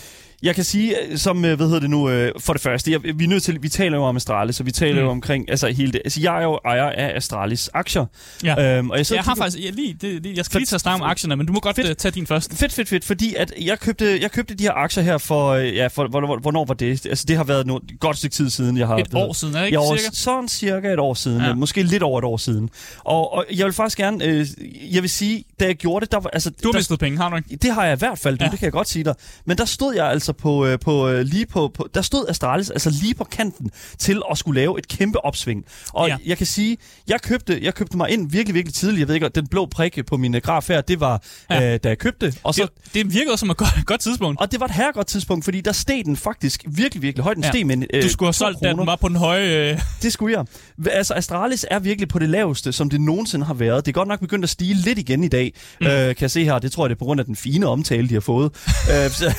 Jeg 0.42 0.54
kan 0.54 0.64
sige, 0.64 0.96
øh, 1.02 1.18
som, 1.18 1.44
øh, 1.44 1.56
hvad 1.56 1.66
hedder 1.66 1.80
det 1.80 1.90
nu, 1.90 2.10
øh, 2.10 2.32
for 2.38 2.52
det 2.52 2.62
første, 2.62 2.92
jeg, 2.92 3.02
vi 3.02 3.24
er 3.24 3.28
nødt 3.28 3.42
til, 3.42 3.62
vi 3.62 3.68
taler 3.68 3.96
jo 3.96 4.04
om 4.04 4.16
Astralis, 4.16 4.56
så 4.56 4.62
vi 4.62 4.70
taler 4.70 5.00
mm. 5.00 5.04
jo 5.04 5.10
omkring, 5.10 5.50
altså 5.50 5.68
hele 5.68 5.92
det. 5.92 6.00
Altså, 6.04 6.20
jeg 6.20 6.38
er 6.38 6.42
jo 6.42 6.60
ejer 6.64 6.90
af 6.90 7.16
Astralis 7.16 7.70
aktier. 7.74 8.06
Ja. 8.44 8.76
Øhm, 8.78 8.90
og 8.90 8.98
jeg, 8.98 9.06
jeg 9.12 9.22
har 9.22 9.34
faktisk, 9.34 9.64
jeg, 9.64 9.72
lige, 9.72 9.96
det, 10.00 10.24
det, 10.24 10.36
jeg 10.36 10.44
skal 10.44 10.52
fedt, 10.52 10.60
lige 10.60 10.66
tage 10.66 10.78
snakke 10.78 11.04
om 11.04 11.10
aktierne, 11.10 11.36
men 11.36 11.46
du 11.46 11.52
må 11.52 11.60
godt 11.60 11.76
fedt, 11.76 11.98
tage 11.98 12.12
din 12.12 12.26
først. 12.26 12.54
Fedt, 12.54 12.72
fedt, 12.72 12.88
fedt, 12.88 13.04
fordi 13.04 13.34
at 13.34 13.52
jeg 13.60 13.80
købte, 13.80 14.18
jeg 14.20 14.30
købte 14.30 14.54
de 14.54 14.62
her 14.62 14.72
aktier 14.72 15.02
her 15.02 15.18
for, 15.18 15.54
ja, 15.54 15.86
for, 15.86 16.08
hvor, 16.08 16.38
hvornår 16.40 16.64
var 16.64 16.74
det? 16.74 17.06
Altså, 17.06 17.24
det 17.28 17.36
har 17.36 17.44
været 17.44 17.66
et 17.66 18.00
godt 18.00 18.18
stykke 18.18 18.34
tid 18.34 18.50
siden, 18.50 18.76
jeg 18.76 18.86
har... 18.86 18.96
Et 18.96 19.14
år 19.14 19.32
siden, 19.32 19.54
er 19.54 19.58
det 19.58 19.66
ikke 19.66 19.80
ja, 19.80 19.96
cirka? 19.96 20.10
Sådan 20.12 20.48
cirka 20.48 20.92
et 20.92 20.98
år 20.98 21.14
siden, 21.14 21.40
ja. 21.40 21.54
måske 21.54 21.82
lidt 21.82 22.02
over 22.02 22.18
et 22.18 22.24
år 22.24 22.36
siden. 22.36 22.70
Og, 23.04 23.32
og 23.32 23.44
jeg 23.54 23.66
vil 23.66 23.72
faktisk 23.72 23.98
gerne, 23.98 24.24
øh, 24.24 24.46
jeg 24.90 25.02
vil 25.02 25.10
sige, 25.10 25.44
da 25.60 25.64
jeg 25.64 25.76
gjorde 25.76 26.04
det, 26.04 26.12
der 26.12 26.20
var... 26.20 26.30
Altså, 26.32 26.50
du 26.50 26.56
har 26.64 26.72
der, 26.72 26.78
mistet 26.78 26.98
penge, 26.98 27.18
har 27.18 27.30
du 27.30 27.36
ikke? 27.36 27.56
Det 27.56 27.74
har 27.74 27.84
jeg 27.84 27.96
i 27.96 27.98
hvert 27.98 28.18
fald, 28.18 28.36
ja. 28.40 28.44
det 28.44 28.58
kan 28.58 28.64
jeg 28.64 28.72
godt 28.72 28.88
sige 28.88 29.04
dig. 29.04 29.14
Men 29.44 29.58
der 29.58 29.64
stod 29.64 29.94
jeg 29.94 30.06
altså 30.06 30.29
på, 30.32 30.66
øh, 30.66 30.78
på 30.78 31.08
øh, 31.08 31.20
lige 31.20 31.46
på, 31.46 31.70
på, 31.74 31.88
der 31.94 32.02
stod 32.02 32.26
Astralis 32.28 32.70
altså 32.70 32.90
lige 32.90 33.14
på 33.14 33.24
kanten 33.24 33.70
til 33.98 34.22
at 34.30 34.38
skulle 34.38 34.60
lave 34.60 34.78
et 34.78 34.88
kæmpe 34.88 35.24
opsving. 35.24 35.64
Og 35.92 36.08
ja. 36.08 36.16
jeg 36.26 36.36
kan 36.36 36.46
sige, 36.46 36.76
jeg 37.08 37.20
købte, 37.22 37.58
jeg 37.62 37.74
købte 37.74 37.96
mig 37.96 38.10
ind 38.10 38.30
virkelig, 38.30 38.54
virkelig 38.54 38.74
tidligt. 38.74 39.00
Jeg 39.00 39.08
ved 39.08 39.14
ikke, 39.14 39.28
den 39.28 39.46
blå 39.46 39.66
prik 39.66 39.98
på 40.06 40.16
min 40.16 40.40
graf 40.42 40.68
her, 40.68 40.80
det 40.80 41.00
var, 41.00 41.22
ja. 41.50 41.74
øh, 41.74 41.80
da 41.84 41.88
jeg 41.88 41.98
købte. 41.98 42.34
Og 42.42 42.54
så, 42.54 42.62
det, 42.62 42.94
det 42.94 43.14
virkede 43.14 43.36
som 43.36 43.50
et 43.50 43.56
godt, 43.56 43.86
godt 43.86 44.00
tidspunkt. 44.00 44.40
Og 44.40 44.52
det 44.52 44.60
var 44.60 44.66
et 44.66 44.72
herregodt 44.72 45.06
tidspunkt, 45.06 45.44
fordi 45.44 45.60
der 45.60 45.72
steg 45.72 46.02
den 46.04 46.16
faktisk 46.16 46.64
virkelig, 46.68 47.02
virkelig 47.02 47.24
højt. 47.24 47.36
Den 47.36 47.44
ja. 47.44 47.50
steg 47.50 47.66
med 47.66 47.82
øh, 47.94 48.02
Du 48.02 48.08
skulle 48.08 48.26
have 48.26 48.32
solgt 48.32 48.60
den, 48.60 48.78
den 48.78 48.86
var 48.86 48.96
på 48.96 49.08
den 49.08 49.16
høje... 49.16 49.70
Øh... 49.70 49.80
Det 50.02 50.12
skulle 50.12 50.36
jeg. 50.38 50.46
Altså, 50.92 51.14
Astralis 51.14 51.66
er 51.70 51.78
virkelig 51.78 52.08
på 52.08 52.18
det 52.18 52.28
laveste, 52.28 52.72
som 52.72 52.90
det 52.90 53.00
nogensinde 53.00 53.46
har 53.46 53.54
været. 53.54 53.86
Det 53.86 53.90
er 53.90 53.94
godt 53.94 54.08
nok 54.08 54.20
begyndt 54.20 54.44
at 54.44 54.50
stige 54.50 54.74
lidt 54.74 54.98
igen 54.98 55.24
i 55.24 55.28
dag, 55.28 55.54
mm. 55.80 55.86
øh, 55.86 55.92
kan 55.92 56.16
jeg 56.20 56.30
se 56.30 56.44
her. 56.44 56.58
Det 56.58 56.72
tror 56.72 56.84
jeg, 56.84 56.88
det 56.88 56.94
er 56.94 56.98
på 56.98 57.04
grund 57.04 57.20
af 57.20 57.26
den 57.26 57.36
fine 57.36 57.66
omtale, 57.66 58.08
de 58.08 58.14
har 58.14 58.20
fået. 58.20 58.44
øh, 58.92 59.10
så, 59.10 59.34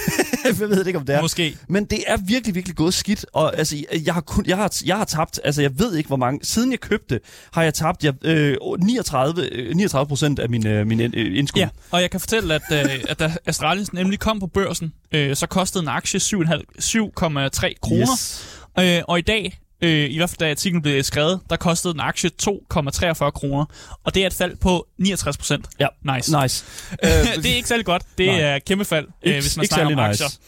ved 0.82 0.88
ikke, 0.88 1.00
om 1.00 1.06
det 1.06 1.16
er. 1.16 1.22
Måske. 1.22 1.58
Men 1.68 1.86
det 1.86 2.04
er 2.08 2.18
virkelig, 2.18 2.56
virkelig 2.56 2.76
gået 2.76 2.94
skidt. 2.94 3.26
Og 3.34 3.58
altså, 3.58 3.84
jeg 4.06 4.14
har, 4.14 4.22
kun, 4.22 4.46
jeg 4.48 4.58
har, 4.58 4.82
jeg 4.86 4.98
har 4.98 5.06
tabt, 5.06 5.40
altså 5.44 5.62
jeg 5.62 5.80
ved 5.80 5.96
ikke, 5.96 6.08
hvor 6.08 6.18
mange. 6.18 6.40
Siden 6.44 6.72
jeg 6.72 6.80
købte, 6.80 7.20
har 7.54 7.64
jeg 7.64 7.74
tabt 7.74 8.04
jeg, 8.04 8.14
øh, 8.26 8.58
39, 8.80 9.74
39 9.74 10.08
procent 10.08 10.40
af 10.40 10.50
min, 10.50 10.68
øh, 10.68 10.88
min 10.88 11.02
øh, 11.02 11.38
indskud. 11.38 11.62
Ja, 11.62 11.70
og 11.92 12.02
jeg 12.02 12.12
kan 12.12 12.20
fortælle, 12.20 12.56
at, 12.56 12.62
øh, 12.72 13.04
at 13.10 13.20
da 13.20 13.36
Astralis 13.46 13.94
nemlig 13.94 14.20
kom 14.20 14.40
på 14.40 14.48
børsen, 14.48 14.94
øh, 15.12 15.36
så 15.36 15.48
kostede 15.48 15.82
en 15.84 15.88
aktie 15.88 16.20
7,3 16.20 17.74
kroner. 17.82 18.12
Yes. 18.12 18.48
Øh, 18.80 19.02
og 19.08 19.20
i 19.20 19.22
dag, 19.22 19.60
øh, 19.82 20.10
i 20.10 20.18
hvert 20.18 20.30
fald 20.30 20.40
da 20.40 20.50
artiklen 20.50 20.82
blev 20.82 21.04
skrevet, 21.04 21.40
der 21.50 21.56
kostede 21.56 21.94
en 21.94 22.00
aktie 22.00 22.30
2,43 22.44 23.32
kroner. 23.32 23.66
Og 24.04 24.16
det 24.16 24.24
er 24.24 24.28
et 24.28 24.34
fald 24.34 24.56
på 24.56 24.88
69 24.98 25.38
procent. 25.38 25.66
Ja, 25.80 25.88
nice. 26.16 26.42
nice. 26.42 26.66
det 27.44 27.52
er 27.52 27.56
ikke 27.56 27.68
særlig 27.68 27.86
godt. 27.86 28.04
Det 28.18 28.26
Nej. 28.26 28.40
er 28.40 28.60
kæmpe 28.60 28.86
fald, 28.86 29.08
øh, 29.24 29.34
hvis 29.34 29.58
man 29.58 29.66
snakker 29.66 29.96
om 29.96 30.00
aktier. 30.00 30.28
Nice. 30.28 30.40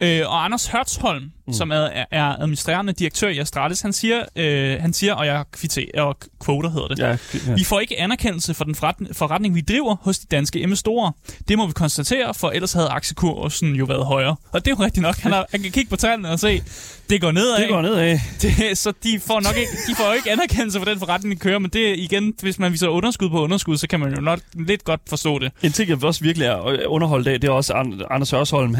Øh, 0.00 0.22
og 0.26 0.44
Anders 0.44 0.66
Hørtsholm, 0.66 1.32
mm. 1.48 1.54
som 1.54 1.70
er, 1.70 2.04
er 2.10 2.24
administrerende 2.24 2.92
direktør 2.92 3.28
i 3.28 3.38
Astralis, 3.38 3.80
han 3.80 3.92
siger, 3.92 4.24
øh, 4.36 4.80
han 4.80 4.92
siger 4.92 5.14
og 5.14 5.26
jeg 5.26 5.44
kvitterer, 5.52 6.02
og 6.02 6.16
quoter 6.44 6.70
hedder 6.70 6.88
det, 6.88 6.98
ja, 6.98 7.08
ja. 7.08 7.54
vi 7.54 7.64
får 7.64 7.80
ikke 7.80 8.00
anerkendelse 8.00 8.54
for 8.54 8.64
den 8.64 8.74
forretning, 9.12 9.54
vi 9.54 9.60
driver 9.60 9.96
hos 10.00 10.18
de 10.18 10.26
danske 10.30 10.60
investorer. 10.60 11.12
Det 11.48 11.58
må 11.58 11.66
vi 11.66 11.72
konstatere, 11.72 12.34
for 12.34 12.50
ellers 12.50 12.72
havde 12.72 12.88
aktiekursen 12.88 13.74
jo 13.74 13.84
været 13.84 14.06
højere. 14.06 14.36
Og 14.50 14.64
det 14.64 14.70
er 14.70 14.76
jo 14.78 14.84
rigtigt 14.84 15.02
nok. 15.02 15.18
Han, 15.18 15.32
har, 15.32 15.46
han 15.50 15.62
kan 15.62 15.72
kigge 15.72 15.90
på 15.90 15.96
tallene 15.96 16.30
og 16.30 16.40
se, 16.40 16.62
det 17.10 17.20
går 17.20 17.30
nedad. 17.30 17.60
Det 17.60 17.68
går 17.68 17.82
nedad. 17.82 18.18
Det, 18.42 18.78
så 18.78 18.92
de 19.02 19.20
får 19.20 19.40
nok 19.40 19.56
ikke, 19.56 19.70
de 19.88 19.94
får 19.94 20.06
jo 20.06 20.12
ikke 20.12 20.32
anerkendelse 20.32 20.78
for 20.78 20.84
den 20.84 20.98
forretning, 20.98 21.34
de 21.34 21.40
kører, 21.40 21.58
men 21.58 21.70
det 21.70 21.98
igen, 21.98 22.34
hvis 22.42 22.58
man 22.58 22.72
viser 22.72 22.88
underskud 22.88 23.30
på 23.30 23.42
underskud, 23.42 23.76
så 23.76 23.86
kan 23.88 24.00
man 24.00 24.14
jo 24.14 24.20
nok 24.20 24.40
lidt 24.54 24.84
godt 24.84 25.00
forstå 25.08 25.38
det. 25.38 25.52
En 25.62 25.72
ting, 25.72 25.88
jeg 25.88 26.04
også 26.04 26.24
virkelig 26.24 26.46
er 26.46 26.86
underholdt 26.86 27.28
af, 27.28 27.40
det 27.40 27.48
er 27.48 27.52
også 27.52 27.72
Anders 28.10 28.30
Hørsholm, 28.30 28.74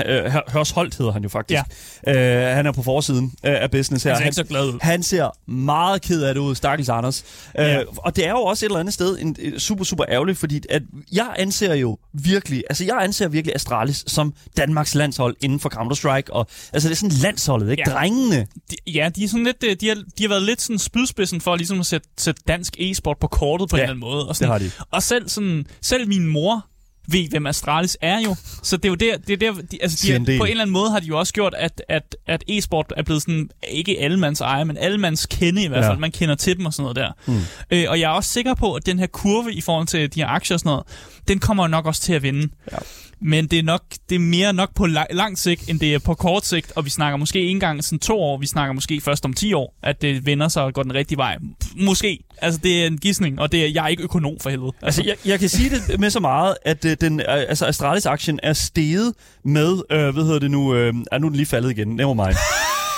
Hørsholdt 0.53 0.97
hedder 0.99 1.13
han 1.13 1.23
jo 1.23 1.29
faktisk. 1.29 1.63
Ja. 2.07 2.51
Uh, 2.51 2.57
han 2.59 2.67
er 2.67 2.73
på 2.73 2.83
forsiden 2.83 3.33
af 3.43 3.71
business 3.71 4.05
her. 4.05 4.11
Han 4.13 4.21
ser 4.21 4.25
ikke 4.27 4.35
så 4.35 4.45
glad 4.45 4.67
ud. 4.67 4.79
Han 4.83 5.03
ser 5.03 5.51
meget 5.51 6.03
ked 6.03 6.23
af 6.23 6.35
det 6.35 6.41
ud, 6.41 6.55
stakkels 6.55 6.89
Anders. 6.89 7.25
Uh, 7.59 7.65
ja. 7.65 7.83
Og 7.97 8.17
det 8.17 8.27
er 8.27 8.31
jo 8.31 8.39
også 8.39 8.67
et 8.67 8.69
eller 8.69 8.81
andet 8.81 8.95
sted 8.95 9.19
en, 9.21 9.37
super, 9.59 9.85
super 9.85 10.05
ærgerligt, 10.09 10.39
fordi 10.39 10.61
at 10.71 10.83
jeg 11.13 11.35
anser 11.39 11.75
jo 11.75 11.99
virkelig, 12.13 12.65
altså 12.71 12.85
jeg 12.85 12.99
anser 13.01 13.29
virkelig 13.29 13.55
Astralis 13.55 14.05
som 14.07 14.35
Danmarks 14.57 14.95
landshold 14.95 15.37
inden 15.41 15.61
for 15.61 15.69
Counter-Strike, 15.69 16.33
og 16.33 16.47
altså 16.73 16.89
det 16.89 16.95
er 16.95 16.97
sådan 16.97 17.17
landsholdet, 17.17 17.71
ikke? 17.71 17.83
Ja. 17.87 17.93
Drengene. 17.93 18.47
De, 18.71 18.77
ja, 18.87 19.11
de 19.17 19.25
er 19.25 19.29
sådan 19.29 19.45
lidt, 19.45 19.65
øh, 19.65 19.77
de 19.81 19.89
har, 19.89 19.95
de 19.95 20.23
har 20.25 20.29
været 20.29 20.43
lidt 20.43 20.61
sådan 20.61 20.79
spydspidsen 20.79 21.41
for 21.41 21.57
ligesom 21.57 21.81
at 21.81 21.87
sætte, 21.87 22.09
sætte 22.19 22.43
dansk 22.49 22.77
e-sport 22.79 23.17
på 23.21 23.27
kortet 23.27 23.69
på 23.69 23.77
ja, 23.77 23.83
en 23.83 23.85
eller 23.85 23.95
anden 23.95 24.01
måde. 24.01 24.29
Og, 24.29 24.37
sådan, 24.37 24.53
det 24.53 24.61
har 24.63 24.69
de. 24.85 24.85
og 24.91 25.03
selv, 25.03 25.29
sådan, 25.29 25.67
selv 25.83 26.09
min 26.09 26.27
mor 26.27 26.67
ved, 27.09 27.29
hvem 27.31 27.47
Astralis 27.47 27.97
er 28.01 28.21
jo. 28.21 28.37
Så 28.63 28.77
det 28.77 28.85
er 28.85 28.89
jo 28.89 28.95
der, 28.95 29.17
det 29.17 29.33
er 29.43 29.53
der 29.53 29.63
de, 29.63 29.79
altså 29.83 30.07
de 30.07 30.13
er, 30.13 30.39
på 30.39 30.45
en 30.45 30.51
eller 30.51 30.63
anden 30.63 30.73
måde 30.73 30.91
har 30.91 31.01
de 31.01 31.07
jo 31.07 31.19
også 31.19 31.33
gjort, 31.33 31.55
at, 31.59 31.83
at, 31.89 32.17
at 32.27 32.45
e-sport 32.49 32.93
er 32.97 33.03
blevet 33.03 33.23
sådan, 33.23 33.51
ikke 33.71 34.01
allemands 34.01 34.41
eje, 34.41 34.65
men 34.65 34.77
allemands 34.77 35.27
kende 35.27 35.65
i 35.65 35.69
hvert 35.69 35.85
fald. 35.85 35.95
Ja. 35.95 36.01
Man 36.01 36.11
kender 36.11 36.35
til 36.35 36.57
dem 36.57 36.67
og 36.67 36.73
sådan 36.75 36.83
noget 36.83 36.97
der. 36.97 37.13
Mm. 37.27 37.41
Øh, 37.71 37.85
og 37.89 38.01
jeg 38.01 38.11
er 38.11 38.15
også 38.15 38.31
sikker 38.31 38.55
på, 38.55 38.75
at 38.75 38.87
den 38.87 38.99
her 38.99 39.07
kurve 39.07 39.53
i 39.53 39.61
forhold 39.61 39.87
til 39.87 40.15
de 40.15 40.21
her 40.21 40.29
aktier 40.29 40.55
og 40.55 40.61
sådan 40.61 40.71
noget, 40.71 40.87
den 41.29 41.39
kommer 41.39 41.69
nok 41.69 41.87
også 41.87 42.03
til 42.03 42.13
at 42.13 42.23
vinde. 42.23 42.49
Ja. 42.73 42.77
Men 43.21 43.47
det 43.47 43.59
er, 43.59 43.63
nok, 43.63 43.83
det 44.09 44.15
er 44.15 44.19
mere 44.19 44.53
nok 44.53 44.75
på 44.75 44.87
lang, 44.87 45.07
lang 45.11 45.39
sigt, 45.39 45.71
end 45.71 45.81
det 45.81 45.95
er 45.95 45.99
på 45.99 46.15
kort 46.15 46.47
sigt, 46.47 46.73
og 46.77 46.85
vi 46.85 46.91
snakker 46.91 47.17
måske 47.17 47.39
ikke 47.39 47.51
engang 47.51 47.85
sådan 47.85 47.99
to 47.99 48.21
år, 48.21 48.39
vi 48.39 48.47
snakker 48.47 48.73
måske 48.73 49.01
først 49.01 49.25
om 49.25 49.33
10 49.33 49.53
år, 49.53 49.75
at 49.83 50.03
det 50.03 50.27
vender 50.27 50.49
sig 50.49 50.63
og 50.63 50.75
går 50.75 50.83
den 50.83 50.95
rigtige 50.95 51.19
vej. 51.19 51.37
Måske. 51.77 52.19
Altså, 52.43 52.61
det 52.63 52.83
er 52.83 52.87
en 52.87 52.99
gissning, 52.99 53.41
og 53.41 53.53
det 53.53 53.65
er, 53.65 53.69
jeg 53.69 53.85
er 53.85 53.89
ikke 53.89 54.03
økonom 54.03 54.37
for 54.41 54.51
helvede. 54.51 54.73
Altså, 54.83 55.03
jeg, 55.07 55.17
jeg 55.25 55.41
kan 55.41 55.49
sige 55.49 55.71
det 55.71 56.01
med 56.01 56.11
så 56.11 56.21
meget, 56.21 56.57
at 56.63 56.85
uh, 56.85 56.91
den, 57.01 57.15
uh, 57.15 57.25
altså 57.29 57.67
Astralis-aktien 57.67 58.41
er 58.43 58.53
steget 58.53 59.15
med, 59.45 59.73
uh, 59.73 60.15
hvad 60.15 60.25
hedder 60.25 60.39
det 60.39 60.51
nu, 60.51 60.73
uh, 60.73 60.95
er 61.13 61.19
nu 61.19 61.29
den 61.29 61.37
lige 61.37 61.47
faldet 61.47 61.71
igen, 61.71 61.89
never 61.89 62.15
mind. 62.15 62.37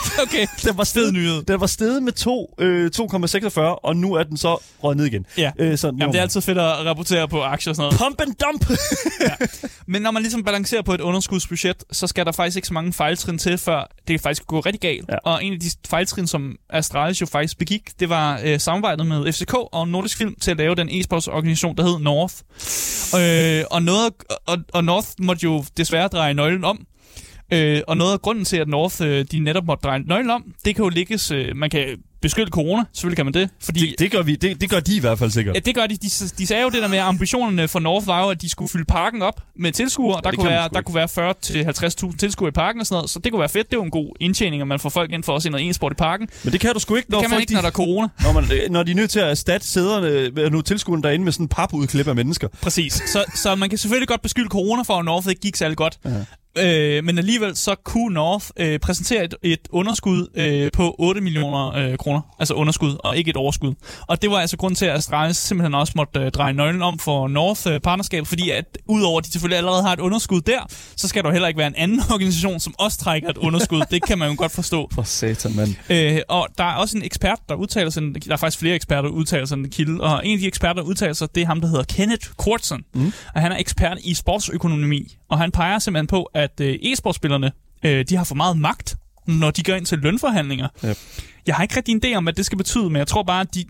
okay, 0.25 0.47
den 0.65 0.79
var 0.79 0.85
stedet 0.85 1.15
nyhed. 1.15 1.43
Den 1.43 1.61
var 1.61 1.67
stedet 1.67 2.03
med 2.03 2.13
2, 2.13 2.55
øh, 2.59 2.91
2,46, 2.97 3.61
og 3.61 3.97
nu 3.97 4.15
er 4.15 4.23
den 4.23 4.37
så 4.37 4.59
røget 4.83 4.97
ned 4.97 5.07
igen. 5.07 5.27
Ja, 5.39 5.51
øh, 5.59 5.79
så 5.79 5.87
Jamen, 5.87 6.13
det 6.13 6.19
er 6.19 6.23
altid 6.23 6.41
fedt 6.41 6.59
at 6.59 6.87
rapportere 6.87 7.29
på 7.29 7.43
aktier 7.43 7.71
og 7.71 7.77
sådan 7.77 7.87
noget. 7.87 7.99
Pump 7.99 8.21
and 8.21 8.35
dump! 8.35 8.71
ja. 9.29 9.47
Men 9.87 10.03
når 10.03 10.11
man 10.11 10.23
ligesom 10.23 10.45
balancerer 10.45 10.83
på 10.83 10.95
et 10.95 11.01
underskudsbudget, 11.01 11.85
så 11.93 12.07
skal 12.07 12.27
der 12.27 12.33
faktisk 12.33 12.57
ikke 12.57 12.69
så 12.69 12.75
mange 12.75 12.93
fejltrin 12.93 13.39
til, 13.39 13.59
før 13.59 13.81
det 13.81 14.07
kan 14.07 14.21
faktisk 14.21 14.47
gå 14.47 14.61
rigtig 14.61 14.81
galt. 14.81 15.09
Ja. 15.09 15.17
Og 15.25 15.45
en 15.45 15.53
af 15.53 15.61
de 15.61 15.71
fejltrin, 15.89 16.27
som 16.27 16.57
Astralis 16.71 17.21
jo 17.21 17.27
faktisk 17.27 17.59
begik, 17.59 17.91
det 18.01 18.09
var 18.09 18.41
øh, 18.45 18.61
samarbejdet 18.61 19.07
med 19.07 19.33
FCK 19.33 19.55
og 19.73 19.89
Nordisk 19.89 20.17
Film 20.17 20.35
til 20.41 20.51
at 20.51 20.57
lave 20.57 20.75
den 20.75 20.89
e-sportsorganisation, 20.89 21.77
der 21.77 21.83
hed 21.83 21.99
North. 21.99 22.35
Øh, 23.15 23.65
og, 23.71 23.83
noget, 23.83 24.13
og, 24.47 24.59
og 24.73 24.85
North 24.85 25.09
måtte 25.19 25.45
jo 25.45 25.65
desværre 25.77 26.09
dreje 26.09 26.35
nøglen 26.35 26.65
om, 26.65 26.87
Øh, 27.53 27.81
og 27.87 27.97
noget 27.97 28.13
af 28.13 28.23
grunden 28.23 28.45
til, 28.45 28.57
at 28.57 28.69
North 28.69 29.03
øh, 29.03 29.25
de 29.33 29.39
netop 29.39 29.65
måtte 29.65 29.83
dreje 29.83 29.99
nøglen 29.99 30.31
om, 30.31 30.45
det 30.65 30.77
kan 30.77 30.83
jo 30.83 30.89
ligges... 30.89 31.31
Øh, 31.31 31.57
man 31.57 31.71
kan 31.71 31.87
beskylde 32.21 32.51
corona, 32.51 32.85
selvfølgelig 32.93 33.17
kan 33.17 33.27
man 33.27 33.35
det. 33.35 33.51
Fordi, 33.61 33.81
det, 33.81 33.99
det, 33.99 34.11
gør 34.11 34.23
vi, 34.23 34.37
det, 34.37 34.61
det 34.61 34.71
gør 34.71 34.81
de 34.81 34.97
i 34.97 35.01
hvert 35.01 35.19
fald 35.19 35.31
sikkert. 35.31 35.55
Ja, 35.55 35.61
det 35.61 35.75
gør 35.75 35.87
de. 35.87 35.97
De, 35.97 36.09
de 36.39 36.47
sagde 36.47 36.63
jo 36.63 36.69
det 36.69 36.83
der 36.83 36.89
med, 36.89 36.99
at 36.99 37.05
ambitionerne 37.05 37.69
for 37.69 37.79
North 37.79 38.07
var 38.07 38.25
jo, 38.25 38.31
at 38.31 38.43
de 38.43 38.49
skulle 38.49 38.69
fylde 38.69 38.85
parken 38.85 39.23
op 39.23 39.43
med 39.57 39.73
tilskuere. 39.73 40.21
Der, 40.25 40.33
kunne 40.33 40.49
være, 40.49 40.69
der 40.75 40.83
kunne 40.83 40.95
være 40.95 42.11
40-50.000 42.11 42.17
tilskuere 42.17 42.49
i 42.49 42.53
parken 42.53 42.81
og 42.81 42.87
sådan 42.87 42.97
noget, 42.97 43.11
så 43.11 43.19
det 43.19 43.33
kunne 43.33 43.41
være 43.41 43.49
fedt. 43.49 43.71
Det 43.71 43.77
er 43.77 43.79
jo 43.79 43.85
en 43.85 43.91
god 43.91 44.17
indtjening, 44.21 44.63
at 44.63 44.69
man 44.69 44.81
får 44.81 44.89
folk 44.89 45.13
ind 45.13 45.25
for 45.25 45.37
at 45.37 45.43
se 45.43 45.51
noget 45.51 45.71
e-sport 45.71 45.93
i 45.93 45.95
parken. 45.95 46.29
Men 46.45 46.53
det 46.53 46.61
kan 46.61 46.75
du 46.75 46.81
sgu 46.81 46.95
ikke, 46.95 47.11
når, 47.11 47.19
det 47.19 47.25
kan 47.25 47.31
man 47.31 47.41
ikke, 47.41 47.51
de, 47.51 47.55
når 47.55 47.61
der 47.61 47.69
er 47.69 47.73
corona. 47.73 48.09
Når, 48.23 48.33
man, 48.33 48.45
når 48.71 48.83
de 48.83 48.91
er 48.91 48.95
nødt 48.95 49.11
til 49.11 49.21
at 49.21 49.31
erstatte 49.31 49.67
sæderne, 49.67 50.51
nu 50.51 50.61
tilskuerne 50.63 51.03
derinde 51.03 51.25
med 51.25 51.33
sådan 51.33 51.45
en 51.45 51.49
papudklip 51.49 52.09
af 52.09 52.15
mennesker. 52.15 52.49
Præcis. 52.63 52.93
Så, 52.93 53.25
så 53.35 53.55
man 53.55 53.69
kan 53.69 53.79
selvfølgelig 53.79 54.09
godt 54.09 54.23
beskylde 54.23 54.49
corona 54.49 54.83
for, 54.83 54.95
at 54.95 55.05
North 55.05 55.29
ikke 55.29 55.41
gik 55.41 55.57
særlig 55.57 55.77
godt. 55.77 55.99
Ja. 56.05 56.11
Øh, 56.59 57.05
men 57.05 57.19
alligevel 57.19 57.57
så 57.57 57.75
kunne 57.75 58.15
North 58.15 58.47
øh, 58.57 58.79
præsentere 58.79 59.25
et, 59.25 59.35
et 59.43 59.69
underskud 59.71 60.27
øh, 60.35 60.71
på 60.73 60.97
8 60.99 61.21
millioner 61.21 61.75
øh, 61.75 61.97
kroner. 61.99 62.21
Altså 62.39 62.55
underskud, 62.55 62.97
og 63.05 63.17
ikke 63.17 63.31
et 63.31 63.37
overskud. 63.37 63.75
Og 64.09 64.23
det 64.23 64.31
var 64.31 64.37
altså 64.37 64.57
grund 64.57 64.77
til, 64.77 64.87
at 64.87 64.97
Astralis 64.97 65.37
simpelthen 65.37 65.75
også 65.75 65.93
måtte 65.97 66.21
øh, 66.21 66.31
dreje 66.31 66.53
nøglen 66.53 66.83
om 66.83 66.99
for 66.99 67.29
North 67.29 67.73
øh, 67.73 67.81
partnerskab, 67.81 68.27
fordi 68.27 68.51
at 68.51 68.79
udover 68.87 69.19
at 69.19 69.27
de 69.27 69.33
selvfølgelig 69.33 69.59
allerede 69.59 69.83
har 69.83 69.93
et 69.93 70.01
underskud 70.01 70.41
der, 70.41 70.61
så 70.97 71.09
skal 71.09 71.25
der 71.25 71.33
heller 71.33 71.49
ikke 71.49 71.59
være 71.59 71.67
en 71.67 71.75
anden 71.77 72.01
organisation, 72.13 72.61
som 72.61 72.75
også 72.79 72.99
trækker 72.99 73.29
et 73.29 73.39
underskud. 73.39 73.83
det 73.91 74.03
kan 74.03 74.19
man 74.19 74.31
jo 74.31 74.35
godt 74.39 74.53
forstå. 74.53 74.89
For 74.95 75.03
satan, 75.03 75.57
mand. 75.57 75.75
Øh, 75.91 76.21
og 76.29 76.49
der 76.59 76.65
er 76.65 76.75
også 76.75 76.97
en 76.97 77.03
ekspert, 77.05 77.39
der 77.49 77.55
udtaler 77.55 77.91
sig, 77.91 78.03
der 78.03 78.33
er 78.33 78.37
faktisk 78.37 78.59
flere 78.59 78.75
eksperter, 78.75 79.03
der 79.03 79.09
udtaler 79.09 79.47
sig 79.47 79.57
en 79.57 79.71
kilde, 79.71 80.01
og 80.01 80.27
en 80.27 80.33
af 80.33 80.39
de 80.39 80.47
eksperter, 80.47 80.83
der 80.83 80.89
udtaler 80.89 81.13
sig, 81.13 81.35
det 81.35 81.41
er 81.43 81.47
ham, 81.47 81.61
der 81.61 81.69
hedder 81.69 81.85
Kenneth 81.85 82.29
Kortson. 82.37 82.83
Mm. 82.95 83.13
Og 83.35 83.41
han 83.41 83.53
er 83.53 83.57
ekspert 83.57 83.99
i 84.05 84.15
sportsøkonomi, 84.15 85.17
og 85.31 85.39
han 85.39 85.51
peger 85.51 85.79
simpelthen 85.79 86.07
på, 86.07 86.23
at 86.35 86.61
øh, 86.61 86.79
e-sportspillerne, 86.83 87.51
øh, 87.85 88.05
de 88.09 88.17
har 88.17 88.25
for 88.25 88.35
meget 88.35 88.59
magt, 88.59 88.97
når 89.27 89.51
de 89.51 89.63
går 89.63 89.75
ind 89.75 89.87
til 89.87 89.99
lønforhandlinger. 89.99 90.69
Yep. 90.85 90.99
Jeg 91.47 91.55
har 91.55 91.63
ikke 91.63 91.77
rigtig 91.77 91.93
en 91.95 92.03
idé 92.05 92.17
om, 92.17 92.25
hvad 92.25 92.33
det 92.33 92.47
skal 92.47 92.59
betyde, 92.59 92.85
men 92.85 92.97
jeg 92.97 93.07
tror 93.07 93.23
bare, 93.23 93.41
at 93.41 93.55
de, 93.55 93.65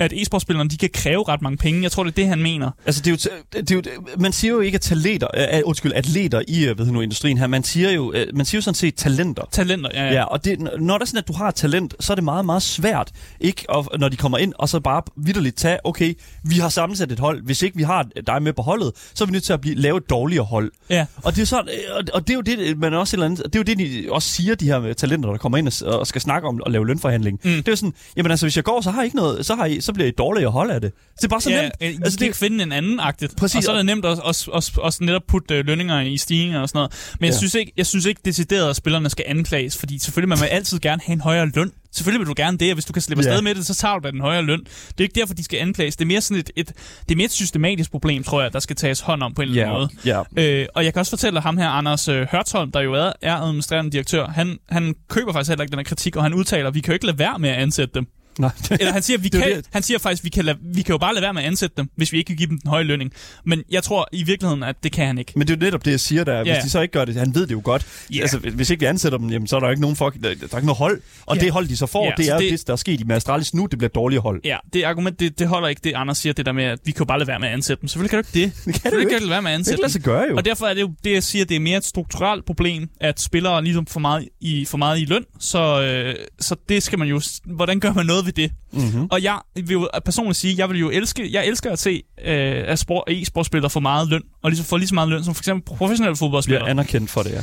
at 0.00 0.12
e-sportspillerne 0.12 0.68
de 0.68 0.76
kan 0.76 0.90
kræve 0.92 1.24
ret 1.28 1.42
mange 1.42 1.56
penge. 1.56 1.82
Jeg 1.82 1.92
tror, 1.92 2.04
det 2.04 2.10
er 2.10 2.14
det, 2.14 2.26
han 2.26 2.42
mener. 2.42 2.70
Altså, 2.86 3.02
det 3.02 3.06
er 3.06 3.10
jo, 3.10 3.16
det 3.60 3.70
er 3.70 3.74
jo, 3.74 3.82
man 4.18 4.32
siger 4.32 4.52
jo 4.52 4.60
ikke, 4.60 4.76
at 4.76 4.80
talenter, 4.80 5.26
uh, 5.54 5.68
undskyld, 5.68 5.92
atleter 5.92 6.42
i 6.48 6.70
uh, 6.70 6.78
ved 6.78 6.86
nu, 6.86 7.00
industrien 7.00 7.38
her, 7.38 7.46
man 7.46 7.64
siger, 7.64 7.90
jo, 7.90 8.08
uh, 8.08 8.14
man 8.34 8.46
siger 8.46 8.58
jo 8.58 8.62
sådan 8.62 8.74
set 8.74 8.94
talenter. 8.94 9.42
Talenter, 9.52 9.90
ja. 9.94 10.04
ja. 10.04 10.12
ja 10.12 10.24
og 10.24 10.44
det, 10.44 10.58
når 10.80 10.98
der 10.98 11.04
er 11.04 11.06
sådan, 11.06 11.18
at 11.18 11.28
du 11.28 11.32
har 11.32 11.50
talent, 11.50 11.94
så 12.00 12.12
er 12.12 12.14
det 12.14 12.24
meget, 12.24 12.44
meget 12.44 12.62
svært, 12.62 13.10
ikke, 13.40 13.64
og, 13.68 13.86
når 13.98 14.08
de 14.08 14.16
kommer 14.16 14.38
ind, 14.38 14.52
og 14.58 14.68
så 14.68 14.80
bare 14.80 15.02
vidderligt 15.16 15.56
tage, 15.56 15.78
okay, 15.84 16.14
vi 16.44 16.54
har 16.54 16.68
sammensat 16.68 17.12
et 17.12 17.18
hold, 17.18 17.42
hvis 17.42 17.62
ikke 17.62 17.76
vi 17.76 17.82
har 17.82 18.06
dig 18.26 18.42
med 18.42 18.52
på 18.52 18.62
holdet, 18.62 18.92
så 19.14 19.24
er 19.24 19.26
vi 19.26 19.32
nødt 19.32 19.44
til 19.44 19.52
at 19.52 19.60
blive, 19.60 19.74
lave 19.74 19.96
et 19.96 20.10
dårligere 20.10 20.44
hold. 20.44 20.72
Ja. 20.90 21.06
Og 21.16 21.36
det 21.36 21.42
er 21.42 21.46
sådan, 21.46 21.68
og, 21.96 22.04
og 22.14 22.28
det 22.28 22.30
er 22.30 22.34
jo 22.34 22.40
det, 22.40 22.78
man 22.78 22.94
også 22.94 23.16
et 23.16 23.18
eller 23.18 23.26
andet, 23.26 23.44
det 23.44 23.54
er 23.54 23.58
jo 23.58 23.62
det, 23.62 23.78
de 23.78 24.06
også 24.10 24.28
siger, 24.28 24.54
de 24.54 24.66
her 24.66 24.92
talenter, 24.92 25.30
der 25.30 25.36
kommer 25.36 25.58
ind 25.58 25.84
og, 25.86 25.98
og 25.98 26.06
skal 26.06 26.20
snakke 26.20 26.48
om 26.48 26.62
at 26.66 26.72
lave 26.72 26.86
lønforhandling. 26.86 27.40
Mm. 27.44 27.50
Det 27.50 27.68
er 27.68 27.72
jo 27.72 27.76
sådan, 27.76 27.94
jamen 28.16 28.30
altså, 28.30 28.46
hvis 28.46 28.56
jeg 28.56 28.64
går, 28.64 28.80
så 28.80 28.90
har 28.90 29.02
I 29.02 29.04
ikke 29.04 29.16
noget, 29.16 29.46
så, 29.46 29.54
har 29.54 29.66
I, 29.66 29.80
så 29.80 29.89
bliver 29.92 30.08
I 30.08 30.10
dårligere 30.10 30.50
hold 30.50 30.70
af 30.70 30.80
det. 30.80 30.92
Det 31.16 31.24
er 31.24 31.28
bare 31.28 31.40
så 31.40 31.50
ja, 31.50 31.62
nemt. 31.62 31.72
Øh, 31.80 31.88
altså, 31.88 32.16
det 32.16 32.26
kan 32.26 32.34
finde 32.34 32.62
en 32.62 32.72
anden 32.72 33.00
agtigt. 33.00 33.36
Præcis. 33.36 33.56
Og 33.56 33.62
så 33.62 33.72
er 33.72 33.76
det 33.76 33.86
nemt 33.86 34.04
også, 34.04 34.22
også, 34.22 34.50
også, 34.50 34.72
også 34.76 35.04
netop 35.04 35.22
putte 35.28 35.54
øh, 35.54 35.66
lønninger 35.66 36.00
i 36.00 36.16
stigninger 36.16 36.60
og 36.60 36.68
sådan 36.68 36.78
noget. 36.78 37.14
Men 37.20 37.26
ja. 37.26 37.30
jeg, 37.30 37.38
synes 37.38 37.54
ikke, 37.54 37.72
jeg 37.76 37.86
synes 37.86 38.06
ikke 38.06 38.20
decideret, 38.24 38.70
at 38.70 38.76
spillerne 38.76 39.10
skal 39.10 39.24
anklages, 39.28 39.76
fordi 39.78 39.98
selvfølgelig 39.98 40.28
man 40.28 40.40
vil 40.40 40.46
altid 40.46 40.78
gerne 40.78 41.02
have 41.04 41.12
en 41.12 41.20
højere 41.20 41.46
løn. 41.54 41.72
Selvfølgelig 41.92 42.20
vil 42.20 42.28
du 42.28 42.34
gerne 42.36 42.58
det, 42.58 42.70
og 42.70 42.74
hvis 42.74 42.84
du 42.84 42.92
kan 42.92 43.02
slippe 43.02 43.20
afsted 43.20 43.34
yeah. 43.34 43.44
med 43.44 43.54
det, 43.54 43.66
så 43.66 43.74
tager 43.74 43.98
du 43.98 44.06
da 44.06 44.10
den 44.10 44.20
højere 44.20 44.42
løn. 44.42 44.60
Det 44.60 44.98
er 44.98 45.02
ikke 45.02 45.20
derfor, 45.20 45.34
de 45.34 45.44
skal 45.44 45.58
anklages. 45.58 45.96
Det 45.96 46.04
er 46.04 46.06
mere 46.06 46.20
sådan 46.20 46.40
et, 46.40 46.50
et, 46.56 46.68
det 47.08 47.14
er 47.14 47.16
mere 47.16 47.24
et 47.24 47.30
systematisk 47.30 47.90
problem, 47.90 48.24
tror 48.24 48.42
jeg, 48.42 48.52
der 48.52 48.60
skal 48.60 48.76
tages 48.76 49.00
hånd 49.00 49.22
om 49.22 49.34
på 49.34 49.42
en 49.42 49.48
eller 49.48 49.66
anden 49.66 49.90
yeah. 50.06 50.16
måde. 50.36 50.36
Yeah. 50.38 50.60
Øh, 50.60 50.66
og 50.74 50.84
jeg 50.84 50.92
kan 50.92 51.00
også 51.00 51.10
fortælle 51.10 51.36
at 51.36 51.42
ham 51.42 51.58
her, 51.58 51.68
Anders 51.68 52.08
øh, 52.08 52.26
Hørtholm, 52.32 52.72
der 52.72 52.80
jo 52.80 52.94
er, 52.94 53.12
er 53.22 53.36
administrerende 53.36 53.90
direktør, 53.90 54.26
han, 54.26 54.58
han 54.68 54.94
køber 55.08 55.32
faktisk 55.32 55.50
heller 55.50 55.62
ikke 55.62 55.72
den 55.72 55.78
her 55.78 55.84
kritik, 55.84 56.16
og 56.16 56.22
han 56.22 56.34
udtaler, 56.34 56.68
at 56.68 56.74
vi 56.74 56.80
kan 56.80 56.92
jo 56.92 56.94
ikke 56.94 57.06
lade 57.06 57.18
være 57.18 57.38
med 57.38 57.50
at 57.50 57.56
ansætte 57.56 57.94
dem. 57.94 58.06
Nej. 58.40 58.50
Eller 58.80 58.92
han 58.92 59.02
siger, 59.02 59.18
vi 59.18 59.28
kan, 59.28 59.40
det. 59.40 59.66
han 59.72 59.82
siger 59.82 59.98
faktisk, 59.98 60.24
vi 60.24 60.28
kan, 60.28 60.44
lade, 60.44 60.58
vi 60.62 60.82
kan 60.82 60.92
jo 60.92 60.98
bare 60.98 61.14
lade 61.14 61.22
være 61.22 61.34
med 61.34 61.42
at 61.42 61.48
ansætte 61.48 61.76
dem, 61.76 61.90
hvis 61.96 62.12
vi 62.12 62.18
ikke 62.18 62.26
kan 62.26 62.36
give 62.36 62.48
dem 62.48 62.58
den 62.58 62.70
høje 62.70 62.84
lønning. 62.84 63.12
Men 63.44 63.62
jeg 63.70 63.82
tror 63.82 64.08
i 64.12 64.22
virkeligheden, 64.22 64.62
at 64.62 64.76
det 64.82 64.92
kan 64.92 65.06
han 65.06 65.18
ikke. 65.18 65.32
Men 65.36 65.48
det 65.48 65.54
er 65.54 65.56
jo 65.56 65.64
netop 65.64 65.84
det, 65.84 65.90
jeg 65.90 66.00
siger 66.00 66.24
der. 66.24 66.44
Hvis 66.44 66.64
de 66.64 66.70
så 66.70 66.80
ikke 66.80 66.92
gør 66.92 67.04
det, 67.04 67.14
han 67.14 67.34
ved 67.34 67.46
det 67.46 67.52
jo 67.52 67.60
godt. 67.64 67.86
Yeah. 68.14 68.22
Altså, 68.22 68.38
hvis 68.38 68.70
ikke 68.70 68.80
vi 68.80 68.86
ansætter 68.86 69.18
dem, 69.18 69.30
jamen, 69.30 69.48
så 69.48 69.56
er 69.56 69.60
der 69.60 69.70
ikke 69.70 69.82
nogen 69.82 69.96
fuck, 69.96 70.14
der, 70.14 70.20
der 70.20 70.28
er 70.28 70.56
ikke 70.56 70.66
noget 70.66 70.76
hold. 70.76 71.00
Og 71.26 71.36
yeah. 71.36 71.44
det 71.44 71.52
hold, 71.52 71.68
de 71.68 71.76
så 71.76 71.86
får, 71.86 72.04
yeah, 72.04 72.16
det 72.16 72.28
er 72.28 72.38
det, 72.38 72.52
det, 72.52 72.66
der 72.66 72.72
er 72.72 72.76
sket 72.76 73.00
i 73.00 73.04
med 73.04 73.16
Astralis 73.16 73.54
nu, 73.54 73.66
det 73.66 73.78
bliver 73.78 73.88
et 73.88 73.94
dårligt 73.94 74.22
hold. 74.22 74.40
Ja, 74.44 74.56
det 74.72 74.84
argument, 74.84 75.20
det, 75.20 75.38
det 75.38 75.48
holder 75.48 75.68
ikke, 75.68 75.80
det 75.84 75.92
Anders 75.92 76.18
siger, 76.18 76.32
det 76.32 76.46
der 76.46 76.52
med, 76.52 76.64
at 76.64 76.78
vi 76.84 76.92
kan 76.92 76.98
jo 76.98 77.04
bare 77.04 77.18
lade 77.18 77.28
være 77.28 77.38
med 77.38 77.48
at 77.48 77.54
ansætte 77.54 77.80
dem. 77.80 77.88
Selvfølgelig 77.88 78.10
kan 78.10 78.22
du 78.22 78.38
ikke 78.38 78.54
det. 78.64 78.64
det 78.74 78.74
kan 78.82 78.92
du 78.92 78.98
ikke. 78.98 79.10
Kan 79.10 79.20
lade 79.20 79.30
være 79.30 79.42
med 79.42 79.50
at 79.50 79.54
ansætte 79.54 79.84
det 79.84 79.92
kan 79.92 80.12
gøre 80.12 80.26
jo. 80.30 80.36
Og 80.36 80.44
derfor 80.44 80.66
er 80.66 80.74
det 80.74 80.80
jo 80.80 80.92
det, 81.04 81.12
jeg 81.12 81.22
siger, 81.22 81.44
det 81.44 81.56
er 81.56 81.60
mere 81.60 81.78
et 81.78 81.84
strukturelt 81.84 82.44
problem, 82.44 82.88
at 83.00 83.20
spillere 83.20 83.64
ligesom 83.64 83.86
for 83.86 84.00
meget 84.00 84.28
i, 84.40 84.64
for 84.64 84.78
meget 84.78 85.00
i 85.00 85.04
løn. 85.04 85.24
Så, 85.38 85.82
øh, 85.82 86.14
så 86.40 86.56
det 86.68 86.82
skal 86.82 86.98
man 86.98 87.08
jo, 87.08 87.20
hvordan 87.44 87.80
gør 87.80 87.92
man 87.92 88.06
noget 88.06 88.26
ved 88.36 88.44
det? 88.44 88.52
Mm-hmm. 88.72 89.08
Og 89.10 89.22
jeg 89.22 89.40
vil 89.54 89.70
jo 89.70 89.88
personligt 90.04 90.36
sige, 90.36 90.54
jeg 90.58 90.68
vil 90.68 90.78
jo 90.78 90.90
elske, 90.90 91.32
jeg 91.32 91.46
elsker 91.46 91.72
at 91.72 91.78
se 91.78 92.02
øh, 92.24 92.64
at 92.66 92.78
sport, 92.78 93.04
e-sportspillere 93.10 93.70
få 93.70 93.80
meget 93.80 94.08
løn, 94.08 94.22
og 94.42 94.50
ligesom 94.50 94.66
få 94.66 94.76
lige 94.76 94.88
så 94.88 94.94
meget 94.94 95.08
løn 95.08 95.24
som 95.24 95.34
for 95.34 95.40
eksempel 95.40 95.64
professionelle 95.64 96.16
fodboldspillere. 96.16 96.60
Bliver 96.60 96.70
anerkendt 96.70 97.10
for 97.10 97.22
det, 97.22 97.32
ja. 97.32 97.42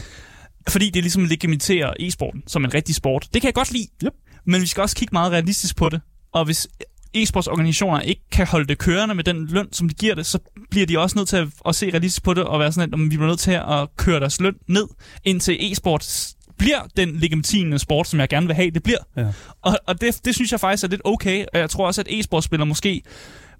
Fordi 0.70 0.90
det 0.90 1.04
ligesom 1.04 1.26
legitimerer 1.26 1.94
e-sporten 2.00 2.44
som 2.48 2.66
en 2.66 2.74
rigtig 2.74 2.96
sport. 2.96 3.28
Det 3.34 3.42
kan 3.42 3.48
jeg 3.48 3.54
godt 3.54 3.72
lide. 3.72 3.88
Yep. 4.06 4.14
Men 4.46 4.62
vi 4.62 4.68
skal 4.68 4.82
også 4.82 4.96
kigge 4.96 5.14
meget 5.14 5.32
realistisk 5.32 5.76
på 5.76 5.90
det. 5.90 6.02
Og 6.34 6.46
hvis 6.46 6.68
e-sportsorganisationer 7.18 8.00
ikke 8.00 8.22
kan 8.32 8.48
holde 8.48 8.68
det 8.68 8.78
kørende 8.78 9.16
med 9.16 9.24
den 9.24 9.48
løn, 9.48 9.74
som 9.74 9.90
de 9.90 9.96
giver 9.96 10.16
det, 10.16 10.26
så 10.26 10.40
bliver 10.70 10.86
de 10.86 11.00
også 11.00 11.18
nødt 11.18 11.30
til 11.30 11.38
at, 11.38 11.48
at 11.68 11.76
se 11.76 11.90
realistisk 11.90 12.24
på 12.24 12.34
det 12.34 12.44
og 12.44 12.60
være 12.60 12.72
sådan, 12.72 12.94
at 12.94 13.00
vi 13.00 13.08
bliver 13.08 13.28
nødt 13.28 13.40
til 13.40 13.52
at 13.52 13.88
køre 13.98 14.20
deres 14.20 14.42
løn 14.42 14.56
ned, 14.68 14.88
indtil 15.24 15.72
e-sport 15.72 16.34
bliver 16.58 16.80
den 16.98 17.16
legitime 17.20 17.80
sport, 17.80 18.08
som 18.08 18.20
jeg 18.20 18.30
gerne 18.30 18.48
vil 18.48 18.56
have, 18.56 18.72
det 18.72 18.84
bliver. 18.84 18.98
Ja. 19.18 19.26
Og, 19.62 19.78
og 19.88 20.02
det, 20.02 20.20
det 20.26 20.36
synes 20.36 20.52
jeg 20.52 20.60
faktisk 20.60 20.84
er 20.84 20.88
lidt 20.88 21.02
okay, 21.06 21.46
og 21.54 21.60
jeg 21.60 21.70
tror 21.70 21.88
også, 21.88 22.02
at 22.02 22.08
e-sportspillere 22.08 22.66
måske 22.66 23.02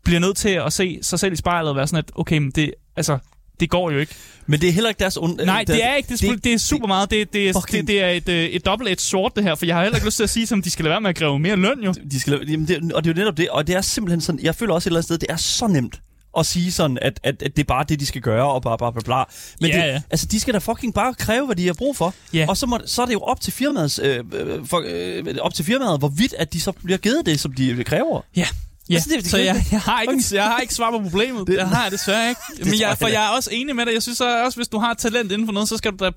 bliver 0.04 0.20
nødt 0.20 0.38
til 0.38 0.50
at 0.50 0.74
se 0.74 1.00
sig 1.02 1.20
selv 1.20 1.34
i 1.34 1.36
spejlet 1.36 1.70
og 1.70 1.76
være 1.76 1.88
sådan, 1.88 1.98
at 2.08 2.12
okay, 2.16 2.38
men 2.38 2.52
det, 2.52 2.72
altså, 2.96 3.18
det 3.60 3.70
går 3.70 3.92
jo 3.92 3.98
ikke. 4.00 4.16
Men 4.48 4.62
det 4.62 4.70
er 4.70 4.74
heller 4.74 4.90
ikke 4.90 5.00
deres... 5.00 5.18
Und- 5.18 5.46
Nej, 5.46 5.64
det 5.68 5.84
er 5.84 5.96
ikke. 5.96 6.10
Det 6.10 6.24
er, 6.24 6.32
det, 6.32 6.44
det 6.44 6.54
er 6.54 6.58
super 6.58 6.88
meget. 6.88 7.12
Det, 7.12 7.34
det, 7.34 7.50
er, 7.50 7.54
det, 7.72 7.88
det 7.88 8.04
er 8.04 8.10
et, 8.10 8.30
øh, 8.30 8.46
et 8.46 8.66
double-edged 8.68 9.00
sword, 9.02 9.36
det 9.36 9.44
her. 9.44 9.56
For 9.56 9.66
jeg 9.66 9.76
har 9.76 9.84
heller 9.84 9.98
ikke 9.98 10.08
lyst 10.08 10.16
til 10.18 10.24
at 10.24 10.30
sige, 10.30 10.48
som 10.48 10.62
de 10.62 10.70
skal 10.70 10.84
lade 10.86 10.92
være 10.92 11.02
med 11.02 11.10
at 11.10 11.16
kræve 11.16 11.40
mere 11.40 11.56
løn, 11.56 11.80
jo. 11.84 11.94
De 12.12 12.20
skal 12.20 12.34
lade, 12.34 12.52
jamen 12.52 12.68
det, 12.68 12.94
og 12.94 13.04
det 13.04 13.10
er 13.10 13.14
jo 13.14 13.20
netop 13.20 13.38
det. 13.38 13.50
Og 13.50 13.68
det 13.68 13.76
er 13.76 13.82
simpelthen 13.82 14.22
sådan... 14.22 14.40
Jeg 14.44 14.56
føler 14.56 14.74
også 14.74 14.88
et 14.88 14.92
eller 14.92 14.98
andet 14.98 15.06
sted, 15.06 15.18
det 15.18 15.32
er 15.32 15.36
så 15.36 15.68
nemt 15.68 16.00
at 16.40 16.46
sige 16.46 16.72
sådan, 16.72 16.98
at, 17.02 17.20
at, 17.24 17.44
at 17.44 17.56
det 17.56 17.64
er 17.64 17.68
bare 17.68 17.86
det, 17.90 18.00
de 18.00 18.06
skal 18.06 18.22
gøre, 18.22 18.52
og 18.52 18.62
bare 18.62 18.78
bla 18.78 18.92
bla 18.92 19.02
bla. 19.02 19.24
Men 19.62 19.70
ja, 19.72 19.78
det, 19.78 19.84
ja. 19.84 20.02
altså, 20.10 20.26
de 20.26 20.40
skal 20.40 20.54
da 20.54 20.60
fucking 20.60 20.94
bare 20.94 21.14
kræve, 21.14 21.46
hvad 21.46 21.56
de 21.56 21.66
har 21.66 21.74
brug 21.74 21.98
for. 21.98 22.14
Ja. 22.34 22.46
Og 22.50 22.58
så, 22.58 22.66
må, 22.66 22.80
så 22.86 23.02
er 23.02 23.06
det 23.06 23.14
jo 23.14 23.20
op 23.20 23.42
til 23.42 23.54
firmaet, 23.54 24.00
øh, 24.00 24.24
for, 24.66 24.84
øh, 24.86 25.36
op 25.42 25.54
til 25.54 25.66
firmaet, 25.66 26.00
hvorvidt 26.00 26.34
at 26.34 26.54
de 26.54 26.62
så 26.62 26.72
bliver 26.72 26.98
givet 26.98 27.26
det, 27.26 27.40
som 27.40 27.54
de 27.54 27.84
kræver. 27.84 28.22
Ja, 28.36 28.48
Ja, 28.90 28.96
altså, 28.96 29.10
det, 29.10 29.24
det, 29.24 29.32
så 29.32 29.38
jeg, 29.38 29.66
jeg, 29.72 29.82
har 29.82 30.02
ikke, 30.02 30.24
jeg 30.32 30.44
har 30.44 30.60
ikke 30.60 30.74
svar 30.74 30.92
på 30.92 31.00
problemet. 31.00 31.48
Det, 31.48 31.60
det 31.60 31.68
har 31.68 31.84
jeg 31.84 31.92
desværre 31.92 32.30
ikke. 32.30 32.42
Men 32.70 32.80
jeg, 32.80 32.98
for 32.98 33.08
jeg 33.08 33.26
er 33.26 33.30
også 33.30 33.50
enig 33.54 33.76
med 33.76 33.86
dig. 33.86 33.94
Jeg 33.94 34.02
synes 34.02 34.22
også, 34.22 34.58
hvis 34.58 34.68
du 34.68 34.80
har 34.80 34.94
talent 34.94 35.32
inden 35.32 35.48
for 35.48 35.54
noget, 35.54 35.70
så 35.70 35.78
skal 35.78 35.92
du 35.92 36.06
da 36.06 36.12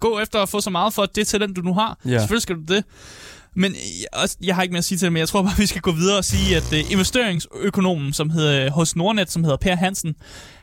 gå 0.00 0.20
efter 0.20 0.42
at 0.42 0.48
få 0.48 0.60
så 0.60 0.70
meget 0.70 0.94
for 0.94 1.06
det 1.06 1.26
talent, 1.26 1.56
du 1.56 1.60
nu 1.60 1.74
har. 1.74 1.98
Ja. 2.04 2.18
Selvfølgelig 2.18 2.42
skal 2.42 2.56
du 2.56 2.74
det. 2.74 2.84
Men 3.58 3.72
jeg, 3.72 4.20
også, 4.22 4.36
jeg 4.42 4.54
har 4.54 4.62
ikke 4.62 4.72
mere 4.72 4.78
at 4.78 4.84
sige 4.84 4.98
til 4.98 5.06
det, 5.06 5.12
men 5.12 5.20
jeg 5.20 5.28
tror 5.28 5.42
bare, 5.42 5.56
vi 5.64 5.66
skal 5.66 5.80
gå 5.80 5.92
videre 5.92 6.18
og 6.18 6.24
sige, 6.24 6.56
at 6.56 6.72
øh, 6.72 6.92
investeringsøkonomen, 6.92 8.12
som 8.12 8.30
hedder 8.30 8.64
øh, 8.64 8.70
hos 8.70 8.96
Nordnet, 8.96 9.30
som 9.30 9.44
hedder 9.44 9.56
Per 9.56 9.76
Hansen, 9.76 10.14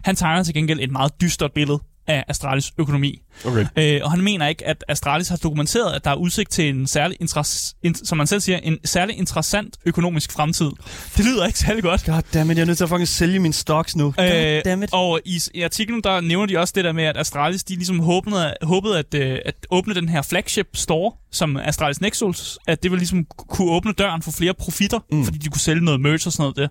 han 0.03 0.15
tegner 0.15 0.43
til 0.43 0.53
gengæld 0.53 0.79
et 0.79 0.91
meget 0.91 1.21
dystert 1.21 1.51
billede 1.53 1.79
af 2.07 2.23
Astralis 2.27 2.71
økonomi. 2.77 3.21
Okay. 3.45 3.65
Øh, 3.75 4.01
og 4.03 4.11
han 4.11 4.21
mener 4.21 4.47
ikke, 4.47 4.67
at 4.67 4.83
Astralis 4.87 5.27
har 5.27 5.37
dokumenteret, 5.37 5.93
at 5.93 6.05
der 6.05 6.11
er 6.11 6.15
udsigt 6.15 6.51
til 6.51 6.69
en 6.69 6.87
særlig, 6.87 7.17
interess- 7.21 7.79
in, 7.83 7.95
som 7.95 8.17
man 8.17 8.27
selv 8.27 8.41
siger, 8.41 8.57
en 8.57 8.77
særlig 8.85 9.17
interessant 9.17 9.75
økonomisk 9.85 10.31
fremtid. 10.31 10.69
Det 11.17 11.25
lyder 11.25 11.45
ikke 11.45 11.59
særlig 11.59 11.83
godt. 11.83 12.05
Goddammit, 12.05 12.57
jeg 12.57 12.61
er 12.61 12.65
nødt 12.65 12.77
til 12.77 12.83
at 12.83 12.89
fucking 12.89 13.07
sælge 13.07 13.39
mine 13.39 13.53
stocks 13.53 13.95
nu. 13.95 14.13
Øh, 14.19 14.61
og 14.91 15.19
i, 15.25 15.41
i 15.53 15.61
artiklen, 15.61 16.01
der 16.03 16.21
nævner 16.21 16.45
de 16.45 16.57
også 16.57 16.73
det 16.75 16.83
der 16.83 16.91
med, 16.91 17.03
at 17.03 17.17
Astralis, 17.17 17.63
de 17.63 17.75
ligesom 17.75 17.99
håbede, 17.99 18.53
håbede 18.61 18.99
at, 18.99 19.13
øh, 19.13 19.39
at 19.45 19.55
åbne 19.71 19.93
den 19.93 20.09
her 20.09 20.21
flagship 20.21 20.67
store, 20.73 21.11
som 21.31 21.57
Astralis 21.57 22.01
Nexus, 22.01 22.57
at 22.67 22.83
det 22.83 22.91
ville 22.91 22.99
ligesom 22.99 23.25
kunne 23.37 23.71
åbne 23.71 23.93
døren 23.93 24.21
for 24.21 24.31
flere 24.31 24.53
profitter, 24.53 24.99
mm. 25.11 25.25
fordi 25.25 25.37
de 25.37 25.49
kunne 25.49 25.61
sælge 25.61 25.85
noget 25.85 26.01
merch 26.01 26.27
og 26.27 26.33
sådan 26.33 26.41
noget 26.41 26.55
der. 26.55 26.67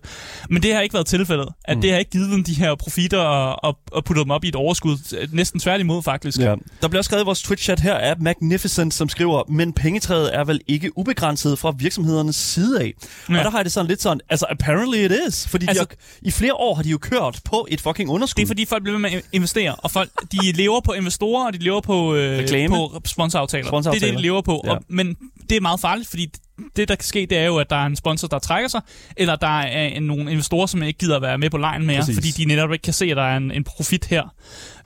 Men 0.50 0.62
det 0.62 0.74
har 0.74 0.80
ikke 0.80 0.94
været 0.94 1.06
tilfældet. 1.06 1.48
At 1.64 1.76
mm. 1.76 1.80
det 1.80 1.90
har 1.90 1.98
ikke 1.98 2.10
givet 2.10 2.30
dem 2.30 2.44
de 2.44 2.54
her 2.54 2.74
profitter 2.74 3.18
og, 3.18 3.64
og, 3.64 3.78
og 3.92 4.04
puttet 4.04 4.24
dem 4.24 4.30
op 4.30 4.44
i 4.44 4.48
et 4.48 4.54
overskud. 4.54 5.26
Næsten 5.32 5.60
tværtimod, 5.60 6.02
faktisk. 6.02 6.38
Ja. 6.38 6.53
Der 6.82 6.88
bliver 6.88 7.02
skrevet 7.02 7.22
i 7.22 7.24
vores 7.24 7.42
Twitch-chat 7.42 7.80
her 7.80 7.94
af 7.94 8.14
Magnificent, 8.20 8.94
som 8.94 9.08
skriver, 9.08 9.42
men 9.48 9.72
pengetræet 9.72 10.34
er 10.34 10.44
vel 10.44 10.60
ikke 10.66 10.98
ubegrænset 10.98 11.58
fra 11.58 11.74
virksomhedernes 11.78 12.36
side 12.36 12.80
af. 12.80 12.94
Ja. 13.30 13.38
Og 13.38 13.44
der 13.44 13.50
har 13.50 13.58
jeg 13.58 13.64
det 13.64 13.72
sådan 13.72 13.88
lidt 13.88 14.02
sådan, 14.02 14.20
altså 14.30 14.46
apparently 14.50 14.98
it 14.98 15.12
is, 15.28 15.48
fordi 15.48 15.66
altså, 15.68 15.84
de 15.84 15.88
har, 15.90 16.28
i 16.28 16.30
flere 16.30 16.54
år 16.54 16.74
har 16.74 16.82
de 16.82 16.88
jo 16.88 16.98
kørt 16.98 17.40
på 17.44 17.66
et 17.70 17.80
fucking 17.80 18.10
underskud. 18.10 18.40
Det 18.40 18.46
er 18.46 18.48
fordi 18.48 18.64
folk 18.64 18.82
bliver 18.82 18.98
med 18.98 19.12
at 19.12 19.22
investere, 19.32 19.74
og 19.74 19.90
folk 19.90 20.10
de 20.32 20.52
lever 20.52 20.80
på 20.80 20.92
investorer, 20.92 21.46
og 21.46 21.52
de 21.52 21.58
lever 21.58 21.80
på, 21.80 22.14
øh, 22.14 22.48
på 22.68 23.00
sponsoraftaler. 23.06 23.66
sponsoraftaler. 23.66 24.00
Det 24.00 24.08
er 24.08 24.12
det, 24.12 24.18
de 24.18 24.22
lever 24.22 24.42
på. 24.42 24.62
Ja. 24.64 24.70
Og, 24.70 24.84
men 24.88 25.16
det 25.50 25.56
er 25.56 25.60
meget 25.60 25.80
farligt, 25.80 26.08
fordi 26.08 26.30
det, 26.76 26.88
der 26.88 26.94
kan 26.94 27.04
ske, 27.04 27.26
det 27.30 27.38
er 27.38 27.44
jo, 27.44 27.56
at 27.56 27.70
der 27.70 27.76
er 27.76 27.86
en 27.86 27.96
sponsor, 27.96 28.28
der 28.28 28.38
trækker 28.38 28.68
sig, 28.68 28.80
eller 29.16 29.36
der 29.36 29.60
er 29.60 29.86
en, 29.86 30.02
nogle 30.02 30.30
investorer, 30.30 30.66
som 30.66 30.82
ikke 30.82 30.98
gider 30.98 31.16
at 31.16 31.22
være 31.22 31.38
med 31.38 31.50
på 31.50 31.56
lejen 31.56 31.86
mere, 31.86 31.98
Præcis. 31.98 32.16
fordi 32.16 32.30
de 32.30 32.44
netop 32.44 32.72
ikke 32.72 32.82
kan 32.82 32.92
se, 32.92 33.04
at 33.04 33.16
der 33.16 33.22
er 33.22 33.36
en, 33.36 33.50
en 33.50 33.64
profit 33.64 34.04
her. 34.04 34.34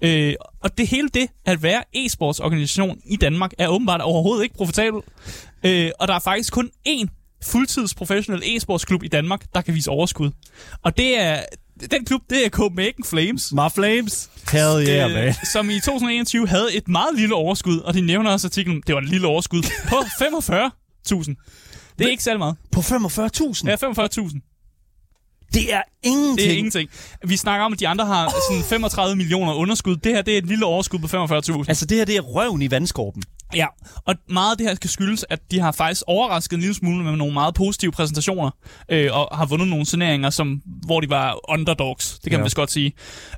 Øh, 0.03 0.35
og 0.61 0.79
det 0.79 0.87
hele 0.89 1.09
det, 1.09 1.29
at 1.47 1.63
være 1.63 1.83
e-sportsorganisation 1.97 3.01
i 3.05 3.17
Danmark, 3.17 3.53
er 3.59 3.69
åbenbart 3.69 4.01
overhovedet 4.01 4.43
ikke 4.43 4.57
profitabel. 4.57 5.01
Øh, 5.65 5.91
og 6.01 6.09
der 6.09 6.15
er 6.15 6.19
faktisk 6.19 6.53
kun 6.53 6.71
én 6.89 7.07
fuldtids 7.45 7.95
professionel 7.95 8.43
e-sportsklub 8.43 9.03
i 9.03 9.09
Danmark, 9.09 9.45
der 9.55 9.61
kan 9.61 9.75
vise 9.75 9.91
overskud. 9.91 10.31
Og 10.83 10.97
det 10.97 11.21
er, 11.21 11.41
den 11.91 12.05
klub, 12.05 12.21
det 12.31 12.47
er 12.47 12.49
Copenhagen 12.51 13.05
Flames. 13.05 13.53
My 13.53 13.69
Flames. 13.75 14.31
Hell 14.53 14.89
yeah, 14.89 15.11
øh, 15.11 15.17
man. 15.17 15.35
Som 15.53 15.71
i 15.71 15.81
2021 15.81 16.49
havde 16.49 16.75
et 16.77 16.89
meget 16.89 17.15
lille 17.17 17.35
overskud, 17.35 17.79
og 17.79 17.95
de 17.95 18.01
nævner 18.01 18.31
også 18.31 18.47
artiklen, 18.47 18.83
det 18.87 18.95
var 18.95 19.01
et 19.01 19.09
lille 19.09 19.27
overskud, 19.27 19.63
på 19.89 19.97
45.000. 21.17 21.35
Det 21.99 22.07
er 22.07 22.11
ikke 22.11 22.23
særlig 22.23 22.39
meget. 22.39 22.57
På 22.73 22.81
45.000? 22.81 23.63
Ja, 23.67 23.75
45.000. 23.75 24.41
Det 25.55 25.75
er 25.75 25.83
ingenting. 26.03 26.39
Det 26.39 26.53
er 26.53 26.57
ingenting. 26.57 26.91
Vi 27.25 27.37
snakker 27.37 27.67
om, 27.67 27.73
at 27.73 27.81
de 27.81 27.89
andre 27.89 28.07
har 28.07 28.33
sådan 28.51 28.63
35 28.65 29.17
millioner 29.17 29.53
underskud. 29.55 29.97
Det 29.97 30.13
her 30.13 30.23
det 30.23 30.35
er 30.35 30.39
et 30.39 30.47
lille 30.47 30.67
overskud 30.67 30.99
på 30.99 31.07
45.000. 31.07 31.65
Altså 31.69 31.87
det 31.87 31.97
her 31.97 32.05
det 32.05 32.17
er 32.17 32.21
røven 32.21 32.63
i 32.63 32.71
vandskorben. 32.71 33.23
Ja, 33.55 33.67
og 34.07 34.15
meget 34.31 34.51
af 34.51 34.57
det 34.57 34.67
her 34.67 34.75
skal 34.75 34.91
skyldes, 34.91 35.25
at 35.31 35.41
de 35.51 35.61
har 35.61 35.73
faktisk 35.73 36.03
overrasket 36.07 36.57
en 36.57 36.61
lille 36.61 36.75
smule 36.75 37.05
med 37.05 37.17
nogle 37.17 37.35
meget 37.35 37.55
positive 37.55 37.93
præsentationer, 37.93 38.51
øh, 38.89 39.09
og 39.13 39.37
har 39.37 39.47
vundet 39.47 39.69
nogle 39.69 39.85
turneringer, 39.85 40.31
som, 40.31 40.63
hvor 40.87 41.01
de 41.01 41.11
var 41.11 41.51
underdogs, 41.53 42.11
det 42.13 42.23
kan 42.23 42.33
ja. 42.33 42.39
man 42.39 42.45
vist 42.45 42.57
godt 42.57 42.71
sige. 42.71 42.93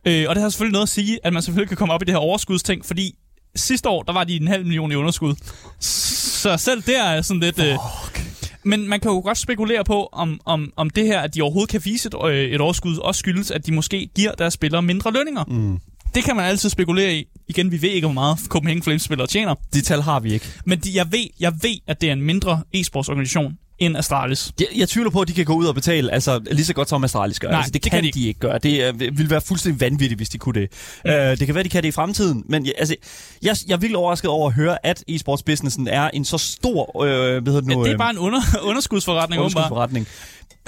Øh, 0.04 0.24
og 0.28 0.34
det 0.34 0.42
har 0.42 0.50
selvfølgelig 0.50 0.72
noget 0.72 0.86
at 0.86 0.88
sige, 0.88 1.18
at 1.24 1.32
man 1.32 1.42
selvfølgelig 1.42 1.68
kan 1.68 1.76
komme 1.76 1.94
op 1.94 2.02
i 2.02 2.04
det 2.04 2.14
her 2.14 2.18
overskudsting, 2.18 2.84
fordi 2.84 3.14
sidste 3.56 3.88
år, 3.88 4.02
der 4.02 4.12
var 4.12 4.24
de 4.24 4.36
en 4.36 4.48
halv 4.48 4.64
million 4.64 4.92
i 4.92 4.94
underskud. 4.94 5.34
Så 5.80 6.56
selv 6.56 6.82
der 6.82 7.02
er 7.02 7.22
sådan 7.22 7.40
lidt... 7.40 7.58
Øh, 7.58 7.76
men 8.64 8.88
man 8.88 9.00
kan 9.00 9.10
jo 9.10 9.20
godt 9.24 9.38
spekulere 9.38 9.84
på, 9.84 10.08
om, 10.12 10.40
om, 10.44 10.72
om 10.76 10.90
det 10.90 11.06
her, 11.06 11.20
at 11.20 11.34
de 11.34 11.42
overhovedet 11.42 11.70
kan 11.70 11.80
vise 11.84 12.08
et, 12.08 12.14
øh, 12.24 12.44
et 12.44 12.60
overskud, 12.60 12.98
også 12.98 13.18
skyldes, 13.18 13.50
at 13.50 13.66
de 13.66 13.72
måske 13.72 14.10
giver 14.14 14.32
deres 14.32 14.54
spillere 14.54 14.82
mindre 14.82 15.12
lønninger. 15.12 15.44
Mm. 15.44 15.80
Det 16.14 16.24
kan 16.24 16.36
man 16.36 16.44
altid 16.44 16.70
spekulere 16.70 17.14
i. 17.14 17.26
Igen, 17.48 17.70
vi 17.70 17.82
ved 17.82 17.90
ikke, 17.90 18.06
hvor 18.06 18.14
meget 18.14 18.38
Copenhagen 18.48 18.82
Flames 18.82 19.02
spillere 19.02 19.26
tjener. 19.26 19.54
De 19.74 19.80
tal 19.80 20.02
har 20.02 20.20
vi 20.20 20.32
ikke. 20.32 20.46
Men 20.64 20.78
de, 20.78 20.90
jeg, 20.94 21.12
ved, 21.12 21.26
jeg 21.40 21.52
ved, 21.62 21.76
at 21.86 22.00
det 22.00 22.08
er 22.08 22.12
en 22.12 22.22
mindre 22.22 22.62
e-sportsorganisation, 22.74 23.58
end 23.80 23.96
Astralis. 23.96 24.52
Jeg, 24.60 24.66
jeg 24.76 24.88
tvivler 24.88 25.10
på, 25.10 25.20
at 25.20 25.28
de 25.28 25.32
kan 25.32 25.44
gå 25.44 25.54
ud 25.54 25.66
og 25.66 25.74
betale 25.74 26.12
altså, 26.12 26.40
lige 26.50 26.64
så 26.64 26.74
godt 26.74 26.88
som 26.88 27.04
Astralis 27.04 27.40
gør. 27.40 27.48
Nej, 27.48 27.56
altså, 27.56 27.72
det, 27.72 27.84
det 27.84 27.92
kan, 27.92 28.02
kan 28.02 28.04
de 28.04 28.10
de 28.20 28.26
ikke 28.26 28.40
gøre. 28.40 28.58
Det 28.58 28.92
uh, 28.92 29.00
ville 29.00 29.30
være 29.30 29.40
fuldstændig 29.40 29.80
vanvittigt, 29.80 30.18
hvis 30.18 30.28
de 30.28 30.38
kunne 30.38 30.60
det. 30.60 30.68
Mm. 31.04 31.10
Uh, 31.10 31.16
det 31.16 31.46
kan 31.46 31.54
være, 31.54 31.64
de 31.64 31.68
kan 31.68 31.82
det 31.82 31.88
i 31.88 31.92
fremtiden. 31.92 32.44
Men 32.48 32.66
jeg, 32.66 32.74
altså, 32.78 32.96
jeg, 33.42 33.56
jeg 33.68 33.74
er 33.74 33.78
virkelig 33.78 33.96
overrasket 33.96 34.30
over 34.30 34.48
at 34.48 34.54
høre, 34.54 34.86
at 34.86 35.04
e-sports-businessen 35.08 35.88
er 35.88 36.10
en 36.14 36.24
så 36.24 36.38
stor... 36.38 37.04
Øh, 37.04 37.10
hvad 37.42 37.52
hedder 37.52 37.60
det 37.60 37.66
nu? 37.66 37.78
Ja, 37.78 37.88
det 37.88 37.94
er 37.94 37.98
bare 37.98 38.10
en 38.10 38.18
under, 38.18 38.40
underskudsforretning. 38.68 39.40
Underskudsforretning 39.40 40.06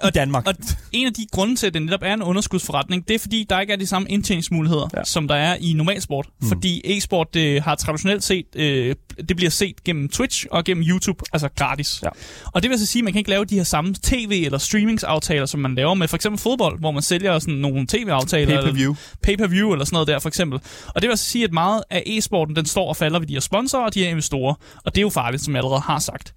i 0.09 0.11
Danmark. 0.11 0.47
Og 0.47 0.55
en 0.93 1.07
af 1.07 1.13
de 1.13 1.27
grunde 1.33 1.57
til, 1.57 1.67
at 1.67 1.75
det 1.75 1.83
netop 1.83 2.03
er 2.03 2.15
en 2.15 2.23
underskudsforretning, 2.23 3.09
det 3.09 3.15
er 3.15 3.19
fordi, 3.19 3.47
der 3.51 3.61
ikke 3.61 3.73
er 3.73 3.77
de 3.77 3.87
samme 3.87 4.09
indtjeningsmuligheder, 4.09 4.89
ja. 4.97 5.05
som 5.05 5.29
der 5.29 5.35
er 5.35 5.57
i 5.61 5.73
normalsport. 5.73 6.27
Mm. 6.41 6.49
Fordi 6.49 6.81
e-sport 6.85 7.35
det 7.35 7.63
har 7.63 7.75
traditionelt 7.75 8.25
set, 8.25 8.47
øh, 8.57 8.95
det 9.29 9.37
bliver 9.37 9.51
set 9.51 9.85
gennem 9.85 10.09
Twitch 10.09 10.47
og 10.51 10.65
gennem 10.65 10.85
YouTube, 10.89 11.25
altså 11.33 11.49
gratis. 11.57 12.01
Ja. 12.03 12.09
Og 12.53 12.63
det 12.63 12.71
vil 12.71 12.79
så 12.79 12.87
sige, 12.87 13.01
at 13.01 13.05
man 13.05 13.13
kan 13.13 13.19
ikke 13.19 13.31
lave 13.31 13.45
de 13.45 13.57
her 13.57 13.65
samme 13.65 13.95
tv- 14.03 14.43
eller 14.45 14.59
streamingsaftaler, 14.59 15.47
som 15.47 15.61
man 15.61 15.75
laver 15.75 15.95
med 15.95 16.09
for 16.09 16.17
eksempel 16.17 16.41
fodbold, 16.41 16.79
hvor 16.79 16.91
man 16.91 17.03
sælger 17.03 17.39
sådan 17.39 17.55
nogle 17.55 17.87
tv-aftaler. 17.87 18.61
Pay-per-view. 18.61 18.95
Pay-per-view 19.23 19.73
eller 19.73 19.85
sådan 19.85 19.95
noget 19.95 20.09
der, 20.09 20.19
for 20.19 20.29
eksempel. 20.29 20.61
Og 20.95 21.03
det 21.03 21.11
vil 21.11 21.19
så 21.19 21.25
sige, 21.25 21.45
at 21.45 21.53
meget 21.53 21.83
af 21.91 22.03
e-sporten, 22.07 22.57
den 22.57 22.67
står 22.67 22.89
og 22.89 22.97
falder 22.97 23.19
ved 23.19 23.27
de 23.27 23.33
her 23.33 23.41
sponsorer 23.41 23.85
og 23.85 23.95
de 23.95 24.01
her 24.01 24.09
investorer. 24.09 24.55
Og 24.85 24.95
det 24.95 24.99
er 24.99 25.03
jo 25.03 25.11
farligt, 25.11 25.45
som 25.45 25.55
jeg 25.55 25.59
allerede 25.59 25.81
har 25.81 25.99
sagt. 25.99 26.35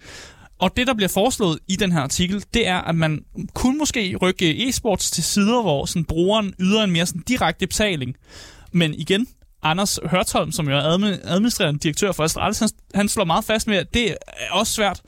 Og 0.59 0.77
det, 0.77 0.87
der 0.87 0.93
bliver 0.93 1.09
foreslået 1.09 1.59
i 1.67 1.75
den 1.75 1.91
her 1.91 1.99
artikel, 1.99 2.43
det 2.53 2.67
er, 2.67 2.77
at 2.77 2.95
man 2.95 3.25
kunne 3.53 3.77
måske 3.77 4.15
rykke 4.21 4.69
e-sports 4.69 5.11
til 5.11 5.23
sider, 5.23 5.61
hvor 5.61 5.85
sådan, 5.85 6.05
brugeren 6.05 6.53
yder 6.59 6.83
en 6.83 6.91
mere 6.91 7.05
sådan, 7.05 7.21
direkte 7.21 7.67
betaling. 7.67 8.15
Men 8.71 8.93
igen, 8.93 9.27
Anders 9.63 9.99
Hørtholm, 10.05 10.51
som 10.51 10.69
jo 10.69 10.75
er 10.77 11.17
administrerende 11.23 11.79
direktør 11.79 12.11
for 12.11 12.23
Astralis, 12.23 12.59
han, 12.59 12.69
han 12.93 13.09
slår 13.09 13.23
meget 13.23 13.45
fast 13.45 13.67
med, 13.67 13.77
at 13.77 13.93
det 13.93 14.11
er 14.11 14.15
også 14.51 14.73
svært, 14.73 15.01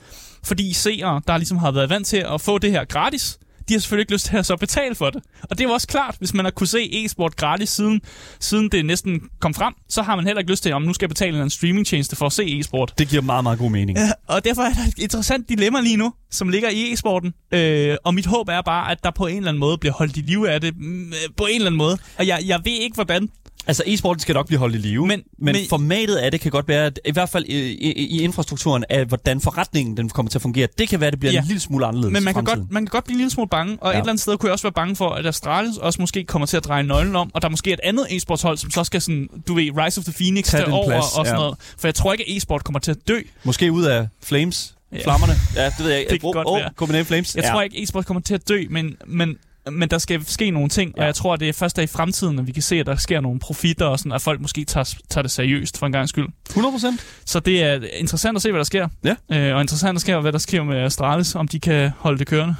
fordi 0.44 0.72
seere, 0.72 1.22
der 1.26 1.36
ligesom 1.36 1.58
har 1.58 1.70
været 1.70 1.90
vant 1.90 2.06
til 2.06 2.24
at 2.34 2.40
få 2.40 2.58
det 2.58 2.70
her 2.70 2.84
gratis, 2.84 3.38
de 3.68 3.74
har 3.74 3.80
selvfølgelig 3.80 4.02
ikke 4.02 4.12
lyst 4.12 4.26
til 4.26 4.36
at 4.36 4.46
så 4.46 4.56
betale 4.56 4.94
for 4.94 5.10
det. 5.10 5.22
Og 5.42 5.58
det 5.58 5.60
er 5.64 5.68
jo 5.68 5.74
også 5.74 5.86
klart, 5.86 6.16
hvis 6.18 6.34
man 6.34 6.44
har 6.44 6.50
kunne 6.50 6.66
se 6.66 7.04
e-sport 7.04 7.36
gratis 7.36 7.68
siden, 7.68 8.00
siden 8.40 8.68
det 8.68 8.84
næsten 8.86 9.20
kom 9.40 9.54
frem, 9.54 9.74
så 9.88 10.02
har 10.02 10.16
man 10.16 10.24
heller 10.26 10.40
ikke 10.40 10.50
lyst 10.50 10.62
til, 10.62 10.72
om 10.72 10.82
nu 10.82 10.92
skal 10.92 11.06
jeg 11.06 11.10
betale 11.10 11.42
en 11.42 11.50
streamingtjeneste 11.50 12.16
for 12.16 12.26
at 12.26 12.32
se 12.32 12.58
e-sport. 12.58 12.94
Det 12.98 13.08
giver 13.08 13.22
meget, 13.22 13.42
meget 13.42 13.58
god 13.58 13.70
mening. 13.70 13.98
Ja, 13.98 14.10
og 14.26 14.44
derfor 14.44 14.62
er 14.62 14.72
der 14.74 14.82
et 14.88 14.98
interessant 14.98 15.48
dilemma 15.48 15.80
lige 15.80 15.96
nu, 15.96 16.12
som 16.30 16.48
ligger 16.48 16.68
i 16.68 16.92
e-sporten. 16.92 17.34
Øh, 17.52 17.96
og 18.04 18.14
mit 18.14 18.26
håb 18.26 18.48
er 18.48 18.62
bare, 18.62 18.90
at 18.90 19.04
der 19.04 19.10
på 19.10 19.26
en 19.26 19.36
eller 19.36 19.48
anden 19.48 19.60
måde 19.60 19.78
bliver 19.78 19.92
holdt 19.92 20.16
i 20.16 20.20
live 20.20 20.50
af 20.50 20.60
det. 20.60 20.74
Mm, 20.76 21.12
på 21.36 21.44
en 21.44 21.54
eller 21.54 21.66
anden 21.66 21.78
måde. 21.78 21.98
Og 22.18 22.26
jeg, 22.26 22.38
jeg 22.46 22.60
ved 22.64 22.72
ikke, 22.72 22.94
hvordan. 22.94 23.28
Altså, 23.68 23.82
e-sporten 23.86 24.20
skal 24.20 24.34
nok 24.34 24.46
blive 24.46 24.58
holdt 24.58 24.74
i 24.74 24.78
live, 24.78 25.06
men, 25.06 25.22
men, 25.38 25.52
men 25.52 25.56
formatet 25.68 26.16
af 26.16 26.30
det 26.30 26.40
kan 26.40 26.50
godt 26.50 26.68
være, 26.68 26.86
at 26.86 27.00
i 27.04 27.12
hvert 27.12 27.28
fald 27.28 27.44
i, 27.44 27.72
i, 27.72 27.92
i 27.92 28.22
infrastrukturen 28.22 28.84
af, 28.88 29.04
hvordan 29.04 29.40
forretningen 29.40 29.96
den 29.96 30.08
kommer 30.08 30.30
til 30.30 30.38
at 30.38 30.42
fungere, 30.42 30.68
det 30.78 30.88
kan 30.88 31.00
være, 31.00 31.06
at 31.06 31.12
det 31.12 31.20
bliver 31.20 31.32
ja. 31.32 31.40
en 31.40 31.46
lille 31.46 31.60
smule 31.60 31.86
anderledes 31.86 32.12
Men 32.12 32.24
man 32.24 32.34
kan, 32.34 32.44
godt, 32.44 32.70
man 32.70 32.86
kan 32.86 32.90
godt 32.90 33.04
blive 33.04 33.14
en 33.14 33.18
lille 33.18 33.30
smule 33.30 33.48
bange, 33.48 33.78
og 33.80 33.92
ja. 33.92 33.98
et 33.98 34.02
eller 34.02 34.10
andet 34.10 34.22
sted 34.22 34.36
kunne 34.36 34.48
jeg 34.48 34.52
også 34.52 34.64
være 34.64 34.72
bange 34.72 34.96
for, 34.96 35.10
at 35.10 35.26
Astralis 35.26 35.76
også 35.76 36.02
måske 36.02 36.24
kommer 36.24 36.46
til 36.46 36.56
at 36.56 36.64
dreje 36.64 36.82
nøglen 36.82 37.16
om, 37.16 37.30
og 37.34 37.42
der 37.42 37.48
er 37.48 37.50
måske 37.50 37.72
et 37.72 37.80
andet 37.82 38.06
e-sportshold, 38.10 38.56
som 38.56 38.70
så 38.70 38.84
skal 38.84 39.00
sådan, 39.00 39.28
du 39.48 39.54
ved, 39.54 39.70
Rise 39.76 39.98
of 40.00 40.04
the 40.04 40.12
Phoenix 40.12 40.50
derover 40.50 40.86
plads, 40.86 41.04
og 41.04 41.10
sådan 41.10 41.26
ja. 41.26 41.36
noget. 41.36 41.56
For 41.78 41.88
jeg 41.88 41.94
tror 41.94 42.12
ikke, 42.12 42.24
at 42.28 42.36
e-sport 42.36 42.64
kommer 42.64 42.80
til 42.80 42.90
at 42.90 43.08
dø. 43.08 43.20
Måske 43.44 43.72
ud 43.72 43.84
af 43.84 44.08
Flames, 44.22 44.74
ja. 44.92 44.98
flammerne. 45.04 45.32
Ja, 45.56 45.64
det 45.64 45.78
ved 45.78 45.90
jeg 45.90 46.00
ikke. 46.00 46.12
Det 46.12 46.20
kan 46.20 46.28
oh, 46.28 46.32
godt 46.32 46.48
oh, 46.48 46.58
være. 46.58 46.70
Copenhagen 46.76 47.06
Flames. 47.06 47.36
Jeg 47.36 47.44
ja. 47.44 47.50
tror 47.50 47.62
ikke, 47.62 47.82
e-sport 47.82 48.06
kommer 48.06 48.20
til 48.20 48.34
at 48.34 48.48
dø, 48.48 48.64
men, 48.70 48.96
men 49.06 49.36
men 49.70 49.88
der 49.88 49.98
skal 49.98 50.24
ske 50.26 50.50
nogle 50.50 50.68
ting, 50.68 50.92
ja. 50.96 51.00
og 51.00 51.06
jeg 51.06 51.14
tror, 51.14 51.34
at 51.34 51.40
det 51.40 51.48
er 51.48 51.52
først 51.52 51.76
der 51.76 51.82
i 51.82 51.86
fremtiden, 51.86 52.38
at 52.38 52.46
vi 52.46 52.52
kan 52.52 52.62
se, 52.62 52.76
at 52.76 52.86
der 52.86 52.96
sker 52.96 53.20
nogle 53.20 53.40
profitter, 53.40 53.86
og 53.86 53.98
sådan, 53.98 54.12
at 54.12 54.22
folk 54.22 54.40
måske 54.40 54.64
tager, 54.64 54.94
tager 55.10 55.22
det 55.22 55.30
seriøst 55.30 55.78
for 55.78 55.86
en 55.86 55.92
gang 55.92 56.08
skyld. 56.08 56.26
100%. 56.50 56.86
Så 57.24 57.40
det 57.40 57.62
er 57.62 57.80
interessant 57.92 58.36
at 58.36 58.42
se, 58.42 58.50
hvad 58.50 58.58
der 58.58 58.64
sker. 58.64 58.88
Ja. 59.04 59.14
Øh, 59.32 59.54
og 59.54 59.60
interessant 59.60 59.96
at 59.96 60.02
se, 60.02 60.20
hvad 60.20 60.32
der 60.32 60.38
sker 60.38 60.62
med 60.62 60.76
Astralis, 60.76 61.34
om 61.34 61.48
de 61.48 61.60
kan 61.60 61.90
holde 61.98 62.18
det 62.18 62.26
kørende. 62.26 62.54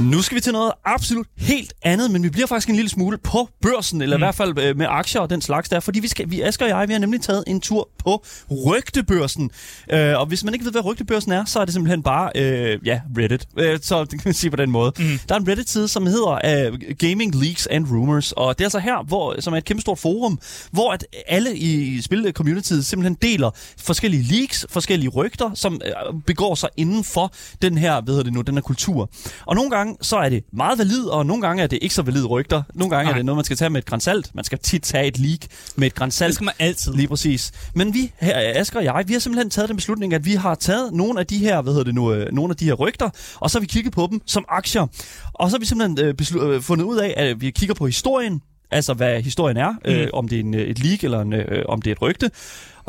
Nu 0.00 0.22
skal 0.22 0.36
vi 0.36 0.40
til 0.40 0.52
noget 0.52 0.72
absolut 0.84 1.26
helt 1.36 1.74
andet, 1.82 2.10
men 2.10 2.22
vi 2.22 2.28
bliver 2.28 2.46
faktisk 2.46 2.68
en 2.68 2.74
lille 2.74 2.88
smule 2.88 3.18
på 3.18 3.48
børsen, 3.62 4.02
eller 4.02 4.16
mm. 4.16 4.20
i 4.20 4.24
hvert 4.24 4.34
fald 4.34 4.58
øh, 4.58 4.76
med 4.76 4.86
aktier 4.88 5.20
og 5.20 5.30
den 5.30 5.40
slags 5.40 5.68
der, 5.68 5.80
fordi 5.80 6.00
vi, 6.00 6.08
skal, 6.08 6.30
vi 6.30 6.40
Asger 6.40 6.64
og 6.64 6.70
jeg, 6.70 6.88
vi 6.88 6.92
har 6.92 7.00
nemlig 7.00 7.20
taget 7.20 7.44
en 7.46 7.60
tur 7.60 7.88
på 7.98 8.24
rygtebørsen. 8.66 9.50
Øh, 9.92 10.18
og 10.18 10.26
hvis 10.26 10.44
man 10.44 10.54
ikke 10.54 10.64
ved, 10.64 10.72
hvad 10.72 10.84
rygtebørsen 10.84 11.32
er, 11.32 11.44
så 11.44 11.60
er 11.60 11.64
det 11.64 11.74
simpelthen 11.74 12.02
bare, 12.02 12.30
øh, 12.34 12.78
ja, 12.84 13.00
Reddit. 13.18 13.46
Øh, 13.58 13.78
så 13.82 14.00
det 14.10 14.10
kan 14.10 14.22
man 14.24 14.34
sige 14.34 14.50
på 14.50 14.56
den 14.56 14.70
måde. 14.70 14.92
Mm. 14.98 15.04
Der 15.28 15.34
er 15.34 15.38
en 15.38 15.48
Reddit-side, 15.48 15.88
som 15.88 16.06
hedder 16.06 16.68
uh, 16.70 16.78
Gaming 16.98 17.34
Leaks 17.34 17.66
and 17.66 17.86
Rumors, 17.90 18.32
og 18.32 18.58
det 18.58 18.64
er 18.64 18.66
altså 18.66 18.78
her, 18.78 19.04
hvor, 19.04 19.40
som 19.40 19.52
er 19.52 19.56
et 19.56 19.64
kæmpe 19.64 19.80
stort 19.80 19.98
forum, 19.98 20.38
hvor 20.70 20.92
at 20.92 21.06
alle 21.26 21.56
i 21.56 22.00
spil-communityet 22.02 22.86
simpelthen 22.86 23.14
deler 23.14 23.50
forskellige 23.78 24.22
leaks, 24.22 24.66
forskellige 24.70 25.08
rygter, 25.08 25.50
som 25.54 25.80
uh, 26.12 26.20
begår 26.22 26.54
sig 26.54 26.68
inden 26.76 27.04
for 27.04 27.32
den 27.62 27.78
her, 27.78 28.00
hvad 28.00 28.14
hedder 28.14 28.24
det 28.24 28.32
nu, 28.32 28.40
den 28.40 28.54
her 28.54 28.62
kultur. 28.62 29.10
Og 29.46 29.54
nogle 29.54 29.70
gange 29.70 29.87
så 30.00 30.16
er 30.16 30.28
det 30.28 30.44
meget 30.52 30.78
valid, 30.78 31.04
og 31.04 31.26
nogle 31.26 31.42
gange 31.42 31.62
er 31.62 31.66
det 31.66 31.78
ikke 31.82 31.94
så 31.94 32.02
valid 32.02 32.30
rygter. 32.30 32.62
Nogle 32.74 32.96
gange 32.96 33.04
Nej. 33.04 33.12
er 33.12 33.16
det 33.16 33.24
noget, 33.24 33.36
man 33.36 33.44
skal 33.44 33.56
tage 33.56 33.70
med 33.70 33.80
et 33.80 33.86
grænsalt. 33.86 34.34
Man 34.34 34.44
skal 34.44 34.58
tit 34.58 34.82
tage 34.82 35.06
et 35.06 35.18
leak 35.18 35.38
med 35.76 35.86
et 35.86 35.94
grænsalt. 35.94 36.28
Det 36.28 36.34
skal 36.34 36.44
man 36.44 36.54
altid. 36.58 36.92
Lige 36.92 37.08
præcis. 37.08 37.52
Men 37.74 37.94
vi, 37.94 38.12
her, 38.20 38.60
Asger 38.60 38.78
og 38.78 38.84
jeg, 38.84 39.04
vi 39.06 39.12
har 39.12 39.20
simpelthen 39.20 39.50
taget 39.50 39.68
den 39.68 39.76
beslutning, 39.76 40.14
at 40.14 40.24
vi 40.24 40.32
har 40.34 40.54
taget 40.54 40.92
nogle 40.92 41.20
af 41.20 41.26
de 41.26 41.38
her, 41.38 41.62
hvad 41.62 41.72
hedder 41.72 41.84
det 41.84 41.94
nu, 41.94 42.12
øh, 42.12 42.32
nogle 42.32 42.50
af 42.50 42.56
de 42.56 42.64
her 42.64 42.74
rygter, 42.74 43.10
og 43.40 43.50
så 43.50 43.58
har 43.58 43.60
vi 43.60 43.66
kigget 43.66 43.92
på 43.92 44.08
dem 44.10 44.20
som 44.26 44.44
aktier. 44.48 44.86
Og 45.34 45.50
så 45.50 45.56
har 45.56 45.60
vi 45.60 45.66
simpelthen 45.66 46.06
øh, 46.06 46.14
beslu- 46.22 46.42
øh, 46.44 46.62
fundet 46.62 46.84
ud 46.84 46.98
af, 46.98 47.14
at 47.16 47.40
vi 47.40 47.50
kigger 47.50 47.74
på 47.74 47.86
historien, 47.86 48.42
altså 48.70 48.94
hvad 48.94 49.22
historien 49.22 49.56
er, 49.56 49.70
mm. 49.70 49.90
øh, 49.90 50.08
om 50.12 50.28
det 50.28 50.36
er 50.36 50.40
en, 50.40 50.54
øh, 50.54 50.60
et 50.60 50.78
leak 50.84 51.04
eller 51.04 51.20
en, 51.20 51.32
øh, 51.32 51.64
om 51.68 51.82
det 51.82 51.90
er 51.90 51.94
et 51.94 52.02
rygte. 52.02 52.30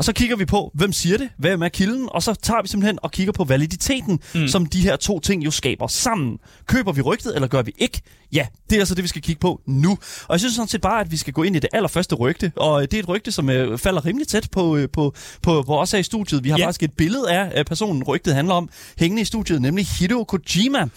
Og 0.00 0.04
så 0.04 0.12
kigger 0.12 0.36
vi 0.36 0.44
på, 0.44 0.70
hvem 0.74 0.92
siger 0.92 1.18
det, 1.18 1.28
hvem 1.38 1.62
er 1.62 1.68
kilden, 1.68 2.08
og 2.10 2.22
så 2.22 2.34
tager 2.34 2.62
vi 2.62 2.68
simpelthen 2.68 2.98
og 3.02 3.10
kigger 3.10 3.32
på 3.32 3.44
validiteten, 3.44 4.20
mm. 4.34 4.48
som 4.48 4.66
de 4.66 4.80
her 4.80 4.96
to 4.96 5.20
ting 5.20 5.44
jo 5.44 5.50
skaber 5.50 5.86
sammen. 5.86 6.38
Køber 6.66 6.92
vi 6.92 7.00
rygtet, 7.00 7.34
eller 7.34 7.48
gør 7.48 7.62
vi 7.62 7.72
ikke? 7.78 8.00
Ja, 8.32 8.46
det 8.70 8.76
er 8.76 8.80
altså 8.80 8.94
det, 8.94 9.02
vi 9.02 9.08
skal 9.08 9.22
kigge 9.22 9.40
på 9.40 9.60
nu. 9.66 9.90
Og 9.90 10.32
jeg 10.32 10.40
synes 10.40 10.54
sådan 10.54 10.68
set 10.68 10.80
bare, 10.80 11.00
at 11.00 11.10
vi 11.10 11.16
skal 11.16 11.32
gå 11.32 11.42
ind 11.42 11.56
i 11.56 11.58
det 11.58 11.70
allerførste 11.72 12.14
rygte, 12.14 12.52
og 12.56 12.82
det 12.82 12.94
er 12.94 13.02
et 13.02 13.08
rygte, 13.08 13.32
som 13.32 13.50
øh, 13.50 13.78
falder 13.78 14.06
rimelig 14.06 14.28
tæt 14.28 14.48
på, 14.52 14.76
øh, 14.76 14.88
på, 14.92 15.14
på, 15.42 15.62
på 15.62 15.80
os 15.80 15.92
her 15.92 15.98
i 15.98 16.02
studiet. 16.02 16.44
Vi 16.44 16.50
har 16.50 16.58
ja. 16.58 16.66
faktisk 16.66 16.82
et 16.82 16.92
billede 16.92 17.30
af 17.30 17.66
personen, 17.66 18.02
rygtet 18.02 18.34
handler 18.34 18.54
om, 18.54 18.68
hængende 18.98 19.22
i 19.22 19.24
studiet, 19.24 19.62
nemlig 19.62 19.86
Hideo 19.86 20.24
Kojima. 20.24 20.88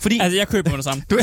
Fordi... 0.00 0.18
Altså, 0.18 0.38
jeg 0.38 0.48
køber 0.48 0.76
det 0.76 0.84
samme. 0.84 1.02
Du... 1.10 1.18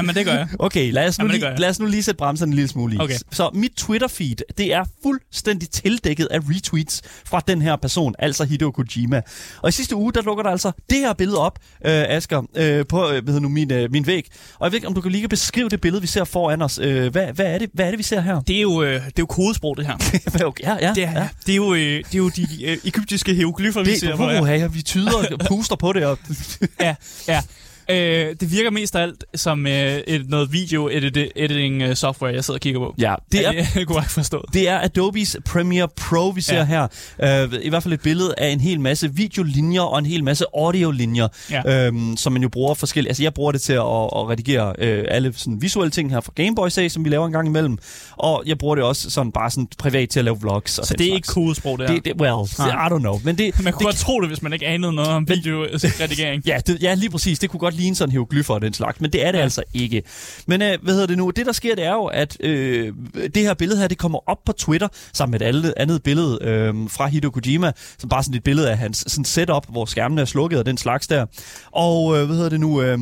Jamen, 0.00 0.14
det 0.14 0.24
gør 0.24 0.32
jeg. 0.32 0.48
Okay, 0.58 0.92
lad 0.92 1.08
os, 1.08 1.18
nu 1.18 1.24
Jamen, 1.24 1.40
lige, 1.40 1.56
lad 1.58 1.68
os 1.68 1.80
nu 1.80 1.86
lige 1.86 2.02
sætte 2.02 2.18
bremserne 2.18 2.50
en 2.50 2.54
lille 2.54 2.68
smule 2.68 2.94
i. 2.94 2.98
Okay. 2.98 3.16
Så 3.32 3.50
mit 3.54 3.72
Twitter-feed, 3.80 4.54
det 4.58 4.74
er 4.74 4.84
fuldstændig 5.02 5.70
tildækket 5.70 6.28
af 6.30 6.38
retweets 6.38 7.02
fra 7.24 7.40
den 7.48 7.62
her 7.62 7.76
person, 7.76 8.14
altså 8.18 8.44
Hideo 8.44 8.70
Kojima. 8.70 9.20
Og 9.62 9.68
i 9.68 9.72
sidste 9.72 9.96
uge, 9.96 10.12
der 10.12 10.22
lukker 10.22 10.42
der 10.42 10.50
altså 10.50 10.72
det 10.90 10.98
her 10.98 11.12
billede 11.12 11.38
op, 11.38 11.58
øh, 11.84 12.04
Asger, 12.08 12.42
øh, 12.56 12.86
på 12.86 13.10
øh, 13.10 13.24
hvad 13.24 13.40
nu, 13.40 13.48
min, 13.48 13.72
øh, 13.72 13.92
min 13.92 14.06
væg. 14.06 14.26
Og 14.58 14.64
jeg 14.64 14.72
ved 14.72 14.76
ikke, 14.76 14.88
om 14.88 14.94
du 14.94 15.00
kan 15.00 15.12
lige 15.12 15.28
beskrive 15.28 15.68
det 15.68 15.80
billede, 15.80 16.00
vi 16.00 16.06
ser 16.06 16.24
foran 16.24 16.62
os. 16.62 16.78
Øh, 16.82 17.12
hvad, 17.12 17.32
hvad, 17.32 17.46
er 17.46 17.58
det, 17.58 17.70
hvad 17.72 17.86
er 17.86 17.90
det, 17.90 17.98
vi 17.98 18.02
ser 18.02 18.20
her? 18.20 18.40
Det 18.40 18.56
er 18.56 18.60
jo, 18.60 18.82
øh, 18.82 18.94
det 18.94 19.04
er 19.06 19.10
jo 19.18 19.26
kodesprog, 19.26 19.76
det 19.76 19.86
her. 19.86 19.96
ja, 20.62 20.76
ja, 20.80 20.92
det, 20.94 21.04
er, 21.04 21.12
ja. 21.12 21.28
det, 21.46 21.52
er 21.52 21.56
jo, 21.56 21.74
øh, 21.74 21.80
det 21.80 22.14
er 22.14 22.18
jo 22.18 22.28
de 22.28 22.64
øh, 22.64 22.78
egyptiske 22.84 23.34
hieroglyffer, 23.34 23.82
vi 23.82 23.98
ser. 23.98 24.16
Det, 24.16 24.48
ja, 24.48 24.66
vi 24.66 24.82
tyder 24.82 25.46
puster 25.48 25.76
på 25.76 25.92
det. 25.92 26.06
Og 26.06 26.18
ja, 26.80 26.94
ja. 27.28 27.42
Øh, 27.90 28.36
det 28.40 28.52
virker 28.52 28.70
mest 28.70 28.96
af 28.96 29.02
alt 29.02 29.24
som 29.34 29.66
øh, 29.66 29.72
et, 29.72 30.28
noget 30.28 30.52
video-editing 30.52 31.88
uh, 31.88 31.94
software, 31.94 32.34
jeg 32.34 32.44
sidder 32.44 32.56
og 32.56 32.60
kigger 32.60 32.80
på. 32.80 32.94
Ja, 32.98 33.14
det 33.32 33.46
er, 33.46 33.64
er 33.76 33.84
korrekt 33.90 34.10
forstået. 34.10 34.44
Det 34.52 34.68
er 34.68 34.80
Adobe's 34.80 35.40
Premiere 35.46 35.88
Pro, 35.88 36.28
vi 36.28 36.40
ser 36.40 36.56
ja. 36.56 36.86
her. 37.18 37.46
Uh, 37.46 37.54
I 37.62 37.68
hvert 37.68 37.82
fald 37.82 37.94
et 37.94 38.00
billede 38.00 38.34
af 38.38 38.48
en 38.48 38.60
hel 38.60 38.80
masse 38.80 39.14
videolinjer 39.14 39.82
og 39.82 39.98
en 39.98 40.06
hel 40.06 40.24
masse 40.24 40.44
audiolinjer, 40.54 41.28
ja. 41.50 41.86
øhm, 41.86 42.16
som 42.16 42.32
man 42.32 42.42
jo 42.42 42.48
bruger 42.48 42.74
forskelligt. 42.74 43.10
Altså, 43.10 43.22
jeg 43.22 43.34
bruger 43.34 43.52
det 43.52 43.60
til 43.60 43.72
at, 43.72 43.80
at 43.80 44.28
redigere 44.28 44.74
øh, 44.78 45.04
alle 45.08 45.32
sådan 45.36 45.62
visuelle 45.62 45.90
ting 45.90 46.10
her 46.10 46.20
fra 46.20 46.32
Gameboy 46.34 46.68
sag, 46.68 46.90
som 46.90 47.04
vi 47.04 47.08
laver 47.08 47.26
en 47.26 47.32
gang 47.32 47.48
imellem. 47.48 47.78
Og 48.12 48.42
jeg 48.46 48.58
bruger 48.58 48.74
det 48.74 48.84
også 48.84 49.10
sådan 49.10 49.32
bare 49.32 49.50
sådan 49.50 49.68
privat 49.78 50.08
til 50.08 50.18
at 50.18 50.24
lave 50.24 50.40
vlogs. 50.40 50.78
Og 50.78 50.86
Så 50.86 50.94
det 50.94 51.00
er 51.00 51.08
slags. 51.08 51.16
ikke 51.16 51.28
kodesprog, 51.28 51.78
det, 51.78 51.88
det, 51.88 52.04
det 52.04 52.20
Well, 52.20 52.48
I 52.58 52.94
don't 52.94 52.98
know. 52.98 53.20
Men 53.24 53.38
det, 53.38 53.64
man 53.64 53.72
kunne 53.72 53.78
det, 53.78 53.86
godt 53.86 53.96
tro 53.96 54.20
det, 54.20 54.28
hvis 54.28 54.42
man 54.42 54.52
ikke 54.52 54.66
anede 54.66 54.92
noget 54.92 55.10
om 55.10 55.28
videoredigering. 55.28 56.42
ja, 56.46 56.58
det, 56.66 56.82
ja, 56.82 56.94
lige 56.94 57.10
præcis. 57.10 57.38
Det 57.38 57.50
kunne 57.50 57.60
godt 57.60 57.74
ligne 57.80 57.96
sådan 57.96 58.12
hieroglyffer 58.12 58.54
og 58.54 58.62
den 58.62 58.72
slags, 58.72 59.00
men 59.00 59.12
det 59.12 59.26
er 59.26 59.32
det 59.32 59.38
ja. 59.38 59.42
altså 59.42 59.62
ikke. 59.74 60.02
Men 60.46 60.62
øh, 60.62 60.78
hvad 60.82 60.94
hedder 60.94 61.06
det 61.06 61.18
nu? 61.18 61.30
Det, 61.30 61.46
der 61.46 61.52
sker, 61.52 61.74
det 61.74 61.84
er 61.84 61.92
jo, 61.92 62.04
at 62.04 62.36
øh, 62.40 62.92
det 63.34 63.42
her 63.42 63.54
billede 63.54 63.80
her, 63.80 63.88
det 63.88 63.98
kommer 63.98 64.18
op 64.26 64.38
på 64.46 64.52
Twitter, 64.52 64.88
sammen 65.12 65.30
med 65.30 65.40
et 65.40 65.44
andet, 65.44 65.74
andet 65.76 66.02
billede 66.02 66.38
øh, 66.42 66.74
fra 66.90 67.06
Hideo 67.06 67.30
Kojima, 67.30 67.72
som 67.98 68.08
bare 68.08 68.22
sådan 68.22 68.36
et 68.36 68.44
billede 68.44 68.70
af 68.70 68.78
hans 68.78 69.04
sådan 69.06 69.24
setup, 69.24 69.66
hvor 69.68 69.84
skærmene 69.84 70.20
er 70.20 70.24
slukket 70.24 70.58
og 70.58 70.66
den 70.66 70.76
slags 70.76 71.06
der. 71.06 71.26
Og 71.72 72.18
øh, 72.18 72.26
hvad 72.26 72.36
hedder 72.36 72.50
det 72.50 72.60
nu? 72.60 72.82
Øh, 72.82 72.98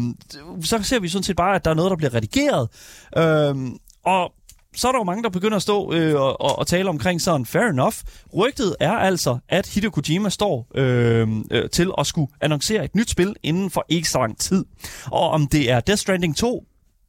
så 0.63 0.83
ser 0.83 1.01
vi 1.01 1.09
sådan 1.09 1.23
set 1.23 1.37
bare, 1.37 1.55
at 1.55 1.65
der 1.65 1.71
er 1.71 1.75
noget, 1.75 1.91
der 1.91 1.97
bliver 1.97 2.15
redigeret. 2.15 2.69
Øh, 3.17 3.57
og 4.05 4.33
så 4.79 4.89
er 4.89 4.93
der 4.93 4.99
jo 4.99 5.05
mange, 5.05 5.23
der 5.23 5.29
begynder 5.29 5.57
at 5.57 5.63
stå 5.63 5.93
øh, 5.93 6.21
og, 6.21 6.41
og, 6.41 6.59
og 6.59 6.67
tale 6.67 6.89
omkring 6.89 7.21
sådan, 7.21 7.47
fair 7.47 7.63
enough. 7.63 7.95
Rygtet 8.37 8.77
er 8.81 8.93
altså, 8.93 9.39
at 9.49 9.67
Hideo 9.67 9.91
Kojima 9.91 10.29
står 10.29 10.67
øh, 10.75 11.29
øh, 11.51 11.71
til 11.71 11.91
at 11.99 12.07
skulle 12.07 12.29
annoncere 12.41 12.85
et 12.85 12.95
nyt 12.95 13.11
spil 13.11 13.35
inden 13.43 13.71
for 13.71 13.85
ikke 13.89 14.09
så 14.09 14.19
lang 14.19 14.39
tid. 14.39 14.65
Og 15.07 15.31
om 15.31 15.47
det 15.47 15.71
er 15.71 15.81
Death 15.81 16.01
Stranding 16.01 16.37
2, 16.37 16.65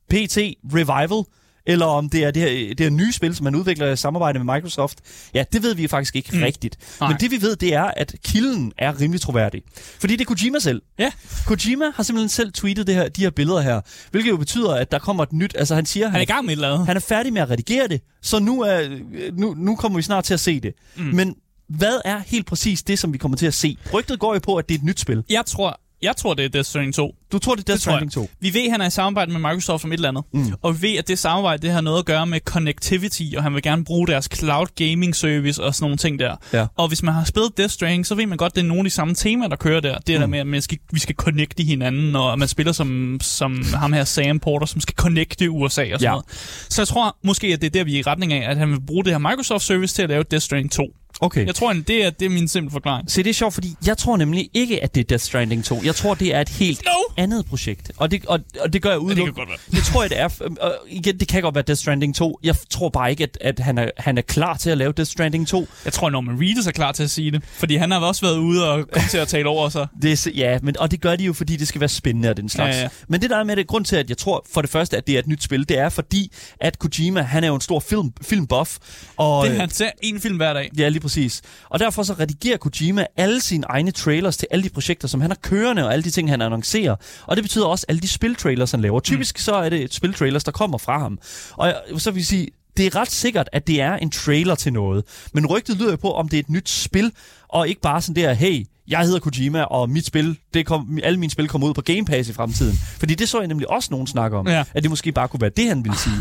PT, 0.10 0.38
Revival, 0.74 1.24
eller 1.70 1.86
om 1.86 2.10
det 2.10 2.24
er 2.24 2.32
det 2.32 2.42
her, 2.42 2.50
det 2.70 2.80
her 2.80 2.90
nye 2.90 3.14
spil, 3.14 3.36
som 3.36 3.44
man 3.44 3.56
udvikler 3.56 3.92
i 3.92 3.96
samarbejde 3.96 4.44
med 4.44 4.56
Microsoft. 4.56 5.00
Ja, 5.34 5.44
det 5.54 5.64
ved 5.64 5.76
vi 5.76 5.88
faktisk 5.88 6.16
ikke 6.16 6.30
mm. 6.34 6.44
rigtigt. 6.44 6.78
Nej. 7.00 7.10
Men 7.10 7.20
det 7.20 7.32
vi 7.32 7.42
ved, 7.42 7.56
det 7.56 7.74
er, 7.74 7.84
at 7.84 8.16
kilden 8.24 8.72
er 8.78 9.02
rimelig 9.02 9.22
troværdig. 9.22 9.62
Fordi 10.00 10.16
det 10.16 10.22
er 10.22 10.26
Kojima 10.26 10.60
selv. 10.60 10.82
Ja. 11.00 11.12
Kojima 11.46 11.86
har 11.96 12.04
simpelthen 12.04 12.30
selv 12.30 12.52
tweetet 12.52 12.88
det 12.88 12.96
her, 12.96 13.10
de 13.10 13.22
her 13.22 13.30
billeder 13.30 13.62
her, 13.62 13.82
hvilket 14.12 14.30
jo 14.30 14.38
betyder, 14.38 14.76
at 14.76 14.92
der 14.92 15.00
kommer 15.00 15.24
et 15.24 15.34
nyt... 15.34 15.56
Altså 15.58 15.76
han 15.76 15.86
siger... 15.86 16.08
Han 16.08 16.18
er 16.18 16.22
i 16.22 16.26
gang 16.26 16.46
med 16.46 16.54
et 16.54 16.58
eller 16.58 16.74
andet. 16.74 16.88
Han 16.88 16.96
er 16.96 17.02
færdig 17.02 17.34
med 17.34 17.42
at 17.42 17.50
redigere 17.50 17.88
det, 17.88 18.02
så 18.22 18.40
nu, 18.40 18.62
er, 18.62 19.00
nu, 19.34 19.54
nu 19.58 19.76
kommer 19.76 19.98
vi 19.98 20.02
snart 20.02 20.24
til 20.24 20.34
at 20.34 20.40
se 20.40 20.60
det. 20.60 20.74
Mm. 20.96 21.04
Men 21.04 21.36
hvad 21.68 22.02
er 22.06 22.20
helt 22.28 22.46
præcis 22.46 22.84
det, 22.84 23.00
som 23.00 23.14
vi 23.14 23.18
kommer 23.18 23.38
til 23.38 23.46
at 23.46 23.54
se? 23.54 23.78
Rygtet 23.94 24.20
går 24.20 24.34
jo 24.34 24.40
på, 24.40 24.56
at 24.56 24.70
det 24.70 24.76
er 24.76 24.80
et 24.80 24.86
nyt 24.86 25.00
spil. 25.00 25.24
Jeg 25.30 25.46
tror, 25.46 25.80
jeg 26.02 26.16
tror, 26.16 26.34
det 26.34 26.46
er 26.46 26.50
Death 26.50 26.68
Stranding 26.68 26.94
2. 26.94 27.16
Du 27.32 27.40
tror, 27.40 27.56
det 27.56 27.62
er 27.62 27.66
Death 27.66 27.82
Stranding 27.82 28.12
2? 28.12 28.30
Vi 28.40 28.54
ved, 28.54 28.66
at 28.66 28.72
han 28.72 28.82
er 28.82 28.88
i 28.88 28.90
samarbejde 28.90 29.32
med 29.32 29.40
Microsoft 29.40 29.84
om 29.84 29.92
et 29.92 29.96
eller 29.96 30.10
andet. 30.10 30.24
Mm. 30.34 30.54
Og 30.62 30.82
vi 30.82 30.88
ved, 30.88 30.98
at 30.98 31.08
det 31.08 31.20
samarbejde 31.20 31.62
det 31.62 31.72
har 31.72 31.82
noget 31.82 32.00
at 32.00 32.06
gøre 32.06 32.26
med 32.28 32.40
connectivity, 32.40 33.24
og 33.38 33.44
han 33.44 33.54
vil 33.54 33.62
gerne 33.62 33.86
bruge 33.86 34.08
deres 34.08 34.30
cloud 34.36 34.68
gaming 34.76 35.16
service 35.16 35.64
og 35.64 35.76
sådan 35.76 35.84
nogle 35.84 35.98
ting 35.98 36.20
der. 36.20 36.36
Ja. 36.54 36.66
Og 36.76 36.88
hvis 36.88 37.04
man 37.04 37.14
har 37.14 37.24
spillet 37.24 37.58
Death 37.58 37.74
Stranding, 37.74 38.06
så 38.06 38.16
ved 38.16 38.26
man 38.26 38.38
godt, 38.38 38.52
at 38.52 38.56
det 38.56 38.62
er 38.62 38.66
nogle 38.66 38.80
af 38.80 38.84
de 38.84 38.90
samme 38.90 39.16
temaer, 39.16 39.50
der 39.50 39.56
kører 39.56 39.80
der. 39.80 39.98
Det 39.98 40.16
mm. 40.16 40.20
der 40.20 40.28
med, 40.28 40.40
at 40.40 40.48
man 40.48 40.62
skal, 40.62 40.78
vi 40.92 41.00
skal 41.00 41.16
connecte 41.16 41.64
hinanden, 41.64 42.16
og 42.16 42.40
man 42.40 42.48
spiller 42.48 42.74
som, 42.74 43.20
som 43.22 43.64
ham 43.74 43.94
her 43.94 44.04
Sam 44.04 44.40
Porter, 44.40 44.66
som 44.66 44.82
skal 44.82 44.96
connecte 44.96 45.50
USA 45.50 45.82
og 45.82 45.88
sådan 45.88 46.02
ja. 46.02 46.10
noget. 46.10 46.26
Så 46.70 46.82
jeg 46.82 46.88
tror 46.88 47.18
måske, 47.24 47.48
at 47.48 47.62
det 47.62 47.68
er 47.68 47.72
der, 47.72 47.84
vi 47.84 47.96
er 47.96 48.00
i 48.00 48.02
retning 48.02 48.34
af, 48.34 48.50
at 48.52 48.58
han 48.58 48.72
vil 48.72 48.82
bruge 48.82 49.04
det 49.04 49.14
her 49.14 49.18
Microsoft 49.18 49.64
service 49.64 49.96
til 49.96 50.02
at 50.02 50.10
lave 50.10 50.24
Death 50.24 50.44
Stranding 50.44 50.72
2. 50.72 50.96
Okay. 51.22 51.46
Jeg 51.46 51.56
tror, 51.56 51.74
det 51.74 52.06
er, 52.06 52.10
det 52.10 52.26
er 52.26 52.30
min 52.30 52.48
simple 52.48 52.72
forklaring. 52.72 53.12
Se, 53.12 53.24
det 53.24 53.30
er 53.30 53.34
sjovt, 53.34 53.54
fordi 53.54 53.76
jeg 53.86 53.98
tror 53.98 54.18
nemlig 54.18 54.50
ikke, 54.54 54.84
at 54.84 54.96
det 54.96 55.02
er 55.02 55.06
Death 55.06 55.24
Stranding 55.24 55.66
2. 55.66 55.82
Jeg 55.84 55.96
tror, 55.96 56.14
det 56.14 56.36
er 56.36 56.42
et 56.42 56.50
helt 56.50 56.82
no. 56.86 57.24
andet 57.24 57.46
projekt. 57.46 57.92
Og 57.98 58.12
det, 58.12 58.26
og, 58.26 58.40
og 58.60 58.74
det 58.74 58.82
gør 58.82 58.90
jeg 58.90 59.00
udelukkende. 59.00 59.22
Ja, 59.22 59.26
det 59.26 59.36
kan 59.36 59.46
godt 59.46 59.50
være. 59.72 59.80
Det 59.80 59.86
tror 59.86 60.04
jeg, 60.04 60.10
det 60.10 60.20
er. 60.20 60.66
Og 60.68 60.76
igen, 60.88 61.20
det 61.20 61.28
kan 61.28 61.42
godt 61.42 61.56
være 61.56 61.64
Death 61.68 61.80
Stranding 61.80 62.16
2. 62.16 62.40
Jeg 62.44 62.56
tror 62.70 62.90
bare 62.90 63.12
ikke, 63.12 63.24
at, 63.24 63.38
at 63.42 63.60
han, 63.60 63.78
er, 63.78 63.90
han 63.98 64.18
er 64.18 64.22
klar 64.22 64.58
til 64.58 64.70
at 64.70 64.78
lave 64.78 64.92
Death 64.92 65.12
Stranding 65.12 65.48
2. 65.48 65.68
Jeg 65.86 65.94
tror, 65.94 66.10
Norman 66.10 66.42
Reedus 66.42 66.68
er 66.68 66.72
klar 66.72 66.92
til 66.92 67.04
at 67.04 67.12
sige 67.12 67.32
det. 67.32 67.44
Fordi 67.44 67.76
han 67.76 67.92
har 67.92 68.00
også 68.00 68.22
været 68.22 68.38
ude 68.38 68.72
og 68.72 68.88
kommet 68.92 69.12
til 69.12 69.18
at 69.18 69.28
tale 69.28 69.50
over 69.50 69.70
sig. 69.70 69.88
Det 70.02 70.28
er, 70.28 70.32
ja, 70.36 70.60
men, 70.62 70.78
og 70.78 70.92
det 70.92 71.02
gør 71.02 71.16
de 71.16 71.24
jo, 71.24 71.34
fordi 71.34 71.56
det 71.56 71.68
skal 71.68 71.82
være 71.82 71.90
spændende 71.90 72.30
og 72.30 72.38
den 72.38 72.50
slags. 72.50 72.78
Ja, 72.78 72.82
ja. 72.82 72.88
Men 73.08 73.22
det 73.22 73.30
der 73.30 73.38
er 73.38 73.44
med 73.44 73.56
det, 73.56 73.68
grund 73.68 73.86
til, 73.86 73.96
at 73.96 74.10
jeg 74.10 74.18
tror 74.18 74.46
for 74.54 74.62
det 74.62 74.70
første, 74.70 74.98
at 74.98 75.08
det 75.08 75.16
er 75.16 75.20
et 75.20 75.28
nyt 75.28 75.44
spil, 75.44 75.70
det 75.70 75.78
er 75.78 75.90
fordi, 75.90 76.32
at 76.60 76.80
Kojima, 76.80 77.22
han 77.22 77.44
er 77.44 77.48
jo 77.48 77.56
en 77.56 77.62
stor 77.62 77.80
film, 77.80 78.14
filmbuff. 78.22 78.78
Og, 79.18 79.46
det 79.46 79.56
er 79.56 79.60
han 79.60 79.70
ser 79.70 79.90
en 80.02 80.22
film 80.22 80.36
hver 80.36 80.54
dag. 80.54 80.70
Ja, 80.78 80.90
lige 80.90 81.02
præcis. 81.10 81.42
Og 81.70 81.80
derfor 81.80 82.04
så 82.04 82.14
redigerer 82.14 82.58
Kojima 82.58 83.06
alle 83.18 83.42
sine 83.42 83.66
egne 83.70 83.92
trailers 83.92 84.38
til 84.38 84.48
alle 84.52 84.64
de 84.64 84.70
projekter, 84.70 85.08
som 85.08 85.22
han 85.22 85.30
har 85.30 85.38
kørende, 85.42 85.86
og 85.86 85.94
alle 85.94 86.04
de 86.04 86.10
ting, 86.10 86.30
han 86.30 86.42
annoncerer. 86.42 86.96
Og 87.28 87.36
det 87.36 87.44
betyder 87.44 87.66
også 87.66 87.86
alle 87.90 88.02
de 88.02 88.08
spiltrailers, 88.08 88.72
han 88.72 88.82
laver. 88.82 89.00
Typisk 89.00 89.36
mm. 89.36 89.40
så 89.40 89.56
er 89.56 89.70
det 89.70 89.94
spiltrailers, 89.94 90.44
der 90.44 90.52
kommer 90.52 90.78
fra 90.78 91.00
ham. 91.00 91.20
Og 91.58 91.74
så 91.98 92.12
vil 92.12 92.20
jeg 92.20 92.26
sige, 92.26 92.48
det 92.78 92.86
er 92.86 92.96
ret 92.96 93.12
sikkert, 93.12 93.50
at 93.54 93.68
det 93.68 93.82
er 93.82 93.96
en 93.96 94.12
trailer 94.12 94.56
til 94.56 94.74
noget. 94.74 95.04
Men 95.34 95.46
rygtet 95.46 95.78
lyder 95.78 95.96
på, 95.96 96.14
om 96.14 96.30
det 96.30 96.38
er 96.38 96.44
et 96.44 96.50
nyt 96.50 96.70
spil, 96.70 97.12
og 97.48 97.68
ikke 97.68 97.82
bare 97.82 98.02
sådan 98.02 98.24
der, 98.24 98.34
hey, 98.34 98.66
jeg 98.88 99.00
hedder 99.00 99.20
Kojima, 99.20 99.62
og 99.62 99.90
mit 99.90 100.06
spil, 100.06 100.38
det 100.54 100.66
kom, 100.66 101.00
alle 101.04 101.20
mine 101.20 101.32
spil 101.32 101.48
kommer 101.48 101.68
ud 101.68 101.74
på 101.74 101.82
Game 101.82 102.06
Pass 102.06 102.30
i 102.30 102.34
fremtiden. 102.34 102.76
Fordi 103.00 103.16
det 103.16 103.30
så 103.30 103.40
jeg 103.40 103.48
nemlig 103.48 103.70
også 103.70 103.88
nogen 103.92 104.08
snakke 104.08 104.38
om, 104.38 104.48
ja. 104.48 104.64
at 104.74 104.84
det 104.84 104.90
måske 104.90 105.12
bare 105.12 105.28
kunne 105.28 105.42
være 105.42 105.52
det, 105.58 105.68
han 105.68 105.84
ville 105.84 105.98
sige. 105.98 106.16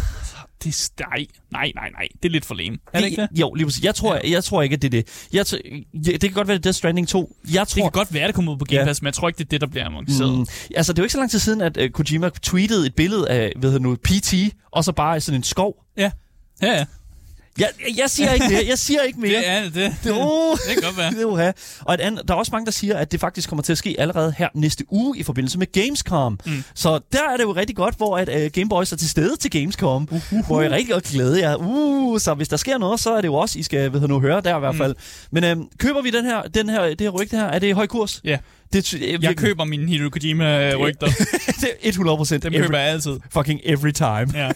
Det, 0.64 0.90
nej, 1.00 1.26
nej, 1.52 1.72
nej, 1.74 1.90
nej. 1.90 2.08
Det 2.22 2.28
er 2.28 2.32
lidt 2.32 2.44
for 2.44 2.54
lame. 2.54 2.78
Er 2.92 3.00
det 3.00 3.06
ikke 3.06 3.22
det? 3.22 3.40
Jo, 3.40 3.54
lige 3.54 3.66
præcis. 3.66 3.84
Jeg 3.84 3.94
tror, 3.94 4.14
ja. 4.14 4.20
jeg, 4.24 4.30
jeg 4.30 4.44
tror 4.44 4.62
ikke, 4.62 4.74
at 4.74 4.82
det 4.82 4.94
er 4.94 5.02
det. 5.02 5.28
Jeg 5.32 5.46
det 6.04 6.20
kan 6.20 6.32
godt 6.32 6.48
være, 6.48 6.56
det 6.56 6.62
er 6.62 6.68
Death 6.68 6.76
Stranding 6.76 7.08
2. 7.08 7.36
Jeg 7.52 7.68
tror, 7.68 7.74
det 7.74 7.82
kan 7.82 7.90
godt 7.90 8.14
være, 8.14 8.26
det 8.26 8.34
kommer 8.34 8.52
ud 8.52 8.58
på 8.58 8.64
Game 8.64 8.84
Pass, 8.84 9.00
ja. 9.00 9.04
men 9.04 9.06
jeg 9.06 9.14
tror 9.14 9.28
ikke, 9.28 9.38
det 9.38 9.44
er 9.44 9.48
det, 9.48 9.60
der 9.60 9.66
bliver 9.66 9.84
annonceret. 9.84 10.38
Mm, 10.38 10.46
altså, 10.76 10.92
det 10.92 10.98
er 10.98 11.02
jo 11.02 11.04
ikke 11.04 11.12
så 11.12 11.18
lang 11.18 11.30
tid 11.30 11.38
siden, 11.38 11.60
at 11.60 11.76
uh, 11.76 11.88
Kojima 11.88 12.30
tweetede 12.42 12.86
et 12.86 12.94
billede 12.94 13.28
af, 13.28 13.52
hvad 13.56 13.70
hedder 13.70 13.82
nu, 13.82 13.96
PT, 13.96 14.34
og 14.72 14.84
så 14.84 14.92
bare 14.92 15.20
sådan 15.20 15.40
en 15.40 15.42
skov. 15.42 15.74
Ja, 15.96 16.10
ja, 16.62 16.72
ja. 16.72 16.84
Jeg, 17.58 17.68
jeg 17.98 18.10
siger 18.10 18.32
ikke 18.32 18.46
mere. 18.48 18.64
Jeg 18.68 18.78
siger 18.78 19.02
ikke 19.02 19.20
mere. 19.26 19.38
det 19.38 19.48
er 19.48 19.62
det. 19.62 19.96
Det, 20.04 20.10
uh, 20.10 20.58
det 20.68 20.74
kan 20.74 20.82
godt 20.82 20.96
være. 20.96 21.10
Det 21.18 21.24
uh, 21.24 21.40
Og 21.80 21.94
et 21.94 22.00
andet, 22.00 22.28
der 22.28 22.34
er 22.34 22.38
også 22.38 22.50
mange, 22.52 22.66
der 22.66 22.72
siger, 22.72 22.96
at 22.96 23.12
det 23.12 23.20
faktisk 23.20 23.48
kommer 23.48 23.62
til 23.62 23.72
at 23.72 23.78
ske 23.78 23.96
allerede 23.98 24.34
her 24.38 24.48
næste 24.54 24.84
uge 24.88 25.18
i 25.18 25.22
forbindelse 25.22 25.58
med 25.58 25.72
Gamescom. 25.72 26.40
Mm. 26.46 26.64
Så 26.74 27.00
der 27.12 27.28
er 27.32 27.36
det 27.36 27.44
jo 27.44 27.52
rigtig 27.52 27.76
godt, 27.76 27.96
hvor 27.96 28.18
at, 28.18 28.28
uh, 28.28 28.52
Gameboys 28.52 28.92
er 28.92 28.96
til 28.96 29.08
stede 29.10 29.36
til 29.36 29.50
Gamescom. 29.50 30.08
Uh, 30.10 30.16
uh, 30.16 30.38
uh. 30.38 30.46
Hvor 30.46 30.62
jeg 30.62 30.70
rigtig 30.70 30.92
godt 30.92 31.04
glæder 31.04 31.38
jer. 31.38 31.56
Uh, 31.56 32.20
så 32.20 32.34
hvis 32.34 32.48
der 32.48 32.56
sker 32.56 32.78
noget, 32.78 33.00
så 33.00 33.14
er 33.14 33.20
det 33.20 33.28
jo 33.28 33.34
også, 33.34 33.58
I 33.58 33.62
skal 33.62 33.92
ved 33.92 34.00
nu 34.08 34.20
høre 34.20 34.40
der 34.40 34.56
i 34.56 34.60
hvert 34.60 34.76
fald. 34.76 34.94
Mm. 35.30 35.38
Men 35.40 35.58
uh, 35.58 35.64
køber 35.78 36.02
vi 36.02 36.10
den 36.10 36.24
her, 36.24 36.42
den 36.42 36.68
her, 36.68 36.88
det 36.88 37.00
her 37.00 37.08
rygte 37.08 37.36
her? 37.36 37.44
Er 37.44 37.58
det 37.58 37.66
i 37.66 37.70
høj 37.70 37.86
kurs? 37.86 38.20
Ja. 38.24 38.30
Yeah. 38.30 38.38
Det, 38.72 38.92
jeg, 38.92 39.22
jeg 39.22 39.36
køber 39.36 39.64
min 39.64 39.88
Hideo 39.88 40.10
Kojima-rygter. 40.10 41.06
det 41.60 41.70
er 41.82 41.88
100 41.88 42.16
procent. 42.16 42.42
Dem 42.42 42.52
køber 42.52 42.78
jeg 42.78 42.88
altid. 42.88 43.18
Fucking 43.30 43.60
every 43.64 43.90
time. 43.92 44.26
Ja. 44.34 44.50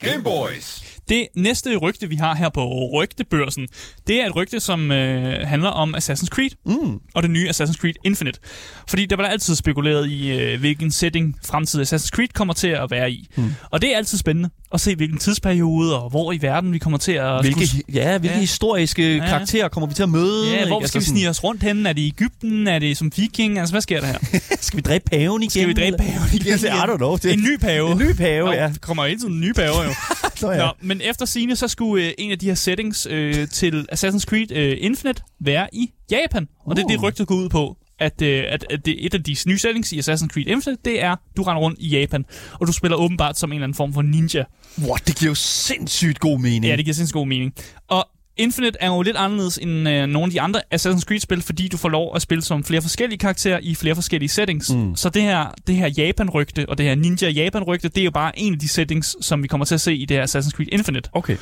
Gameboys. 0.00 0.82
Det 1.08 1.28
næste 1.36 1.76
rygte, 1.76 2.08
vi 2.08 2.16
har 2.16 2.34
her 2.34 2.48
på 2.48 2.90
Rygtebørsen, 2.94 3.68
det 4.06 4.22
er 4.22 4.26
et 4.26 4.36
rygte, 4.36 4.60
som 4.60 4.92
øh, 4.92 5.46
handler 5.46 5.68
om 5.68 5.94
Assassin's 5.94 6.26
Creed 6.26 6.50
mm. 6.66 7.00
og 7.14 7.22
det 7.22 7.30
nye 7.30 7.48
Assassin's 7.48 7.76
Creed 7.76 7.94
Infinite. 8.04 8.40
Fordi 8.88 9.06
der 9.06 9.16
var 9.16 9.24
altid 9.24 9.54
spekuleret 9.54 10.08
i, 10.08 10.38
øh, 10.40 10.60
hvilken 10.60 10.90
setting 10.90 11.36
fremtidig 11.46 11.92
Assassin's 11.92 12.10
Creed 12.10 12.28
kommer 12.28 12.54
til 12.54 12.68
at 12.68 12.90
være 12.90 13.10
i. 13.10 13.28
Mm. 13.36 13.50
Og 13.70 13.82
det 13.82 13.92
er 13.92 13.96
altid 13.96 14.18
spændende 14.18 14.50
at 14.74 14.80
se, 14.80 14.96
hvilken 14.96 15.18
tidsperiode 15.18 16.02
og 16.02 16.10
hvor 16.10 16.32
i 16.32 16.42
verden 16.42 16.72
vi 16.72 16.78
kommer 16.78 16.98
til 16.98 17.12
at... 17.12 17.40
Hvilke, 17.40 17.66
skulle... 17.66 17.84
ja, 17.92 18.18
hvilke 18.18 18.34
ja. 18.34 18.40
historiske 18.40 19.16
ja. 19.16 19.26
karakterer 19.26 19.68
kommer 19.68 19.86
vi 19.86 19.94
til 19.94 20.02
at 20.02 20.08
møde? 20.08 20.50
Ja, 20.50 20.66
hvor 20.66 20.86
skal 20.86 21.00
vi 21.00 21.06
snige 21.06 21.28
os 21.28 21.44
rundt 21.44 21.62
hen? 21.62 21.86
Er 21.86 21.92
det 21.92 22.02
i 22.02 22.06
Ægypten? 22.06 22.66
Er 22.66 22.78
det 22.78 22.96
som 22.96 23.12
viking? 23.16 23.58
Altså, 23.58 23.72
hvad 23.72 23.80
sker 23.80 24.00
der 24.00 24.06
her? 24.06 24.18
skal 24.60 24.76
vi 24.76 24.80
dræbe 24.82 25.04
paven 25.04 25.42
igen? 25.42 25.50
Skal 25.50 25.68
vi 25.68 25.72
dræbe 25.72 25.96
paven 25.96 26.28
igen? 26.32 26.58
I 26.58 26.68
don't 26.68 26.96
know. 26.96 27.16
Det... 27.16 27.32
En 27.32 27.38
ny 27.38 27.58
pave. 27.58 27.92
En 27.92 27.98
ny 27.98 28.12
pave, 28.12 28.50
ja. 28.50 28.62
Der 28.62 28.74
kommer 28.80 29.06
hele 29.06 29.20
tiden 29.20 29.34
en 29.34 29.40
ny 29.40 29.52
pave, 29.52 29.82
jo. 29.82 29.90
Nå, 30.42 30.52
ja. 30.52 30.58
Nå, 30.58 30.72
men 30.80 31.00
efter 31.04 31.26
sine 31.26 31.56
så 31.56 31.68
skulle 31.68 32.06
øh, 32.06 32.12
en 32.18 32.30
af 32.30 32.38
de 32.38 32.46
her 32.46 32.54
settings 32.54 33.06
øh, 33.10 33.48
til 33.48 33.86
Assassin's 33.92 34.24
Creed 34.24 34.52
øh, 34.52 34.76
Infinite 34.80 35.22
være 35.40 35.68
i 35.72 35.90
Japan. 36.10 36.48
Og 36.60 36.70
uh. 36.70 36.76
det 36.76 36.82
er 36.82 36.88
det, 36.88 36.96
uh. 36.96 37.02
rygtet 37.02 37.26
går 37.26 37.34
ud 37.34 37.48
på 37.48 37.76
at, 37.98 38.22
øh, 38.22 38.44
at, 38.48 38.66
at 38.70 38.86
det, 38.86 39.06
et 39.06 39.14
af 39.14 39.22
de 39.22 39.36
nye 39.46 39.58
settings 39.58 39.92
i 39.92 39.98
Assassin's 39.98 40.28
Creed 40.28 40.46
Infinite, 40.46 40.82
det 40.84 41.02
er, 41.02 41.16
du 41.36 41.42
render 41.42 41.62
rundt 41.62 41.78
i 41.80 41.88
Japan, 41.88 42.24
og 42.52 42.66
du 42.66 42.72
spiller 42.72 42.96
åbenbart 42.96 43.38
som 43.38 43.50
en 43.50 43.56
eller 43.56 43.64
anden 43.64 43.76
form 43.76 43.94
for 43.94 44.02
ninja. 44.02 44.44
What, 44.78 45.06
det 45.06 45.18
giver 45.18 45.30
jo 45.30 45.34
sindssygt 45.34 46.20
god 46.20 46.38
mening. 46.38 46.64
Ja, 46.64 46.76
det 46.76 46.84
giver 46.84 46.94
sindssygt 46.94 47.14
god 47.14 47.26
mening. 47.26 47.54
Og 47.88 48.08
Infinite 48.36 48.78
er 48.80 48.86
jo 48.88 49.02
lidt 49.02 49.16
anderledes 49.16 49.58
end 49.58 49.88
øh, 49.88 50.06
nogle 50.06 50.24
af 50.24 50.30
de 50.30 50.40
andre 50.40 50.60
Assassin's 50.74 51.04
Creed-spil, 51.04 51.42
fordi 51.42 51.68
du 51.68 51.76
får 51.76 51.88
lov 51.88 52.12
at 52.16 52.22
spille 52.22 52.42
som 52.42 52.64
flere 52.64 52.82
forskellige 52.82 53.18
karakterer 53.18 53.58
i 53.62 53.74
flere 53.74 53.94
forskellige 53.94 54.28
settings. 54.28 54.74
Mm. 54.74 54.96
Så 54.96 55.08
det 55.08 55.22
her, 55.22 55.54
det 55.66 55.74
her 55.76 55.88
Japan-rygte 55.88 56.68
og 56.68 56.78
det 56.78 56.86
her 56.86 56.94
Ninja 56.94 57.28
Japan-rygte, 57.28 57.88
det 57.88 58.00
er 58.00 58.04
jo 58.04 58.10
bare 58.10 58.38
en 58.38 58.52
af 58.52 58.58
de 58.58 58.68
settings, 58.68 59.16
som 59.20 59.42
vi 59.42 59.48
kommer 59.48 59.64
til 59.64 59.74
at 59.74 59.80
se 59.80 59.94
i 59.94 60.04
det 60.04 60.16
her 60.16 60.24
Assassin's 60.24 60.50
Creed 60.50 60.68
Infinite. 60.72 61.10
Okay. 61.12 61.36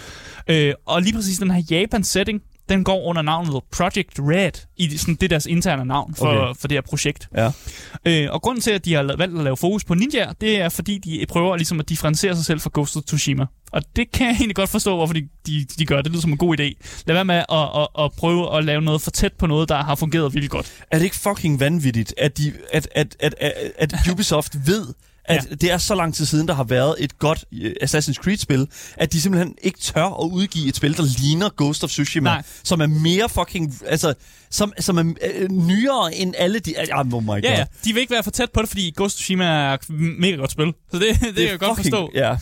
Øh, 0.49 0.75
og 0.87 1.03
lige 1.03 1.15
præcis 1.15 1.39
den 1.39 1.51
her 1.51 1.63
Japan-setting, 1.71 2.43
den 2.69 2.85
går 2.85 3.03
under 3.03 3.23
navnet 3.23 3.63
Project 3.73 4.19
Red. 4.19 4.51
I 4.77 4.97
sådan, 4.97 5.15
det 5.15 5.23
er 5.23 5.29
deres 5.29 5.47
interne 5.47 5.85
navn 5.85 6.15
for, 6.15 6.27
okay. 6.27 6.61
for 6.61 6.69
det 6.69 6.77
her 6.77 6.83
projekt. 6.83 7.29
Ja. 7.37 7.51
Øh, 8.05 8.29
og 8.33 8.43
grunden 8.43 8.63
til, 8.63 8.71
at 8.71 8.85
de 8.85 8.95
har 8.95 9.03
valgt 9.03 9.39
at 9.39 9.45
lave 9.45 9.57
fokus 9.57 9.85
på 9.85 9.95
ninja, 9.95 10.27
det 10.41 10.61
er, 10.61 10.69
fordi 10.69 10.99
de 10.99 11.27
prøver 11.29 11.57
ligesom 11.57 11.81
at 11.81 11.89
differentiere 11.89 12.37
sig 12.37 12.45
selv 12.45 12.61
fra 12.61 12.71
Ghost 12.75 12.97
of 12.97 13.03
Tsushima. 13.03 13.47
Og 13.73 13.83
det 13.97 14.13
kan 14.13 14.27
jeg 14.27 14.35
egentlig 14.35 14.57
godt 14.57 14.71
forstå, 14.71 14.97
hvorfor 14.97 15.15
de, 15.15 15.29
de, 15.47 15.67
de 15.79 15.87
gør 15.87 15.97
det. 15.97 16.05
Det 16.05 16.13
lyder 16.13 16.21
som 16.21 16.31
en 16.31 16.39
god 16.39 16.61
idé. 16.61 17.03
Lad 17.07 17.15
være 17.15 17.25
med 17.25 17.35
at, 17.35 17.45
at, 17.49 18.05
at 18.05 18.13
prøve 18.19 18.59
at 18.59 18.65
lave 18.65 18.83
noget 18.83 19.03
for 19.03 19.11
tæt 19.11 19.33
på 19.33 19.47
noget, 19.47 19.69
der 19.69 19.83
har 19.83 19.95
fungeret 19.95 20.35
virkelig 20.35 20.51
godt. 20.51 20.73
Er 20.91 20.99
det 20.99 21.05
ikke 21.05 21.17
fucking 21.17 21.61
vanvittigt, 21.61 22.15
at, 22.19 22.39
de, 22.39 22.53
at, 22.73 22.89
at, 22.95 23.17
at, 23.21 23.35
at, 23.41 23.53
at 23.79 23.95
Ubisoft 24.13 24.57
ved, 24.67 24.95
at 25.29 25.47
ja. 25.51 25.55
det 25.55 25.71
er 25.71 25.79
så 25.79 25.95
lang 25.95 26.15
tid 26.15 26.27
siden, 26.27 26.49
der 26.49 26.55
har 26.55 26.65
været 26.65 26.95
et 26.99 27.19
godt 27.19 27.45
uh, 27.53 27.71
Assassin's 27.83 28.15
Creed-spil, 28.15 28.69
at 28.97 29.13
de 29.13 29.21
simpelthen 29.21 29.55
ikke 29.63 29.79
tør 29.79 30.05
at 30.05 30.31
udgive 30.33 30.69
et 30.69 30.77
spil, 30.77 30.97
der 30.97 31.21
ligner 31.21 31.49
Ghost 31.57 31.85
of 31.85 31.91
Tsushima, 31.91 32.31
Nej. 32.31 32.43
som 32.65 32.81
er 32.81 32.87
mere 32.87 33.29
fucking... 33.29 33.75
Altså, 33.87 34.15
som, 34.51 34.73
som 34.81 34.99
er 34.99 35.03
uh, 35.03 35.57
nyere 35.67 36.15
end 36.15 36.35
alle 36.39 36.59
de... 36.59 36.75
Uh, 36.95 37.15
oh 37.15 37.23
my 37.23 37.27
God. 37.27 37.41
Ja, 37.43 37.59
ja, 37.59 37.65
de 37.85 37.93
vil 37.93 38.01
ikke 38.01 38.13
være 38.13 38.23
for 38.23 38.31
tæt 38.31 38.51
på 38.51 38.63
det, 38.63 38.69
fordi 38.69 38.93
Ghost 38.97 39.15
of 39.15 39.19
Tsushima 39.19 39.45
er 39.45 39.77
mega 40.19 40.37
godt 40.37 40.51
spil. 40.51 40.73
Så 40.93 40.99
det, 40.99 41.03
det, 41.21 41.21
det 41.21 41.35
kan 41.35 41.49
jeg 41.51 41.59
godt 41.59 41.77
forstå. 41.77 42.11
Ja. 42.15 42.37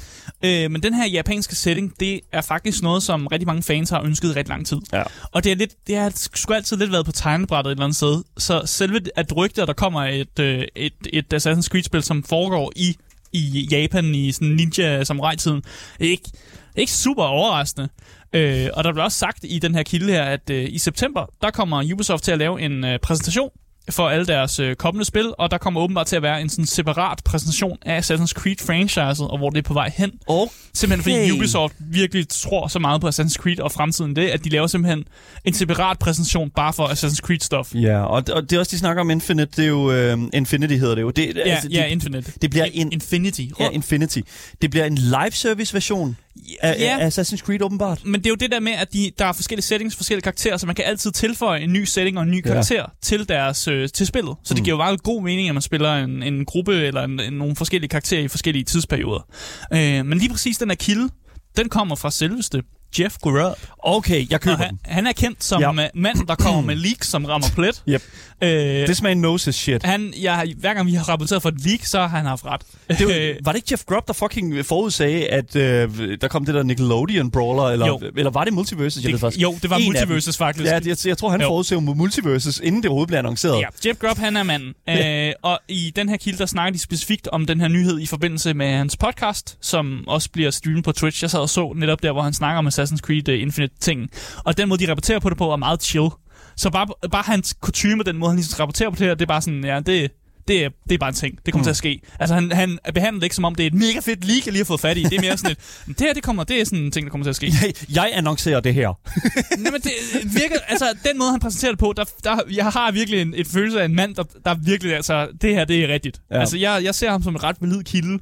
Øh, 0.45 0.71
men 0.71 0.83
den 0.83 0.95
her 0.95 1.07
japanske 1.07 1.55
setting, 1.55 1.93
det 2.01 2.21
er 2.33 2.41
faktisk 2.41 2.83
noget, 2.83 3.03
som 3.03 3.27
rigtig 3.27 3.47
mange 3.47 3.63
fans 3.63 3.91
har 3.91 4.03
ønsket 4.03 4.29
i 4.29 4.33
rigtig 4.33 4.49
lang 4.49 4.67
tid. 4.67 4.79
Ja. 4.93 5.03
Og 5.33 5.45
det 5.45 5.53
er 5.53 5.57
lidt, 5.57 5.75
det 5.87 5.97
har 5.97 6.13
sgu 6.15 6.55
altid 6.55 6.77
lidt 6.77 6.93
været 6.93 7.07
på 7.07 7.13
tegnebrættet 7.13 7.71
et 7.71 7.75
eller 7.75 7.85
andet 7.85 7.97
sted. 7.97 8.23
Så 8.39 8.63
selve 8.67 9.01
at 9.17 9.37
rygte, 9.37 9.67
der 9.67 9.73
kommer 9.73 10.01
et, 10.01 10.39
et, 10.39 10.69
et, 10.77 10.93
et 11.13 11.35
Assassin's 11.35 11.69
Creed-spil, 11.69 12.03
som 12.03 12.23
foregår 12.23 12.73
i 12.77 12.97
i 13.35 13.69
Japan 13.71 14.15
i 14.15 14.33
sådan 14.33 14.49
ninja 14.49 15.05
samurai-tiden. 15.05 15.63
Ikke, 16.01 16.31
ikke 16.77 16.93
super 16.93 17.23
overraskende. 17.23 17.89
Øh, 18.33 18.69
og 18.75 18.85
der 18.85 18.93
blev 18.93 19.05
også 19.05 19.19
sagt 19.19 19.39
i 19.43 19.59
den 19.59 19.75
her 19.75 19.83
kilde 19.83 20.13
her, 20.13 20.23
at 20.23 20.51
øh, 20.51 20.69
i 20.71 20.79
september, 20.79 21.27
der 21.43 21.51
kommer 21.51 21.93
Ubisoft 21.93 22.25
til 22.25 22.33
at 22.33 22.39
lave 22.39 22.61
en 22.61 22.85
øh, 22.85 22.99
præsentation 22.99 23.51
for 23.91 24.09
alle 24.09 24.26
deres 24.26 24.61
øh, 24.61 24.76
kommende 24.76 25.05
spil, 25.05 25.32
og 25.39 25.51
der 25.51 25.59
kommer 25.59 25.80
åbenbart 25.80 26.07
til 26.07 26.16
at 26.16 26.22
være 26.22 26.41
en 26.41 26.49
sådan 26.49 26.66
separat 26.66 27.20
præsentation 27.24 27.78
af 27.82 28.01
Assassin's 28.01 28.32
Creed-franchiset, 28.32 29.30
og 29.30 29.39
hvor 29.39 29.51
det 29.51 29.59
er 29.59 29.62
på 29.62 29.74
vej 29.74 29.91
hen. 29.97 30.12
Okay. 30.26 30.53
Simpelthen 30.74 31.14
fordi 31.14 31.30
Ubisoft 31.30 31.74
virkelig 31.78 32.28
tror 32.28 32.68
så 32.68 32.78
meget 32.78 33.01
på 33.01 33.09
Assassin's 33.09 33.37
Creed 33.37 33.61
og 33.61 33.72
fremtiden 33.72 34.16
det, 34.16 34.28
at 34.28 34.45
de 34.45 34.49
laver 34.49 34.66
simpelthen 34.66 35.05
en 35.45 35.55
separat 35.55 35.99
præsentation 35.99 36.51
bare 36.51 36.72
for 36.72 36.87
Assassin's 36.87 37.20
Creed-stof. 37.26 37.80
Ja, 37.80 38.03
og, 38.03 38.22
og 38.32 38.43
det 38.43 38.53
er 38.53 38.59
også, 38.59 38.70
de 38.70 38.78
snakker 38.78 39.01
om 39.01 39.11
Infinite, 39.11 39.51
det 39.57 39.64
er 39.64 39.68
jo, 39.68 40.12
uh, 40.14 40.28
Infinity 40.32 40.74
hedder 40.74 40.95
det 40.95 41.03
jo. 41.03 41.11
Det, 41.11 41.37
ja, 41.37 41.41
altså, 41.41 41.68
de, 41.68 41.74
ja, 41.74 41.85
Infinite. 41.85 42.32
Det 42.43 42.51
bliver 42.51 42.64
en, 42.72 42.93
Infinity. 42.93 43.43
Ja, 43.61 43.68
Infinity. 43.68 44.20
Det 44.62 44.70
bliver 44.70 44.85
en 44.85 44.95
live 44.95 45.32
service 45.32 45.74
version 45.74 46.16
af, 46.62 46.76
ja. 46.78 46.99
af 47.01 47.09
Assassin's 47.09 47.39
Creed 47.39 47.62
åbenbart. 47.62 48.05
Men 48.05 48.20
det 48.20 48.26
er 48.26 48.30
jo 48.30 48.37
det 48.37 48.51
der 48.51 48.61
med, 48.61 48.72
at 48.72 48.93
de, 48.93 49.11
der 49.18 49.24
er 49.24 49.32
forskellige 49.32 49.64
settings, 49.64 49.97
forskellige 49.97 50.22
karakterer, 50.22 50.57
så 50.57 50.66
man 50.66 50.74
kan 50.74 50.85
altid 50.85 51.12
tilføje 51.12 51.61
en 51.61 51.72
ny 51.72 51.85
setting 51.85 52.18
og 52.18 52.24
en 52.24 52.30
ny 52.30 52.41
karakter 52.41 52.76
ja. 52.76 52.85
til 53.03 53.28
deres 53.28 53.68
øh, 53.68 53.89
til 53.89 54.07
spillet. 54.07 54.37
Så 54.45 54.55
det 54.55 54.61
mm. 54.61 54.64
giver 54.64 54.76
jo 54.76 54.82
bare 54.82 54.97
god 54.97 55.22
mening, 55.22 55.49
at 55.49 55.55
man 55.55 55.62
spiller 55.62 55.95
en, 55.95 56.22
en 56.22 56.45
gruppe 56.45 56.74
eller 56.74 57.03
en, 57.03 57.20
en, 57.20 57.32
nogle 57.32 57.57
forskellige 57.57 57.89
karakterer 57.89 58.22
i 58.22 58.28
forskellige 58.28 58.64
tidsperioder. 58.64 59.26
Øh, 59.72 60.07
men 60.07 60.18
lige 60.18 60.30
præcis 60.30 60.59
den 60.59 60.70
her 60.70 60.76
kilde, 60.76 61.09
den 61.57 61.68
kommer 61.68 61.97
fra 61.97 62.11
selveste 62.11 62.62
Jeff 62.99 63.17
Grubb. 63.23 63.57
Okay, 63.79 64.27
jeg 64.31 64.41
køber 64.41 64.57
han, 64.57 64.69
den. 64.69 64.79
Han 64.85 65.07
er 65.07 65.13
kendt 65.13 65.45
som 65.45 65.61
ja. 65.61 65.73
manden, 65.95 66.27
der 66.27 66.35
kommer 66.35 66.61
med 66.61 66.77
leaks, 66.87 67.09
som 67.09 67.25
rammer 67.25 67.47
plet. 67.55 67.83
Yep. 67.89 68.03
Øh, 68.43 68.87
This 68.87 69.03
man 69.03 69.17
knows 69.17 69.45
his 69.45 69.55
shit. 69.55 69.83
Han, 69.83 70.15
jeg, 70.23 70.55
hver 70.57 70.75
gang 70.75 70.87
vi 70.87 70.95
har 70.95 71.09
rapporteret 71.09 71.43
for 71.43 71.49
et 71.49 71.67
leak, 71.67 71.85
så 71.85 72.01
har 72.01 72.09
han 72.09 72.27
haft 72.27 72.45
ret. 72.45 72.61
Det 72.99 73.07
var, 73.07 73.45
var 73.45 73.53
det 73.53 73.57
ikke 73.57 73.69
Jeff 73.71 73.85
Grubb, 73.85 74.07
der 74.07 74.13
fucking 74.13 74.67
forudsagde, 74.67 75.27
at 75.27 75.57
øh, 75.57 75.91
der 76.21 76.29
kom 76.29 76.45
det 76.45 76.55
der 76.55 76.63
Nickelodeon-brawler? 76.63 77.73
Eller, 77.73 77.87
jo. 77.87 78.01
eller 78.17 78.31
var 78.31 78.45
det 78.45 78.53
Multiverses? 78.53 79.03
Jeg 79.03 79.07
det, 79.07 79.13
ved 79.13 79.19
faktisk. 79.19 79.43
Jo, 79.43 79.55
det 79.63 79.71
var 79.71 79.77
en 79.77 79.85
Multiverses 79.85 80.37
faktisk. 80.37 80.71
Ja, 80.71 80.81
jeg, 80.87 80.97
jeg 81.07 81.19
tror, 81.19 81.31
han 81.31 81.41
forudsagde 81.41 81.83
Multiverses, 81.83 82.61
inden 82.65 82.83
det 82.83 82.89
overhovedet 82.89 83.09
blev 83.09 83.19
annonceret. 83.19 83.61
Ja, 83.61 83.89
Jeff 83.89 83.99
Grubb, 83.99 84.19
han 84.19 84.37
er 84.37 84.43
manden. 84.43 84.75
Øh, 84.89 85.33
og 85.43 85.61
i 85.69 85.93
den 85.97 86.09
her 86.09 86.17
kilde, 86.17 86.39
der 86.39 86.47
snakker 86.47 86.73
de 86.73 86.79
specifikt 86.79 87.29
om 87.29 87.47
den 87.47 87.61
her 87.61 87.69
nyhed 87.69 88.01
i 88.01 88.07
forbindelse 88.07 88.55
med 88.55 88.67
hans 88.77 88.97
podcast, 88.97 89.57
som 89.61 90.05
også 90.09 90.31
bliver 90.31 90.51
streamet 90.51 90.85
på 90.85 90.93
Twitch. 90.93 91.23
Jeg 91.23 91.31
sad 91.31 91.41
og 91.41 91.49
så 91.49 91.73
netop 91.77 92.03
der, 92.03 92.13
hvor 92.13 92.23
han 92.23 92.33
snakker 92.33 92.59
om 92.59 92.67
Assassin's 92.85 93.01
Creed 93.01 93.28
øh, 93.28 93.35
uh, 93.35 93.43
Infinite-ting. 93.43 94.11
Og 94.45 94.57
den 94.57 94.68
måde, 94.68 94.87
de 94.87 94.91
rapporterer 94.91 95.18
på 95.18 95.30
det 95.30 95.39
på, 95.39 95.53
er 95.53 95.57
meget 95.57 95.82
chill. 95.82 96.09
Så 96.57 96.70
bare, 96.70 96.87
bare 97.12 97.22
hans 97.26 97.55
kutume, 97.61 98.03
den 98.03 98.16
måde, 98.16 98.30
han 98.30 98.37
ligesom 98.37 98.61
rapporterer 98.61 98.91
på 98.91 98.97
det 98.97 99.07
her, 99.07 99.14
det 99.14 99.22
er 99.22 99.26
bare 99.26 99.43
sådan, 99.43 99.64
ja, 99.64 99.80
det, 99.80 100.11
det 100.49 100.65
er, 100.65 100.69
det 100.89 100.95
er 100.95 100.99
bare 100.99 101.09
en 101.09 101.15
ting. 101.15 101.39
Det 101.47 101.53
kommer 101.53 101.63
mm. 101.63 101.65
til 101.65 101.71
at 101.71 101.77
ske. 101.77 102.01
Altså, 102.21 102.35
han, 102.35 102.53
han 102.53 102.79
behandler 102.95 103.21
det 103.21 103.25
ikke 103.25 103.35
som 103.35 103.45
om, 103.45 103.55
det 103.55 103.63
er 103.63 103.67
et 103.67 103.75
mega 103.75 103.99
fedt 103.99 104.25
leak, 104.25 104.47
jeg 104.47 104.53
lige 104.53 104.61
har 104.61 104.65
fået 104.65 104.81
fat 104.81 104.99
i. 104.99 105.03
Det 105.03 105.13
er 105.13 105.21
mere 105.21 105.37
sådan 105.37 105.51
et, 105.51 105.59
det 105.99 106.01
her, 106.01 106.15
det, 106.15 106.23
kommer, 106.23 106.45
det 106.45 106.61
er 106.61 106.65
sådan 106.65 106.79
en 106.79 106.91
ting, 106.91 107.07
der 107.07 107.11
kommer 107.11 107.25
til 107.25 107.31
at 107.31 107.37
ske. 107.37 107.53
Jeg, 107.63 107.75
jeg 107.95 108.11
annoncerer 108.15 108.61
det 108.61 108.75
her. 108.75 108.89
Nej, 109.63 109.73
men 109.73 109.81
det 109.81 109.93
virker, 110.25 110.57
altså, 110.69 110.85
den 111.05 111.19
måde, 111.19 111.31
han 111.31 111.41
præsenterer 111.41 111.73
det 111.73 111.79
på, 111.79 111.95
der, 111.97 112.05
der, 112.25 112.41
jeg 112.53 112.65
har 112.65 112.91
virkelig 112.91 113.21
en, 113.21 113.35
et 113.37 113.47
følelse 113.47 113.81
af 113.81 113.85
en 113.85 113.95
mand, 113.95 114.15
der, 114.15 114.25
der 114.45 114.55
virkelig, 114.55 114.95
altså, 114.95 115.29
det 115.43 115.55
her, 115.55 115.65
det 115.65 115.85
er 115.85 115.89
rigtigt. 115.89 116.21
Ja. 116.31 116.41
Altså, 116.41 116.59
jeg, 116.59 116.85
jeg 116.85 116.95
ser 116.95 117.11
ham 117.11 117.23
som 117.23 117.35
en 117.35 117.43
ret 117.43 117.57
valid 117.61 117.83
kilde, 117.83 118.19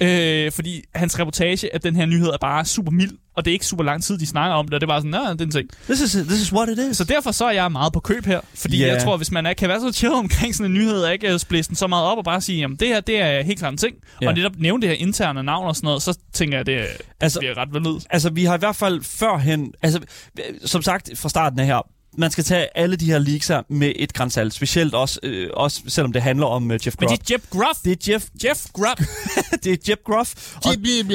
øh, 0.00 0.52
fordi 0.52 0.82
hans 0.94 1.18
reportage 1.18 1.74
af 1.74 1.80
den 1.80 1.96
her 1.96 2.06
nyhed 2.06 2.28
er 2.28 2.38
bare 2.40 2.64
super 2.64 2.92
mild 2.92 3.12
og 3.36 3.44
det 3.44 3.50
er 3.50 3.52
ikke 3.52 3.66
super 3.66 3.84
lang 3.84 4.02
tid, 4.02 4.18
de 4.18 4.26
snakker 4.26 4.56
om 4.56 4.64
det, 4.66 4.74
og 4.74 4.80
det 4.80 4.86
er 4.86 4.88
bare 4.88 5.00
sådan, 5.00 5.10
nej, 5.10 5.32
det 5.32 5.40
er 5.40 5.44
en 5.44 5.50
ting. 5.50 5.70
This 5.84 6.00
is, 6.00 6.12
this 6.12 6.40
is 6.40 6.52
what 6.52 6.68
it 6.68 6.78
is. 6.78 6.96
Så 6.96 7.04
derfor 7.04 7.32
så 7.32 7.44
er 7.44 7.50
jeg 7.50 7.72
meget 7.72 7.92
på 7.92 8.00
køb 8.00 8.26
her, 8.26 8.40
fordi 8.54 8.80
yeah. 8.80 8.88
jeg 8.88 9.02
tror, 9.02 9.16
hvis 9.16 9.30
man 9.30 9.46
er, 9.46 9.52
kan 9.52 9.68
være 9.68 9.80
så 9.80 9.92
chill 9.92 10.14
omkring 10.14 10.54
sådan 10.54 10.70
en 10.70 10.74
nyhed, 10.74 11.02
og 11.02 11.12
ikke 11.12 11.38
splæse 11.64 11.68
den 11.68 11.76
så 11.76 11.86
meget 11.86 12.06
op 12.06 12.18
og 12.18 12.24
bare 12.24 12.40
sige, 12.40 12.58
jamen 12.58 12.76
det 12.76 12.88
her, 12.88 13.00
det 13.00 13.20
er 13.20 13.42
helt 13.42 13.58
klart 13.58 13.72
en 13.72 13.78
ting, 13.78 13.96
yeah. 14.22 14.30
og 14.30 14.34
netop 14.34 14.52
nævne 14.58 14.82
det 14.82 14.88
her 14.88 14.96
interne 14.96 15.42
navn 15.42 15.66
og 15.66 15.76
sådan 15.76 15.86
noget, 15.86 16.02
så 16.02 16.18
tænker 16.32 16.58
jeg, 16.58 16.66
det 16.66 16.86
altså, 17.20 17.38
bliver 17.38 17.56
ret 17.58 17.74
valid. 17.74 18.00
Altså, 18.10 18.30
vi 18.30 18.44
har 18.44 18.54
i 18.54 18.58
hvert 18.58 18.76
fald 18.76 19.02
førhen, 19.02 19.72
altså, 19.82 20.00
som 20.64 20.82
sagt 20.82 21.10
fra 21.16 21.28
starten 21.28 21.58
af 21.58 21.66
her, 21.66 21.86
man 22.16 22.30
skal 22.30 22.44
tage 22.44 22.66
alle 22.78 22.96
de 22.96 23.06
her 23.06 23.18
leaks 23.18 23.48
her 23.48 23.62
med 23.68 23.92
et 23.96 24.12
grænsalt. 24.12 24.54
Specielt 24.54 24.94
også, 24.94 25.20
øh, 25.22 25.50
også 25.54 25.80
selvom 25.88 26.12
det 26.12 26.22
handler 26.22 26.46
om 26.46 26.70
uh, 26.70 26.72
Jeff 26.72 26.96
Grubb. 26.96 27.10
Men 27.10 27.18
det 27.18 27.30
er 27.30 27.34
Jeff 27.34 27.44
Gruff. 27.50 27.80
Det 27.84 28.08
er 28.08 28.12
Jeff, 28.12 28.24
Jeff 28.44 28.66
Grubb. 28.72 29.00
det 29.64 29.72
er 29.72 29.76
Jeff 29.88 30.00
Gruff. 30.04 30.56
Og, 30.56 30.72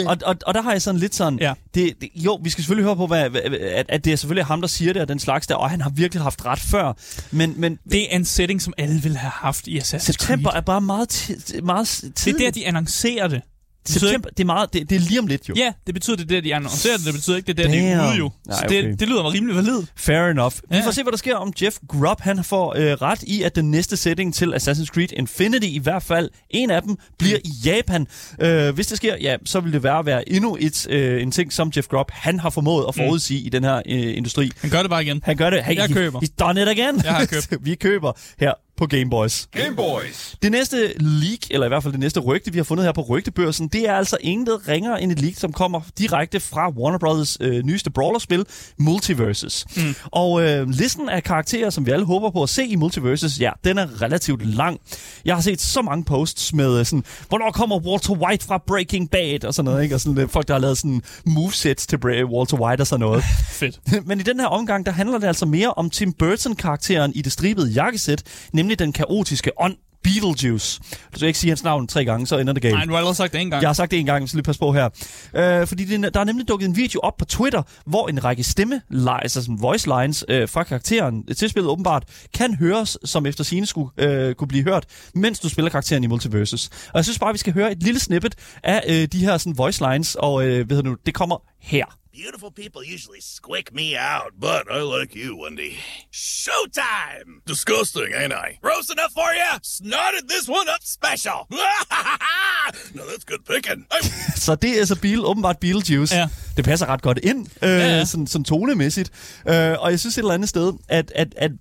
og, 0.07 0.17
og, 0.25 0.35
og 0.45 0.53
der 0.53 0.61
har 0.61 0.71
jeg 0.71 0.81
sådan 0.81 0.99
lidt 0.99 1.15
sådan... 1.15 1.39
Ja. 1.39 1.53
Det, 1.73 1.93
det, 2.01 2.09
jo, 2.15 2.39
vi 2.43 2.49
skal 2.49 2.63
selvfølgelig 2.63 2.85
høre 2.85 2.95
på, 2.95 3.07
hvad, 3.07 3.35
at, 3.61 3.85
at 3.89 4.05
det 4.05 4.13
er 4.13 4.17
selvfølgelig 4.17 4.45
ham, 4.45 4.61
der 4.61 4.67
siger 4.67 4.93
det, 4.93 5.01
og 5.01 5.07
den 5.07 5.19
slags 5.19 5.47
der. 5.47 5.55
Og 5.55 5.69
han 5.69 5.81
har 5.81 5.89
virkelig 5.89 6.23
haft 6.23 6.45
ret 6.45 6.59
før. 6.59 6.93
Men, 7.31 7.53
men, 7.57 7.79
det 7.91 8.13
er 8.13 8.15
en 8.15 8.25
setting, 8.25 8.61
som 8.61 8.73
alle 8.77 9.01
ville 9.01 9.17
have 9.17 9.31
haft 9.31 9.67
i 9.67 9.79
Assassin's 9.79 9.83
Creed. 9.83 9.99
September 10.01 10.51
er 10.51 10.61
bare 10.61 10.81
meget, 10.81 11.31
meget 11.63 11.87
tidligt. 11.87 12.25
Det 12.25 12.33
er 12.33 12.33
der, 12.39 12.51
de 12.51 12.67
annoncerer 12.67 13.27
det. 13.27 13.41
September, 13.89 14.29
det 14.29 14.39
er, 14.39 14.45
meget, 14.45 14.73
det, 14.73 14.89
det 14.89 14.95
er 14.95 14.99
lige 14.99 15.19
om 15.19 15.27
lidt 15.27 15.49
jo. 15.49 15.53
Ja, 15.57 15.73
det 15.87 15.93
betyder, 15.93 16.15
det 16.15 16.23
er 16.23 16.27
det, 16.27 16.43
de 16.43 16.55
annoncerer 16.55 16.97
det. 16.97 17.05
Det 17.05 17.13
betyder 17.13 17.37
ikke, 17.37 17.53
det 17.53 17.59
er 17.59 17.69
det, 17.69 17.73
de 17.73 17.87
er 17.87 18.07
ude 18.07 18.17
jo. 18.17 18.31
Så 18.45 18.49
Nej, 18.49 18.65
okay. 18.65 18.83
det, 18.83 18.99
det 18.99 19.07
lyder 19.07 19.23
mig 19.23 19.33
rimelig 19.33 19.55
valid. 19.55 19.83
Fair 19.95 20.19
enough. 20.19 20.55
Ja. 20.71 20.77
Vi 20.77 20.83
får 20.83 20.91
se, 20.91 21.03
hvad 21.03 21.11
der 21.11 21.17
sker 21.17 21.35
om 21.35 21.53
Jeff 21.61 21.77
Grubb. 21.87 22.21
Han 22.21 22.43
får 22.43 22.75
øh, 22.77 22.91
ret 22.91 23.23
i, 23.23 23.43
at 23.43 23.55
den 23.55 23.71
næste 23.71 23.97
setting 23.97 24.33
til 24.33 24.53
Assassin's 24.53 24.85
Creed 24.85 25.11
Infinity, 25.13 25.67
i 25.67 25.79
hvert 25.79 26.03
fald 26.03 26.29
en 26.49 26.71
af 26.71 26.81
dem, 26.81 26.97
bliver 27.17 27.37
i 27.43 27.51
Japan. 27.65 28.07
Øh, 28.41 28.75
hvis 28.75 28.87
det 28.87 28.97
sker, 28.97 29.15
ja, 29.21 29.35
så 29.45 29.59
vil 29.59 29.73
det 29.73 29.83
være, 29.83 30.05
være 30.05 30.29
endnu 30.29 30.57
et, 30.59 30.87
øh, 30.89 31.21
en 31.21 31.31
ting, 31.31 31.53
som 31.53 31.71
Jeff 31.77 31.87
Grubb 31.87 32.11
han 32.11 32.39
har 32.39 32.49
formået 32.49 32.85
at 32.87 32.95
mm. 32.97 33.03
forudsige 33.03 33.41
mm. 33.41 33.45
i 33.45 33.49
den 33.49 33.63
her 33.63 33.75
øh, 33.75 34.17
industri. 34.17 34.51
Han 34.61 34.69
gør 34.69 34.79
det 34.81 34.89
bare 34.89 35.03
igen. 35.03 35.21
Han 35.23 35.37
gør 35.37 35.49
det. 35.49 35.63
Hey, 35.63 35.75
jeg 35.75 35.89
køber. 35.89 36.19
He's 36.19 36.35
done 36.39 36.61
it 36.61 36.67
again. 36.67 37.01
Jeg 37.03 37.13
har 37.13 37.25
købt. 37.25 37.53
vi 37.65 37.75
køber 37.75 38.11
her 38.39 38.53
på 38.79 38.87
Game 38.87 39.09
Boys. 39.09 39.47
Game 39.51 39.75
Boys. 39.75 40.35
Det 40.41 40.51
næste 40.51 40.93
leak, 40.99 41.39
eller 41.51 41.65
i 41.65 41.69
hvert 41.69 41.83
fald 41.83 41.93
det 41.93 41.99
næste 41.99 42.19
rygte, 42.19 42.51
vi 42.51 42.59
har 42.59 42.63
fundet 42.63 42.85
her 42.85 42.91
på 42.91 43.01
rygtebørsen, 43.01 43.67
det 43.67 43.89
er 43.89 43.93
altså 43.93 44.17
intet 44.21 44.67
ringere 44.67 45.01
end 45.01 45.11
et 45.11 45.21
leak, 45.21 45.35
som 45.35 45.53
kommer 45.53 45.81
direkte 45.97 46.39
fra 46.39 46.69
Warner 46.69 46.97
Brothers 46.97 47.37
øh, 47.41 47.63
nyeste 47.63 47.91
brawlerspil, 47.91 48.45
Multiverses. 48.77 49.65
Mm. 49.77 49.95
Og 50.05 50.41
øh, 50.41 50.69
listen 50.69 51.09
af 51.09 51.23
karakterer, 51.23 51.69
som 51.69 51.85
vi 51.85 51.91
alle 51.91 52.05
håber 52.05 52.29
på 52.29 52.43
at 52.43 52.49
se 52.49 52.65
i 52.65 52.75
Multiverses, 52.75 53.39
ja, 53.39 53.51
den 53.63 53.77
er 53.77 54.01
relativt 54.01 54.45
lang. 54.45 54.79
Jeg 55.25 55.35
har 55.35 55.41
set 55.41 55.61
så 55.61 55.81
mange 55.81 56.03
posts 56.03 56.53
med 56.53 56.79
øh, 56.79 56.85
sådan, 56.85 57.03
hvornår 57.29 57.51
kommer 57.51 57.79
Walter 57.79 58.13
White 58.13 58.45
fra 58.45 58.57
Breaking 58.67 59.09
Bad, 59.09 59.43
og 59.43 59.53
sådan 59.53 59.71
noget, 59.71 59.83
ikke? 59.83 59.95
Og 59.95 60.01
sådan, 60.01 60.17
øh, 60.17 60.29
folk, 60.29 60.47
der 60.47 60.53
har 60.53 60.61
lavet 60.61 60.77
sådan 60.77 61.01
movesets 61.25 61.87
til 61.87 61.99
Walter 62.05 62.57
White 62.61 62.81
og 62.81 62.87
sådan 62.87 62.99
noget. 62.99 63.23
Fedt. 63.51 64.07
Men 64.07 64.19
i 64.19 64.23
den 64.23 64.39
her 64.39 64.47
omgang, 64.47 64.85
der 64.85 64.91
handler 64.91 65.17
det 65.17 65.27
altså 65.27 65.45
mere 65.45 65.73
om 65.73 65.89
Tim 65.89 66.13
Burton-karakteren 66.13 67.11
i 67.15 67.21
det 67.21 67.31
stribede 67.31 67.69
jakkesæt, 67.69 68.23
nemlig 68.53 68.68
nemlig 68.69 68.79
den 68.79 68.93
kaotiske 68.93 69.51
ånd, 69.61 69.75
Beetlejuice. 70.03 70.79
Du 71.13 71.19
skal 71.19 71.27
ikke 71.27 71.39
sige 71.39 71.51
hans 71.51 71.63
navn 71.63 71.87
tre 71.87 72.05
gange, 72.05 72.27
så 72.27 72.37
ender 72.37 72.53
det 72.53 72.61
galt. 72.61 72.75
Nej, 72.75 72.85
du 72.85 72.91
har 72.91 72.97
allerede 72.97 73.15
sagt 73.15 73.33
det 73.33 73.41
en 73.41 73.49
gang. 73.49 73.61
Jeg 73.61 73.69
har 73.69 73.73
sagt 73.73 73.91
det 73.91 73.99
en 73.99 74.05
gang, 74.05 74.29
så 74.29 74.35
lige 74.35 74.43
pas 74.43 74.57
på 74.57 74.73
her. 74.73 74.89
Øh, 75.33 75.67
fordi 75.67 75.85
det, 75.85 76.13
der 76.13 76.19
er 76.19 76.23
nemlig 76.23 76.47
dukket 76.47 76.67
en 76.67 76.75
video 76.75 76.99
op 76.99 77.17
på 77.17 77.25
Twitter, 77.25 77.63
hvor 77.85 78.07
en 78.07 78.23
række 78.23 78.43
stemme, 78.43 78.81
altså 79.07 79.41
sådan 79.41 79.61
voice 79.61 79.87
lines 79.87 80.25
øh, 80.29 80.49
fra 80.49 80.63
karakteren 80.63 81.25
til 81.37 81.49
spillet 81.49 81.71
åbenbart, 81.71 82.03
kan 82.33 82.55
høres, 82.55 82.97
som 83.05 83.25
efter 83.25 83.43
sine 83.43 83.65
skulle 83.65 83.89
øh, 83.97 84.35
kunne 84.35 84.47
blive 84.47 84.63
hørt, 84.63 84.85
mens 85.15 85.39
du 85.39 85.49
spiller 85.49 85.69
karakteren 85.69 86.03
i 86.03 86.07
Multiverses. 86.07 86.69
Og 86.87 86.95
jeg 86.95 87.05
synes 87.05 87.19
bare, 87.19 87.31
vi 87.31 87.37
skal 87.37 87.53
høre 87.53 87.71
et 87.71 87.83
lille 87.83 87.99
snippet 87.99 88.35
af 88.63 88.83
øh, 88.89 89.07
de 89.07 89.19
her 89.19 89.37
sådan 89.37 89.57
voice 89.57 89.91
lines, 89.91 90.15
og 90.15 90.47
øh, 90.47 90.69
ved 90.69 90.83
du, 90.83 90.95
det 91.05 91.13
kommer 91.13 91.37
her. 91.61 91.85
Beautiful 92.23 92.51
people 92.51 92.83
usually 92.83 93.21
squick 93.21 93.73
me 93.73 93.95
out, 93.95 94.31
but 94.37 94.69
I 94.69 94.81
like 94.81 95.15
you, 95.15 95.37
Wendy. 95.37 95.77
Showtime! 96.11 97.29
Disgusting, 97.47 98.11
ain't 98.21 98.33
I? 98.33 98.59
Gross 98.61 98.89
enough 98.89 99.13
for 99.13 99.29
you? 99.41 99.51
Snotted 99.63 100.27
this 100.27 100.49
one 100.49 100.67
up 100.67 100.83
special. 100.83 101.47
no, 102.95 103.05
that's 103.09 103.23
good 103.23 103.45
picking. 103.45 103.85
så 104.45 104.55
det 104.55 104.81
er 104.81 104.85
så 104.85 104.95
Beetle, 104.95 105.25
åbenbart 105.25 105.59
Beetlejuice. 105.59 106.15
Ja. 106.15 106.27
Det 106.57 106.65
passer 106.65 106.85
ret 106.85 107.01
godt 107.01 107.19
ind, 107.23 107.47
øh, 107.61 107.69
ja, 107.69 107.77
ja. 107.77 108.05
Sådan, 108.05 108.27
sådan 108.27 108.45
tonemæssigt. 108.45 109.11
Øh, 109.47 109.75
og 109.79 109.91
jeg 109.91 109.99
synes 109.99 110.17
et 110.17 110.19
eller 110.19 110.33
andet 110.33 110.49
sted, 110.49 110.73
at, 110.87 111.11
at, 111.15 111.33
at 111.37 111.51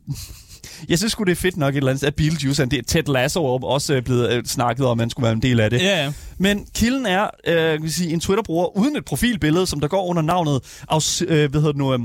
jeg 0.89 0.99
synes 0.99 1.13
sgu, 1.13 1.25
det 1.25 1.33
er 1.33 1.37
fedt 1.37 1.57
nok 1.57 1.75
et 1.75 1.77
eller 1.77 1.91
andet, 1.91 2.05
at 2.05 2.15
Beetlejuice 2.15 2.63
er 2.63 2.65
en 2.65 2.71
del. 2.71 2.85
Ted 2.85 3.13
Lasso 3.13 3.47
er 3.47 3.65
også 3.65 3.95
øh, 3.95 4.03
blevet 4.03 4.33
øh, 4.33 4.45
snakket 4.45 4.87
om, 4.87 4.91
at 4.91 4.97
man 4.97 5.11
skulle 5.11 5.25
være 5.25 5.33
en 5.33 5.43
del 5.43 5.61
af 5.61 5.71
det. 5.71 5.81
Ja, 5.81 6.05
ja. 6.05 6.13
Men 6.39 6.67
kilden 6.75 7.07
er 7.07 7.31
øh, 7.47 7.81
kan 7.81 7.91
sige, 7.91 8.13
en 8.13 8.21
Twitter-bruger 8.21 8.77
uden 8.77 8.97
et 8.97 9.05
profilbillede, 9.05 9.67
som 9.67 9.81
der 9.81 9.89
går 9.89 10.07
under 10.07 10.23
navnet 10.23 10.83
af, 10.91 11.23
øh, 11.23 11.51
hvad 11.51 11.61
hedder 11.61 11.73
det 11.73 11.77
nu, 11.77 11.93
øh, 11.93 11.99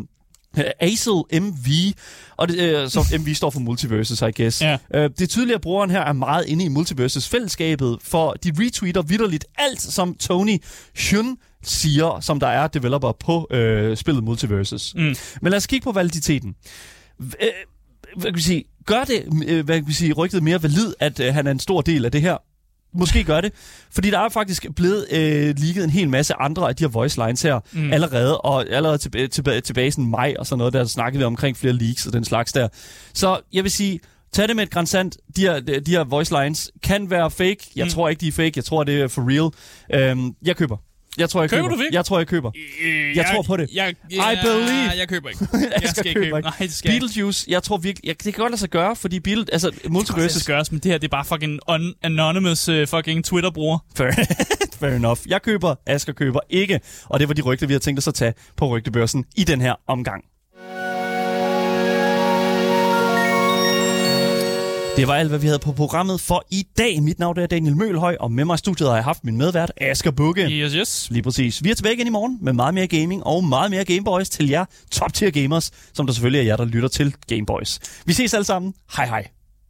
Acel 0.79 1.41
MV, 1.41 1.67
og 2.37 2.47
det, 2.47 2.59
øh, 2.59 2.89
så 2.89 3.17
MV 3.19 3.33
står 3.33 3.49
for 3.49 3.59
Multiverses, 3.59 4.21
I 4.21 4.41
guess. 4.41 4.61
Ja. 4.61 4.77
Øh, 4.93 5.09
det 5.09 5.21
er 5.21 5.27
tydeligt, 5.27 5.55
at 5.55 5.61
brugeren 5.61 5.89
her 5.89 6.01
er 6.01 6.13
meget 6.13 6.45
inde 6.47 6.65
i 6.65 6.67
Multiverses-fællesskabet, 6.67 7.97
for 8.03 8.31
de 8.31 8.51
retweeter 8.59 9.01
vidderligt 9.01 9.45
alt, 9.57 9.81
som 9.81 10.15
Tony 10.15 10.57
Hyun 10.97 11.37
siger, 11.63 12.19
som 12.19 12.39
der 12.39 12.47
er 12.47 12.67
developer 12.67 13.11
på 13.11 13.47
øh, 13.51 13.97
spillet 13.97 14.23
Multiverses. 14.23 14.95
Mm. 14.95 15.15
Men 15.41 15.49
lad 15.51 15.57
os 15.57 15.67
kigge 15.67 15.83
på 15.83 15.91
validiteten. 15.91 16.55
Øh, 17.21 17.47
hvad 18.15 18.31
kan 18.31 18.35
vi 18.35 18.41
sige, 18.41 18.63
gør 18.85 19.03
det, 19.03 19.23
øh, 19.47 19.65
hvad 19.65 19.75
kan 19.75 19.87
vi 19.87 19.93
sige, 19.93 20.13
rygtet 20.13 20.43
mere 20.43 20.63
valid, 20.63 20.93
at 20.99 21.19
øh, 21.19 21.33
han 21.33 21.47
er 21.47 21.51
en 21.51 21.59
stor 21.59 21.81
del 21.81 22.05
af 22.05 22.11
det 22.11 22.21
her? 22.21 22.37
Måske 22.95 23.23
gør 23.23 23.41
det. 23.41 23.53
Fordi 23.91 24.09
der 24.09 24.19
er 24.19 24.29
faktisk 24.29 24.65
blevet 24.75 25.07
øh, 25.11 25.55
ligget 25.57 25.83
en 25.83 25.89
hel 25.89 26.09
masse 26.09 26.33
andre 26.33 26.69
af 26.69 26.75
de 26.75 26.83
her 26.83 26.89
voice 26.89 27.25
lines 27.25 27.41
her 27.41 27.59
mm. 27.71 27.93
allerede, 27.93 28.37
og 28.37 28.69
allerede 28.69 28.97
tilbage, 28.97 29.27
tilbage, 29.27 29.61
tilbage 29.61 29.93
i 29.97 30.01
maj 30.01 30.33
og 30.39 30.47
sådan 30.47 30.57
noget, 30.57 30.73
der 30.73 30.85
snakkede 30.85 31.19
vi 31.19 31.25
omkring 31.25 31.57
flere 31.57 31.73
leaks 31.73 32.07
og 32.07 32.13
den 32.13 32.25
slags 32.25 32.53
der. 32.53 32.67
Så 33.13 33.39
jeg 33.53 33.63
vil 33.63 33.71
sige, 33.71 33.99
tag 34.31 34.47
det 34.47 34.55
med 34.55 34.63
et 34.63 34.69
grænsand. 34.69 35.11
De 35.35 35.41
her, 35.41 35.59
de 35.59 35.91
her 35.91 36.03
voice 36.03 36.43
lines 36.43 36.71
kan 36.83 37.09
være 37.09 37.31
fake. 37.31 37.57
Jeg 37.75 37.85
mm. 37.85 37.89
tror 37.89 38.09
ikke, 38.09 38.19
de 38.19 38.27
er 38.27 38.31
fake. 38.31 38.51
Jeg 38.55 38.65
tror, 38.65 38.83
det 38.83 39.01
er 39.01 39.07
for 39.07 39.21
real. 39.29 39.51
Øhm, 39.93 40.35
jeg 40.45 40.55
køber. 40.55 40.77
Jeg 41.17 41.29
tror, 41.29 41.41
jeg 41.41 41.49
køber. 41.49 41.63
køber. 41.69 41.75
Du 41.75 41.83
jeg 41.91 42.05
tror, 42.05 42.17
jeg 42.17 42.27
køber. 42.27 42.51
Jeg, 42.55 43.15
jeg 43.15 43.25
tror 43.33 43.41
på 43.41 43.57
det. 43.57 43.69
Jeg, 43.73 43.95
jeg, 44.11 44.33
I 44.33 44.45
believe. 44.45 44.91
Jeg 44.99 45.07
køber 45.07 45.29
ikke. 45.29 45.47
Jeg, 45.53 45.71
jeg 45.81 45.89
skal, 45.89 46.13
købe. 46.13 46.25
ikke. 46.25 46.39
Nej, 46.41 46.53
det 46.59 46.73
skal 46.73 46.91
Beetlejuice, 46.91 47.45
jeg 47.49 47.63
tror 47.63 47.77
virkelig... 47.77 48.07
Jeg, 48.07 48.23
det 48.23 48.33
kan 48.33 48.41
godt 48.41 48.51
lade 48.51 48.59
sig 48.59 48.69
gøre, 48.69 48.95
fordi 48.95 49.19
Beetle... 49.19 49.45
Altså, 49.51 49.71
Multiverse... 49.89 50.39
Det 50.39 50.45
kan 50.45 50.55
gøres, 50.55 50.71
men 50.71 50.79
det 50.79 50.91
her, 50.91 50.97
det 50.97 51.07
er 51.07 51.09
bare 51.11 51.25
fucking 51.25 51.59
un- 51.71 51.93
anonymous 52.03 52.69
uh, 52.69 52.87
fucking 52.87 53.25
Twitter-bruger. 53.25 53.77
Fair, 53.95 54.11
fair 54.79 54.91
enough. 54.95 55.19
Jeg 55.27 55.41
køber, 55.41 55.75
Asger 55.87 56.13
køber 56.13 56.39
ikke. 56.49 56.79
Og 57.05 57.19
det 57.19 57.27
var 57.27 57.33
de 57.33 57.41
rygter, 57.41 57.67
vi 57.67 57.73
har 57.73 57.79
tænkt 57.79 57.97
os 57.99 58.07
at 58.07 58.13
tage 58.13 58.33
på 58.57 58.67
rygtebørsen 58.67 59.25
i 59.35 59.43
den 59.43 59.61
her 59.61 59.75
omgang. 59.87 60.23
Det 64.97 65.07
var 65.07 65.15
alt, 65.15 65.29
hvad 65.29 65.39
vi 65.39 65.47
havde 65.47 65.59
på 65.59 65.71
programmet 65.71 66.21
for 66.21 66.45
i 66.49 66.67
dag. 66.77 67.03
Mit 67.03 67.19
navn 67.19 67.39
er 67.39 67.45
Daniel 67.47 67.77
Mølhøj, 67.77 68.17
og 68.19 68.31
med 68.31 68.45
mig 68.45 68.55
i 68.55 68.57
studiet 68.57 68.89
har 68.89 68.95
jeg 68.95 69.03
haft 69.03 69.23
min 69.23 69.37
medvært, 69.37 69.71
Asger 69.77 70.11
Bukke. 70.11 70.41
Yes, 70.41 70.73
yes. 70.73 71.07
Lige 71.11 71.23
præcis. 71.23 71.63
Vi 71.63 71.71
er 71.71 71.75
tilbage 71.75 71.95
igen 71.95 72.07
i 72.07 72.09
morgen 72.09 72.37
med 72.41 72.53
meget 72.53 72.73
mere 72.73 72.87
gaming 72.87 73.23
og 73.23 73.43
meget 73.43 73.71
mere 73.71 73.85
Gameboys 73.85 74.29
til 74.29 74.49
jer 74.49 74.65
top 74.91 75.13
tier 75.13 75.31
gamers, 75.31 75.71
som 75.93 76.05
der 76.05 76.13
selvfølgelig 76.13 76.39
er 76.39 76.43
jer, 76.43 76.57
der 76.57 76.65
lytter 76.65 76.89
til 76.89 77.15
Gameboys. 77.27 77.79
Vi 78.05 78.13
ses 78.13 78.33
alle 78.33 78.45
sammen. 78.45 78.73
Hej 78.97 79.05
hej. 79.05 79.27